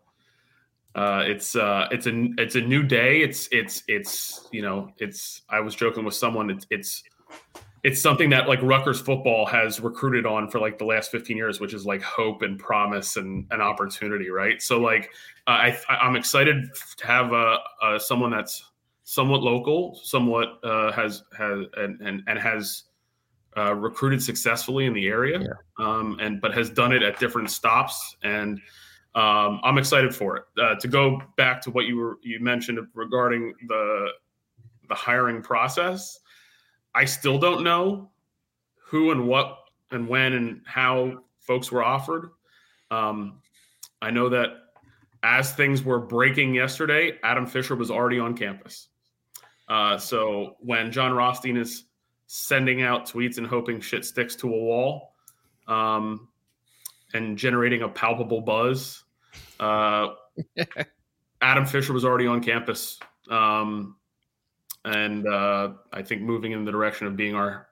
uh, 0.94 1.22
it's 1.26 1.54
uh, 1.54 1.86
it's 1.90 2.06
a 2.06 2.28
it's 2.38 2.56
a 2.56 2.60
new 2.60 2.82
day. 2.82 3.20
It's 3.20 3.48
it's 3.52 3.82
it's 3.88 4.48
you 4.52 4.62
know 4.62 4.90
it's. 4.98 5.42
I 5.50 5.60
was 5.60 5.74
joking 5.74 6.04
with 6.04 6.14
someone. 6.14 6.50
It's 6.50 6.66
it's 6.70 7.02
it's 7.84 8.00
something 8.00 8.30
that 8.30 8.48
like 8.48 8.60
Rutgers 8.62 9.00
football 9.00 9.46
has 9.46 9.80
recruited 9.80 10.26
on 10.26 10.48
for 10.50 10.58
like 10.58 10.78
the 10.78 10.84
last 10.84 11.10
15 11.12 11.36
years, 11.36 11.60
which 11.60 11.74
is 11.74 11.86
like 11.86 12.02
hope 12.02 12.42
and 12.42 12.58
promise 12.58 13.16
and 13.16 13.46
an 13.52 13.60
opportunity, 13.60 14.30
right? 14.30 14.60
So 14.60 14.80
like 14.80 15.10
uh, 15.46 15.50
I 15.50 15.78
I'm 15.88 16.16
excited 16.16 16.56
to 16.96 17.06
have 17.06 17.32
a, 17.32 17.58
a 17.84 18.00
someone 18.00 18.30
that's 18.30 18.64
somewhat 19.08 19.42
local, 19.42 19.98
somewhat 20.04 20.58
uh, 20.62 20.92
has 20.92 21.22
has 21.36 21.64
and 21.78 21.98
and, 22.02 22.22
and 22.26 22.38
has 22.38 22.84
uh, 23.56 23.74
recruited 23.74 24.22
successfully 24.22 24.84
in 24.84 24.92
the 24.92 25.08
area, 25.08 25.40
um, 25.78 26.18
and 26.20 26.42
but 26.42 26.52
has 26.52 26.68
done 26.68 26.92
it 26.92 27.02
at 27.02 27.18
different 27.18 27.50
stops, 27.50 28.16
and 28.22 28.60
um, 29.14 29.60
I'm 29.64 29.78
excited 29.78 30.14
for 30.14 30.36
it. 30.36 30.42
Uh, 30.60 30.74
to 30.74 30.88
go 30.88 31.22
back 31.38 31.62
to 31.62 31.70
what 31.70 31.86
you 31.86 31.96
were 31.96 32.18
you 32.22 32.38
mentioned 32.40 32.78
regarding 32.92 33.54
the 33.66 34.08
the 34.90 34.94
hiring 34.94 35.40
process, 35.40 36.20
I 36.94 37.06
still 37.06 37.38
don't 37.38 37.64
know 37.64 38.10
who 38.76 39.10
and 39.10 39.26
what 39.26 39.56
and 39.90 40.06
when 40.06 40.34
and 40.34 40.60
how 40.66 41.22
folks 41.40 41.72
were 41.72 41.82
offered. 41.82 42.28
Um, 42.90 43.40
I 44.02 44.10
know 44.10 44.28
that 44.28 44.48
as 45.22 45.54
things 45.54 45.82
were 45.82 45.98
breaking 45.98 46.54
yesterday, 46.54 47.18
Adam 47.22 47.46
Fisher 47.46 47.74
was 47.74 47.90
already 47.90 48.18
on 48.18 48.36
campus. 48.36 48.88
Uh, 49.68 49.98
so 49.98 50.56
when 50.60 50.90
Jon 50.90 51.12
Rothstein 51.12 51.56
is 51.56 51.84
sending 52.26 52.82
out 52.82 53.08
tweets 53.08 53.38
and 53.38 53.46
hoping 53.46 53.80
shit 53.80 54.04
sticks 54.04 54.36
to 54.36 54.48
a 54.48 54.58
wall 54.58 55.14
um, 55.66 56.28
and 57.12 57.36
generating 57.36 57.82
a 57.82 57.88
palpable 57.88 58.40
buzz, 58.40 59.04
uh, 59.60 60.08
Adam 61.42 61.66
Fisher 61.66 61.92
was 61.92 62.04
already 62.04 62.26
on 62.26 62.42
campus. 62.42 62.98
Um, 63.30 63.96
and 64.84 65.26
uh, 65.26 65.70
I 65.92 66.02
think 66.02 66.22
moving 66.22 66.52
in 66.52 66.64
the 66.64 66.72
direction 66.72 67.06
of 67.06 67.16
being 67.16 67.34
our 67.34 67.68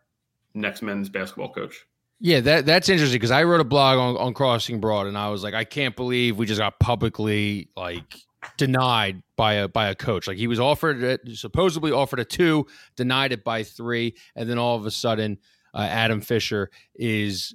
next 0.55 0.83
men's 0.83 1.09
basketball 1.09 1.53
coach. 1.53 1.87
Yeah, 2.19 2.41
that 2.41 2.65
that's 2.65 2.89
interesting 2.89 3.17
because 3.17 3.31
I 3.31 3.45
wrote 3.45 3.61
a 3.61 3.65
blog 3.65 3.99
on, 3.99 4.17
on 4.17 4.33
Crossing 4.33 4.81
Broad, 4.81 5.07
and 5.07 5.19
I 5.19 5.29
was 5.29 5.43
like, 5.43 5.53
I 5.53 5.65
can't 5.65 5.95
believe 5.95 6.39
we 6.39 6.47
just 6.47 6.59
got 6.59 6.81
publicly 6.81 7.69
like 7.77 8.17
denied 8.57 9.22
by 9.37 9.55
a 9.55 9.68
by 9.68 9.89
a 9.89 9.95
coach. 9.95 10.26
Like 10.26 10.39
he 10.39 10.47
was 10.47 10.61
offered 10.61 11.03
it, 11.03 11.20
supposedly 11.34 11.93
offered 11.93 12.20
a 12.20 12.24
two, 12.24 12.66
denied 12.97 13.32
it 13.32 13.45
by 13.45 13.62
three, 13.62 14.14
and 14.34 14.49
then 14.49 14.59
all 14.59 14.76
of 14.76 14.87
a 14.87 14.91
sudden, 14.91 15.39
uh, 15.74 15.87
Adam 15.91 16.20
Fisher 16.20 16.70
is 16.95 17.55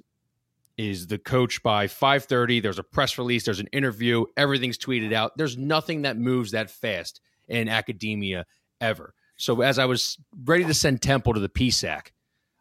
is 0.78 1.06
the 1.06 1.18
coach 1.18 1.62
by 1.62 1.86
5:30. 1.86 2.60
There's 2.60 2.78
a 2.78 2.84
press 2.84 3.18
release, 3.18 3.44
there's 3.44 3.60
an 3.60 3.68
interview, 3.72 4.24
everything's 4.36 4.78
tweeted 4.78 5.12
out. 5.12 5.36
There's 5.36 5.56
nothing 5.56 6.02
that 6.02 6.16
moves 6.16 6.52
that 6.52 6.70
fast 6.70 7.20
in 7.48 7.68
academia 7.68 8.46
ever. 8.80 9.14
So 9.36 9.60
as 9.60 9.78
I 9.78 9.84
was 9.84 10.18
ready 10.44 10.64
to 10.64 10.74
send 10.74 11.02
Temple 11.02 11.34
to 11.34 11.40
the 11.40 11.48
PSAC, 11.48 12.12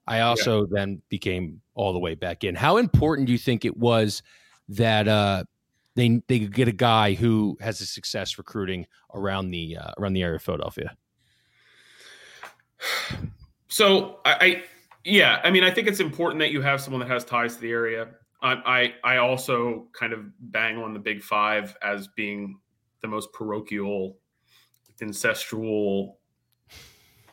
I 0.08 0.22
also 0.22 0.66
then 0.70 1.02
became 1.10 1.62
all 1.74 1.94
the 1.94 2.00
way 2.00 2.16
back 2.16 2.44
in. 2.44 2.56
How 2.56 2.78
important 2.78 3.28
do 3.28 3.32
you 3.32 3.38
think 3.38 3.66
it 3.66 3.78
was 3.78 4.24
that 4.70 5.08
uh, 5.08 5.44
they 5.96 6.22
they 6.28 6.40
could 6.40 6.54
get 6.54 6.68
a 6.68 6.74
guy 6.74 7.14
who 7.14 7.58
has 7.62 7.82
a 7.82 7.86
success 7.86 8.38
recruiting 8.38 8.88
around 9.14 9.52
the 9.52 9.78
uh, 9.78 9.92
around 9.98 10.14
the 10.14 10.24
area 10.24 10.36
of 10.36 10.44
Philadelphia? 10.44 10.96
So 13.68 14.20
I, 14.26 14.34
I, 14.42 14.64
yeah, 15.06 15.40
I 15.46 15.50
mean, 15.50 15.64
I 15.64 15.72
think 15.72 15.88
it's 15.88 16.02
important 16.02 16.42
that 16.42 16.52
you 16.52 16.62
have 16.62 16.82
someone 16.82 17.00
that 17.00 17.08
has 17.08 17.24
ties 17.24 17.56
to 17.56 17.62
the 17.62 17.72
area. 17.72 18.10
I, 18.42 18.94
I, 19.04 19.14
I 19.14 19.18
also 19.18 19.88
kind 19.94 20.12
of 20.12 20.26
bang 20.52 20.78
on 20.78 20.92
the 20.94 21.00
Big 21.00 21.24
Five 21.24 21.78
as 21.82 22.10
being 22.10 22.60
the 23.02 23.08
most 23.08 23.32
parochial, 23.32 24.18
incestual 25.02 26.16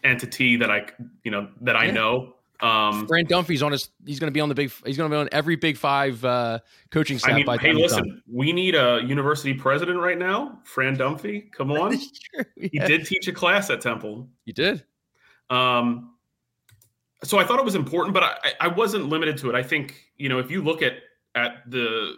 entity 0.05 0.55
that 0.59 0.71
I, 0.71 0.87
you 1.25 1.33
know, 1.33 1.49
that 1.63 1.75
I 1.75 1.87
Yeah. 1.87 1.91
know. 1.91 2.35
Um, 2.61 3.07
Fran 3.07 3.27
Dunphy's 3.27 3.63
on 3.63 3.73
his. 3.73 3.89
He's 4.05 4.19
going 4.19 4.29
to 4.31 4.35
be 4.35 4.41
on 4.41 4.49
the 4.49 4.55
big. 4.55 4.73
He's 4.85 4.97
going 4.97 5.11
to 5.11 5.15
be 5.15 5.21
on 5.21 5.29
every 5.31 5.57
Big 5.57 5.77
Five 5.77 6.25
uh, 6.25 6.59
coaching 6.91 7.19
staff. 7.19 7.33
I 7.33 7.37
mean, 7.37 7.47
by 7.47 7.57
the 7.57 7.63
hey, 7.63 7.73
done. 7.73 7.81
listen, 7.81 8.23
we 8.27 8.53
need 8.53 8.75
a 8.75 9.01
university 9.07 9.55
president 9.55 10.01
right 10.01 10.19
now, 10.19 10.59
Fran 10.65 10.97
Dunphy. 10.97 11.53
Come 11.53 11.71
on, 11.73 11.93
true. 11.93 12.45
he 12.61 12.79
did 12.81 13.07
teach 13.07 13.29
a 13.29 13.33
class 13.33 13.71
at 13.71 13.81
Temple. 13.81 14.29
You 14.45 14.53
did. 14.53 14.85
Um, 15.51 16.15
so 17.25 17.39
I 17.39 17.45
thought 17.45 17.59
it 17.59 17.65
was 17.65 17.75
important, 17.75 18.13
but 18.15 18.23
I, 18.23 18.53
I 18.63 18.69
wasn't 18.69 19.09
limited 19.09 19.39
to 19.39 19.51
it. 19.51 19.55
I 19.55 19.63
think 19.63 19.95
you 20.17 20.29
know 20.29 20.39
if 20.39 20.51
you 20.51 20.63
look 20.63 20.83
at 20.83 20.95
at 21.35 21.63
the 21.71 22.15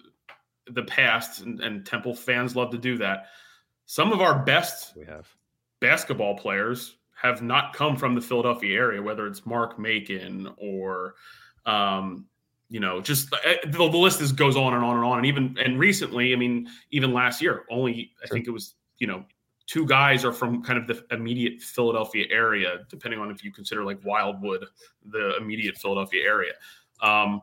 the 0.70 0.82
past, 0.84 1.43
and, 1.43 1.61
and 1.61 1.84
Temple 1.84 2.14
fans 2.14 2.57
love 2.57 2.70
to 2.70 2.78
do 2.78 2.97
that. 2.99 3.26
Some 3.86 4.12
of 4.12 4.20
our 4.20 4.38
best 4.45 4.97
We 4.97 5.05
have. 5.07 5.28
basketball 5.80 6.36
players 6.36 6.97
have 7.20 7.42
not 7.42 7.74
come 7.74 7.96
from 7.96 8.14
the 8.14 8.20
Philadelphia 8.20 8.76
area, 8.76 9.02
whether 9.02 9.26
it's 9.26 9.44
Mark 9.44 9.78
Macon 9.78 10.48
or, 10.56 11.14
um, 11.66 12.26
you 12.68 12.80
know, 12.80 13.00
just 13.00 13.32
uh, 13.32 13.38
the, 13.64 13.70
the 13.78 13.96
list 13.96 14.20
is 14.20 14.32
goes 14.32 14.56
on 14.56 14.74
and 14.74 14.84
on 14.84 14.96
and 14.96 15.04
on. 15.04 15.18
And 15.18 15.26
even 15.26 15.56
and 15.62 15.78
recently, 15.78 16.32
I 16.32 16.36
mean, 16.36 16.68
even 16.90 17.12
last 17.12 17.42
year, 17.42 17.64
only 17.70 18.12
I 18.22 18.26
Sure. 18.26 18.34
think 18.34 18.46
it 18.46 18.52
was 18.52 18.74
you 18.98 19.06
know 19.06 19.24
two 19.66 19.86
guys 19.86 20.24
are 20.24 20.32
from 20.32 20.62
kind 20.62 20.78
of 20.78 20.86
the 20.86 21.04
immediate 21.14 21.60
Philadelphia 21.60 22.26
area, 22.30 22.78
depending 22.88 23.20
on 23.20 23.30
if 23.30 23.44
you 23.44 23.52
consider 23.52 23.84
like 23.84 23.98
Wildwood 24.04 24.64
the 25.04 25.36
immediate 25.36 25.76
Philadelphia 25.76 26.22
area. 26.24 26.52
Um, 27.02 27.40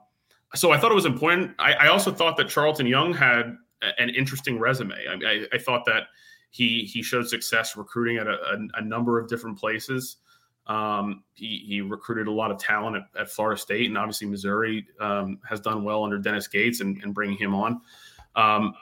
so 0.56 0.72
I 0.72 0.78
thought 0.78 0.92
it 0.92 0.96
was 0.96 1.06
important. 1.06 1.52
I, 1.60 1.74
I 1.74 1.88
also 1.88 2.12
thought 2.12 2.38
that 2.38 2.48
Charlton 2.50 2.88
Young 2.88 3.14
had 3.14 3.58
an 3.98 4.10
interesting 4.10 4.60
resume. 4.60 4.96
I, 4.96 5.14
I, 5.26 5.46
I 5.54 5.58
thought 5.58 5.86
that 5.86 6.04
he 6.50 6.82
he 6.86 7.02
showed 7.02 7.28
success 7.28 7.76
recruiting 7.76 8.18
at 8.18 8.28
a, 8.28 8.34
a, 8.34 8.80
a 8.80 8.82
number 8.82 9.20
of 9.20 9.28
different 9.28 9.58
places. 9.58 10.18
Um, 10.68 11.24
he, 11.34 11.64
he 11.66 11.82
recruited 11.82 12.28
a 12.28 12.32
lot 12.32 12.52
of 12.52 12.58
talent 12.58 12.98
at, 12.98 13.22
at 13.22 13.30
Florida 13.30 13.60
State, 13.60 13.88
and 13.88 13.98
obviously 13.98 14.28
Missouri 14.28 14.86
um, 15.00 15.40
has 15.48 15.62
done 15.62 15.84
well 15.84 16.04
under 16.04 16.18
Dennis 16.18 16.48
Gates 16.48 16.82
and, 16.82 17.02
and 17.04 17.14
bringing 17.14 17.38
him 17.38 17.56
on. 17.56 17.80
Um, 18.36 18.74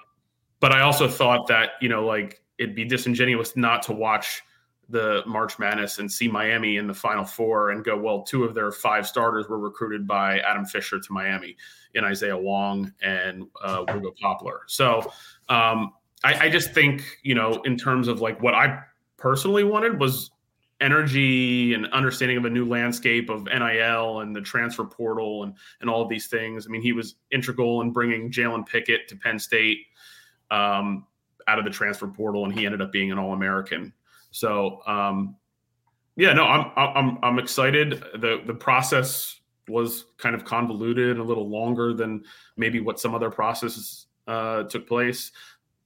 but 0.60 0.72
I 0.72 0.82
also 0.82 1.08
thought 1.08 1.48
that 1.48 1.72
you 1.82 1.90
know 1.90 2.06
like 2.06 2.42
it'd 2.58 2.76
be 2.76 2.86
disingenuous 2.86 3.56
not 3.56 3.82
to 3.84 3.94
watch 3.94 4.42
the 4.90 5.24
March 5.26 5.58
Madness 5.58 6.00
and 6.00 6.12
see 6.12 6.28
Miami 6.28 6.78
in 6.78 6.88
the 6.88 6.94
Final 6.94 7.26
Four 7.26 7.72
and 7.72 7.84
go, 7.84 7.98
well, 7.98 8.22
two 8.22 8.44
of 8.44 8.54
their 8.54 8.72
five 8.72 9.08
starters 9.08 9.48
were 9.50 9.60
recruited 9.60 10.08
by 10.08 10.40
Adam 10.40 10.66
Fisher 10.66 11.00
to 11.00 11.14
Miami 11.14 11.56
in 11.96 12.04
Isaiah 12.04 12.38
Wong 12.38 12.94
and 13.02 13.46
uh, 13.64 13.84
Wooga 13.86 14.16
Poplar. 14.18 14.62
So 14.68 15.12
um, 15.50 15.94
I, 16.24 16.46
I 16.46 16.50
just 16.50 16.74
think, 16.74 17.04
you 17.24 17.36
know, 17.36 17.62
in 17.66 17.78
terms 17.78 18.08
of 18.08 18.22
like 18.22 18.42
what 18.42 18.54
I 18.54 18.80
personally 19.18 19.64
wanted 19.64 20.00
was 20.00 20.32
energy 20.82 21.74
and 21.74 21.88
understanding 21.94 22.38
of 22.38 22.46
a 22.46 22.50
new 22.50 22.68
landscape 22.68 23.30
of 23.30 23.46
NIL 23.46 24.20
and 24.20 24.36
the 24.36 24.42
transfer 24.42 24.84
portal 24.84 25.44
and 25.44 25.54
and 25.82 25.90
all 25.90 26.02
of 26.02 26.10
these 26.10 26.28
things. 26.28 26.66
I 26.68 26.70
mean, 26.70 26.82
he 26.82 26.92
was 26.92 27.16
integral 27.32 27.82
in 27.82 27.92
bringing 27.92 28.32
Jalen 28.32 28.68
Pickett 28.68 29.08
to 29.10 29.16
Penn 29.16 29.40
State 29.40 29.80
um, 30.52 31.06
out 31.48 31.60
of 31.60 31.66
the 31.66 31.72
transfer 31.72 32.08
portal, 32.08 32.46
and 32.46 32.54
he 32.54 32.66
ended 32.66 32.82
up 32.82 32.92
being 32.92 33.12
an 33.12 33.18
All 33.18 33.34
American. 33.34 33.94
So, 34.32 34.82
um, 34.86 35.36
yeah, 36.18 36.34
no, 36.34 36.44
I'm 36.44 36.72
I'm 36.76 37.20
I'm 37.24 37.40
excited. 37.40 38.04
the 38.14 38.42
The 38.46 38.54
process 38.54 39.40
was 39.68 40.06
kind 40.18 40.36
of 40.36 40.46
convoluted 40.46 41.10
and 41.10 41.20
a 41.20 41.24
little 41.24 41.50
longer 41.50 41.94
than 41.94 42.24
maybe 42.56 42.80
what 42.80 43.00
some 43.00 43.16
other 43.16 43.32
processes 43.32 44.06
uh, 44.28 44.64
took 44.64 44.88
place 44.88 45.32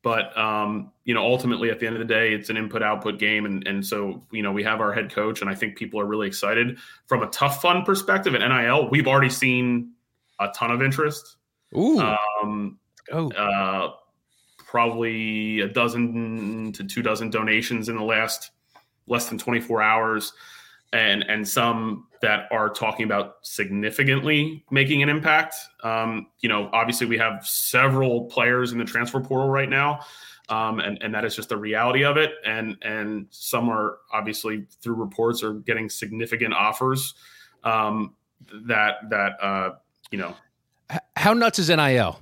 but 0.01 0.37
um, 0.37 0.91
you 1.05 1.13
know 1.13 1.23
ultimately 1.23 1.69
at 1.69 1.79
the 1.79 1.87
end 1.87 1.95
of 1.95 1.99
the 1.99 2.13
day 2.13 2.33
it's 2.33 2.49
an 2.49 2.57
input 2.57 2.81
output 2.81 3.19
game 3.19 3.45
and, 3.45 3.67
and 3.67 3.85
so 3.85 4.23
you 4.31 4.41
know 4.41 4.51
we 4.51 4.63
have 4.63 4.81
our 4.81 4.93
head 4.93 5.13
coach 5.13 5.41
and 5.41 5.49
i 5.49 5.55
think 5.55 5.77
people 5.77 5.99
are 5.99 6.05
really 6.05 6.27
excited 6.27 6.77
from 7.07 7.23
a 7.23 7.27
tough 7.27 7.61
fun 7.61 7.83
perspective 7.83 8.35
at 8.35 8.47
nil 8.47 8.89
we've 8.89 9.07
already 9.07 9.29
seen 9.29 9.91
a 10.39 10.47
ton 10.55 10.71
of 10.71 10.81
interest 10.81 11.37
Ooh. 11.77 11.99
Um, 11.99 12.79
oh. 13.11 13.31
Uh, 13.31 13.93
probably 14.57 15.61
a 15.61 15.67
dozen 15.67 16.71
to 16.73 16.83
two 16.83 17.01
dozen 17.01 17.29
donations 17.29 17.89
in 17.89 17.95
the 17.95 18.03
last 18.03 18.51
less 19.07 19.27
than 19.29 19.37
24 19.37 19.81
hours 19.81 20.33
and 20.93 21.23
and 21.23 21.47
some 21.47 22.07
that 22.21 22.47
are 22.51 22.69
talking 22.69 23.05
about 23.05 23.35
significantly 23.41 24.63
making 24.71 25.01
an 25.03 25.09
impact. 25.09 25.55
Um, 25.83 26.27
you 26.39 26.49
know, 26.49 26.69
obviously 26.73 27.07
we 27.07 27.17
have 27.17 27.45
several 27.45 28.25
players 28.25 28.71
in 28.71 28.77
the 28.77 28.85
transfer 28.85 29.21
portal 29.21 29.49
right 29.49 29.69
now, 29.69 30.01
um, 30.49 30.79
and 30.79 31.01
and 31.01 31.13
that 31.13 31.25
is 31.25 31.35
just 31.35 31.49
the 31.49 31.57
reality 31.57 32.03
of 32.03 32.17
it. 32.17 32.31
And 32.45 32.77
and 32.81 33.27
some 33.29 33.69
are 33.69 33.99
obviously 34.11 34.65
through 34.81 34.95
reports 34.95 35.43
are 35.43 35.53
getting 35.53 35.89
significant 35.89 36.53
offers 36.53 37.13
um, 37.63 38.15
that 38.67 39.09
that 39.09 39.33
uh, 39.41 39.71
you 40.11 40.17
know. 40.17 40.35
How 41.15 41.33
nuts 41.33 41.59
is 41.59 41.69
NIL? 41.69 42.19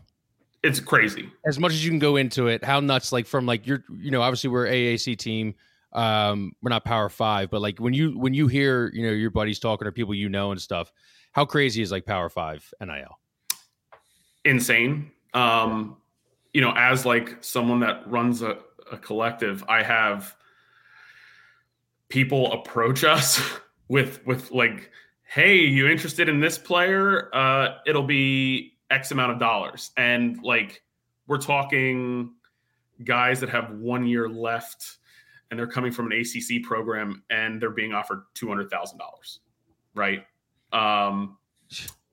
It's 0.64 0.80
crazy. 0.80 1.32
As 1.46 1.60
much 1.60 1.72
as 1.72 1.86
you 1.86 1.92
can 1.92 2.00
go 2.00 2.18
into 2.18 2.48
it, 2.48 2.64
how 2.64 2.80
nuts? 2.82 3.14
Like 3.14 3.28
from 3.28 3.46
like 3.46 3.66
you're, 3.66 3.84
you 4.00 4.12
know, 4.12 4.22
obviously 4.22 4.50
we're 4.50 4.66
AAC 4.66 5.18
team 5.18 5.56
um 5.94 6.52
we're 6.62 6.70
not 6.70 6.84
power 6.84 7.10
five 7.10 7.50
but 7.50 7.62
like 7.62 7.80
when 7.80 7.94
you 7.94 8.18
when 8.18 8.34
you 8.34 8.48
hear 8.48 8.92
you 8.94 9.06
know 9.06 9.14
your 9.14 9.32
buddies 9.32 9.60
talking 9.60 9.88
or 9.88 9.92
people 9.92 10.14
you 10.14 10.30
know 10.30 10.52
and 10.52 10.62
stuff 10.62 10.92
how 11.32 11.46
crazy 11.46 11.82
is 11.82 11.92
like 11.92 12.06
power 12.06 12.30
five 12.30 12.74
nil 12.82 13.20
insane. 14.44 15.12
Um 15.34 15.98
you 16.54 16.62
know 16.62 16.74
as 16.76 17.06
like 17.06 17.38
someone 17.42 17.80
that 17.82 18.10
runs 18.10 18.42
a, 18.42 18.58
a 18.92 18.98
collective 18.98 19.64
i 19.70 19.84
have 19.84 20.36
people 22.10 22.52
approach 22.54 23.04
us 23.04 23.42
with 23.88 24.26
with 24.26 24.52
like 24.52 24.92
hey 25.24 25.58
you 25.58 25.88
interested 25.88 26.30
in 26.30 26.40
this 26.40 26.58
player? 26.58 27.34
Uh 27.36 27.78
it'll 27.86 28.04
be 28.04 28.78
x 28.90 29.12
amount 29.12 29.32
of 29.32 29.40
dollars. 29.40 29.92
And 29.98 30.42
like 30.44 30.82
we're 31.28 31.38
talking 31.38 32.34
guys 33.04 33.40
that 33.42 33.50
have 33.50 33.72
one 33.72 34.06
year 34.06 34.30
left 34.30 34.97
and 35.50 35.60
they're 35.60 35.68
coming 35.68 35.92
from 35.92 36.12
an 36.12 36.14
ACC 36.14 36.64
program 36.64 37.24
and 37.30 37.62
they're 37.62 37.70
being 37.70 37.94
offered 37.94 38.24
two 38.34 38.48
hundred 38.48 38.70
thousand 38.70 38.98
dollars, 38.98 39.40
right? 39.96 40.26
Um, 40.74 41.38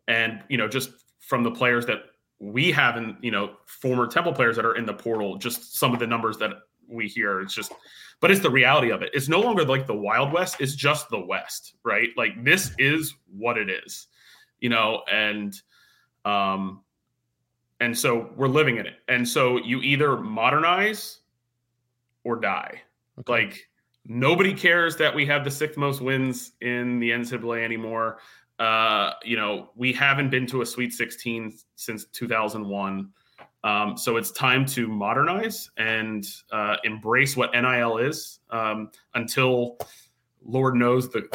and 0.09 0.43
you 0.49 0.57
know, 0.57 0.68
just 0.68 0.91
from 1.20 1.43
the 1.43 1.51
players 1.51 1.87
that 1.87 1.99
we 2.39 2.70
have, 2.72 2.97
and 2.97 3.16
you 3.22 3.30
know, 3.30 3.57
former 3.66 4.07
Temple 4.07 4.32
players 4.32 4.57
that 4.57 4.64
are 4.64 4.76
in 4.76 4.87
the 4.87 4.95
portal, 4.95 5.37
just 5.37 5.76
some 5.76 5.93
of 5.93 5.99
the 5.99 6.07
numbers 6.07 6.37
that 6.39 6.51
we 6.89 7.09
hear, 7.09 7.41
it's 7.41 7.55
just, 7.55 7.72
but 8.20 8.30
it's 8.30 8.41
the 8.41 8.51
reality 8.51 8.91
of 8.91 9.03
it. 9.03 9.11
It's 9.14 9.28
no 9.28 9.41
longer 9.41 9.64
like 9.64 9.87
the 9.87 9.97
Wild 9.97 10.32
West; 10.32 10.57
it's 10.61 10.74
just 10.74 11.09
the 11.11 11.20
West, 11.20 11.74
right? 11.85 12.11
Like 12.16 12.45
this 12.45 12.72
is 12.78 13.14
what 13.37 13.59
it 13.59 13.70
is, 13.70 14.09
you 14.61 14.68
know, 14.68 15.03
and 15.11 15.55
um, 16.24 16.82
and 17.80 17.97
so 17.97 18.30
we're 18.37 18.49
living 18.49 18.76
in 18.76 18.87
it, 18.87 18.97
and 19.09 19.26
so 19.26 19.59
you 19.59 19.80
either 19.80 20.16
modernize 20.16 21.20
or 22.24 22.37
die 22.37 22.82
Okay. 23.20 23.32
Like 23.32 23.68
nobody 24.04 24.52
cares 24.52 24.96
that 24.96 25.14
we 25.14 25.26
have 25.26 25.44
the 25.44 25.50
sixth 25.50 25.78
most 25.78 26.00
wins 26.00 26.52
in 26.60 26.98
the 26.98 27.10
NCAA 27.10 27.64
anymore. 27.64 28.18
Uh, 28.58 29.12
you 29.24 29.36
know, 29.36 29.70
we 29.74 29.92
haven't 29.92 30.30
been 30.30 30.46
to 30.46 30.62
a 30.62 30.66
Sweet 30.66 30.92
16 30.92 31.58
since 31.74 32.04
2001. 32.06 33.10
Um, 33.64 33.96
so 33.96 34.16
it's 34.16 34.30
time 34.30 34.66
to 34.66 34.86
modernize 34.86 35.70
and 35.76 36.26
uh, 36.52 36.76
embrace 36.84 37.36
what 37.36 37.52
NIL 37.52 37.98
is 37.98 38.40
um, 38.50 38.90
until 39.14 39.78
Lord 40.44 40.76
knows 40.76 41.10
the 41.10 41.28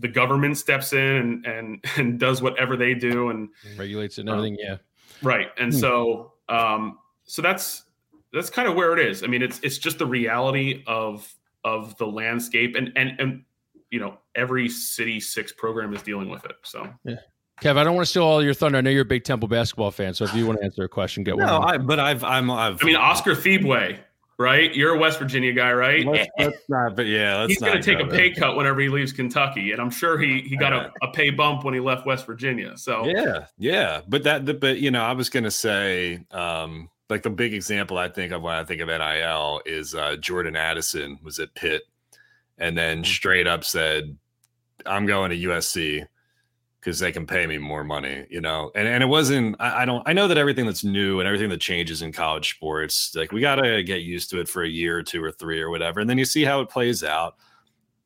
the 0.00 0.08
government 0.08 0.56
steps 0.56 0.92
in 0.92 0.98
and 0.98 1.46
and, 1.46 1.84
and 1.96 2.18
does 2.18 2.42
whatever 2.42 2.76
they 2.76 2.94
do 2.94 3.30
and 3.30 3.48
regulates 3.76 4.18
it 4.18 4.22
and 4.22 4.30
everything. 4.30 4.54
Um, 4.54 4.58
yeah, 4.60 4.76
right. 5.22 5.48
And 5.56 5.72
hmm. 5.72 5.78
so 5.78 6.32
um, 6.48 6.98
so 7.24 7.42
that's 7.42 7.84
that's 8.32 8.50
kind 8.50 8.68
of 8.68 8.74
where 8.74 8.96
it 8.96 9.06
is. 9.06 9.22
I 9.22 9.26
mean, 9.26 9.42
it's 9.42 9.60
it's 9.62 9.78
just 9.78 9.98
the 9.98 10.06
reality 10.06 10.82
of 10.86 11.32
of 11.64 11.96
the 11.98 12.06
landscape, 12.06 12.74
and 12.76 12.92
and 12.96 13.18
and 13.18 13.44
you 13.90 14.00
know, 14.00 14.18
every 14.34 14.68
City 14.68 15.20
Six 15.20 15.52
program 15.52 15.94
is 15.94 16.02
dealing 16.02 16.28
with 16.28 16.44
it. 16.44 16.56
So 16.62 16.88
yeah. 17.04 17.16
Kev, 17.62 17.76
I 17.76 17.82
don't 17.82 17.96
want 17.96 18.06
to 18.06 18.10
steal 18.10 18.22
all 18.22 18.42
your 18.42 18.54
thunder. 18.54 18.78
I 18.78 18.80
know 18.82 18.90
you're 18.90 19.02
a 19.02 19.04
big 19.04 19.24
Temple 19.24 19.48
basketball 19.48 19.90
fan, 19.90 20.14
so 20.14 20.24
if 20.24 20.32
you 20.34 20.46
want 20.46 20.60
to 20.60 20.64
answer 20.64 20.84
a 20.84 20.88
question, 20.88 21.24
get 21.24 21.36
no, 21.36 21.44
one. 21.44 21.60
No, 21.60 21.60
I, 21.60 21.78
but 21.78 21.98
I've, 21.98 22.22
I'm, 22.22 22.50
I've. 22.52 22.80
I 22.80 22.86
mean, 22.86 22.94
Oscar 22.94 23.34
Tshiebwe, 23.34 23.98
right? 24.38 24.72
You're 24.76 24.94
a 24.94 24.98
West 24.98 25.18
Virginia 25.18 25.52
guy, 25.52 25.72
right? 25.72 26.06
Let's, 26.06 26.30
let's 26.38 26.56
not, 26.68 26.94
but 26.94 27.06
yeah, 27.06 27.48
he's 27.48 27.58
going 27.58 27.80
to 27.80 27.82
take 27.82 27.98
a 27.98 28.08
pay 28.08 28.30
cut 28.30 28.56
whenever 28.56 28.80
he 28.80 28.88
leaves 28.88 29.12
Kentucky, 29.12 29.72
and 29.72 29.80
I'm 29.80 29.90
sure 29.90 30.18
he 30.18 30.42
he 30.42 30.56
got 30.56 30.72
a, 30.72 30.92
a, 31.02 31.10
pay 31.10 31.30
bump 31.30 31.64
when 31.64 31.74
he 31.74 31.80
left 31.80 32.06
West 32.06 32.26
Virginia. 32.26 32.76
So 32.76 33.06
yeah, 33.06 33.46
yeah, 33.58 34.02
but 34.06 34.22
that, 34.22 34.60
but 34.60 34.78
you 34.78 34.92
know, 34.92 35.02
I 35.02 35.12
was 35.12 35.28
going 35.28 35.44
to 35.44 35.50
say, 35.50 36.20
um, 36.30 36.88
like 37.08 37.22
the 37.22 37.30
big 37.30 37.54
example 37.54 37.98
I 37.98 38.08
think 38.08 38.32
of 38.32 38.42
when 38.42 38.54
I 38.54 38.64
think 38.64 38.80
of 38.80 38.88
NIL 38.88 39.62
is 39.64 39.94
uh, 39.94 40.16
Jordan 40.16 40.56
Addison 40.56 41.18
was 41.22 41.38
at 41.38 41.54
Pitt 41.54 41.82
and 42.58 42.76
then 42.76 43.02
mm. 43.02 43.06
straight 43.06 43.46
up 43.46 43.64
said, 43.64 44.16
I'm 44.84 45.06
going 45.06 45.30
to 45.30 45.48
USC 45.48 46.06
because 46.80 46.98
they 46.98 47.10
can 47.10 47.26
pay 47.26 47.46
me 47.46 47.58
more 47.58 47.82
money, 47.82 48.26
you 48.30 48.40
know? 48.40 48.70
And 48.74 48.86
and 48.86 49.02
it 49.02 49.06
wasn't, 49.06 49.56
I, 49.58 49.82
I, 49.82 49.84
don't, 49.84 50.02
I 50.06 50.12
know 50.12 50.28
that 50.28 50.38
everything 50.38 50.66
that's 50.66 50.84
new 50.84 51.20
and 51.20 51.26
everything 51.26 51.50
that 51.50 51.60
changes 51.60 52.02
in 52.02 52.12
college 52.12 52.50
sports, 52.50 53.14
like 53.16 53.32
we 53.32 53.40
got 53.40 53.56
to 53.56 53.82
get 53.82 54.02
used 54.02 54.30
to 54.30 54.40
it 54.40 54.48
for 54.48 54.62
a 54.62 54.68
year 54.68 54.98
or 54.98 55.02
two 55.02 55.22
or 55.22 55.32
three 55.32 55.60
or 55.60 55.70
whatever. 55.70 56.00
And 56.00 56.08
then 56.08 56.18
you 56.18 56.24
see 56.24 56.44
how 56.44 56.60
it 56.60 56.68
plays 56.68 57.02
out. 57.02 57.36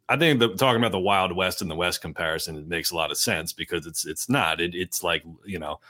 I 0.08 0.16
think 0.16 0.40
the 0.40 0.48
talking 0.54 0.80
about 0.80 0.92
the 0.92 1.00
Wild 1.00 1.34
West 1.34 1.62
and 1.62 1.70
the 1.70 1.74
West 1.74 2.02
comparison 2.02 2.56
it 2.56 2.68
makes 2.68 2.90
a 2.90 2.96
lot 2.96 3.10
of 3.10 3.16
sense 3.16 3.52
because 3.52 3.86
it's 3.86 4.04
it's 4.04 4.28
not. 4.28 4.60
It, 4.60 4.74
it's 4.74 5.02
like 5.02 5.22
you 5.46 5.58
know 5.58 5.80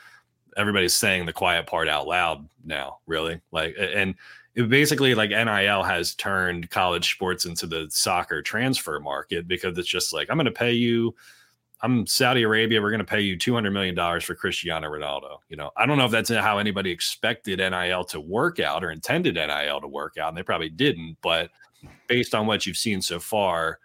everybody's 0.57 0.95
saying 0.95 1.27
the 1.27 1.33
quiet 1.33 1.67
part 1.67 1.89
out 1.89 2.07
loud 2.07 2.49
now, 2.65 2.99
really. 3.07 3.41
Like, 3.51 3.77
and 3.79 4.15
it 4.55 4.69
basically 4.69 5.15
like 5.15 5.31
NIL 5.31 5.83
has 5.83 6.15
turned 6.15 6.71
college 6.71 7.13
sports 7.13 7.47
into 7.47 7.67
the 7.67 7.87
soccer 7.91 8.43
transfer 8.43 9.01
market 9.01 9.49
because 9.49 9.79
it's 9.79 9.89
just 9.89 10.13
like, 10.13 10.29
I'm 10.31 10.37
going 10.37 10.45
to 10.47 10.53
pay 10.53 10.73
you. 10.73 11.15
I'm 11.81 12.07
Saudi 12.07 12.43
Arabia. 12.43 12.81
We're 12.81 12.91
going 12.91 13.01
to 13.01 13.05
pay 13.05 13.23
you 13.23 13.37
$200 13.37 13.73
million 13.73 14.21
for 14.21 14.35
Cristiano 14.35 14.89
Ronaldo. 14.89 15.39
You 15.49 15.57
know, 15.57 15.71
I 15.77 15.85
don't 15.85 15.99
know 15.99 16.05
if 16.05 16.13
that's 16.13 16.31
how 16.31 16.59
anybody 16.59 16.91
expected 16.91 17.59
NIL 17.59 18.05
to 18.05 18.21
work 18.21 18.61
out 18.61 18.85
or 18.85 18.93
intended 18.93 19.35
NIL 19.35 19.81
to 19.81 19.89
work 19.89 20.17
out. 20.17 20.29
And 20.29 20.37
they 20.37 20.45
probably 20.45 20.69
didn't. 20.69 21.17
But 21.23 21.51
based 22.07 22.35
on 22.35 22.47
what 22.47 22.67
you've 22.67 22.77
seen 22.77 23.03
so 23.03 23.19
far, 23.19 23.81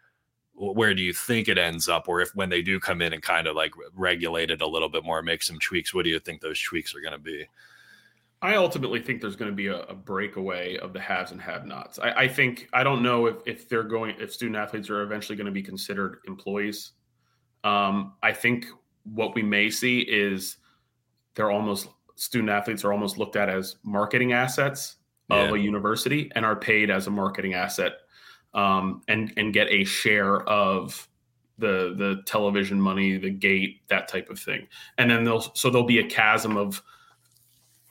where 0.57 0.93
do 0.93 1.03
you 1.03 1.13
think 1.13 1.47
it 1.47 1.57
ends 1.57 1.87
up 1.87 2.07
or 2.07 2.19
if 2.19 2.33
when 2.35 2.49
they 2.49 2.61
do 2.61 2.79
come 2.79 3.01
in 3.01 3.13
and 3.13 3.21
kind 3.21 3.47
of 3.47 3.55
like 3.55 3.73
regulate 3.93 4.49
it 4.49 4.61
a 4.61 4.67
little 4.67 4.89
bit 4.89 5.03
more 5.03 5.21
make 5.21 5.43
some 5.43 5.59
tweaks 5.59 5.93
what 5.93 6.03
do 6.03 6.09
you 6.09 6.19
think 6.19 6.41
those 6.41 6.61
tweaks 6.61 6.95
are 6.95 7.01
going 7.01 7.13
to 7.13 7.19
be? 7.19 7.45
I 8.41 8.55
ultimately 8.55 9.01
think 9.01 9.19
there's 9.19 9.35
going 9.35 9.49
to 9.49 9.55
be 9.55 9.67
a, 9.67 9.81
a 9.83 9.95
breakaway 9.95 10.77
of 10.77 10.93
the 10.93 10.99
haves 10.99 11.31
and 11.31 11.41
have 11.41 11.65
nots 11.65 11.99
I, 11.99 12.11
I, 12.11 12.27
think 12.27 12.67
i 12.73 12.83
don't 12.83 13.03
know 13.03 13.27
if, 13.27 13.37
if 13.45 13.69
they're 13.69 13.83
going 13.83 14.15
if 14.19 14.33
student 14.33 14.57
athletes 14.57 14.89
are 14.89 15.03
eventually 15.03 15.35
going 15.35 15.45
to 15.45 15.51
be 15.51 15.63
considered 15.63 16.19
employees. 16.27 16.91
Um, 17.63 18.13
i 18.23 18.31
think 18.33 18.65
what 19.03 19.35
we 19.35 19.43
may 19.43 19.69
see 19.69 19.99
is 19.99 20.57
they're 21.35 21.51
almost 21.51 21.87
student 22.15 22.49
athletes 22.49 22.83
are 22.83 22.91
almost 22.91 23.17
looked 23.17 23.35
at 23.35 23.47
as 23.47 23.75
marketing 23.83 24.33
assets 24.33 24.95
yeah. 25.29 25.37
of 25.43 25.53
a 25.53 25.59
university 25.59 26.31
and 26.35 26.43
are 26.43 26.55
paid 26.55 26.89
as 26.89 27.05
a 27.07 27.11
marketing 27.11 27.53
asset 27.53 27.93
um, 28.57 29.03
and 29.07 29.31
and 29.37 29.53
get 29.53 29.69
a 29.69 29.85
share 29.85 30.41
of 30.49 31.07
the 31.59 31.93
the 31.97 32.21
television 32.25 32.81
money, 32.81 33.17
the 33.17 33.29
gate, 33.29 33.81
that 33.87 34.07
type 34.07 34.29
of 34.29 34.39
thing. 34.39 34.67
And 34.97 35.09
then 35.09 35.23
there'll 35.23 35.41
so 35.53 35.69
there'll 35.69 35.87
be 35.87 35.99
a 35.99 36.07
chasm 36.07 36.57
of 36.57 36.81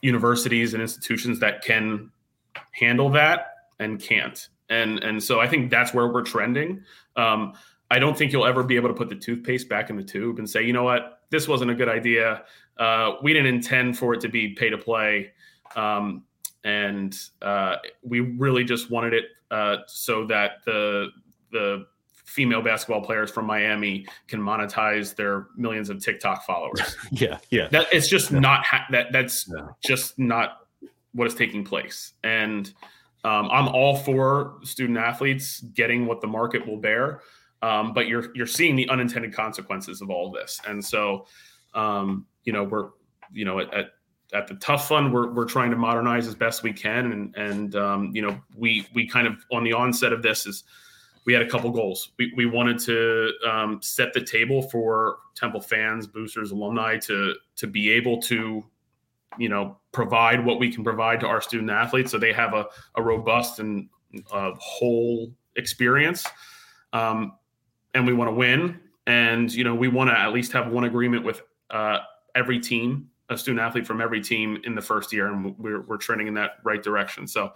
universities 0.01 0.73
and 0.73 0.81
institutions 0.81 1.39
that 1.39 1.63
can 1.63 2.11
handle 2.71 3.09
that 3.09 3.53
and 3.79 3.99
can't. 3.99 4.49
and 4.69 5.01
and 5.03 5.23
so 5.23 5.39
I 5.39 5.47
think 5.47 5.71
that's 5.71 5.93
where 5.93 6.07
we're 6.07 6.23
trending. 6.23 6.83
Um, 7.15 7.53
I 7.89 7.99
don't 7.99 8.17
think 8.17 8.33
you'll 8.33 8.45
ever 8.45 8.63
be 8.63 8.75
able 8.75 8.89
to 8.89 8.93
put 8.93 9.07
the 9.07 9.15
toothpaste 9.15 9.69
back 9.69 9.89
in 9.89 9.95
the 9.95 10.03
tube 10.03 10.39
and 10.39 10.49
say, 10.49 10.61
you 10.61 10.73
know 10.73 10.83
what, 10.83 11.21
this 11.29 11.47
wasn't 11.47 11.71
a 11.71 11.75
good 11.75 11.87
idea. 11.87 12.43
Uh, 12.77 13.13
we 13.23 13.31
didn't 13.31 13.55
intend 13.55 13.97
for 13.97 14.13
it 14.13 14.19
to 14.21 14.27
be 14.27 14.49
pay 14.49 14.69
to 14.69 14.77
play, 14.77 15.31
um, 15.77 16.23
and 16.65 17.17
uh, 17.41 17.77
we 18.03 18.19
really 18.19 18.65
just 18.65 18.91
wanted 18.91 19.13
it 19.13 19.25
uh, 19.51 19.77
so 19.87 20.25
that 20.27 20.63
the 20.65 21.09
the 21.51 21.85
female 22.25 22.61
basketball 22.61 23.01
players 23.01 23.31
from 23.31 23.45
Miami 23.45 24.05
can 24.27 24.39
monetize 24.39 25.15
their 25.15 25.47
millions 25.55 25.89
of 25.89 26.03
TikTok 26.03 26.45
followers. 26.45 26.95
yeah, 27.11 27.39
yeah. 27.49 27.67
That 27.69 27.87
it's 27.91 28.07
just 28.07 28.31
yeah. 28.31 28.39
not 28.39 28.65
ha- 28.65 28.85
that. 28.91 29.11
That's 29.11 29.49
yeah. 29.53 29.67
just 29.83 30.19
not 30.19 30.59
what 31.13 31.27
is 31.27 31.33
taking 31.33 31.63
place. 31.63 32.13
And 32.23 32.71
um, 33.23 33.49
I'm 33.51 33.67
all 33.69 33.95
for 33.97 34.59
student 34.63 34.97
athletes 34.97 35.61
getting 35.61 36.05
what 36.05 36.21
the 36.21 36.27
market 36.27 36.65
will 36.67 36.77
bear, 36.77 37.21
um, 37.61 37.93
but 37.93 38.07
you're 38.07 38.27
you're 38.35 38.45
seeing 38.45 38.75
the 38.75 38.87
unintended 38.89 39.33
consequences 39.33 40.01
of 40.01 40.09
all 40.09 40.31
this. 40.31 40.61
And 40.67 40.83
so, 40.83 41.25
um, 41.73 42.27
you 42.43 42.53
know, 42.53 42.63
we're 42.63 42.89
you 43.31 43.45
know 43.45 43.59
at, 43.59 43.73
at 43.73 43.85
at 44.33 44.47
the 44.47 44.55
tough 44.55 44.87
fund 44.87 45.13
we're, 45.13 45.31
we're 45.31 45.45
trying 45.45 45.71
to 45.71 45.77
modernize 45.77 46.27
as 46.27 46.35
best 46.35 46.63
we 46.63 46.73
can 46.73 47.11
and 47.11 47.35
and 47.35 47.75
um, 47.75 48.11
you 48.13 48.21
know 48.21 48.37
we 48.55 48.85
we 48.93 49.07
kind 49.07 49.27
of 49.27 49.35
on 49.51 49.63
the 49.63 49.73
onset 49.73 50.11
of 50.11 50.21
this 50.21 50.45
is 50.45 50.63
we 51.27 51.33
had 51.33 51.41
a 51.41 51.49
couple 51.49 51.69
goals. 51.71 52.13
We, 52.17 52.33
we 52.37 52.45
wanted 52.45 52.79
to 52.79 53.33
um, 53.45 53.81
set 53.81 54.13
the 54.13 54.21
table 54.21 54.61
for 54.61 55.17
Temple 55.35 55.59
fans, 55.59 56.07
boosters, 56.07 56.51
alumni 56.51 56.97
to 56.99 57.35
to 57.57 57.67
be 57.67 57.91
able 57.91 58.21
to, 58.23 58.63
you 59.37 59.49
know, 59.49 59.77
provide 59.91 60.43
what 60.43 60.57
we 60.57 60.71
can 60.71 60.85
provide 60.85 61.19
to 61.19 61.27
our 61.27 61.41
student 61.41 61.69
athletes, 61.69 62.11
so 62.11 62.17
they 62.17 62.31
have 62.31 62.53
a, 62.53 62.65
a 62.95 63.03
robust 63.03 63.59
and 63.59 63.89
uh, 64.31 64.51
whole 64.57 65.29
experience. 65.57 66.25
Um, 66.93 67.33
and 67.93 68.07
we 68.07 68.13
want 68.13 68.29
to 68.29 68.33
win, 68.33 68.79
and 69.05 69.53
you 69.53 69.65
know, 69.65 69.75
we 69.75 69.89
want 69.89 70.09
to 70.09 70.17
at 70.17 70.31
least 70.31 70.53
have 70.53 70.71
one 70.71 70.85
agreement 70.85 71.25
with 71.25 71.41
uh, 71.71 71.99
every 72.35 72.59
team, 72.61 73.09
a 73.29 73.37
student 73.37 73.59
athlete 73.59 73.85
from 73.85 74.01
every 74.01 74.21
team 74.21 74.59
in 74.63 74.75
the 74.75 74.81
first 74.81 75.11
year, 75.11 75.27
and 75.27 75.57
we're 75.57 75.81
we're 75.81 75.97
trending 75.97 76.27
in 76.27 76.33
that 76.35 76.57
right 76.63 76.81
direction. 76.81 77.27
So. 77.27 77.53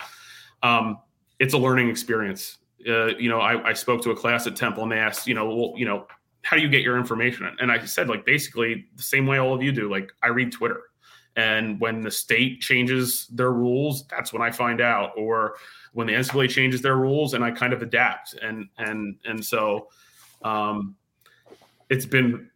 Um, 0.64 1.00
it's 1.40 1.56
a 1.56 1.58
learning 1.58 1.90
experience 1.90 2.60
uh, 2.88 3.08
you 3.18 3.30
know, 3.30 3.40
I, 3.40 3.70
I, 3.70 3.74
spoke 3.74 4.02
to 4.04 4.12
a 4.12 4.16
class 4.16 4.48
at 4.48 4.56
Temple 4.56 4.84
and 4.84 4.92
they 4.92 4.98
asked, 4.98 5.28
you 5.28 5.34
know, 5.34 5.48
well, 5.48 5.74
you 5.76 5.86
know, 5.86 6.08
how 6.44 6.56
do 6.56 6.64
you 6.64 6.70
get 6.70 6.82
your 6.82 6.98
information? 6.98 7.50
And 7.60 7.72
I 7.72 7.84
said, 7.86 8.10
like, 8.10 8.26
basically 8.26 8.88
the 8.96 9.04
same 9.04 9.28
way 9.28 9.38
all 9.38 9.54
of 9.54 9.62
you 9.62 9.72
do. 9.72 9.90
Like, 9.90 10.12
I 10.24 10.28
read 10.28 10.52
Twitter, 10.52 10.82
and 11.36 11.80
when 11.80 12.02
the 12.02 12.12
state 12.12 12.62
changes 12.62 13.28
their 13.28 13.52
rules, 13.52 14.08
that's 14.08 14.34
when 14.34 14.42
I 14.42 14.50
find 14.50 14.82
out. 14.82 15.12
Or 15.16 15.56
when 15.94 16.08
the 16.08 16.14
NCAA 16.14 16.50
changes 16.50 16.82
their 16.82 16.96
rules, 16.96 17.36
and 17.36 17.44
I 17.44 17.52
kind 17.52 17.74
of 17.74 17.82
adapt. 17.82 18.34
And 18.42 18.68
and 18.80 19.18
and 19.24 19.44
so, 19.46 19.90
um, 20.44 20.96
it's 21.90 22.08
been 22.08 22.50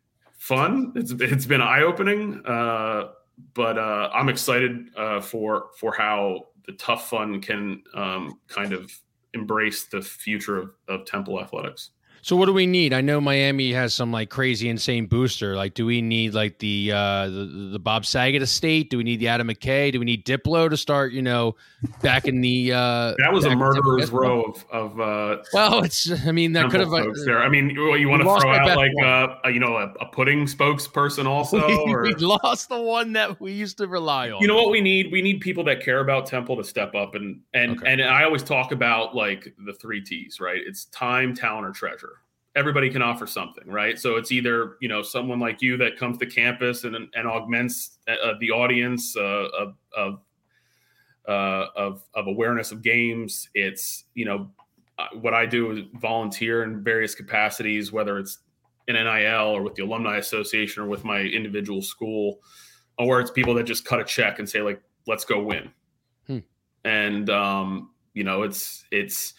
fun. 0.45 0.93
It's 0.95 1.11
it's 1.11 1.45
been 1.45 1.61
eye 1.61 1.81
opening. 1.81 2.41
Uh, 2.45 3.09
but 3.53 3.77
uh, 3.77 4.09
I'm 4.13 4.29
excited 4.29 4.89
uh, 4.95 5.19
for 5.19 5.69
for 5.79 5.93
how 5.93 6.47
the 6.67 6.73
tough 6.73 7.09
fun 7.09 7.41
can 7.41 7.83
um, 7.95 8.39
kind 8.47 8.71
of 8.73 8.91
embrace 9.33 9.85
the 9.85 10.01
future 10.01 10.57
of, 10.57 10.69
of 10.87 11.05
Temple 11.05 11.41
athletics. 11.41 11.91
So 12.26 12.36
what 12.36 12.47
do 12.47 12.53
we 12.53 12.65
need? 12.65 12.91
I 12.91 13.01
know 13.01 13.21
Miami 13.21 13.71
has 13.73 13.93
some 13.93 14.11
like 14.11 14.32
crazy 14.32 14.67
insane 14.67 15.05
booster. 15.05 15.55
Like, 15.55 15.76
do 15.76 15.86
we 15.86 16.01
need 16.01 16.34
like 16.34 16.57
the 16.57 16.91
uh 16.91 17.30
the, 17.30 17.69
the 17.73 17.78
Bob 17.78 18.03
Saget 18.03 18.41
estate? 18.41 18.89
Do 18.89 18.97
we 18.97 19.03
need 19.03 19.19
the 19.19 19.28
Adam 19.28 19.47
McKay? 19.47 19.91
Do 19.91 19.99
we 19.99 20.05
need 20.05 20.26
Diplo 20.26 20.67
to 20.67 20.76
start? 20.76 21.11
You 21.11 21.21
know, 21.21 21.55
back 22.01 22.26
in 22.26 22.41
the 22.41 22.73
uh 22.73 23.13
that 23.19 23.32
was 23.32 23.45
a 23.45 23.55
murderer's 23.55 24.09
row 24.09 24.41
of 24.41 24.65
of 24.71 24.99
uh. 24.99 25.43
Well, 25.53 25.84
it's 25.84 26.09
I 26.26 26.32
mean 26.32 26.53
that 26.53 26.71
could 26.71 26.80
have 26.80 26.89
there. 27.26 27.43
I 27.43 27.47
mean, 27.47 27.69
you, 27.69 27.93
you 27.93 28.09
want 28.09 28.23
to 28.23 28.39
throw 28.39 28.55
out 28.55 28.76
like 28.76 28.91
uh, 29.03 29.36
a, 29.43 29.51
you 29.51 29.59
know 29.59 29.76
a, 29.76 29.93
a, 30.01 30.07
pudding 30.07 30.47
spokesperson 30.47 31.28
also. 31.28 31.67
We, 31.67 31.93
or, 31.93 32.01
we 32.01 32.15
lost 32.15 32.69
the 32.69 32.82
one 32.82 33.13
that 33.13 33.39
we 33.39 33.51
used 33.51 33.78
to 33.78 33.88
rely 33.88 34.32
on. 34.32 34.41
You 34.41 34.47
know 34.47 34.55
what 34.55 34.71
we 34.71 34.82
need? 34.82 35.11
We 35.11 35.21
need 35.21 35.41
people 35.41 35.63
that 35.65 35.84
care 35.84 35.99
about 35.99 36.26
Temple 36.26 36.57
to 36.57 36.63
step 36.63 36.95
up 36.95 37.13
and 37.13 37.41
and 37.53 37.78
okay. 37.78 37.91
and 37.91 38.01
I 38.01 38.23
always 38.23 38.41
talk 38.41 38.71
about 38.71 39.13
like 39.13 39.53
the 39.63 39.73
three 39.73 40.01
T's, 40.01 40.39
right? 40.39 40.61
It's 40.65 40.86
time, 40.86 41.36
talent, 41.36 41.67
or 41.67 41.71
treasure 41.71 42.14
everybody 42.55 42.89
can 42.89 43.01
offer 43.01 43.27
something, 43.27 43.67
right? 43.67 43.99
So 43.99 44.15
it's 44.15 44.31
either 44.31 44.77
you 44.79 44.87
know 44.87 45.01
someone 45.01 45.39
like 45.39 45.61
you 45.61 45.77
that 45.77 45.97
comes 45.97 46.17
to 46.19 46.25
campus 46.25 46.83
and 46.83 46.95
and 46.95 47.27
augments 47.27 47.97
uh, 48.07 48.33
the 48.39 48.51
audience 48.51 49.15
uh, 49.17 49.47
of 49.57 49.75
of, 49.95 50.19
uh, 51.27 51.67
of 51.75 52.03
of 52.13 52.27
awareness 52.27 52.71
of 52.71 52.81
games. 52.81 53.49
It's 53.53 54.05
you 54.13 54.25
know 54.25 54.49
uh, 54.97 55.07
what 55.19 55.33
I 55.33 55.45
do 55.45 55.71
is 55.71 55.79
volunteer 55.95 56.63
in 56.63 56.83
various 56.83 57.13
capacities, 57.15 57.91
whether 57.91 58.17
it's 58.17 58.39
in 58.87 58.95
NIL 58.95 59.47
or 59.47 59.61
with 59.61 59.75
the 59.75 59.83
alumni 59.83 60.17
association 60.17 60.83
or 60.83 60.87
with 60.87 61.03
my 61.03 61.21
individual 61.21 61.81
school, 61.81 62.39
or 62.97 63.19
it's 63.19 63.31
people 63.31 63.53
that 63.55 63.63
just 63.63 63.83
cut 63.85 63.99
a 63.99 64.05
check 64.05 64.39
and 64.39 64.49
say 64.49 64.61
like, 64.61 64.81
"Let's 65.07 65.25
go 65.25 65.43
win," 65.43 65.71
hmm. 66.27 66.39
and 66.85 67.29
um, 67.29 67.91
you 68.13 68.23
know 68.23 68.43
it's 68.43 68.85
it's 68.91 69.33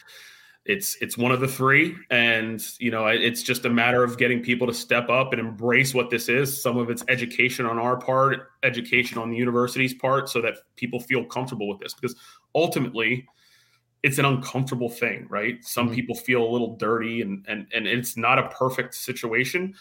it's 0.67 0.97
it's 1.01 1.17
one 1.17 1.33
of 1.33 1.41
the 1.41 1.49
three. 1.49 1.97
And 2.11 2.63
you 2.79 2.91
know 2.91 3.07
it's 3.07 3.43
just 3.43 3.65
a 3.65 3.71
matter 3.71 4.03
of 4.03 4.19
getting 4.19 4.43
people 4.43 4.67
to 4.67 4.75
step 4.75 5.09
up 5.09 5.33
and 5.33 5.41
embrace 5.41 5.95
what 5.95 6.11
this 6.11 6.29
is. 6.29 6.61
Some 6.61 6.77
of 6.77 6.91
it's 6.91 7.05
education 7.09 7.67
on 7.67 7.79
our 7.79 7.97
part 7.97 8.51
education 8.63 9.19
on 9.19 9.31
the 9.31 9.37
university's 9.37 9.95
part 9.95 10.29
so 10.29 10.41
that 10.43 10.55
people 10.77 11.01
feel 11.01 11.25
comfortable 11.25 11.69
with 11.69 11.79
this. 11.79 11.95
Because 11.95 12.17
ultimately 12.55 13.27
it's 14.03 14.19
an 14.19 14.25
uncomfortable 14.25 14.89
thing 14.89 15.27
right? 15.31 15.65
Some 15.65 15.87
mm-hmm. 15.87 15.95
people 15.95 16.15
feel 16.15 16.43
a 16.43 16.51
little 16.51 16.77
dirty 16.77 17.23
and 17.23 17.45
and 17.49 17.67
and 17.75 17.87
it's 17.87 18.17
not 18.17 18.39
a 18.39 18.49
perfect 18.49 18.95
situation 18.95 19.75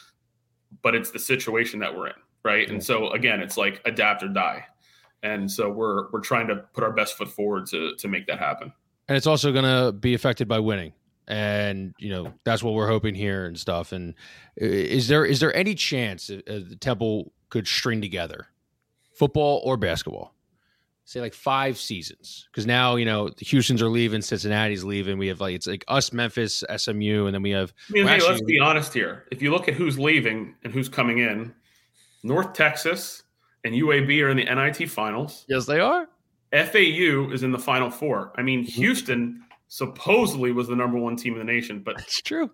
but 0.81 0.93
it's 0.93 1.11
the 1.11 1.19
situation 1.19 1.79
that 1.79 1.95
we're 1.95 2.07
in 2.07 2.13
right? 2.43 2.69
And 2.69 2.83
so 2.83 3.11
again 3.11 3.41
it's 3.41 3.57
like 3.57 3.81
adapt 3.85 4.23
or 4.23 4.29
die. 4.29 4.65
And 5.23 5.49
so 5.51 5.69
we're 5.69 6.11
we're 6.11 6.21
trying 6.21 6.47
to 6.47 6.57
put 6.73 6.83
our 6.83 6.91
best 6.91 7.17
foot 7.17 7.29
forward 7.29 7.65
to 7.67 7.95
to 7.95 8.07
make 8.07 8.27
that 8.27 8.39
happen 8.39 8.71
and 9.07 9.17
it's 9.17 9.27
also 9.27 9.51
going 9.51 9.65
to 9.65 9.91
be 9.91 10.13
affected 10.13 10.47
by 10.47 10.59
winning. 10.59 10.93
And 11.27 11.95
you 11.97 12.09
know 12.09 12.33
that's 12.43 12.61
what 12.61 12.75
we're 12.75 12.87
hoping 12.87 13.15
here 13.15 13.45
and 13.45 13.59
stuff. 13.59 13.91
And 13.91 14.13
is 14.57 15.07
there 15.07 15.25
is 15.25 15.39
there 15.39 15.55
any 15.55 15.73
chance 15.73 16.29
uh, 16.29 16.41
the 16.45 16.77
temple 16.79 17.33
could 17.49 17.67
string 17.67 17.99
together 17.99 18.47
football 19.11 19.59
or 19.65 19.75
basketball? 19.75 20.35
Say 21.05 21.21
like 21.21 21.33
five 21.33 21.79
seasons. 21.79 22.47
Because 22.51 22.67
now 22.67 22.95
you 22.95 23.05
know 23.05 23.29
the 23.29 23.43
houston's 23.43 23.81
are 23.81 23.89
leaving 23.89 24.21
cincinnati's 24.21 24.83
leaving. 24.83 25.17
We 25.17 25.27
have 25.29 25.41
like 25.41 25.55
it's 25.55 25.65
like 25.65 25.83
us 25.87 26.13
memphis 26.13 26.63
smu 26.77 27.25
and 27.25 27.33
then 27.33 27.41
we 27.41 27.51
have 27.51 27.73
I 27.89 27.93
mean, 27.93 28.07
hey, 28.07 28.19
let's 28.19 28.43
be 28.43 28.59
honest 28.59 28.93
here. 28.93 29.25
If 29.31 29.41
you 29.41 29.49
look 29.49 29.67
at 29.67 29.73
who's 29.73 29.97
leaving 29.97 30.53
and 30.63 30.71
who's 30.71 30.89
coming 30.89 31.17
in 31.17 31.55
north 32.21 32.53
texas 32.53 33.23
and 33.63 33.73
uab 33.73 34.21
are 34.21 34.29
in 34.29 34.37
the 34.37 34.43
nit 34.43 34.89
finals. 34.91 35.43
Yes 35.47 35.65
they 35.65 35.79
are 35.79 36.07
FAU 36.55 37.31
is 37.33 37.43
in 37.43 37.51
the 37.51 37.59
Final 37.59 37.89
Four. 37.89 38.31
I 38.35 38.41
mean, 38.41 38.61
mm-hmm. 38.61 38.81
Houston 38.81 39.43
supposedly 39.67 40.51
was 40.51 40.67
the 40.67 40.75
number 40.75 40.97
one 40.97 41.15
team 41.15 41.33
in 41.33 41.39
the 41.39 41.45
nation, 41.45 41.81
but 41.83 41.99
it's 41.99 42.21
true. 42.21 42.49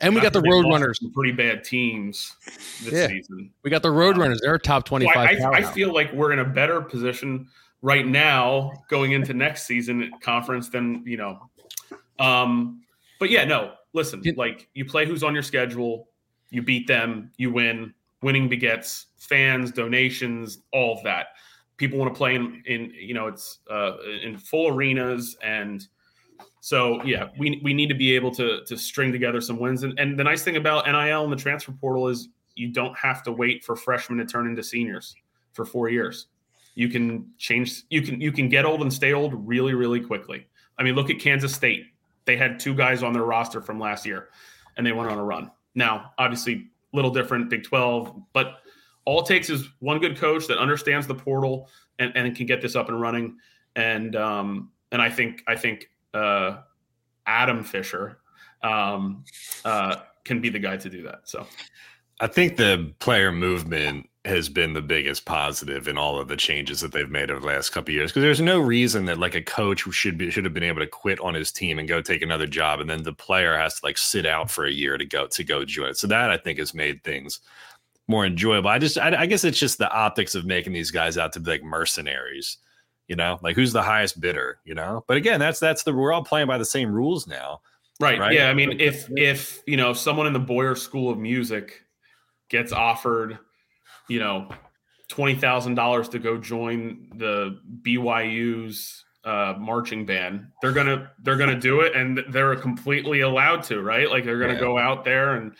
And 0.00 0.14
we 0.14 0.20
got 0.20 0.34
the 0.34 0.42
Roadrunners. 0.42 0.98
Pretty 1.14 1.32
bad 1.32 1.64
teams 1.64 2.36
this 2.84 2.92
yeah. 2.92 3.06
season. 3.08 3.50
We 3.62 3.70
got 3.70 3.82
the 3.82 3.88
Roadrunners. 3.88 4.38
They're 4.42 4.58
top 4.58 4.84
twenty-five. 4.84 5.38
So 5.38 5.44
I, 5.46 5.48
I, 5.48 5.58
I 5.58 5.62
feel 5.62 5.92
like 5.92 6.12
we're 6.12 6.32
in 6.32 6.40
a 6.40 6.44
better 6.44 6.82
position 6.82 7.48
right 7.80 8.06
now 8.06 8.72
going 8.90 9.12
into 9.12 9.32
next 9.32 9.64
season 9.66 10.10
conference 10.20 10.68
than 10.68 11.02
you 11.06 11.16
know. 11.16 11.50
Um, 12.18 12.82
but 13.18 13.30
yeah, 13.30 13.44
no. 13.44 13.72
Listen, 13.94 14.22
like 14.36 14.68
you 14.74 14.84
play 14.84 15.06
who's 15.06 15.24
on 15.24 15.32
your 15.32 15.42
schedule, 15.42 16.08
you 16.50 16.60
beat 16.60 16.86
them, 16.86 17.32
you 17.38 17.50
win. 17.50 17.94
Winning 18.22 18.48
begets 18.48 19.06
fans, 19.16 19.70
donations, 19.70 20.58
all 20.72 20.98
of 20.98 21.02
that 21.04 21.28
people 21.76 21.98
want 21.98 22.12
to 22.12 22.16
play 22.16 22.34
in, 22.34 22.62
in 22.66 22.92
you 22.98 23.14
know 23.14 23.26
it's 23.26 23.60
uh, 23.70 23.96
in 24.22 24.36
full 24.36 24.68
arenas 24.68 25.36
and 25.42 25.86
so 26.60 27.02
yeah 27.04 27.28
we, 27.38 27.60
we 27.62 27.72
need 27.72 27.88
to 27.88 27.94
be 27.94 28.14
able 28.14 28.30
to 28.30 28.64
to 28.64 28.76
string 28.76 29.12
together 29.12 29.40
some 29.40 29.58
wins 29.58 29.82
and, 29.82 29.98
and 29.98 30.18
the 30.18 30.24
nice 30.24 30.42
thing 30.42 30.56
about 30.56 30.86
nil 30.86 31.24
and 31.24 31.32
the 31.32 31.36
transfer 31.36 31.72
portal 31.72 32.08
is 32.08 32.28
you 32.56 32.68
don't 32.68 32.96
have 32.98 33.22
to 33.22 33.32
wait 33.32 33.62
for 33.62 33.76
freshmen 33.76 34.18
to 34.18 34.24
turn 34.24 34.46
into 34.48 34.62
seniors 34.62 35.14
for 35.52 35.64
four 35.64 35.88
years. 35.88 36.26
You 36.74 36.88
can 36.88 37.30
change 37.38 37.84
you 37.90 38.02
can 38.02 38.20
you 38.20 38.32
can 38.32 38.48
get 38.48 38.64
old 38.64 38.82
and 38.82 38.92
stay 38.92 39.12
old 39.12 39.46
really 39.46 39.74
really 39.74 40.00
quickly. 40.00 40.46
I 40.78 40.82
mean 40.82 40.94
look 40.94 41.10
at 41.10 41.20
kansas 41.20 41.54
state. 41.54 41.84
They 42.24 42.36
had 42.36 42.58
two 42.58 42.74
guys 42.74 43.02
on 43.02 43.12
their 43.12 43.22
roster 43.22 43.60
from 43.60 43.78
last 43.78 44.04
year 44.04 44.30
and 44.76 44.86
they 44.86 44.92
went 44.92 45.10
on 45.10 45.18
a 45.18 45.24
run. 45.24 45.50
Now 45.74 46.12
obviously 46.18 46.68
little 46.92 47.10
different 47.10 47.50
big 47.50 47.62
12 47.62 48.22
but 48.32 48.58
all 49.06 49.20
it 49.20 49.26
takes 49.26 49.48
is 49.48 49.68
one 49.78 49.98
good 49.98 50.18
coach 50.18 50.46
that 50.48 50.58
understands 50.58 51.06
the 51.06 51.14
portal 51.14 51.70
and, 51.98 52.12
and 52.14 52.36
can 52.36 52.44
get 52.44 52.60
this 52.60 52.76
up 52.76 52.88
and 52.88 53.00
running. 53.00 53.38
And 53.74 54.14
um, 54.14 54.70
and 54.92 55.00
I 55.00 55.08
think 55.08 55.42
I 55.46 55.56
think 55.56 55.88
uh, 56.12 56.58
Adam 57.26 57.64
Fisher 57.64 58.18
um, 58.62 59.24
uh, 59.64 59.96
can 60.24 60.40
be 60.40 60.50
the 60.50 60.58
guy 60.58 60.76
to 60.76 60.90
do 60.90 61.02
that. 61.04 61.20
So 61.24 61.46
I 62.20 62.26
think 62.26 62.56
the 62.56 62.92
player 62.98 63.32
movement 63.32 64.08
has 64.24 64.48
been 64.48 64.72
the 64.72 64.82
biggest 64.82 65.24
positive 65.24 65.86
in 65.86 65.96
all 65.96 66.18
of 66.18 66.26
the 66.26 66.36
changes 66.36 66.80
that 66.80 66.90
they've 66.90 67.10
made 67.10 67.30
over 67.30 67.40
the 67.40 67.46
last 67.46 67.70
couple 67.70 67.92
of 67.92 67.94
years 67.94 68.10
because 68.10 68.22
there's 68.22 68.40
no 68.40 68.58
reason 68.58 69.04
that 69.04 69.18
like 69.18 69.36
a 69.36 69.42
coach 69.42 69.82
should 69.92 70.18
be 70.18 70.30
should 70.30 70.44
have 70.44 70.54
been 70.54 70.64
able 70.64 70.80
to 70.80 70.86
quit 70.86 71.20
on 71.20 71.34
his 71.34 71.52
team 71.52 71.78
and 71.78 71.86
go 71.86 72.02
take 72.02 72.22
another 72.22 72.46
job 72.46 72.80
and 72.80 72.90
then 72.90 73.04
the 73.04 73.12
player 73.12 73.56
has 73.56 73.78
to 73.78 73.86
like 73.86 73.96
sit 73.96 74.26
out 74.26 74.50
for 74.50 74.66
a 74.66 74.72
year 74.72 74.98
to 74.98 75.04
go 75.04 75.28
to 75.28 75.44
go 75.44 75.64
join 75.64 75.90
it 75.90 75.96
so 75.96 76.08
that 76.08 76.28
i 76.28 76.36
think 76.36 76.58
has 76.58 76.74
made 76.74 77.04
things 77.04 77.38
more 78.08 78.24
enjoyable 78.26 78.68
i 78.68 78.78
just 78.78 78.98
I, 78.98 79.22
I 79.22 79.26
guess 79.26 79.44
it's 79.44 79.58
just 79.58 79.78
the 79.78 79.90
optics 79.90 80.34
of 80.34 80.44
making 80.44 80.72
these 80.72 80.90
guys 80.90 81.18
out 81.18 81.32
to 81.34 81.40
be 81.40 81.52
like 81.52 81.64
mercenaries 81.64 82.58
you 83.08 83.16
know 83.16 83.38
like 83.42 83.56
who's 83.56 83.72
the 83.72 83.82
highest 83.82 84.20
bidder 84.20 84.58
you 84.64 84.74
know 84.74 85.04
but 85.06 85.16
again 85.16 85.40
that's 85.40 85.60
that's 85.60 85.82
the 85.82 85.92
we're 85.92 86.12
all 86.12 86.24
playing 86.24 86.46
by 86.46 86.58
the 86.58 86.64
same 86.64 86.90
rules 86.90 87.26
now 87.26 87.60
right, 88.00 88.18
right? 88.18 88.32
yeah 88.32 88.48
i 88.48 88.54
mean 88.54 88.80
if 88.80 89.08
if 89.16 89.62
you 89.66 89.76
know 89.76 89.92
someone 89.92 90.26
in 90.26 90.32
the 90.32 90.38
boyer 90.38 90.74
school 90.74 91.10
of 91.10 91.18
music 91.18 91.82
gets 92.48 92.72
offered 92.72 93.38
you 94.08 94.18
know, 94.18 94.48
twenty 95.08 95.34
thousand 95.34 95.74
dollars 95.74 96.08
to 96.10 96.18
go 96.18 96.36
join 96.36 97.08
the 97.16 97.60
BYU's 97.82 99.04
uh, 99.24 99.54
marching 99.58 100.06
band. 100.06 100.46
They're 100.62 100.72
gonna 100.72 101.10
they're 101.22 101.36
gonna 101.36 101.58
do 101.58 101.80
it, 101.80 101.94
and 101.94 102.22
they're 102.30 102.54
completely 102.56 103.20
allowed 103.20 103.62
to, 103.64 103.82
right? 103.82 104.08
Like 104.08 104.24
they're 104.24 104.38
gonna 104.38 104.54
yeah. 104.54 104.60
go 104.60 104.78
out 104.78 105.04
there 105.04 105.34
and 105.36 105.52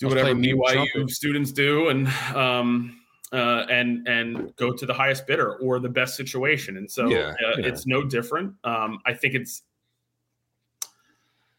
do 0.00 0.08
whatever 0.08 0.34
BYU 0.34 1.08
students 1.08 1.52
do, 1.52 1.90
and 1.90 2.08
um, 2.34 3.00
uh, 3.32 3.66
and 3.70 4.08
and 4.08 4.54
go 4.56 4.72
to 4.72 4.86
the 4.86 4.94
highest 4.94 5.26
bidder 5.26 5.56
or 5.56 5.78
the 5.78 5.88
best 5.88 6.16
situation. 6.16 6.78
And 6.78 6.90
so 6.90 7.08
yeah, 7.08 7.34
uh, 7.46 7.58
yeah. 7.58 7.66
it's 7.66 7.86
no 7.86 8.02
different. 8.02 8.54
Um, 8.64 8.98
I 9.06 9.12
think 9.12 9.34
it's. 9.34 9.62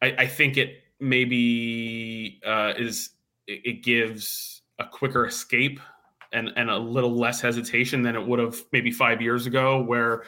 I, 0.01 0.15
I 0.17 0.27
think 0.27 0.57
it 0.57 0.79
maybe 0.99 2.41
uh, 2.45 2.73
is 2.77 3.11
it, 3.47 3.61
it 3.63 3.83
gives 3.83 4.63
a 4.79 4.85
quicker 4.85 5.27
escape 5.27 5.79
and 6.33 6.49
and 6.55 6.69
a 6.69 6.77
little 6.77 7.15
less 7.15 7.39
hesitation 7.39 8.01
than 8.01 8.15
it 8.15 8.25
would 8.25 8.39
have 8.39 8.59
maybe 8.73 8.89
five 8.89 9.21
years 9.21 9.45
ago, 9.45 9.83
where 9.83 10.23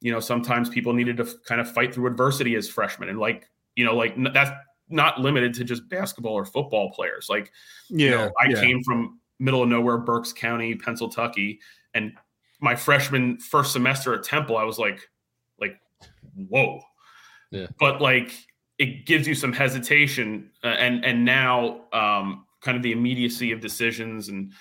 you 0.00 0.12
know 0.12 0.20
sometimes 0.20 0.68
people 0.68 0.92
needed 0.92 1.16
to 1.16 1.26
kind 1.46 1.60
of 1.60 1.70
fight 1.70 1.92
through 1.92 2.06
adversity 2.06 2.54
as 2.54 2.68
freshmen, 2.68 3.08
and 3.08 3.18
like 3.18 3.50
you 3.74 3.84
know 3.84 3.96
like 3.96 4.14
that's 4.32 4.52
not 4.88 5.20
limited 5.20 5.54
to 5.54 5.64
just 5.64 5.88
basketball 5.88 6.34
or 6.34 6.44
football 6.44 6.90
players. 6.90 7.28
Like 7.28 7.52
yeah, 7.88 8.04
you 8.04 8.10
know, 8.10 8.32
I 8.40 8.48
yeah. 8.48 8.60
came 8.60 8.82
from 8.82 9.20
middle 9.38 9.62
of 9.62 9.68
nowhere, 9.68 9.98
Berks 9.98 10.32
County, 10.32 10.74
Pennsylvania, 10.74 11.54
and 11.94 12.12
my 12.60 12.74
freshman 12.74 13.38
first 13.38 13.72
semester 13.72 14.14
at 14.14 14.22
Temple, 14.22 14.56
I 14.56 14.64
was 14.64 14.78
like, 14.78 15.08
like, 15.60 15.78
whoa. 16.48 16.80
Yeah. 17.50 17.66
But 17.78 18.00
like, 18.00 18.32
it 18.78 19.06
gives 19.06 19.26
you 19.26 19.34
some 19.34 19.52
hesitation, 19.52 20.50
uh, 20.62 20.68
and 20.68 21.04
and 21.04 21.24
now 21.24 21.84
um, 21.92 22.46
kind 22.60 22.76
of 22.76 22.82
the 22.82 22.92
immediacy 22.92 23.52
of 23.52 23.60
decisions 23.60 24.28
and 24.28 24.52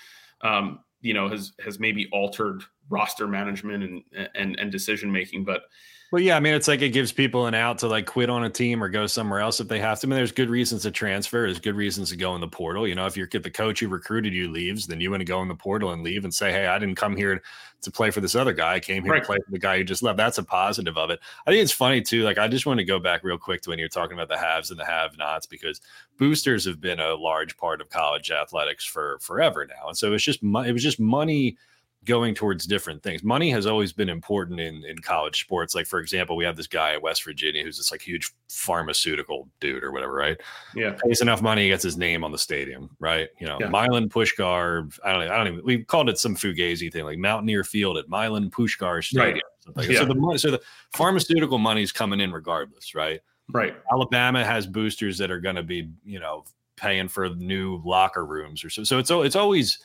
um, 0.42 0.80
you 1.02 1.14
know 1.14 1.28
has 1.28 1.54
has 1.64 1.80
maybe 1.80 2.08
altered 2.12 2.64
roster 2.90 3.28
management 3.28 3.84
and 3.84 4.30
and 4.36 4.60
and 4.60 4.72
decision 4.72 5.12
making 5.12 5.44
but 5.44 5.64
well, 6.12 6.22
yeah, 6.22 6.38
I 6.38 6.40
mean, 6.40 6.54
it's 6.54 6.68
like 6.68 6.82
it 6.82 6.90
gives 6.90 7.12
people 7.12 7.48
an 7.48 7.56
out 7.56 7.80
to 7.80 7.88
like 7.88 8.06
quit 8.06 8.30
on 8.30 8.44
a 8.44 8.50
team 8.50 8.84
or 8.84 8.90
go 8.90 9.08
somewhere 9.08 9.40
else 9.40 9.60
if 9.60 9.68
they 9.68 9.80
have 9.80 10.00
to. 10.00 10.08
I 10.08 10.10
mean, 10.10 10.18
there's 10.18 10.32
good 10.32 10.50
reasons 10.50 10.84
to 10.84 10.92
transfer. 10.92 11.42
There's 11.42 11.60
good 11.60 11.76
reasons 11.76 12.10
to 12.12 12.16
go 12.16 12.36
in 12.36 12.42
the 12.42 12.48
portal. 12.48 12.88
You 12.88 12.96
know, 12.96 13.08
if 13.08 13.18
you're 13.18 13.28
if 13.32 13.44
the 13.44 13.50
coach 13.50 13.80
who 13.80 13.88
recruited 13.88 14.34
you 14.34 14.50
leaves, 14.50 14.86
then 14.86 15.02
you 15.02 15.10
want 15.10 15.22
to 15.22 15.26
go 15.26 15.42
in 15.42 15.48
the 15.48 15.56
portal 15.56 15.92
and 15.92 16.04
leave 16.04 16.24
and 16.24 16.34
say, 16.34 16.52
"Hey, 16.52 16.68
I 16.68 16.78
didn't 16.78 16.96
come 16.96 17.16
here 17.18 17.42
to 17.82 17.92
play 17.92 18.12
for 18.12 18.22
this 18.22 18.36
other 18.36 18.54
guy. 18.54 18.76
I 18.76 18.80
came 18.80 19.04
here 19.04 19.14
right. 19.14 19.22
to 19.22 19.26
play 19.26 19.38
for 19.44 19.52
the 19.52 19.60
guy 19.60 19.78
who 19.78 19.84
just 19.84 20.04
left." 20.04 20.18
That's 20.18 20.38
a 20.38 20.44
positive 20.44 20.96
of 20.96 21.10
it. 21.10 21.20
I 21.48 21.52
think 21.52 21.64
it's 21.64 21.72
funny 21.72 22.02
too. 22.02 22.24
Like, 22.24 22.38
I 22.38 22.48
just 22.48 22.68
want 22.68 22.78
to 22.78 22.86
go 22.86 23.00
back 23.00 23.24
real 23.24 23.40
quick 23.40 23.62
to 23.64 23.72
when 23.72 23.80
you're 23.80 23.90
talking 23.90 24.16
about 24.16 24.30
the 24.30 24.38
haves 24.38 24.70
and 24.70 24.80
the 24.80 24.86
have-nots 24.86 25.48
because 25.48 25.82
boosters 26.18 26.66
have 26.66 26.80
been 26.80 27.00
a 27.00 27.16
large 27.16 27.58
part 27.58 27.82
of 27.82 27.90
college 27.90 28.30
athletics 28.30 28.86
for 28.86 29.18
forever 29.22 29.66
now, 29.66 29.88
and 29.88 29.98
so 29.98 30.14
it's 30.14 30.24
just 30.24 30.44
it 30.44 30.72
was 30.72 30.84
just 30.84 31.00
money 31.00 31.58
going 32.06 32.36
towards 32.36 32.66
different 32.66 33.04
things. 33.04 33.24
Money 33.24 33.50
has 33.52 33.66
always 33.66 33.92
been 33.92 34.10
important 34.10 34.60
in 34.60 34.84
in 34.86 35.00
college 35.00 35.42
sports. 35.42 35.76
Like 35.76 35.88
for 35.88 36.00
example, 36.00 36.36
we 36.36 36.46
have 36.46 36.56
this 36.56 36.68
guy 36.68 36.94
at 36.94 37.02
West 37.02 37.24
Virginia 37.24 37.64
who's 37.64 37.78
this 37.78 37.92
like 37.92 38.02
huge 38.02 38.32
pharmaceutical 38.50 39.50
dude 39.60 39.84
or 39.84 39.92
whatever, 39.92 40.14
right? 40.14 40.40
Yeah, 40.76 40.96
pays 41.04 41.22
enough 41.22 41.42
money, 41.42 41.64
he 41.64 41.70
gets 41.70 41.84
his 41.84 41.98
name 41.98 42.24
on 42.24 42.32
the 42.32 42.38
stadium, 42.38 42.90
right? 43.00 43.30
You 43.40 43.48
know, 43.48 43.58
yeah. 43.60 43.70
Milan 43.70 44.10
Puskar. 44.10 44.98
I 45.04 45.14
don't, 45.14 45.22
I 45.24 45.38
don't 45.38 45.48
even. 45.48 45.66
We 45.66 45.84
called 45.84 46.10
it 46.10 46.18
some 46.18 46.36
fugazi 46.36 46.92
thing, 46.92 47.04
like 47.04 47.18
Mountaineer 47.18 47.64
Field 47.64 47.98
at 47.98 48.08
Milan 48.08 48.50
Puskar 48.50 49.04
Stadium. 49.04 49.42
Right. 49.76 49.90
Yeah. 49.90 50.00
So 50.00 50.06
the 50.06 50.38
so 50.38 50.52
the 50.52 50.62
pharmaceutical 50.94 51.58
money 51.58 51.82
is 51.82 51.92
coming 51.92 52.20
in 52.20 52.32
regardless, 52.32 52.94
right? 52.94 53.20
Right. 53.52 53.76
Alabama 53.92 54.44
has 54.44 54.66
boosters 54.66 55.18
that 55.18 55.32
are 55.32 55.40
going 55.40 55.56
to 55.56 55.64
be, 55.64 55.90
you 56.04 56.20
know, 56.20 56.46
paying 56.78 57.08
for 57.08 57.30
new 57.30 57.82
locker 57.86 58.26
rooms 58.26 58.64
or 58.64 58.70
so. 58.70 58.84
So 58.84 59.00
it's 59.00 59.12
it's 59.12 59.36
always 59.36 59.80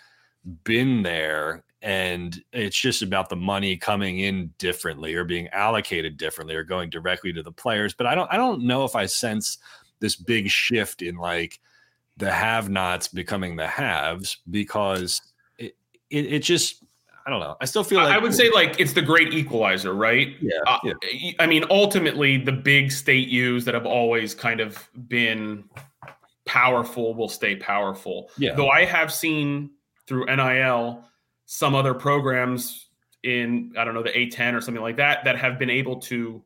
been 0.64 1.02
there 1.02 1.64
and 1.82 2.42
it's 2.52 2.78
just 2.78 3.02
about 3.02 3.28
the 3.28 3.36
money 3.36 3.76
coming 3.76 4.18
in 4.20 4.52
differently 4.58 5.14
or 5.14 5.24
being 5.24 5.48
allocated 5.48 6.16
differently 6.16 6.54
or 6.54 6.62
going 6.62 6.90
directly 6.90 7.32
to 7.32 7.42
the 7.42 7.52
players 7.52 7.94
but 7.94 8.06
i 8.06 8.14
don't 8.14 8.30
i 8.32 8.36
don't 8.36 8.62
know 8.62 8.84
if 8.84 8.94
i 8.94 9.06
sense 9.06 9.58
this 10.00 10.16
big 10.16 10.48
shift 10.48 11.02
in 11.02 11.16
like 11.16 11.58
the 12.16 12.30
have 12.30 12.68
nots 12.68 13.08
becoming 13.08 13.56
the 13.56 13.66
haves 13.66 14.38
because 14.50 15.22
it, 15.58 15.74
it, 16.10 16.32
it 16.32 16.38
just 16.40 16.84
I 17.26 17.30
don't 17.30 17.40
know. 17.40 17.56
I 17.60 17.66
still 17.66 17.84
feel 17.84 18.00
like 18.00 18.14
I 18.14 18.18
would 18.18 18.34
say 18.34 18.50
like 18.50 18.80
it's 18.80 18.94
the 18.94 19.02
great 19.02 19.34
equalizer, 19.34 19.92
right? 19.92 20.36
Yeah, 20.40 20.58
uh, 20.66 20.78
yeah. 20.82 21.32
I 21.38 21.46
mean, 21.46 21.64
ultimately, 21.70 22.38
the 22.38 22.52
big 22.52 22.90
state 22.90 23.28
U's 23.28 23.64
that 23.66 23.74
have 23.74 23.86
always 23.86 24.34
kind 24.34 24.60
of 24.60 24.88
been 25.06 25.64
powerful 26.46 27.14
will 27.14 27.28
stay 27.28 27.56
powerful. 27.56 28.30
Yeah. 28.38 28.54
Though 28.54 28.70
I 28.70 28.84
have 28.84 29.12
seen 29.12 29.70
through 30.06 30.26
NIL 30.26 31.04
some 31.52 31.74
other 31.74 31.94
programs 31.94 32.90
in 33.24 33.72
I 33.76 33.84
don't 33.84 33.92
know 33.92 34.04
the 34.04 34.10
A10 34.10 34.54
or 34.54 34.60
something 34.60 34.82
like 34.84 34.96
that 34.98 35.24
that 35.24 35.36
have 35.36 35.58
been 35.58 35.68
able 35.68 35.98
to 36.02 36.44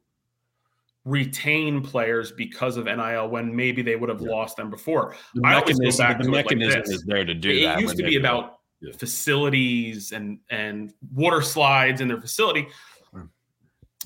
retain 1.04 1.82
players 1.82 2.32
because 2.32 2.78
of 2.78 2.86
NIL 2.86 3.28
when 3.28 3.54
maybe 3.54 3.82
they 3.82 3.96
would 3.96 4.08
have 4.08 4.22
yeah. 4.22 4.30
lost 4.30 4.56
them 4.56 4.70
before. 4.70 5.14
The 5.34 5.42
I 5.44 5.56
mechanism, 5.56 5.82
always 5.82 5.96
go 5.98 6.04
back 6.04 6.18
the 6.18 6.24
to 6.24 6.30
mechanism 6.30 6.80
like 6.80 6.88
is 6.88 7.02
there 7.02 7.22
to 7.22 7.34
do 7.34 7.50
it 7.50 7.64
that. 7.64 7.78
It 7.78 7.82
used 7.82 7.98
to 7.98 8.02
be 8.02 8.16
about 8.16 8.60
yeah. 8.80 8.92
facilities 8.96 10.12
and 10.12 10.38
and 10.48 10.94
water 11.12 11.42
slides 11.42 12.00
in 12.00 12.08
their 12.08 12.20
facility. 12.20 12.66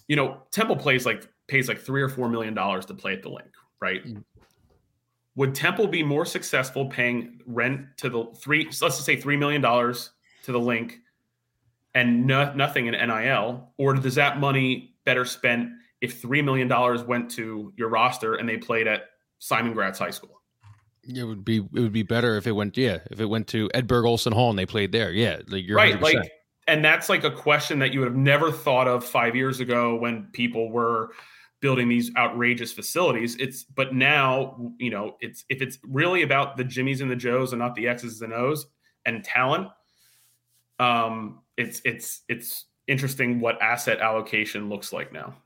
You 0.08 0.16
know, 0.16 0.42
Temple 0.50 0.74
plays 0.74 1.06
like 1.06 1.28
pays 1.46 1.68
like 1.68 1.78
three 1.78 2.02
or 2.02 2.08
four 2.08 2.28
million 2.28 2.54
dollars 2.54 2.84
to 2.86 2.94
play 2.94 3.12
at 3.12 3.22
the 3.22 3.28
Linc, 3.28 3.52
right? 3.80 4.04
Mm. 4.04 4.24
Would 5.36 5.54
Temple 5.54 5.86
be 5.86 6.02
more 6.02 6.24
successful 6.24 6.86
paying 6.86 7.40
rent 7.46 7.82
to 7.98 8.10
the 8.10 8.24
three? 8.36 8.64
let's 8.64 8.80
just 8.80 9.04
say 9.04 9.14
three 9.14 9.36
million 9.36 9.62
dollars 9.62 10.10
to 10.48 10.52
the 10.52 10.60
Linc 10.60 10.98
and 11.94 12.26
no, 12.26 12.52
nothing 12.54 12.86
in 12.86 12.92
NIL? 12.92 13.72
Or 13.76 13.94
does 13.94 14.14
that 14.14 14.40
money 14.40 14.94
better 15.04 15.24
spent 15.24 15.70
if 16.00 16.22
$3 16.22 16.42
million 16.42 16.68
went 17.06 17.30
to 17.32 17.72
your 17.76 17.88
roster 17.90 18.36
and 18.36 18.48
they 18.48 18.56
played 18.56 18.86
at 18.86 19.10
Simon 19.38 19.74
Gratz 19.74 19.98
High 19.98 20.10
School? 20.10 20.40
It 21.04 21.24
would 21.24 21.44
be 21.44 21.58
it 21.58 21.80
would 21.80 21.92
be 21.92 22.02
better 22.02 22.36
if 22.36 22.46
it 22.46 22.52
went 22.52 22.76
yeah 22.76 22.98
if 23.10 23.18
it 23.18 23.24
went 23.26 23.46
to 23.48 23.70
Edberg 23.74 24.04
Olson 24.04 24.32
Hall 24.32 24.50
and 24.50 24.58
they 24.58 24.66
played 24.66 24.92
there 24.92 25.10
yeah 25.10 25.38
like 25.48 25.66
you're 25.66 25.76
right 25.76 25.94
100%. 25.94 26.02
like 26.02 26.32
and 26.66 26.84
that's 26.84 27.08
like 27.08 27.24
a 27.24 27.30
question 27.30 27.78
that 27.78 27.94
you 27.94 28.00
would 28.00 28.08
have 28.08 28.16
never 28.16 28.52
thought 28.52 28.86
of 28.86 29.02
five 29.02 29.34
years 29.34 29.60
ago 29.60 29.96
when 29.96 30.28
people 30.32 30.70
were 30.70 31.12
building 31.60 31.88
these 31.88 32.14
outrageous 32.18 32.74
facilities 32.74 33.36
it's 33.36 33.64
but 33.64 33.94
now 33.94 34.70
you 34.78 34.90
know 34.90 35.16
it's 35.20 35.46
if 35.48 35.62
it's 35.62 35.78
really 35.82 36.20
about 36.20 36.58
the 36.58 36.64
jimmies 36.64 37.00
and 37.00 37.10
the 37.10 37.16
joes 37.16 37.54
and 37.54 37.60
not 37.60 37.74
the 37.74 37.88
x's 37.88 38.20
and 38.20 38.34
o's 38.34 38.66
and 39.06 39.24
talent 39.24 39.68
um, 40.78 41.40
it's 41.56 41.80
it's 41.84 42.22
it's 42.28 42.64
interesting 42.86 43.40
what 43.40 43.60
asset 43.60 44.00
allocation 44.00 44.68
looks 44.68 44.92
like 44.92 45.12
now. 45.12 45.36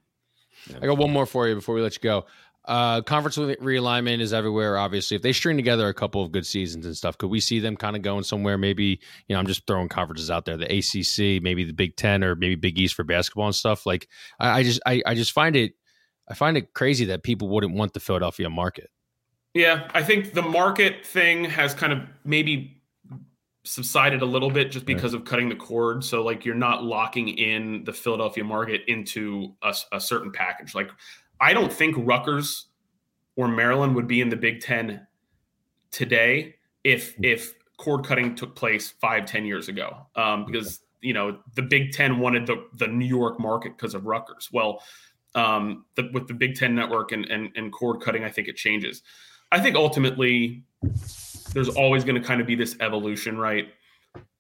I 0.81 0.87
got 0.87 0.99
one 0.99 1.11
more 1.11 1.27
for 1.27 1.49
you 1.49 1.55
before 1.55 1.75
we 1.75 1.83
let 1.83 1.95
you 1.95 2.01
go. 2.01 2.27
Uh, 2.65 3.03
conference 3.03 3.37
realignment 3.37 4.21
is 4.21 4.33
everywhere. 4.33 4.79
Obviously, 4.79 5.17
if 5.17 5.23
they 5.23 5.33
string 5.33 5.57
together 5.57 5.89
a 5.89 5.95
couple 5.95 6.23
of 6.23 6.31
good 6.31 6.47
seasons 6.47 6.87
and 6.87 6.97
stuff, 6.97 7.19
could 7.19 7.31
we 7.31 7.41
see 7.41 7.59
them 7.59 7.77
kind 7.77 7.97
of 7.97 8.03
going 8.03 8.23
somewhere? 8.23 8.57
Maybe 8.57 9.01
you 9.27 9.35
know, 9.35 9.41
I'm 9.41 9.49
just 9.49 9.67
throwing 9.67 9.89
conferences 9.89 10.31
out 10.31 10.45
there: 10.45 10.57
the 10.57 10.67
ACC, 10.67 11.43
maybe 11.43 11.65
the 11.65 11.73
Big 11.73 11.97
Ten, 11.97 12.23
or 12.23 12.37
maybe 12.37 12.55
Big 12.55 12.79
East 12.79 12.95
for 12.95 13.03
basketball 13.03 13.47
and 13.47 13.55
stuff. 13.55 13.85
Like, 13.85 14.09
I, 14.39 14.61
I 14.61 14.63
just, 14.63 14.81
I, 14.87 15.03
I 15.05 15.15
just 15.15 15.33
find 15.33 15.57
it, 15.57 15.73
I 16.29 16.35
find 16.35 16.57
it 16.57 16.73
crazy 16.73 17.07
that 17.07 17.25
people 17.25 17.49
wouldn't 17.49 17.75
want 17.75 17.95
the 17.95 18.01
Philadelphia 18.01 18.49
market. 18.49 18.91
Yeah, 19.55 19.91
I 19.93 20.05
think 20.05 20.33
the 20.33 20.43
market 20.43 21.05
thing 21.05 21.45
has 21.45 21.75
kind 21.75 21.93
of 21.93 21.99
maybe 22.25 22.82
subsided 23.65 24.23
a 24.23 24.27
little 24.27 24.51
bit 24.51 24.71
just 24.71 24.85
because 24.87 25.15
of 25.15 25.25
cutting 25.25 25.49
the 25.49 25.55
cord. 25.55 26.03
So 26.03 26.23
like 26.23 26.45
you're 26.45 26.55
not 26.55 26.83
locking 26.83 27.29
in 27.29 27.85
the 27.85 27.93
Philadelphia 27.93 28.43
market 28.43 28.83
into 28.89 29.55
a, 29.63 29.75
a, 29.93 30.01
certain 30.01 30.33
package. 30.33 30.75
Like 30.75 30.91
I 31.41 31.53
don't 31.53 31.73
think 31.73 31.95
Rutgers 31.99 32.67
or 33.37 33.49
Maryland 33.49 33.95
would 33.95 34.09
be 34.09 34.21
in 34.21 34.29
the 34.29 34.37
Big 34.37 34.61
Ten 34.61 35.07
today 35.91 36.57
if 36.83 37.15
hmm. 37.15 37.25
if 37.25 37.55
cord 37.77 38.05
cutting 38.05 38.35
took 38.35 38.57
place 38.57 38.91
five 38.91 39.27
ten 39.27 39.45
years 39.45 39.69
ago. 39.69 40.07
Um, 40.17 40.45
because 40.47 40.81
you 41.01 41.15
know 41.15 41.39
the 41.55 41.63
Big 41.63 41.93
Ten 41.93 42.19
wanted 42.19 42.47
the 42.47 42.67
the 42.75 42.89
New 42.89 43.07
York 43.07 43.39
market 43.39 43.77
because 43.77 43.95
of 43.95 44.07
Rutgers. 44.07 44.51
Well, 44.53 44.83
um, 45.35 45.85
the, 45.95 46.11
with 46.13 46.27
the 46.27 46.35
Big 46.35 46.57
Ten 46.57 46.75
network 46.75 47.13
and, 47.13 47.27
and 47.27 47.51
and 47.55 47.73
cord 47.73 48.01
cutting, 48.01 48.25
I 48.25 48.31
think 48.31 48.49
it 48.49 48.57
changes. 48.57 49.03
I 49.53 49.61
think 49.61 49.77
ultimately 49.77 50.65
there's 51.55 51.69
always 51.69 52.05
going 52.05 52.21
to 52.21 52.27
kind 52.27 52.41
of 52.41 52.47
be 52.47 52.55
this 52.55 52.77
evolution, 52.81 53.39
right? 53.39 53.69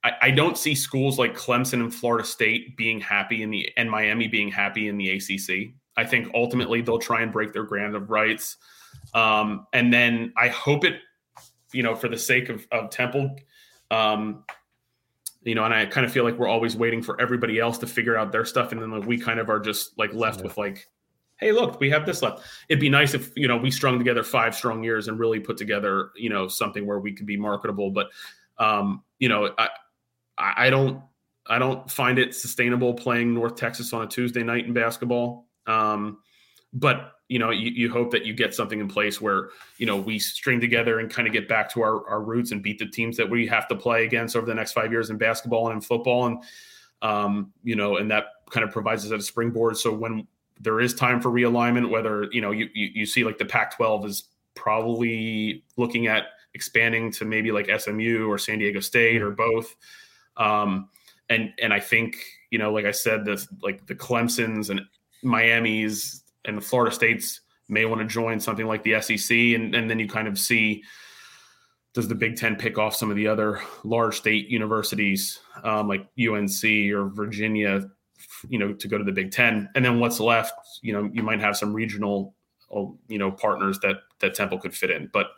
I, 0.04 0.12
I 0.22 0.30
don't 0.30 0.58
see 0.58 0.74
schools 0.74 1.18
like 1.18 1.34
Clemson 1.34 1.74
and 1.74 1.94
Florida 1.94 2.24
State 2.24 2.76
being 2.76 3.00
happy 3.00 3.42
in 3.42 3.50
the 3.50 3.68
and 3.76 3.90
Miami 3.90 4.28
being 4.28 4.48
happy 4.48 4.88
in 4.88 4.98
the 4.98 5.10
ACC. 5.10 5.74
I 5.96 6.04
think 6.04 6.30
ultimately 6.34 6.80
they'll 6.80 6.98
try 6.98 7.22
and 7.22 7.32
break 7.32 7.52
their 7.52 7.64
grant 7.64 7.94
of 7.94 8.10
rights, 8.10 8.56
um, 9.14 9.66
and 9.72 9.92
then 9.92 10.32
I 10.36 10.48
hope 10.48 10.84
it, 10.84 11.00
you 11.72 11.82
know, 11.82 11.94
for 11.94 12.08
the 12.08 12.18
sake 12.18 12.48
of, 12.48 12.66
of 12.72 12.90
Temple, 12.90 13.36
um, 13.90 14.44
you 15.42 15.54
know, 15.54 15.64
and 15.64 15.74
I 15.74 15.84
kind 15.86 16.06
of 16.06 16.12
feel 16.12 16.24
like 16.24 16.38
we're 16.38 16.48
always 16.48 16.76
waiting 16.76 17.02
for 17.02 17.20
everybody 17.20 17.58
else 17.58 17.78
to 17.78 17.86
figure 17.86 18.16
out 18.16 18.32
their 18.32 18.44
stuff, 18.44 18.72
and 18.72 18.80
then 18.80 18.90
like, 18.90 19.06
we 19.06 19.18
kind 19.18 19.38
of 19.38 19.50
are 19.50 19.60
just 19.60 19.98
like 19.98 20.14
left 20.14 20.38
yeah. 20.38 20.44
with 20.44 20.56
like, 20.56 20.88
hey, 21.43 21.53
look, 21.53 21.80
we 21.80 21.90
have 21.90 22.07
this 22.07 22.22
left. 22.22 22.43
It'd 22.68 22.80
be 22.80 22.88
nice 22.88 23.14
if 23.14 23.32
you 23.36 23.49
know 23.49 23.57
we 23.57 23.70
strung 23.70 23.99
together 23.99 24.22
five 24.22 24.55
strong 24.55 24.82
years 24.82 25.09
and 25.09 25.18
really 25.18 25.40
put 25.40 25.57
together 25.57 26.11
you 26.16 26.30
know 26.30 26.49
something 26.49 26.86
where 26.86 27.01
we 27.01 27.12
could 27.12 27.26
be 27.26 27.36
marketable, 27.36 27.90
but 27.90 28.09
um, 28.59 29.03
you 29.18 29.28
know, 29.28 29.53
I, 29.59 29.68
I 30.38 30.70
don't 30.70 31.03
I 31.47 31.59
don't 31.59 31.90
find 31.90 32.18
it 32.18 32.34
sustainable 32.34 32.95
playing 32.95 33.34
North 33.34 33.57
Texas 33.57 33.93
on 33.93 34.03
a 34.03 34.07
Tuesday 34.07 34.43
night 34.43 34.66
in 34.66 34.72
basketball. 34.72 35.49
Um, 35.66 36.18
but 36.72 37.12
you 37.28 37.38
know, 37.38 37.51
you, 37.51 37.70
you, 37.70 37.90
hope 37.90 38.11
that 38.11 38.26
you 38.26 38.34
get 38.34 38.55
something 38.55 38.78
in 38.78 38.88
place 38.88 39.20
where 39.20 39.51
you 39.78 39.86
know 39.86 39.97
we 39.97 40.18
string 40.18 40.61
together 40.61 40.99
and 40.99 41.11
kind 41.11 41.26
of 41.26 41.32
get 41.32 41.49
back 41.49 41.72
to 41.72 41.82
our, 41.82 42.07
our 42.09 42.22
roots 42.22 42.53
and 42.53 42.62
beat 42.62 42.78
the 42.78 42.86
teams 42.86 43.16
that 43.16 43.28
we 43.28 43.47
have 43.47 43.66
to 43.68 43.76
play 43.76 44.05
against 44.05 44.36
over 44.36 44.47
the 44.47 44.55
next 44.55 44.72
five 44.72 44.93
years 44.93 45.11
in 45.11 45.16
basketball 45.16 45.68
and 45.68 45.76
in 45.76 45.80
football, 45.80 46.26
and 46.26 46.43
um, 47.01 47.53
you 47.62 47.74
know, 47.74 47.97
and 47.97 48.11
that 48.11 48.26
kind 48.51 48.64
of 48.64 48.70
provides 48.70 49.05
us 49.05 49.12
at 49.12 49.18
a 49.18 49.22
springboard. 49.22 49.76
So 49.76 49.93
when 49.93 50.26
there 50.62 50.80
is 50.80 50.94
time 50.94 51.20
for 51.20 51.30
realignment, 51.30 51.90
whether 51.90 52.28
you 52.32 52.40
know 52.40 52.52
you 52.52 52.68
you, 52.74 52.90
you 52.94 53.06
see 53.06 53.24
like 53.24 53.38
the 53.38 53.44
Pac-12 53.44 54.06
is 54.06 54.24
probably 54.54 55.64
looking 55.76 56.06
at 56.06 56.26
expanding 56.54 57.10
to 57.12 57.24
maybe 57.24 57.50
like 57.50 57.68
SMU 57.78 58.30
or 58.30 58.38
San 58.38 58.58
Diego 58.58 58.80
State 58.80 59.22
or 59.22 59.30
both. 59.30 59.74
Um, 60.36 60.88
and 61.28 61.52
and 61.60 61.72
I 61.72 61.80
think 61.80 62.16
you 62.50 62.58
know, 62.58 62.72
like 62.72 62.84
I 62.84 62.90
said, 62.90 63.24
the 63.24 63.44
like 63.62 63.86
the 63.86 63.94
Clemson's 63.94 64.70
and 64.70 64.80
Miami's 65.22 66.22
and 66.44 66.58
the 66.58 66.62
Florida 66.62 66.94
States 66.94 67.40
may 67.68 67.84
want 67.84 68.00
to 68.00 68.06
join 68.06 68.38
something 68.40 68.66
like 68.66 68.82
the 68.82 69.00
SEC, 69.00 69.36
and 69.36 69.74
and 69.74 69.90
then 69.90 69.98
you 69.98 70.08
kind 70.08 70.28
of 70.28 70.38
see 70.38 70.82
does 71.94 72.08
the 72.08 72.14
Big 72.14 72.36
Ten 72.36 72.56
pick 72.56 72.78
off 72.78 72.96
some 72.96 73.10
of 73.10 73.16
the 73.16 73.28
other 73.28 73.60
large 73.84 74.16
state 74.16 74.48
universities 74.48 75.40
um, 75.62 75.88
like 75.88 76.06
UNC 76.18 76.64
or 76.92 77.08
Virginia, 77.08 77.90
you 78.48 78.58
know, 78.58 78.72
to 78.72 78.88
go 78.88 78.98
to 78.98 79.04
the 79.04 79.12
Big 79.12 79.30
Ten, 79.30 79.68
and 79.74 79.84
then 79.84 80.00
what's 80.00 80.20
left? 80.20 80.54
You 80.82 80.92
know, 80.92 81.10
you 81.12 81.22
might 81.22 81.40
have 81.40 81.56
some 81.56 81.72
regional, 81.72 82.34
you 83.08 83.18
know, 83.18 83.30
partners 83.30 83.78
that 83.80 83.96
that 84.20 84.34
Temple 84.34 84.58
could 84.58 84.74
fit 84.74 84.90
in, 84.90 85.10
but 85.12 85.28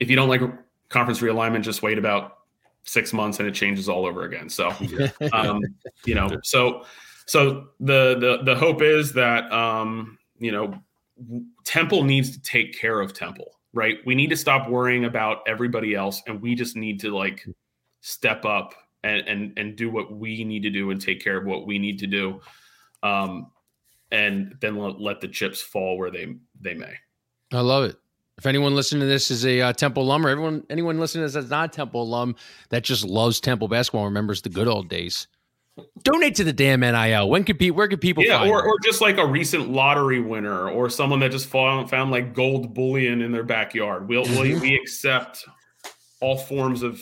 if 0.00 0.08
you 0.08 0.16
don't 0.16 0.28
like 0.28 0.42
conference 0.88 1.20
realignment, 1.20 1.62
just 1.62 1.82
wait 1.82 1.98
about 1.98 2.38
six 2.84 3.12
months 3.12 3.38
and 3.38 3.48
it 3.48 3.52
changes 3.52 3.88
all 3.88 4.06
over 4.06 4.24
again. 4.24 4.48
So, 4.48 4.72
um, 5.32 5.60
you 6.04 6.14
know, 6.14 6.30
so 6.42 6.84
so 7.26 7.68
the 7.80 8.16
the 8.18 8.42
the 8.44 8.56
hope 8.56 8.82
is 8.82 9.12
that 9.12 9.50
um, 9.52 10.18
you 10.38 10.52
know 10.52 10.74
Temple 11.64 12.04
needs 12.04 12.30
to 12.30 12.42
take 12.42 12.78
care 12.78 13.00
of 13.00 13.12
Temple, 13.12 13.58
right? 13.72 13.98
We 14.06 14.14
need 14.14 14.30
to 14.30 14.36
stop 14.36 14.68
worrying 14.68 15.04
about 15.04 15.38
everybody 15.46 15.94
else, 15.94 16.22
and 16.26 16.40
we 16.40 16.54
just 16.54 16.76
need 16.76 17.00
to 17.00 17.14
like 17.14 17.46
step 18.00 18.44
up 18.44 18.74
and 19.04 19.26
and 19.28 19.52
and 19.56 19.76
do 19.76 19.90
what 19.90 20.12
we 20.12 20.44
need 20.44 20.62
to 20.62 20.70
do 20.70 20.90
and 20.90 21.00
take 21.00 21.22
care 21.22 21.36
of 21.36 21.44
what 21.44 21.66
we 21.66 21.78
need 21.78 21.98
to 22.00 22.06
do, 22.06 22.40
um, 23.02 23.50
and 24.10 24.56
then 24.60 24.76
let, 24.76 25.00
let 25.00 25.20
the 25.20 25.28
chips 25.28 25.60
fall 25.60 25.98
where 25.98 26.10
they 26.10 26.36
they 26.60 26.74
may. 26.74 26.94
I 27.52 27.60
love 27.60 27.84
it. 27.84 27.96
If 28.38 28.46
anyone 28.46 28.76
listening 28.76 29.00
to 29.00 29.06
this 29.06 29.32
is 29.32 29.44
a 29.44 29.60
uh, 29.60 29.72
Temple 29.72 30.04
alum, 30.04 30.24
or 30.24 30.28
everyone, 30.28 30.64
anyone 30.70 31.00
listening 31.00 31.22
to 31.22 31.26
this 31.26 31.34
that's 31.34 31.50
not 31.50 31.70
a 31.70 31.76
Temple 31.76 32.02
alum 32.02 32.36
that 32.68 32.84
just 32.84 33.04
loves 33.04 33.40
Temple 33.40 33.66
basketball, 33.66 34.04
remembers 34.04 34.42
the 34.42 34.48
good 34.48 34.68
old 34.68 34.88
days. 34.88 35.26
Donate 36.02 36.36
to 36.36 36.44
the 36.44 36.52
damn 36.52 36.80
NIL. 36.80 37.28
When 37.28 37.44
could 37.44 37.58
people? 37.58 37.76
Where 37.76 37.88
could 37.88 38.00
people? 38.00 38.24
Yeah, 38.24 38.48
or, 38.48 38.62
or 38.62 38.74
just 38.84 39.00
like 39.00 39.18
a 39.18 39.26
recent 39.26 39.70
lottery 39.70 40.20
winner, 40.20 40.68
or 40.68 40.88
someone 40.88 41.20
that 41.20 41.30
just 41.30 41.48
found, 41.48 41.90
found 41.90 42.10
like 42.10 42.34
gold 42.34 42.74
bullion 42.74 43.22
in 43.22 43.32
their 43.32 43.44
backyard. 43.44 44.08
We'll, 44.08 44.22
we'll 44.24 44.60
we 44.60 44.74
accept 44.74 45.44
all 46.20 46.36
forms 46.36 46.82
of. 46.82 47.00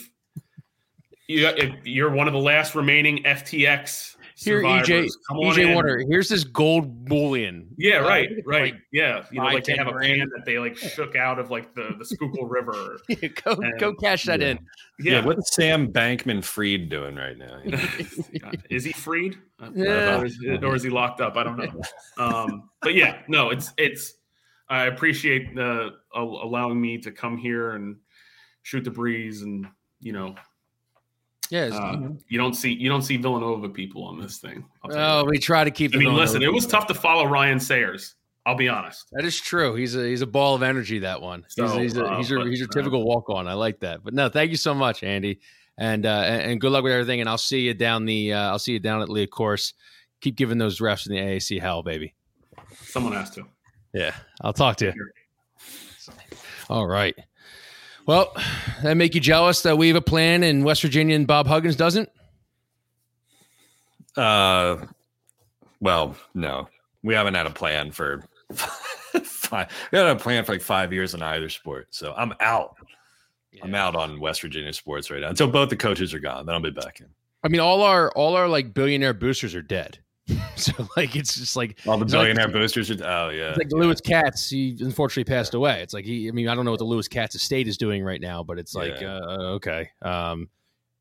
You, 1.27 1.47
if 1.47 1.85
you're 1.85 2.11
one 2.11 2.27
of 2.27 2.33
the 2.33 2.39
last 2.39 2.73
remaining 2.73 3.23
FTX 3.23 4.15
here, 4.37 4.61
EJ, 4.61 5.09
EJ 5.31 5.73
Warner. 5.73 6.03
Here's 6.07 6.29
this 6.29 6.43
gold 6.43 7.05
bullion. 7.05 7.67
Yeah, 7.77 7.97
right, 7.97 8.29
right. 8.45 8.73
Like 8.73 8.81
yeah, 8.91 9.25
you 9.31 9.39
know, 9.39 9.45
like 9.45 9.63
they 9.63 9.75
have 9.75 9.87
a 9.87 9.93
pan 9.93 10.29
that 10.35 10.45
they 10.45 10.59
like 10.59 10.77
shook 10.77 11.15
out 11.15 11.39
of 11.39 11.49
like 11.49 11.73
the 11.73 11.95
the 11.97 12.05
Schuylkill 12.05 12.45
River. 12.45 12.99
yeah, 13.09 13.29
go 13.43 13.51
and, 13.53 13.79
go 13.79 13.95
cash 13.95 14.25
that 14.25 14.41
yeah. 14.41 14.47
in. 14.49 14.59
Yeah. 14.99 15.13
yeah, 15.13 15.25
what's 15.25 15.55
Sam 15.55 15.91
Bankman 15.91 16.43
Fried 16.43 16.89
doing 16.89 17.15
right 17.15 17.37
now? 17.37 17.59
You 18.31 18.39
know? 18.41 18.51
is 18.69 18.83
he 18.83 18.91
freed? 18.91 19.37
Yeah. 19.73 20.19
Or 20.19 20.25
is, 20.25 20.39
or 20.61 20.75
is, 20.75 20.83
he 20.83 20.89
locked 20.89 21.21
up? 21.21 21.35
I 21.35 21.43
don't 21.43 21.57
know. 21.57 21.81
Um, 22.17 22.69
but 22.81 22.93
yeah, 22.93 23.21
no, 23.27 23.49
it's 23.49 23.73
it's. 23.77 24.13
I 24.69 24.85
appreciate 24.85 25.55
the 25.55 25.91
uh, 26.15 26.19
allowing 26.19 26.79
me 26.79 26.99
to 26.99 27.11
come 27.11 27.37
here 27.37 27.71
and 27.71 27.97
shoot 28.63 28.83
the 28.83 28.91
breeze 28.91 29.41
and 29.41 29.65
you 29.99 30.13
know 30.13 30.35
yeah, 31.49 31.69
uh, 31.73 32.09
you 32.27 32.37
don't 32.37 32.53
see 32.53 32.73
you 32.73 32.89
don't 32.89 33.03
see 33.03 33.17
Villanova 33.17 33.69
people 33.69 34.03
on 34.03 34.19
this 34.19 34.37
thing. 34.37 34.65
Oh, 34.89 35.25
we 35.25 35.37
try 35.37 35.63
to 35.63 35.71
keep. 35.71 35.95
I 35.95 35.99
mean, 35.99 36.13
listen, 36.13 36.43
it 36.43 36.51
was 36.51 36.67
tough 36.67 36.87
to 36.87 36.93
follow 36.93 37.25
Ryan 37.25 37.59
Sayers. 37.59 38.15
I'll 38.45 38.55
be 38.55 38.69
honest. 38.69 39.07
That 39.11 39.25
is 39.25 39.39
true. 39.39 39.75
He's 39.75 39.95
a 39.95 40.07
he's 40.07 40.21
a 40.21 40.27
ball 40.27 40.55
of 40.55 40.63
energy. 40.63 40.99
That 40.99 41.21
one. 41.21 41.45
So, 41.49 41.67
he's, 41.67 41.93
he's, 41.93 41.97
a 41.97 42.05
uh, 42.05 42.17
he's, 42.17 42.31
a, 42.31 42.35
but, 42.35 42.47
he's 42.47 42.61
a 42.61 42.67
typical 42.67 43.03
walk 43.03 43.29
on. 43.29 43.45
I 43.47 43.53
like 43.53 43.81
that. 43.81 44.03
But 44.03 44.13
no, 44.13 44.29
thank 44.29 44.51
you 44.51 44.57
so 44.57 44.73
much, 44.73 45.03
Andy, 45.03 45.41
and 45.77 46.05
uh, 46.05 46.21
and 46.21 46.59
good 46.59 46.71
luck 46.71 46.83
with 46.83 46.93
everything. 46.93 47.19
And 47.19 47.29
I'll 47.29 47.37
see 47.37 47.61
you 47.61 47.73
down 47.73 48.05
the 48.05 48.33
uh, 48.33 48.51
I'll 48.51 48.59
see 48.59 48.73
you 48.73 48.79
down 48.79 49.01
at 49.01 49.09
Liacouras. 49.09 49.73
Keep 50.21 50.37
giving 50.37 50.57
those 50.57 50.79
refs 50.79 51.07
in 51.07 51.13
the 51.13 51.21
AAC 51.21 51.61
hell, 51.61 51.83
baby. 51.83 52.13
Someone 52.73 53.13
has 53.13 53.29
to. 53.31 53.43
Yeah, 53.93 54.13
I'll 54.41 54.53
talk 54.53 54.77
to 54.77 54.85
you. 54.85 54.93
All 56.69 56.87
right. 56.87 57.15
Well, 58.07 58.33
that 58.83 58.95
make 58.95 59.15
you 59.15 59.21
jealous 59.21 59.61
that 59.63 59.77
we 59.77 59.89
have 59.89 59.97
a 59.97 60.01
plan 60.01 60.41
and 60.41 60.63
West 60.63 60.81
Virginia 60.81 61.15
and 61.15 61.27
Bob 61.27 61.45
Huggins 61.45 61.75
doesn't? 61.75 62.09
Uh, 64.15 64.77
well, 65.81 66.15
no, 66.33 66.69
we 67.03 67.13
haven't 67.13 67.33
had 67.33 67.45
a 67.45 67.51
plan 67.51 67.91
for 67.91 68.23
five. 68.53 69.67
We 69.91 69.97
haven't 69.97 70.07
had 70.13 70.21
a 70.21 70.23
plan 70.23 70.45
for 70.45 70.53
like 70.53 70.61
five 70.61 70.93
years 70.93 71.13
in 71.13 71.21
either 71.21 71.49
sport. 71.49 71.87
So 71.91 72.13
I'm 72.15 72.33
out. 72.39 72.77
Yeah. 73.51 73.65
I'm 73.65 73.75
out 73.75 73.95
on 73.95 74.21
West 74.21 74.41
Virginia 74.41 74.71
sports 74.71 75.11
right 75.11 75.21
now 75.21 75.29
until 75.29 75.47
both 75.49 75.69
the 75.69 75.75
coaches 75.75 76.13
are 76.13 76.19
gone. 76.19 76.45
Then 76.45 76.55
I'll 76.55 76.61
be 76.61 76.71
back 76.71 77.01
in. 77.01 77.07
I 77.43 77.49
mean, 77.49 77.61
all 77.61 77.83
our 77.83 78.09
all 78.11 78.35
our 78.35 78.47
like 78.47 78.73
billionaire 78.73 79.13
boosters 79.13 79.53
are 79.53 79.61
dead. 79.61 79.99
so 80.55 80.73
like 80.97 81.15
it's 81.15 81.35
just 81.35 81.55
like 81.55 81.79
all 81.87 81.97
the 81.97 82.05
billionaire 82.05 82.45
like, 82.45 82.53
boosters. 82.53 82.91
Are, 82.91 82.95
oh 83.05 83.29
yeah, 83.29 83.49
it's 83.49 83.57
like 83.57 83.71
yeah. 83.71 83.79
Lewis 83.79 84.01
Katz. 84.01 84.49
He 84.49 84.77
unfortunately 84.79 85.31
passed 85.31 85.53
away. 85.53 85.81
It's 85.81 85.93
like 85.93 86.05
he. 86.05 86.27
I 86.27 86.31
mean, 86.31 86.49
I 86.49 86.55
don't 86.55 86.65
know 86.65 86.71
what 86.71 86.79
the 86.79 86.85
Lewis 86.85 87.07
Katz 87.07 87.35
estate 87.35 87.67
is 87.67 87.77
doing 87.77 88.03
right 88.03 88.19
now, 88.19 88.43
but 88.43 88.59
it's 88.59 88.75
like 88.75 88.99
yeah. 88.99 89.17
uh, 89.17 89.55
okay. 89.55 89.89
Um, 90.01 90.49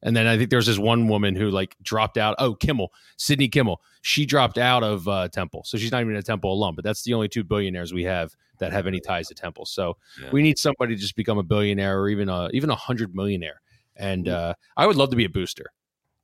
and 0.02 0.16
then 0.16 0.26
I 0.26 0.36
think 0.36 0.50
there's 0.50 0.66
this 0.66 0.78
one 0.78 1.08
woman 1.08 1.34
who 1.34 1.50
like 1.50 1.76
dropped 1.82 2.18
out. 2.18 2.36
Oh, 2.38 2.54
Kimmel, 2.54 2.92
Sidney 3.16 3.48
Kimmel. 3.48 3.80
She 4.02 4.26
dropped 4.26 4.58
out 4.58 4.84
of 4.84 5.08
uh, 5.08 5.28
Temple, 5.28 5.64
so 5.64 5.76
she's 5.76 5.90
not 5.90 6.02
even 6.02 6.14
a 6.14 6.22
Temple 6.22 6.52
alum. 6.52 6.76
But 6.76 6.84
that's 6.84 7.02
the 7.02 7.14
only 7.14 7.28
two 7.28 7.42
billionaires 7.42 7.92
we 7.92 8.04
have 8.04 8.32
that 8.58 8.72
have 8.72 8.86
any 8.86 9.00
ties 9.00 9.28
to 9.28 9.34
Temple. 9.34 9.66
So 9.66 9.96
we 10.30 10.42
need 10.42 10.58
somebody 10.58 10.94
to 10.94 11.00
just 11.00 11.16
become 11.16 11.38
a 11.38 11.42
billionaire 11.42 11.98
or 11.98 12.08
even 12.08 12.28
a 12.28 12.48
even 12.52 12.70
a 12.70 12.76
hundred 12.76 13.14
millionaire. 13.14 13.60
And 13.96 14.28
uh, 14.28 14.54
I 14.76 14.86
would 14.86 14.96
love 14.96 15.10
to 15.10 15.16
be 15.16 15.24
a 15.24 15.30
booster. 15.30 15.72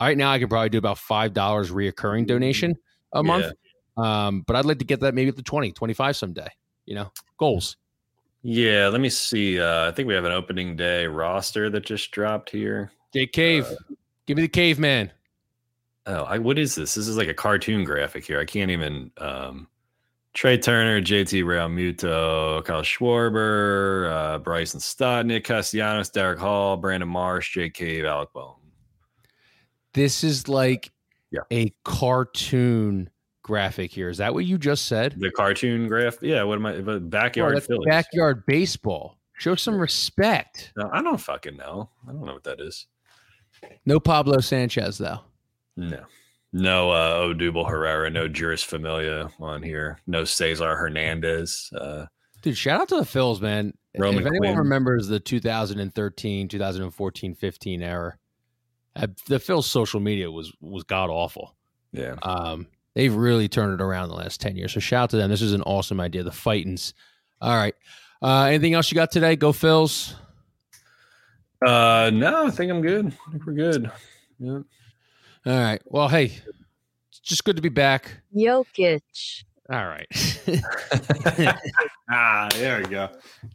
Right 0.01 0.17
now, 0.17 0.31
I 0.31 0.39
can 0.39 0.49
probably 0.49 0.69
do 0.69 0.79
about 0.79 0.99
five 0.99 1.33
dollars 1.33 1.73
reoccurring 1.73 2.29
donation 2.29 2.77
a 3.13 3.23
month. 3.23 3.47
Yeah. 3.99 4.27
Um, 4.27 4.43
but 4.47 4.57
I'd 4.57 4.65
like 4.65 4.79
to 4.79 4.85
get 4.85 5.01
that 5.01 5.15
maybe 5.15 5.29
at 5.29 5.37
the 5.37 5.43
20, 5.43 5.73
25 5.73 6.17
someday, 6.17 6.49
you 6.87 6.95
know, 6.95 7.13
goals. 7.39 7.77
Yeah, 8.43 8.89
let 8.89 9.01
me 9.01 9.09
see. 9.09 9.61
Uh, 9.61 9.89
I 9.89 9.93
think 9.93 10.09
we 10.09 10.15
have 10.15 10.25
an 10.25 10.33
opening 10.33 10.75
day 10.75 11.07
roster 11.07 11.71
that 11.71 11.85
just 11.85 12.11
dropped 12.11 12.51
here. 12.51 12.91
Jake 13.13 13.33
Cave. 13.33 13.67
Uh, 13.67 13.95
Give 14.27 14.37
me 14.37 14.43
the 14.43 14.49
caveman. 14.49 15.11
Oh, 16.07 16.23
I, 16.25 16.39
what 16.39 16.59
is 16.59 16.75
this? 16.75 16.95
This 16.95 17.07
is 17.07 17.17
like 17.17 17.29
a 17.29 17.35
cartoon 17.35 17.85
graphic 17.85 18.25
here. 18.25 18.41
I 18.41 18.45
can't 18.45 18.71
even. 18.71 19.11
Um, 19.19 19.69
Trea 20.35 20.57
Turner, 20.57 21.01
JT 21.01 21.45
Realmuto, 21.45 22.65
Kyle 22.65 22.83
Schwarber, 22.83 24.11
uh, 24.11 24.39
Bryson 24.39 24.81
Stott, 24.81 25.27
Nick 25.27 25.45
Castellanos, 25.45 26.11
Darick 26.11 26.39
Hall, 26.39 26.79
Brandon 26.79 27.09
Marsh, 27.09 27.53
Jake 27.53 27.75
Cave, 27.75 28.07
Alec 28.07 28.33
Bohm. 28.33 28.55
This 29.93 30.25
is 30.25 30.49
like 30.49 30.91
yeah. 31.33 31.41
a 31.51 31.73
cartoon 31.85 33.11
graphic 33.43 33.91
here. 33.91 34.09
Is 34.09 34.19
that 34.19 34.35
what 34.35 34.45
you 34.45 34.59
just 34.59 34.87
said? 34.87 35.15
The 35.19 35.31
cartoon 35.31 35.89
graph? 35.89 36.19
Yeah. 36.23 36.43
What 36.45 36.57
am 36.57 36.67
I? 36.67 36.99
Backyard 36.99 37.63
oh, 37.71 37.79
Backyard 37.85 38.47
baseball. 38.47 39.19
Show 39.35 39.55
some 39.57 39.77
respect. 39.77 40.73
No, 40.77 40.89
I 40.93 41.03
don't 41.03 41.19
fucking 41.19 41.57
know. 41.57 41.91
I 42.09 42.13
don't 42.13 42.25
know 42.25 42.35
what 42.35 42.45
that 42.45 42.61
is. 42.61 42.87
No 43.87 43.99
Pablo 43.99 44.39
Sanchez 44.41 44.99
though. 44.99 45.21
No. 45.77 46.05
No 46.53 46.91
uh 46.91 47.27
Odubel 47.27 47.69
Herrera, 47.69 48.11
no 48.11 48.29
Jeurys 48.29 48.65
Familia 48.65 49.31
on 49.41 49.63
here. 49.63 49.99
No 50.07 50.25
Cesar 50.25 50.77
Hernandez. 50.77 51.71
Uh 51.77 52.07
Dude, 52.43 52.57
shout 52.57 52.81
out 52.81 52.89
to 52.89 52.97
the 52.97 53.03
Phils, 53.03 53.41
man. 53.41 53.73
Roman 53.97 54.21
if 54.21 54.27
anyone 54.27 54.49
Quinn. 54.49 54.59
remembers 54.59 55.07
the 55.07 55.21
2013, 55.21 56.49
2014, 56.49 57.35
15 57.35 57.83
era, 57.83 58.19
the 59.27 59.39
Phil's 59.39 59.67
social 59.71 60.01
media 60.01 60.31
was 60.31 60.53
was 60.61 60.85
god 60.85 61.11
awful. 61.11 61.55
Yeah. 61.93 62.15
Um, 62.23 62.67
they've 62.95 63.15
really 63.15 63.49
turned 63.49 63.75
it 63.79 63.83
around 63.85 64.09
the 64.09 64.15
last 64.15 64.41
10 64.41 64.57
years. 64.57 64.73
So 64.73 64.81
shout 64.81 65.05
out 65.05 65.11
to 65.11 65.17
them. 65.17 65.31
This 65.31 65.43
is 65.43 65.53
an 65.53 65.63
awesome 65.63 66.01
idea. 66.01 66.23
The 66.23 66.31
Fightins. 66.31 66.93
All 67.41 67.55
right. 67.57 67.75
Uh, 68.23 68.45
anything 68.45 68.75
else 68.75 68.91
you 68.91 68.95
got 68.95 69.11
today? 69.11 69.37
Go 69.37 69.53
Phils. 69.53 70.15
Uh, 71.65 72.11
no, 72.13 72.47
I 72.47 72.51
think 72.51 72.71
I'm 72.71 72.81
good. 72.83 73.07
I 73.07 73.31
think 73.31 73.47
we're 73.47 73.53
good. 73.53 73.91
Yeah. 74.39 74.53
All 74.55 74.63
right. 75.61 75.81
Well, 75.85 76.09
hey, 76.09 76.33
it's 77.11 77.21
just 77.21 77.45
good 77.45 77.57
to 77.57 77.63
be 77.63 77.69
back. 77.69 78.21
Jokic. 78.35 79.45
All 79.71 79.87
right. 79.87 80.07
ah, 82.11 82.49
there 82.55 82.79
we 82.83 82.85
go. 82.89 83.09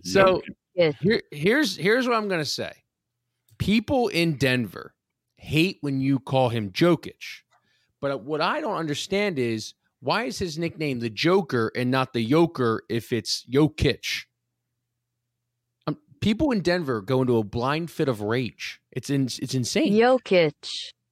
so 0.03 0.41
Yeah. 0.75 0.91
here, 1.01 1.21
here's 1.31 1.75
here's 1.75 2.07
what 2.07 2.15
I'm 2.15 2.27
gonna 2.27 2.45
say. 2.45 2.71
People 3.57 4.07
in 4.09 4.35
Denver 4.37 4.93
hate 5.47 5.77
when 5.81 5.99
you 6.01 6.19
call 6.19 6.49
him 6.49 6.71
Jokic, 6.71 7.41
but 8.01 8.23
what 8.23 8.41
I 8.41 8.59
don't 8.61 8.75
understand 8.77 9.39
is 9.39 9.73
why 10.01 10.23
is 10.25 10.37
his 10.37 10.57
nickname 10.57 10.99
the 10.99 11.09
Joker 11.09 11.71
and 11.75 11.89
not 11.89 12.13
the 12.13 12.25
Yoker 12.25 12.79
if 12.89 13.11
it's 13.13 13.45
Jokic? 13.51 14.25
Um, 15.87 15.97
people 16.21 16.51
in 16.51 16.61
Denver 16.61 17.01
go 17.01 17.21
into 17.21 17.37
a 17.37 17.43
blind 17.43 17.89
fit 17.89 18.09
of 18.09 18.21
rage. 18.21 18.79
It's 18.91 19.09
in, 19.09 19.23
it's 19.25 19.53
insane. 19.55 19.93
Jokic. 19.93 20.53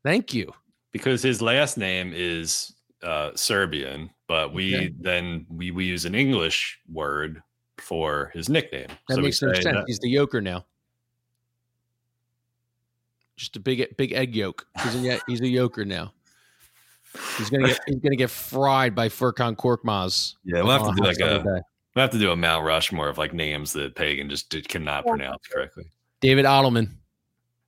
Thank 0.03 0.33
you. 0.33 0.51
because 0.91 1.21
his 1.23 1.41
last 1.41 1.77
name 1.77 2.11
is 2.15 2.73
uh, 3.03 3.31
Serbian, 3.35 4.09
but 4.27 4.53
we 4.53 4.75
Okay. 4.75 4.93
then 4.99 5.45
we, 5.49 5.71
we 5.71 5.85
use 5.85 6.05
an 6.05 6.15
English 6.15 6.79
word 6.91 7.41
for 7.79 8.31
his 8.33 8.47
nickname. 8.49 8.87
That 9.09 9.17
we 9.17 9.23
makes 9.23 9.41
no 9.41 9.51
sense. 9.53 9.65
that- 9.65 9.83
He's 9.87 9.99
the 9.99 10.13
Yoker 10.13 10.41
now. 10.41 10.65
Just 13.37 13.55
a 13.55 13.59
big 13.59 13.95
big 13.97 14.13
egg 14.13 14.35
yolk. 14.35 14.65
He's 14.83 14.95
a, 14.95 15.19
he's 15.27 15.41
a 15.41 15.43
Yoker 15.43 15.85
now. 15.85 16.13
He's 17.37 17.49
gonna 17.49 17.67
get 17.67 17.79
he's 17.85 17.99
gonna 17.99 18.15
get 18.15 18.29
fried 18.29 18.95
by 18.95 19.09
Furkan 19.09 19.55
Korkmaz. 19.55 20.35
yeah, 20.43 20.61
we'll 20.61 20.71
have 20.71 20.87
to 20.87 20.93
do 20.95 21.03
like 21.03 21.17
a 21.17 21.43
day. 21.43 21.61
we'll 21.95 22.01
have 22.01 22.11
to 22.11 22.19
do 22.19 22.31
a 22.31 22.35
Mount 22.35 22.65
Rushmore 22.65 23.09
of 23.09 23.17
like 23.17 23.33
names 23.33 23.73
that 23.73 23.95
Pagan 23.95 24.29
just 24.29 24.49
did, 24.49 24.67
cannot 24.67 25.05
pronounce 25.05 25.47
correctly. 25.47 25.91
David 26.21 26.45
Ottoman. 26.45 26.97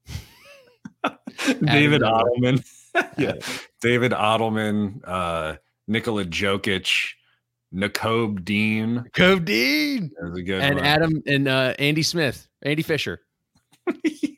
David 1.62 2.04
Adam 2.04 2.16
Ottoman. 2.16 2.64
yeah. 3.18 3.34
David 3.82 4.14
Ottoman, 4.14 5.02
uh, 5.06 5.56
Nikola 5.88 6.26
Jokic, 6.26 7.14
Nakobe 7.74 8.44
Dean. 8.44 9.06
Cove 9.14 9.46
Dean 9.46 10.12
That 10.20 10.30
was 10.30 10.40
a 10.40 10.44
good 10.44 10.62
and 10.62 10.76
one. 10.76 10.86
Adam 10.86 11.24
and 11.28 11.48
uh, 11.48 11.74
Andy 11.80 12.04
Smith, 12.04 12.48
Andy 12.64 12.84
Fisher. 12.84 13.22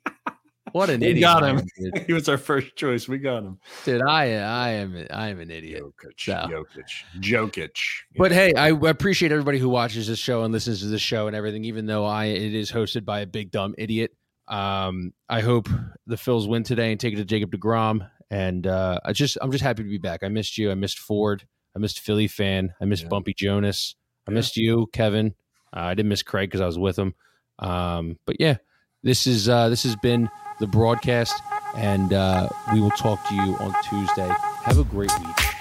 What 0.73 0.89
an 0.89 1.01
We 1.01 1.07
idiot! 1.07 1.21
got 1.23 1.43
him. 1.43 1.57
am, 1.59 2.03
he 2.07 2.13
was 2.13 2.27
our 2.29 2.37
first 2.37 2.75
choice. 2.75 3.07
We 3.07 3.17
got 3.17 3.43
him. 3.43 3.59
Dude, 3.85 4.01
I 4.01 4.33
I 4.35 4.69
am 4.71 5.05
I 5.11 5.29
am 5.29 5.39
an 5.39 5.51
idiot. 5.51 5.83
Jokic. 5.83 6.19
So. 6.19 6.33
Jokic. 6.33 7.19
Jokic. 7.19 7.71
But 8.17 8.31
hey, 8.31 8.53
I 8.53 8.69
appreciate 8.69 9.31
everybody 9.31 9.57
who 9.59 9.69
watches 9.69 10.07
this 10.07 10.19
show 10.19 10.43
and 10.43 10.53
listens 10.53 10.81
to 10.81 10.87
this 10.87 11.01
show 11.01 11.27
and 11.27 11.35
everything, 11.35 11.65
even 11.65 11.85
though 11.85 12.05
I 12.05 12.25
it 12.25 12.53
is 12.53 12.71
hosted 12.71 13.05
by 13.05 13.21
a 13.21 13.25
big 13.27 13.51
dumb 13.51 13.75
idiot. 13.77 14.11
Um, 14.47 15.13
I 15.29 15.41
hope 15.41 15.69
the 16.07 16.15
Phils 16.15 16.47
win 16.47 16.63
today 16.63 16.91
and 16.91 16.99
take 16.99 17.13
it 17.13 17.17
to 17.17 17.25
Jacob 17.25 17.51
deGrom. 17.51 18.09
And 18.31 18.65
uh, 18.67 18.99
I 19.05 19.13
just 19.13 19.37
I'm 19.41 19.51
just 19.51 19.63
happy 19.63 19.83
to 19.83 19.89
be 19.89 19.97
back. 19.97 20.23
I 20.23 20.27
missed 20.29 20.57
you. 20.57 20.71
I 20.71 20.75
missed 20.75 20.99
Ford. 20.99 21.45
I 21.75 21.79
missed 21.79 21.99
Philly 21.99 22.27
fan. 22.27 22.73
I 22.81 22.85
missed 22.85 23.03
Yeah. 23.03 23.09
Bumpy 23.09 23.33
Jonas. 23.35 23.95
I 24.27 24.31
Yeah. 24.31 24.35
missed 24.35 24.57
you, 24.57 24.87
Kevin. 24.93 25.35
Uh, 25.75 25.81
I 25.81 25.93
didn't 25.93 26.09
miss 26.09 26.23
Craig 26.23 26.49
because 26.49 26.61
I 26.61 26.65
was 26.65 26.79
with 26.79 26.97
him. 26.97 27.13
Um, 27.59 28.17
but 28.25 28.37
yeah, 28.39 28.57
this 29.03 29.27
is 29.27 29.47
uh, 29.49 29.69
this 29.69 29.83
has 29.83 29.95
been 29.97 30.29
the 30.60 30.68
broadcast, 30.68 31.41
and 31.76 32.14
uh, 32.14 32.49
we 32.73 32.81
will 32.81 32.91
talk 32.91 33.26
to 33.30 33.36
you 33.36 33.56
on 33.57 33.73
Tuesday. 33.84 34.30
Have 34.64 34.77
a 34.77 34.84
great 34.84 35.11
week. 35.19 35.59